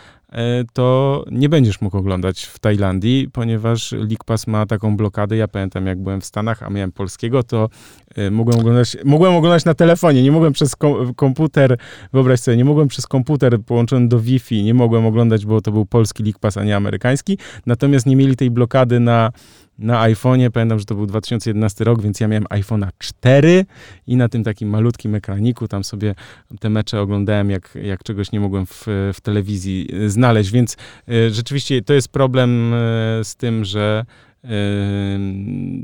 to 0.73 1.25
nie 1.31 1.49
będziesz 1.49 1.81
mógł 1.81 1.97
oglądać 1.97 2.45
w 2.45 2.59
Tajlandii, 2.59 3.29
ponieważ 3.33 3.93
League 3.93 4.25
Pass 4.27 4.47
ma 4.47 4.67
taką 4.67 4.97
blokadę. 4.97 5.37
Ja 5.37 5.49
pamiętam, 5.49 5.87
jak 5.87 6.03
byłem 6.03 6.21
w 6.21 6.25
Stanach, 6.25 6.63
a 6.63 6.71
miałem 6.71 6.93
polskiego, 6.93 7.43
to 7.43 7.69
e, 8.17 8.31
mogłem 8.31 8.61
oglądać, 8.61 8.97
mogłem 9.05 9.35
oglądać 9.35 9.65
na 9.65 9.75
telefonie, 9.75 10.23
nie 10.23 10.33
mogłem 10.33 10.53
przez 10.53 10.77
kom- 10.77 11.15
komputer, 11.15 11.79
wyobraź 12.13 12.41
sobie, 12.41 12.57
nie 12.57 12.65
mogłem 12.65 12.89
przez 12.89 13.07
komputer 13.07 13.63
połączony 13.63 14.09
do 14.09 14.21
Wi-Fi, 14.21 14.65
nie 14.65 14.75
mogłem 14.75 15.07
oglądać, 15.07 15.47
bo 15.47 15.61
to 15.61 15.73
był 15.73 15.87
polski 15.87 16.23
League 16.23 16.39
Pass, 16.41 16.57
a 16.57 16.65
nie 16.65 16.77
amerykański. 16.77 17.39
Natomiast 17.67 18.07
nie 18.07 18.17
mieli 18.17 18.37
tej 18.37 18.51
blokady 18.51 19.01
na 19.01 19.33
na 19.79 20.09
iPhone'ie, 20.09 20.51
pamiętam, 20.51 20.79
że 20.79 20.85
to 20.85 20.95
był 20.95 21.07
2011 21.07 21.85
rok, 21.85 22.03
więc 22.03 22.21
ja 22.21 22.29
miałem 22.29 22.45
iPhone'a 22.45 22.89
4 22.99 23.67
i 24.07 24.17
na 24.17 24.29
tym 24.29 24.45
takim 24.45 24.69
malutkim 24.69 25.15
ekraniku 25.15 25.69
tam 25.69 25.85
sobie 25.85 26.15
te 26.61 26.71
mecze 26.71 27.01
oglądałem, 27.01 27.51
jak, 27.51 27.79
jak 27.83 28.03
czegoś 28.03 28.33
nie 28.33 28.41
mogłem 28.41 28.67
w, 28.67 28.85
w 29.15 29.21
telewizji 29.23 29.89
e, 29.93 30.09
znaleźć, 30.09 30.51
więc 30.51 30.77
e, 31.09 31.31
rzeczywiście 31.31 31.83
to 31.83 31.95
jest 31.95 32.09
problem 32.09 32.75
e, 32.75 32.79
z 33.25 33.37
tym, 33.37 33.65
że 33.65 34.05
e, 34.45 34.49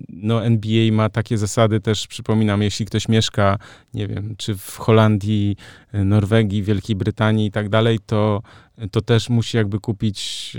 no 0.09 0.45
NBA 0.45 0.93
ma 0.93 1.09
takie 1.09 1.39
zasady 1.39 1.81
też, 1.81 2.07
przypominam, 2.07 2.63
jeśli 2.63 2.87
ktoś 2.87 3.09
mieszka, 3.09 3.59
nie 3.95 4.07
wiem, 4.07 4.35
czy 4.39 4.57
w 4.57 4.77
Holandii, 4.77 5.57
e, 5.93 6.05
Norwegii, 6.05 6.63
Wielkiej 6.63 6.97
Brytanii 6.97 7.47
i 7.47 7.51
tak 7.51 7.69
dalej, 7.69 7.99
to, 8.07 8.43
to 8.91 9.01
też 9.01 9.29
musi 9.29 9.57
jakby 9.57 9.81
kupić 9.81 10.57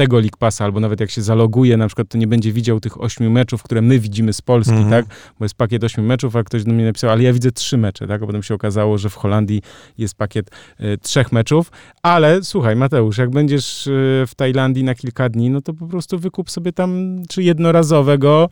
tego 0.00 0.16
League 0.20 0.36
Passa, 0.38 0.64
albo 0.64 0.80
nawet 0.80 1.00
jak 1.00 1.10
się 1.10 1.22
zaloguje, 1.22 1.76
na 1.76 1.86
przykład 1.86 2.08
to 2.08 2.18
nie 2.18 2.26
będzie 2.26 2.52
widział 2.52 2.80
tych 2.80 3.00
ośmiu 3.00 3.30
meczów, 3.30 3.62
które 3.62 3.82
my 3.82 3.98
widzimy 3.98 4.32
z 4.32 4.42
Polski, 4.42 4.72
Mhm. 4.74 4.90
tak? 4.90 5.14
Bo 5.38 5.44
jest 5.44 5.54
pakiet 5.54 5.84
ośmiu 5.84 6.04
meczów, 6.04 6.36
a 6.36 6.42
ktoś 6.44 6.64
do 6.64 6.72
mnie 6.72 6.84
napisał, 6.84 7.10
ale 7.10 7.22
ja 7.22 7.32
widzę 7.32 7.52
trzy 7.52 7.78
mecze, 7.78 8.06
tak? 8.06 8.22
A 8.22 8.26
potem 8.26 8.42
się 8.42 8.54
okazało, 8.54 8.98
że 8.98 9.10
w 9.10 9.14
Holandii 9.14 9.62
jest 9.98 10.14
pakiet 10.14 10.50
e, 10.78 10.96
trzech 10.98 11.32
meczów. 11.32 11.70
Ale 12.02 12.44
słuchaj, 12.44 12.76
Mateusz, 12.76 13.18
jak 13.18 13.30
będziesz 13.30 13.86
e, 13.86 13.90
w 14.26 14.34
Tajlandii 14.36 14.84
na 14.84 14.94
kilka 14.94 15.28
dni, 15.28 15.50
no 15.50 15.60
to 15.60 15.74
po 15.74 15.86
prostu 15.86 16.18
wykup 16.18 16.50
sobie 16.50 16.72
tam 16.72 17.16
czy 17.28 17.42
jednorazowego 17.42 18.48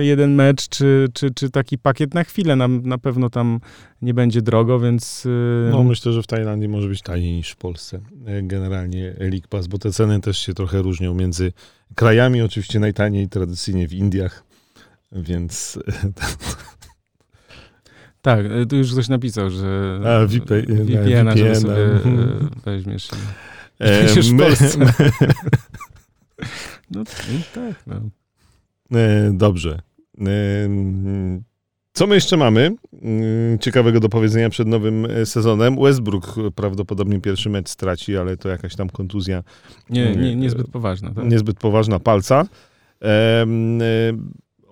jeden 0.00 0.34
mecz, 0.34 0.68
czy, 0.68 1.08
czy, 1.14 1.30
czy 1.34 1.50
taki 1.50 1.78
pakiet 1.78 2.14
na 2.14 2.24
chwilę. 2.24 2.56
Na, 2.56 2.68
na 2.68 2.98
pewno 2.98 3.30
tam 3.30 3.60
nie 4.02 4.14
będzie 4.14 4.42
drogo, 4.42 4.80
więc... 4.80 5.26
e, 5.66 5.70
No 5.70 5.84
myślę, 5.84 6.12
że 6.12 6.22
w 6.22 6.26
Tajlandii 6.26 6.68
może 6.68 6.88
być 6.88 7.02
taniej 7.02 7.32
niż 7.32 7.50
w 7.50 7.56
Polsce. 7.56 8.00
e, 8.26 8.42
Generalnie 8.42 9.14
League 9.18 9.48
Pass, 9.48 9.66
bo 9.66 9.78
te 9.78 9.92
ceny 9.92 10.20
też 10.20 10.38
się 10.38 10.54
trochę 10.54 10.82
różnią 10.82 11.14
między 11.14 11.52
krajami. 11.94 12.42
Oczywiście 12.42 12.80
najtaniej 12.80 13.28
tradycyjnie 13.28 13.88
w 13.88 13.92
Indiach, 13.92 14.44
więc 15.12 15.78
Tak, 18.22 18.46
e, 18.46 18.66
tu 18.66 18.76
już 18.76 18.92
ktoś 18.92 19.08
napisał, 19.08 19.50
że 19.50 20.00
A, 20.04 20.26
VP- 20.26 20.62
VPN-a, 20.62 21.36
żeby 21.36 21.50
VPN-a. 21.50 21.60
sobie 21.60 21.76
e, 21.76 21.92
Mhm. 21.92 22.50
weźmiesz. 22.64 23.08
i- 23.80 23.84
e, 23.84 24.22
w 24.22 24.38
Polsce. 24.38 24.78
No, 26.90 27.00
no 27.00 27.04
tak, 27.54 27.74
no. 27.86 28.00
E, 28.92 29.30
Dobrze. 29.32 29.80
E, 30.20 30.26
Co 31.92 32.06
my 32.06 32.14
jeszcze 32.14 32.36
mamy 32.36 32.76
mm, 33.02 33.58
ciekawego 33.58 34.00
do 34.00 34.08
powiedzenia 34.08 34.50
przed 34.50 34.68
nowym 34.68 35.04
e, 35.04 35.26
sezonem? 35.26 35.76
Westbrook 35.82 36.34
prawdopodobnie 36.54 37.20
pierwszy 37.20 37.50
mecz 37.50 37.68
straci, 37.68 38.16
ale 38.16 38.36
to 38.36 38.48
jakaś 38.48 38.76
tam 38.76 38.90
kontuzja 38.90 39.42
Nie, 39.90 40.16
nie, 40.16 40.36
niezbyt 40.36 40.70
poważna. 40.70 41.14
Tak? 41.14 41.24
niezbyt 41.24 41.58
poważna 41.58 41.98
palca. 41.98 42.46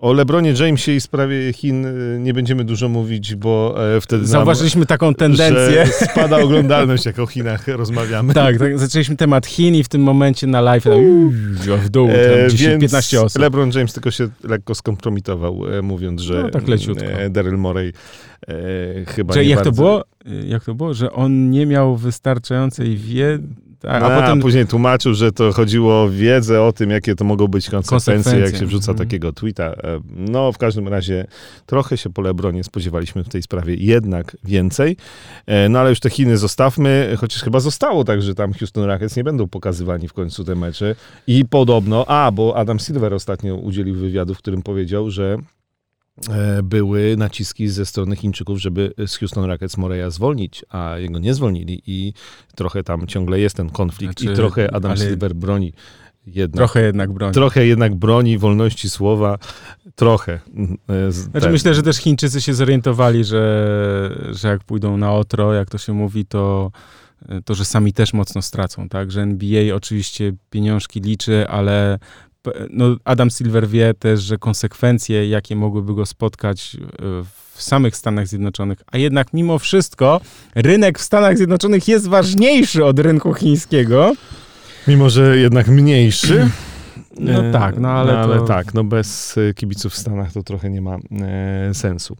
E, 0.03 0.05
O 0.05 0.13
LeBronie 0.13 0.53
Jamesie 0.59 0.91
i 0.95 1.01
sprawie 1.01 1.53
Chin 1.53 1.85
e, 1.85 2.19
nie 2.19 2.33
będziemy 2.33 2.63
dużo 2.63 2.89
mówić, 2.89 3.35
bo 3.35 3.75
e, 3.95 4.01
wtedy 4.01 4.21
nam, 4.21 4.31
Zauważyliśmy 4.31 4.85
taką 4.85 5.13
tendencję. 5.15 5.87
spada 6.11 6.37
oglądalność, 6.37 7.05
jak 7.05 7.19
o 7.19 7.25
Chinach 7.27 7.67
rozmawiamy. 7.67 8.33
Tak, 8.43 8.57
tak, 8.57 8.79
zaczęliśmy 8.79 9.15
temat 9.15 9.45
Chin 9.47 9.75
i 9.75 9.83
w 9.83 9.89
tym 9.89 10.01
momencie 10.01 10.47
na 10.47 10.61
live 10.61 10.83
tam, 10.83 11.29
w 11.77 11.89
dół, 11.89 12.09
E, 12.09 12.39
tam 12.39 12.49
10, 12.49 12.61
więc 12.61 12.81
15 12.81 13.21
osób. 13.21 13.41
LeBron 13.41 13.71
James 13.75 13.93
tylko 13.93 14.11
się 14.11 14.27
lekko 14.43 14.75
skompromitował, 14.75 15.77
e, 15.77 15.81
mówiąc, 15.81 16.21
że 16.21 16.43
No, 16.43 16.49
tak 16.49 16.67
leciutko. 16.67 17.05
e, 17.05 17.29
Daryl 17.29 17.57
Morey 17.57 17.93
e, 18.47 18.53
chyba 19.05 19.33
Że 19.33 19.43
nie 19.43 19.49
jak 19.49 19.57
bardzo... 19.57 19.71
to 19.71 19.75
było? 19.75 20.03
Jak 20.45 20.63
to 20.65 20.75
było? 20.75 20.93
Że 20.93 21.11
on 21.11 21.49
nie 21.51 21.65
miał 21.65 21.95
wystarczającej 21.97 22.97
wiedzy. 22.97 23.43
Tak, 23.83 24.03
a, 24.03 24.05
a 24.05 24.21
potem 24.21 24.39
później 24.39 24.67
tłumaczył, 24.67 25.13
że 25.13 25.31
to 25.31 25.51
chodziło 25.51 26.03
o 26.03 26.09
wiedzę 26.09 26.61
o 26.61 26.73
tym, 26.73 26.89
jakie 26.89 27.15
to 27.15 27.25
mogą 27.25 27.47
być 27.47 27.69
konsekwencje, 27.69 28.11
jak 28.11 28.23
Konsekwencje, 28.23 28.59
się 28.59 28.65
wrzuca 28.65 28.91
mhm. 28.91 29.07
takiego 29.07 29.33
tweeta. 29.33 29.63
E, 29.63 29.99
No, 30.15 30.51
w 30.51 30.57
każdym 30.57 30.87
razie 30.87 31.25
trochę 31.65 31.97
się 31.97 32.09
po 32.09 32.21
Lebronie 32.21 32.63
spodziewaliśmy 32.63 33.23
w 33.23 33.29
tej 33.29 33.43
sprawie 33.43 33.75
jednak 33.75 34.37
więcej. 34.43 34.97
E, 35.45 35.69
No, 35.69 35.79
ale 35.79 35.89
już 35.89 35.99
te 35.99 36.09
Chiny 36.09 36.37
zostawmy, 36.37 37.15
chociaż 37.19 37.43
chyba 37.43 37.59
zostało 37.59 38.03
tak, 38.03 38.21
że 38.21 38.35
tam 38.35 38.53
Houston 38.53 38.83
Rockets 38.83 39.15
nie 39.15 39.23
będą 39.23 39.47
pokazywani 39.47 40.07
w 40.07 40.13
końcu 40.13 40.43
te 40.43 40.55
mecze. 40.55 40.95
I 41.27 41.45
podobno, 41.45 42.05
a, 42.07 42.31
bo 42.31 42.57
Adam 42.57 42.79
Silver 42.79 43.13
ostatnio 43.13 43.55
udzielił 43.55 43.95
wywiadu, 43.95 44.35
w 44.35 44.37
którym 44.37 44.61
powiedział, 44.61 45.09
że 45.09 45.37
były 46.63 47.15
naciski 47.17 47.67
ze 47.69 47.85
strony 47.85 48.15
Chińczyków, 48.15 48.59
żeby 48.61 48.93
z 49.07 49.15
Houston 49.15 49.45
Rockets 49.45 49.77
Moreya 49.77 50.11
zwolnić, 50.11 50.65
a 50.69 50.95
jego 50.97 51.19
nie 51.19 51.33
zwolnili 51.33 51.81
i 51.87 52.13
trochę 52.55 52.83
tam 52.83 53.07
ciągle 53.07 53.39
jest 53.39 53.55
ten 53.55 53.69
konflikt 53.69 54.19
Znaczy, 54.19 54.33
i 54.33 54.35
trochę 54.35 54.73
Adam 54.75 54.91
ale- 54.91 54.99
Silver 55.05 55.35
broni 55.35 55.73
jednak. 56.27 56.57
trochę 56.57 56.81
jednak 56.81 57.11
broni. 57.13 57.33
Trochę 57.33 57.65
jednak 57.65 57.95
broni 57.95 58.37
wolności 58.37 58.89
słowa, 58.89 59.37
trochę. 59.95 60.33
e, 60.89 61.11
z- 61.11 61.15
Znaczy 61.15 61.41
ten- 61.43 61.51
myślę, 61.51 61.73
że 61.73 61.83
też 61.83 61.97
Chińczycy 61.97 62.41
się 62.41 62.53
zorientowali, 62.53 63.23
że, 63.23 64.29
że 64.31 64.47
jak 64.47 64.63
pójdą 64.63 64.97
na 64.97 65.13
otro, 65.13 65.53
jak 65.53 65.69
to 65.69 65.77
się 65.77 65.93
mówi, 65.93 66.25
to, 66.25 66.71
to 67.45 67.55
że 67.55 67.65
sami 67.65 67.93
też 67.93 68.13
mocno 68.13 68.41
stracą, 68.41 68.89
tak? 68.89 69.11
Że 69.11 69.21
NBA 69.21 69.75
oczywiście 69.75 70.33
pieniążki 70.49 71.01
liczy, 71.01 71.47
ale 71.47 71.99
no 72.69 72.95
Adam 73.05 73.29
Silver 73.29 73.67
wie 73.67 73.93
też, 73.93 74.21
że 74.21 74.37
konsekwencje, 74.37 75.27
jakie 75.29 75.55
mogłyby 75.55 75.93
go 75.95 76.05
spotkać 76.05 76.75
e, 76.75 76.79
w 77.53 77.61
samych 77.61 77.95
Stanach 77.95 78.27
Zjednoczonych, 78.27 78.79
a 78.91 78.97
jednak 78.97 79.33
mimo 79.33 79.59
wszystko 79.59 80.21
rynek 80.55 80.99
w 80.99 81.01
Stanach 81.01 81.37
Zjednoczonych 81.37 81.87
jest 81.87 82.07
ważniejszy 82.07 82.85
od 82.85 82.99
rynku 82.99 83.33
chińskiego. 83.33 84.13
Mimo, 84.87 85.09
że 85.09 85.37
jednak 85.37 85.67
mniejszy. 85.67 86.49
No 87.19 87.31
E, 87.45 87.51
tak, 87.51 87.77
no 87.79 87.89
ale 87.89 88.19
ale 88.19 88.37
to- 88.37 88.45
tak, 88.45 88.73
no 88.73 88.83
bez 88.83 89.37
e, 89.37 89.53
kibiców 89.53 89.93
w 89.93 89.97
Stanach 89.97 90.33
to 90.33 90.43
trochę 90.43 90.69
nie 90.69 90.81
ma 90.81 90.95
e, 91.21 91.73
sensu. 91.73 92.17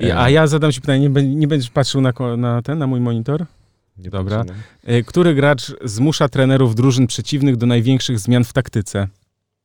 I- 0.00 0.10
A 0.10 0.30
ja 0.30 0.46
zadam 0.46 0.72
ci 0.72 0.80
pytanie, 0.80 1.08
nie, 1.08 1.22
nie 1.36 1.48
będziesz 1.48 1.70
patrzył 1.70 2.00
na, 2.00 2.12
na 2.36 2.62
ten, 2.62 2.78
na 2.78 2.86
mój 2.86 3.00
monitor? 3.00 3.44
Nie 3.98 4.10
Dobra. 4.10 4.38
patrzę 4.38 4.54
na- 4.54 4.92
E, 4.92 5.02
Który 5.02 5.34
gracz 5.34 5.72
zmusza 5.84 6.28
trenerów 6.28 6.74
drużyn 6.74 7.06
przeciwnych 7.06 7.56
do 7.56 7.66
największych 7.66 8.18
zmian 8.18 8.44
w 8.44 8.52
taktyce? 8.52 9.08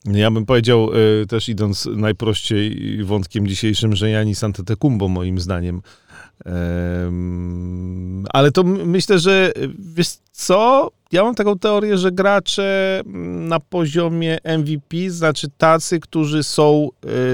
Ja 0.06 0.32
bym 0.32 0.46
powiedział, 0.46 0.90
e, 1.22 1.26
też 1.26 1.50
idąc 1.50 1.86
najprościej 1.96 2.98
wątkiem 3.04 3.48
dzisiejszym, 3.48 3.96
że 3.96 4.10
Janis 4.10 4.44
Antetokounmpo 4.44 5.08
moim 5.08 5.40
zdaniem. 5.40 5.82
Em, 6.46 8.26
ale 8.34 8.52
to 8.52 8.64
myślę, 8.64 9.20
że 9.20 9.52
e, 9.56 9.60
wiesz 9.96 10.08
co? 10.32 10.92
Ja 11.12 11.24
mam 11.24 11.36
taką 11.36 11.60
teorię, 11.60 11.98
że 11.98 12.12
gracze 12.12 13.02
mm, 13.06 13.48
na 13.48 13.60
poziomie 13.60 14.38
MVP, 14.58 15.10
znaczy 15.10 15.48
tacy, 15.58 16.00
którzy 16.00 16.44
są 16.44 16.90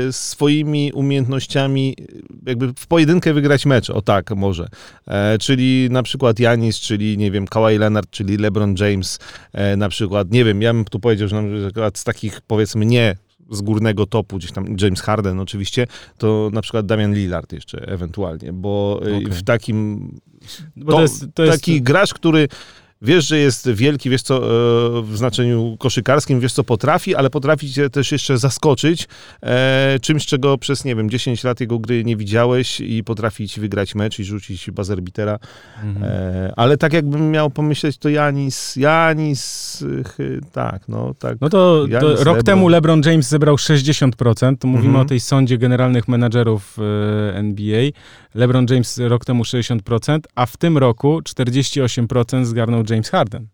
e, 0.08 0.14
swoimi 0.14 0.92
umiejętnościami 0.94 1.96
e, 2.00 2.04
jakby 2.46 2.74
w 2.74 2.88
pojedynkę 2.88 3.34
wygrać 3.34 3.66
mecz, 3.66 3.90
o 3.90 4.02
tak 4.02 4.32
może. 4.32 4.68
E, 5.08 5.38
czyli 5.38 5.88
na 5.92 6.04
przykład 6.04 6.40
Janis, 6.40 6.80
czyli 6.80 7.18
nie 7.18 7.32
wiem, 7.32 7.48
Kawhi 7.48 7.78
Leonard, 7.78 8.10
czyli 8.10 8.38
LeBron 8.38 8.76
James, 8.80 9.20
e, 9.54 9.76
na 9.76 9.90
przykład, 9.90 10.32
nie 10.32 10.46
wiem, 10.46 10.62
ja 10.62 10.74
bym 10.74 10.86
tu 10.86 11.00
powiedział, 11.00 11.28
że 11.28 11.42
na 11.42 11.68
przykład 11.68 11.98
z 11.98 12.04
takich 12.04 12.42
powiedzmy 12.42 12.86
nie 12.86 13.16
z 13.52 13.62
górnego 13.62 14.06
topu, 14.06 14.38
gdzieś 14.38 14.52
tam 14.52 14.76
James 14.82 15.02
Harden 15.02 15.40
oczywiście, 15.40 15.88
to 16.18 16.50
na 16.54 16.62
przykład 16.62 16.86
Damian 16.86 17.14
Lillard 17.14 17.54
jeszcze 17.54 17.88
ewentualnie, 17.88 18.54
bo 18.54 19.00
e, 19.02 19.18
Okej. 19.18 19.26
w 19.26 19.44
takim 19.44 20.12
to, 20.86 20.92
to 20.92 21.02
jest, 21.02 21.26
to 21.34 21.44
jest 21.44 21.58
taki 21.58 21.82
gracz, 21.82 22.14
który 22.14 22.48
wiesz, 23.02 23.28
że 23.28 23.38
jest 23.38 23.70
wielki, 23.72 24.10
wiesz 24.10 24.22
co, 24.22 24.38
e, 24.38 25.02
w 25.02 25.18
znaczeniu 25.18 25.76
koszykarskim, 25.80 26.40
wiesz 26.40 26.54
co 26.54 26.64
potrafi, 26.64 27.16
ale 27.16 27.30
potrafi 27.30 27.72
cię 27.74 27.90
też 27.90 28.12
jeszcze 28.12 28.38
zaskoczyć 28.38 29.08
e, 29.44 29.98
czymś, 30.02 30.26
czego 30.26 30.58
przez, 30.58 30.86
nie 30.86 30.96
wiem, 30.96 31.10
10 31.10 31.44
lat 31.44 31.60
jego 31.60 31.80
gry 31.80 32.04
nie 32.04 32.16
widziałeś 32.18 32.80
i 32.80 33.04
potrafi 33.04 33.48
ci 33.48 33.62
wygrać 33.62 33.96
mecz 33.96 34.20
i 34.20 34.24
rzucić 34.24 34.72
buzzer 34.72 35.02
beatera. 35.02 35.40
Mhm. 35.84 36.12
E, 36.12 36.54
ale 36.56 36.78
tak 36.78 36.94
jakbym 36.94 37.32
miał 37.32 37.50
pomyśleć, 37.50 37.98
to 37.98 38.10
Janis, 38.10 38.76
Janis, 38.76 39.84
tak, 40.52 40.88
no 40.88 41.14
tak. 41.20 41.38
No 41.42 41.50
to, 41.50 41.86
to 42.00 42.10
rok 42.10 42.18
LeBron. 42.20 42.44
temu 42.44 42.68
LeBron 42.68 43.02
James 43.06 43.30
zebrał 43.30 43.56
60%. 43.56 44.58
To 44.60 44.68
mówimy 44.68 44.88
Mhm. 44.88 45.06
o 45.06 45.10
tej 45.10 45.20
sądzie 45.20 45.58
generalnych 45.58 46.08
menadżerów 46.08 46.78
e, 46.80 47.36
NBA. 47.36 47.90
LeBron 48.36 48.66
James 48.70 48.98
rok 48.98 49.26
temu 49.26 49.44
60%, 49.44 50.20
a 50.36 50.46
w 50.46 50.58
tym 50.58 50.78
roku 50.78 51.20
48% 51.22 52.46
zgarnął 52.46 52.84
James 52.90 53.10
Harden. 53.10 53.48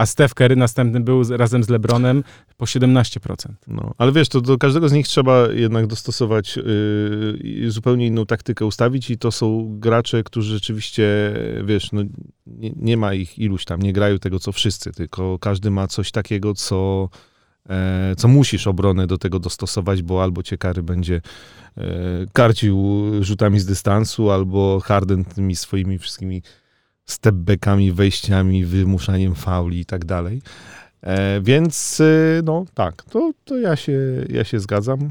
A 0.00 0.06
Steph 0.06 0.34
Curry 0.34 0.56
następny 0.56 1.00
był 1.00 1.36
razem 1.36 1.64
z 1.64 1.68
LeBronem 1.68 2.24
po 2.56 2.64
17%. 2.64 3.34
No, 3.66 3.94
ale 3.98 4.12
wiesz, 4.12 4.28
to 4.28 4.40
do 4.40 4.58
każdego 4.58 4.88
z 4.88 4.92
nich 4.92 5.08
trzeba 5.08 5.46
jednak 5.52 5.86
dostosować 5.86 6.56
yy, 6.56 7.70
zupełnie 7.70 8.06
inną 8.06 8.26
taktykę 8.26 8.66
ustawić 8.66 9.10
i 9.10 9.18
to 9.18 9.32
są 9.32 9.66
gracze, 9.78 10.22
którzy 10.22 10.54
rzeczywiście, 10.54 11.34
wiesz, 11.64 11.92
no, 11.92 12.02
nie, 12.46 12.72
nie 12.76 12.96
ma 12.96 13.14
ich 13.14 13.38
iluś 13.38 13.64
tam, 13.64 13.82
nie 13.82 13.92
grają 13.92 14.18
tego 14.18 14.38
co 14.38 14.52
wszyscy, 14.52 14.92
tylko 14.92 15.38
każdy 15.38 15.70
ma 15.70 15.86
coś 15.86 16.10
takiego, 16.10 16.54
co, 16.54 17.08
e, 17.68 18.14
co 18.16 18.28
musisz 18.28 18.66
obronę 18.66 19.06
do 19.06 19.18
tego 19.18 19.38
dostosować, 19.38 20.02
bo 20.02 20.22
albo 20.22 20.42
cię 20.42 20.56
będzie 20.82 21.20
e, 21.76 21.82
karcił 22.32 23.04
rzutami 23.20 23.60
z 23.60 23.66
dystansu, 23.66 24.30
albo 24.30 24.80
Harden 24.80 25.24
tymi 25.24 25.56
swoimi 25.56 25.98
wszystkimi 25.98 26.42
stepbackami, 27.12 27.92
wejściami, 27.92 28.64
wymuszaniem 28.64 29.34
fauli 29.34 29.80
i 29.80 29.84
tak 29.84 30.04
dalej. 30.04 30.42
E, 31.02 31.40
więc 31.40 32.00
y, 32.00 32.42
no 32.44 32.64
tak, 32.74 33.02
to, 33.02 33.32
to 33.44 33.58
ja, 33.58 33.76
się, 33.76 33.98
ja 34.28 34.44
się 34.44 34.60
zgadzam. 34.60 35.10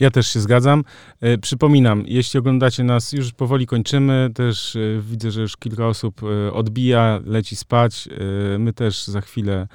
Ja 0.00 0.10
też 0.10 0.28
się 0.28 0.40
zgadzam. 0.40 0.84
E, 1.20 1.38
Przypominam, 1.38 2.04
jeśli 2.06 2.38
oglądacie 2.38 2.84
nas, 2.84 3.12
już 3.12 3.32
powoli 3.32 3.66
kończymy, 3.66 4.30
też 4.34 4.76
e, 4.76 4.80
widzę, 5.00 5.30
że 5.30 5.40
już 5.40 5.56
kilka 5.56 5.86
osób 5.86 6.20
e, 6.22 6.52
odbija, 6.52 7.20
leci 7.24 7.56
spać. 7.56 8.08
My 8.58 8.72
też 8.72 9.06
za 9.06 9.20
chwilę 9.20 9.68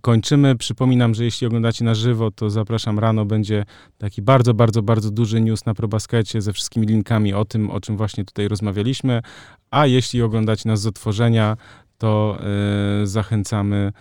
kończymy. 0.00 0.56
Przypominam, 0.56 1.14
że 1.14 1.24
jeśli 1.24 1.46
oglądacie 1.46 1.84
na 1.84 1.94
żywo, 1.94 2.30
to 2.30 2.50
zapraszam 2.50 2.98
rano, 2.98 3.24
będzie 3.24 3.64
taki 3.98 4.22
bardzo, 4.22 4.54
bardzo, 4.54 4.82
bardzo 4.82 5.10
duży 5.10 5.40
news 5.40 5.66
na 5.66 5.74
ProBaskecie 5.74 6.42
ze 6.42 6.52
wszystkimi 6.52 6.86
linkami 6.86 7.34
o 7.34 7.44
tym, 7.44 7.70
o 7.70 7.80
czym 7.80 7.96
właśnie 7.96 8.24
tutaj 8.24 8.48
rozmawialiśmy. 8.48 9.22
A 9.70 9.86
jeśli 9.86 10.22
oglądacie 10.22 10.68
nas 10.68 10.80
z 10.80 10.86
otworzenia, 10.86 11.56
to 11.98 12.38
zachęcamy 13.04 13.92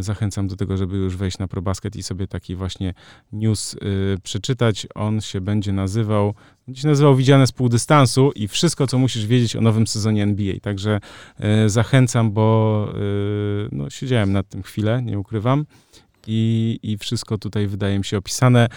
Zachęcam 0.00 0.48
do 0.48 0.56
tego, 0.56 0.76
żeby 0.76 0.96
już 0.96 1.16
wejść 1.16 1.38
na 1.38 1.48
ProBasket 1.48 1.96
i 1.96 2.02
sobie 2.02 2.26
taki 2.26 2.56
właśnie 2.56 2.94
news 3.32 3.74
y, 3.74 3.78
przeczytać. 4.22 4.86
On 4.94 5.20
się 5.20 5.40
będzie 5.40 5.72
nazywał, 5.72 6.34
będzie 6.66 6.82
się 6.82 6.88
nazywał 6.88 7.16
Widziane 7.16 7.46
z 7.46 7.52
półdystansu 7.52 8.32
i 8.34 8.48
wszystko, 8.48 8.86
co 8.86 8.98
musisz 8.98 9.26
wiedzieć 9.26 9.56
o 9.56 9.60
nowym 9.60 9.86
sezonie 9.86 10.22
NBA. 10.22 10.54
Także 10.62 11.00
y, 11.64 11.70
zachęcam, 11.70 12.32
bo 12.32 12.88
no, 13.72 13.90
siedziałem 13.90 14.32
nad 14.32 14.48
tym 14.48 14.62
chwilę, 14.62 15.02
nie 15.02 15.18
ukrywam. 15.18 15.66
I, 16.26 16.78
I 16.82 16.98
wszystko 16.98 17.38
tutaj 17.38 17.66
wydaje 17.66 17.98
mi 17.98 18.04
się 18.04 18.18
opisane. 18.18 18.68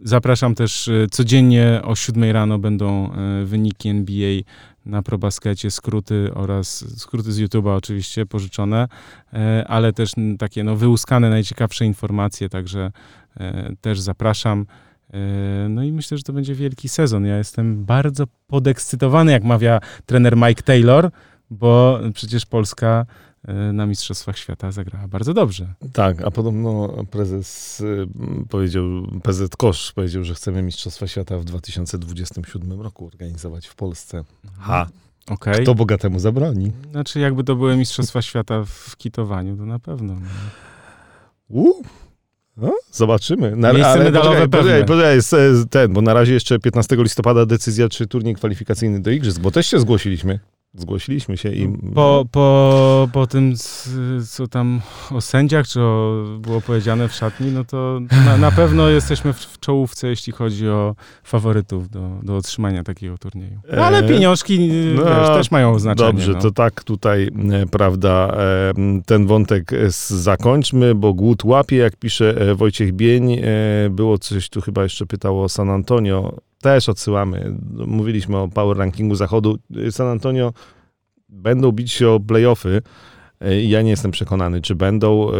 Zapraszam 0.00 0.54
też 0.54 0.88
y, 0.88 1.06
codziennie 1.10 1.80
o 1.84 1.94
7 1.94 2.24
rano 2.24 2.58
będą 2.58 3.12
y, 3.42 3.44
wyniki 3.44 3.88
NBA 3.88 4.42
na 4.86 5.02
ProBaskecie, 5.02 5.70
skróty 5.70 6.30
oraz 6.34 6.98
skróty 6.98 7.32
z 7.32 7.40
YouTube'a 7.40 7.76
oczywiście 7.76 8.26
pożyczone, 8.26 8.88
e, 9.32 9.64
ale 9.68 9.92
też 9.92 10.12
takie 10.38 10.64
no, 10.64 10.76
wyłuskane 10.76 11.30
najciekawsze 11.30 11.86
informacje, 11.86 12.48
także 12.48 12.92
e, 13.36 13.72
też 13.80 14.00
zapraszam. 14.00 14.66
E, 15.12 15.68
No 15.68 15.82
i 15.82 15.92
myślę, 15.92 16.16
że 16.16 16.22
to 16.22 16.32
będzie 16.32 16.54
wielki 16.54 16.88
sezon. 16.88 17.24
Ja 17.26 17.38
jestem 17.38 17.84
bardzo 17.84 18.24
podekscytowany, 18.46 19.32
jak 19.32 19.44
mawia 19.44 19.80
trener 20.06 20.36
Mike 20.36 20.62
Taylor, 20.62 21.10
bo 21.50 22.00
przecież 22.14 22.46
Polska 22.46 23.06
e, 23.06 23.35
na 23.72 23.86
Mistrzostwach 23.86 24.38
Świata 24.38 24.72
zagrała 24.72 25.08
bardzo 25.08 25.34
dobrze. 25.34 25.74
Tak, 25.92 26.22
a 26.22 26.30
podobno 26.30 26.88
prezes 27.10 27.80
y, 27.80 28.06
powiedział, 28.48 28.84
PZ 29.22 29.56
Kosz 29.56 29.92
powiedział, 29.92 30.24
że 30.24 30.34
chcemy 30.34 30.62
Mistrzostwa 30.62 31.06
Świata 31.06 31.38
w 31.38 31.44
2027 31.44 32.80
roku 32.80 33.06
organizować 33.06 33.66
w 33.66 33.74
Polsce. 33.74 34.24
Ha, 34.58 34.86
Okej. 35.28 35.62
kto 35.62 35.74
bogatemu 35.74 36.18
zabroni? 36.18 36.72
Znaczy, 36.90 37.20
jakby 37.20 37.44
to 37.44 37.56
były 37.56 37.76
Mistrzostwa 37.76 38.22
Świata 38.22 38.64
w 38.64 38.96
kitowaniu, 38.96 39.56
to 39.56 39.66
na 39.66 39.78
pewno. 39.78 40.14
No. 40.14 40.28
U, 41.48 41.82
no, 42.56 42.74
zobaczymy. 42.92 43.56
Na, 43.56 43.72
Miejsce 43.72 43.98
medalowe 43.98 44.48
poczekaj, 44.48 44.84
poczekaj, 44.84 45.18
ten, 45.70 45.92
bo 45.92 46.02
na 46.02 46.14
razie 46.14 46.32
jeszcze 46.32 46.58
15 46.58 46.96
listopada 46.96 47.46
decyzja, 47.46 47.88
czy 47.88 48.06
turniej 48.06 48.34
kwalifikacyjny 48.34 49.00
do 49.00 49.10
Igrzysk, 49.10 49.40
bo 49.40 49.50
też 49.50 49.66
się 49.66 49.80
zgłosiliśmy. 49.80 50.40
Zgłosiliśmy 50.76 51.36
się 51.36 51.52
i... 51.52 51.68
Po, 51.94 52.26
po, 52.32 53.08
po 53.12 53.26
tym, 53.26 53.54
co 54.28 54.46
tam 54.48 54.80
o 55.10 55.20
sędziach, 55.20 55.68
czy 55.68 55.80
o, 55.80 56.24
było 56.38 56.60
powiedziane 56.60 57.08
w 57.08 57.12
szatni, 57.12 57.52
no 57.52 57.64
to 57.64 58.00
na, 58.26 58.36
na 58.36 58.50
pewno 58.50 58.88
jesteśmy 58.88 59.32
w, 59.32 59.38
w, 59.38 59.60
czołówce, 59.60 60.08
jeśli 60.08 60.32
chodzi 60.32 60.68
o 60.68 60.94
faworytów 61.24 61.88
do, 61.88 62.10
do 62.22 62.36
otrzymania 62.36 62.84
takiego 62.84 63.18
turnieju. 63.18 63.60
No, 63.76 63.84
ale 63.84 63.98
e, 63.98 64.08
pieniążki 64.08 64.70
no, 64.96 65.04
wiesz, 65.04 65.28
też 65.28 65.50
mają 65.50 65.78
znaczenie. 65.78 66.12
Dobrze, 66.12 66.32
no. 66.32 66.40
to 66.40 66.50
tak 66.50 66.84
tutaj, 66.84 67.30
e, 67.52 67.66
prawda, 67.66 68.36
e, 68.38 68.72
ten 69.06 69.26
wątek 69.26 69.70
zakończmy, 70.08 70.94
bo 70.94 71.14
głód 71.14 71.44
łapie, 71.44 71.76
jak 71.76 71.96
pisze 71.96 72.54
Wojciech 72.54 72.92
Bień. 72.92 73.40
Było 73.90 74.18
coś, 74.18 74.48
tu 74.48 74.60
chyba 74.60 74.82
jeszcze 74.82 75.06
pytało 75.06 75.44
o 75.44 75.48
San 75.48 75.70
Antonio 75.70 76.45
też 76.60 76.88
odsyłamy. 76.88 77.56
Mówiliśmy 77.86 78.36
o 78.36 78.48
power 78.48 78.76
rankingu 78.76 79.14
zachodu. 79.14 79.58
San 79.90 80.06
Antonio 80.06 80.52
będą 81.28 81.72
bić 81.72 81.92
się 81.92 82.08
o 82.08 82.20
playoffy. 82.20 82.82
Ja 83.62 83.82
nie 83.82 83.90
jestem 83.90 84.10
przekonany, 84.10 84.60
czy 84.60 84.74
będą 84.74 85.30
e, 85.30 85.32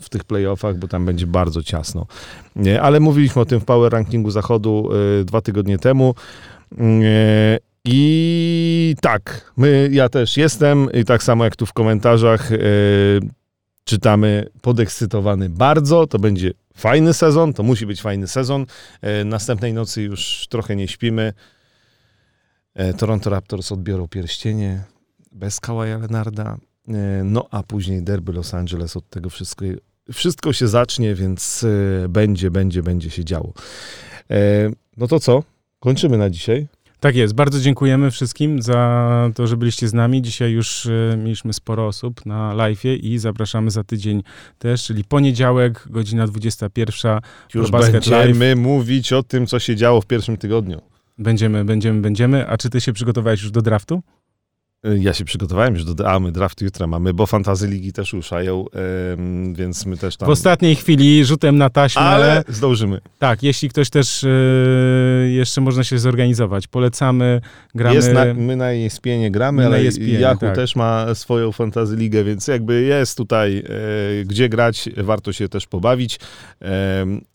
w 0.00 0.08
tych 0.10 0.24
playoffach, 0.24 0.78
bo 0.78 0.88
tam 0.88 1.06
będzie 1.06 1.26
bardzo 1.26 1.62
ciasno. 1.62 2.06
Ale 2.82 3.00
mówiliśmy 3.00 3.42
o 3.42 3.44
tym 3.44 3.60
w 3.60 3.64
power 3.64 3.92
rankingu 3.92 4.30
zachodu 4.30 4.88
e, 5.20 5.24
dwa 5.24 5.40
tygodnie 5.40 5.78
temu. 5.78 6.14
E, 6.80 7.58
I 7.84 8.94
tak, 9.00 9.52
my, 9.56 9.88
ja 9.92 10.08
też 10.08 10.36
jestem 10.36 10.92
i 10.92 11.04
tak 11.04 11.22
samo 11.22 11.44
jak 11.44 11.56
tu 11.56 11.66
w 11.66 11.72
komentarzach 11.72 12.50
czytamy 13.84 14.46
podekscytowany 14.62 15.48
bardzo. 15.48 16.06
To 16.06 16.18
będzie 16.18 16.50
fajny 16.78 17.14
sezon, 17.14 17.52
to 17.52 17.62
musi 17.62 17.86
być 17.86 18.02
fajny 18.02 18.28
sezon. 18.28 18.66
E, 19.00 19.24
następnej 19.24 19.72
nocy 19.72 20.02
już 20.02 20.46
trochę 20.50 20.76
nie 20.76 20.88
śpimy. 20.88 21.32
E, 22.74 22.94
Toronto 22.94 23.30
Raptors 23.30 23.72
odbiorą 23.72 24.08
pierścienie 24.08 24.84
bez 25.32 25.60
Kawaja 25.60 25.98
Leonarda. 25.98 26.56
E, 26.88 26.92
no 27.24 27.48
a 27.50 27.62
później 27.62 28.02
derby 28.02 28.32
Los 28.32 28.54
Angeles 28.54 28.96
od 28.96 29.08
tego 29.10 29.30
wszystko, 29.30 29.64
wszystko 30.12 30.52
się 30.52 30.68
zacznie, 30.68 31.14
więc 31.14 31.66
będzie, 32.08 32.50
będzie, 32.50 32.82
będzie 32.82 33.10
się 33.10 33.24
działo. 33.24 33.52
No 34.96 35.06
to 35.06 35.20
co? 35.20 35.42
Kończymy 35.80 36.18
na 36.18 36.30
dzisiaj. 36.30 36.66
Tak 37.00 37.16
jest. 37.16 37.34
Bardzo 37.34 37.60
dziękujemy 37.60 38.10
wszystkim 38.10 38.62
za 38.62 39.30
to, 39.34 39.46
że 39.46 39.56
byliście 39.56 39.88
z 39.88 39.94
nami. 39.94 40.22
Dzisiaj 40.22 40.52
już 40.52 40.86
e, 40.86 41.16
mieliśmy 41.16 41.52
sporo 41.52 41.86
osób 41.86 42.26
na 42.26 42.54
live 42.54 42.84
i 42.84 43.18
zapraszamy 43.18 43.70
za 43.70 43.84
tydzień 43.84 44.22
też, 44.58 44.84
czyli 44.84 45.04
poniedziałek, 45.04 45.88
godzina 45.90 46.26
21. 46.26 47.20
Już 47.54 47.70
będziemy 47.70 48.36
live. 48.36 48.58
mówić 48.58 49.12
o 49.12 49.22
tym, 49.22 49.46
co 49.46 49.58
się 49.58 49.76
działo 49.76 50.00
w 50.00 50.06
pierwszym 50.06 50.36
tygodniu. 50.36 50.80
Będziemy, 51.18 51.64
będziemy, 51.64 52.00
będziemy. 52.00 52.48
A 52.48 52.56
czy 52.56 52.70
ty 52.70 52.80
się 52.80 52.92
przygotowałeś 52.92 53.42
już 53.42 53.50
do 53.50 53.62
draftu? 53.62 54.02
Y, 54.86 54.98
ja 54.98 55.14
się 55.14 55.24
przygotowałem 55.24 55.74
już 55.74 55.84
do 55.84 56.10
a 56.10 56.20
my 56.20 56.32
draft 56.32 56.62
jutra 56.62 56.86
mamy, 56.86 57.14
bo 57.14 57.26
fantazy 57.26 57.68
ligi 57.68 57.92
też 57.92 58.12
ruszają, 58.12 58.64
więc 59.52 59.86
my 59.86 59.96
też 59.96 60.16
tam... 60.16 60.26
W 60.26 60.30
ostatniej 60.30 60.76
chwili 60.76 61.24
rzutem 61.24 61.56
na 61.56 61.70
taśmę. 61.70 62.02
Ale 62.02 62.44
zdążymy. 62.48 63.00
Tak, 63.18 63.42
jeśli 63.42 63.68
ktoś 63.68 63.90
też 63.90 64.22
yy, 64.22 65.30
jeszcze 65.30 65.60
można 65.60 65.84
się 65.84 65.98
zorganizować. 65.98 66.66
Polecamy, 66.66 67.40
gramy... 67.74 67.96
Jest 67.96 68.12
na, 68.12 68.34
my 68.34 68.56
na 68.56 68.72
ESPN 68.72 69.30
gramy, 69.30 69.66
ale 69.66 69.78
ESPN, 69.78 70.20
Yahoo 70.20 70.40
tak. 70.40 70.54
też 70.54 70.76
ma 70.76 71.14
swoją 71.14 71.52
fantazy 71.52 71.96
ligę, 71.96 72.24
więc 72.24 72.48
jakby 72.48 72.82
jest 72.82 73.16
tutaj 73.16 73.58
e, 73.58 73.62
gdzie 74.24 74.48
grać, 74.48 74.88
warto 74.96 75.32
się 75.32 75.48
też 75.48 75.66
pobawić 75.66 76.20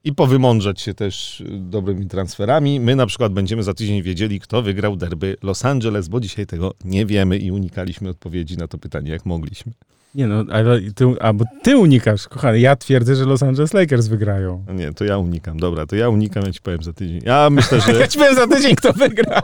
i 0.03 0.14
powymądrzeć 0.14 0.82
się 0.82 0.94
też 0.94 1.44
dobrymi 1.49 2.07
transferami. 2.07 2.80
My 2.80 2.95
na 2.95 3.06
przykład 3.06 3.34
będziemy 3.34 3.64
za 3.64 3.74
tydzień 3.74 4.02
wiedzieli, 4.02 4.40
kto 4.40 4.61
wygrał 4.61 4.95
derby 4.95 5.36
Los 5.44 5.65
Angeles, 5.65 6.07
bo 6.07 6.20
dzisiaj 6.20 6.45
tego 6.45 6.74
nie 6.86 7.06
wiemy 7.06 7.32
i 7.38 7.51
unikaliśmy 7.51 8.10
odpowiedzi 8.10 8.57
na 8.57 8.68
to 8.68 8.77
pytanie, 8.77 9.11
jak 9.11 9.26
mogliśmy. 9.26 9.73
Nie 10.15 10.27
no, 10.27 10.45
ale 10.51 10.81
ty, 10.95 11.05
a, 11.19 11.34
bo 11.34 11.45
ty 11.64 11.77
unikasz, 11.77 12.27
kochany. 12.27 12.60
Ja 12.60 12.76
twierdzę, 12.76 13.15
że 13.15 13.26
Los 13.26 13.43
Angeles 13.43 13.73
Lakers 13.73 14.07
wygrają. 14.07 14.64
No 14.68 14.73
nie, 14.73 14.93
to 14.93 15.05
ja 15.05 15.18
unikam. 15.18 15.60
Dobra, 15.60 15.85
to 15.85 15.95
ja 15.95 16.10
unikam, 16.10 16.43
ja 16.45 16.51
ci 16.51 16.61
powiem 16.61 16.84
za 16.84 16.93
tydzień. 16.93 17.22
Ja 17.26 17.49
myślę, 17.49 17.81
że... 17.81 17.93
ja 18.01 18.07
ci 18.07 18.18
powiem 18.18 18.35
za 18.35 18.47
tydzień, 18.47 18.76
kto 18.76 18.93
wygra. 18.93 19.41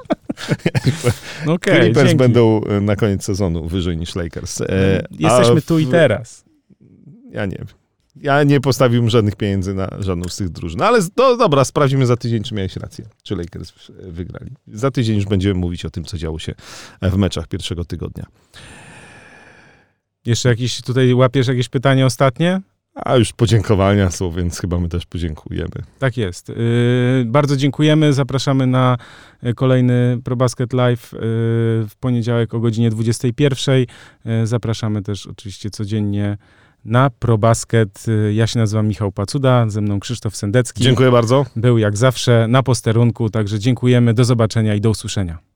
no 1.46 1.54
okay, 1.54 1.80
Clippers 1.80 2.08
dzięki. 2.08 2.18
będą 2.18 2.62
e, 2.64 2.82
na 2.82 2.96
koniec 2.96 3.24
sezonu 3.24 3.68
wyżej 3.68 3.98
niż 3.98 4.16
Lakers. 4.16 4.62
E, 4.62 5.04
Jesteśmy 5.12 5.62
tu 5.62 5.80
i 5.80 5.88
teraz. 5.88 6.46
Ja 7.32 7.46
nie 7.46 7.58
wiem. 7.58 7.68
Ja 8.22 8.44
nie 8.44 8.62
postawiłbym 8.62 9.10
żadnych 9.10 9.36
pieniędzy 9.36 9.74
na 9.74 9.90
żadną 10.00 10.30
z 10.30 10.38
tych 10.38 10.50
drużyn. 10.50 10.82
Ale 10.82 11.00
no, 11.18 11.38
dobra, 11.38 11.66
sprawdzimy 11.66 12.06
za 12.06 12.18
tydzień, 12.18 12.44
czy 12.44 12.56
miałeś 12.56 12.76
rację, 12.76 13.06
czy 13.24 13.36
Lakers 13.36 13.74
wygrali. 14.04 14.52
Za 14.68 14.92
tydzień 14.92 15.16
już 15.16 15.26
będziemy 15.26 15.60
mówić 15.60 15.86
o 15.86 15.90
tym, 15.90 16.04
co 16.04 16.18
działo 16.18 16.40
się 16.40 16.54
w 17.02 17.16
meczach 17.16 17.48
pierwszego 17.48 17.86
tygodnia. 17.86 18.26
Jeszcze 20.26 20.50
jakieś, 20.50 20.82
tutaj 20.82 21.14
łapiesz 21.14 21.48
jakieś 21.48 21.70
pytanie 21.70 22.06
ostatnie? 22.06 22.62
A 22.96 23.16
już 23.16 23.34
podziękowania 23.34 24.12
są, 24.12 24.32
więc 24.32 24.60
chyba 24.60 24.80
my 24.80 24.90
też 24.90 25.06
podziękujemy. 25.06 25.72
Tak 26.00 26.18
jest. 26.18 26.50
Yy, 26.50 26.56
bardzo 27.26 27.58
dziękujemy. 27.58 28.14
Zapraszamy 28.14 28.68
na 28.68 28.98
kolejny 29.56 30.20
ProBasket 30.24 30.74
Live 30.74 31.14
yy, 31.14 31.20
w 31.88 31.92
poniedziałek 32.00 32.54
o 32.54 32.60
godzinie 32.60 32.90
21. 32.90 33.80
Yy, 34.26 34.48
zapraszamy 34.48 35.02
też 35.02 35.28
oczywiście 35.28 35.70
codziennie 35.70 36.38
na 36.86 37.10
ProBasket. 37.10 38.06
Ja 38.34 38.48
się 38.48 38.60
nazywam 38.60 38.88
Michał 38.88 39.12
Pacuda, 39.12 39.70
ze 39.70 39.82
mną 39.82 40.00
Krzysztof 40.00 40.36
Sendecki. 40.36 40.84
Dziękuję 40.84 41.12
bardzo. 41.12 41.46
Był 41.56 41.78
jak 41.78 41.98
zawsze 41.98 42.46
na 42.50 42.64
posterunku, 42.64 43.30
także 43.30 43.60
dziękujemy, 43.60 44.14
do 44.14 44.24
zobaczenia 44.24 44.76
i 44.76 44.82
do 44.82 44.90
usłyszenia. 44.90 45.49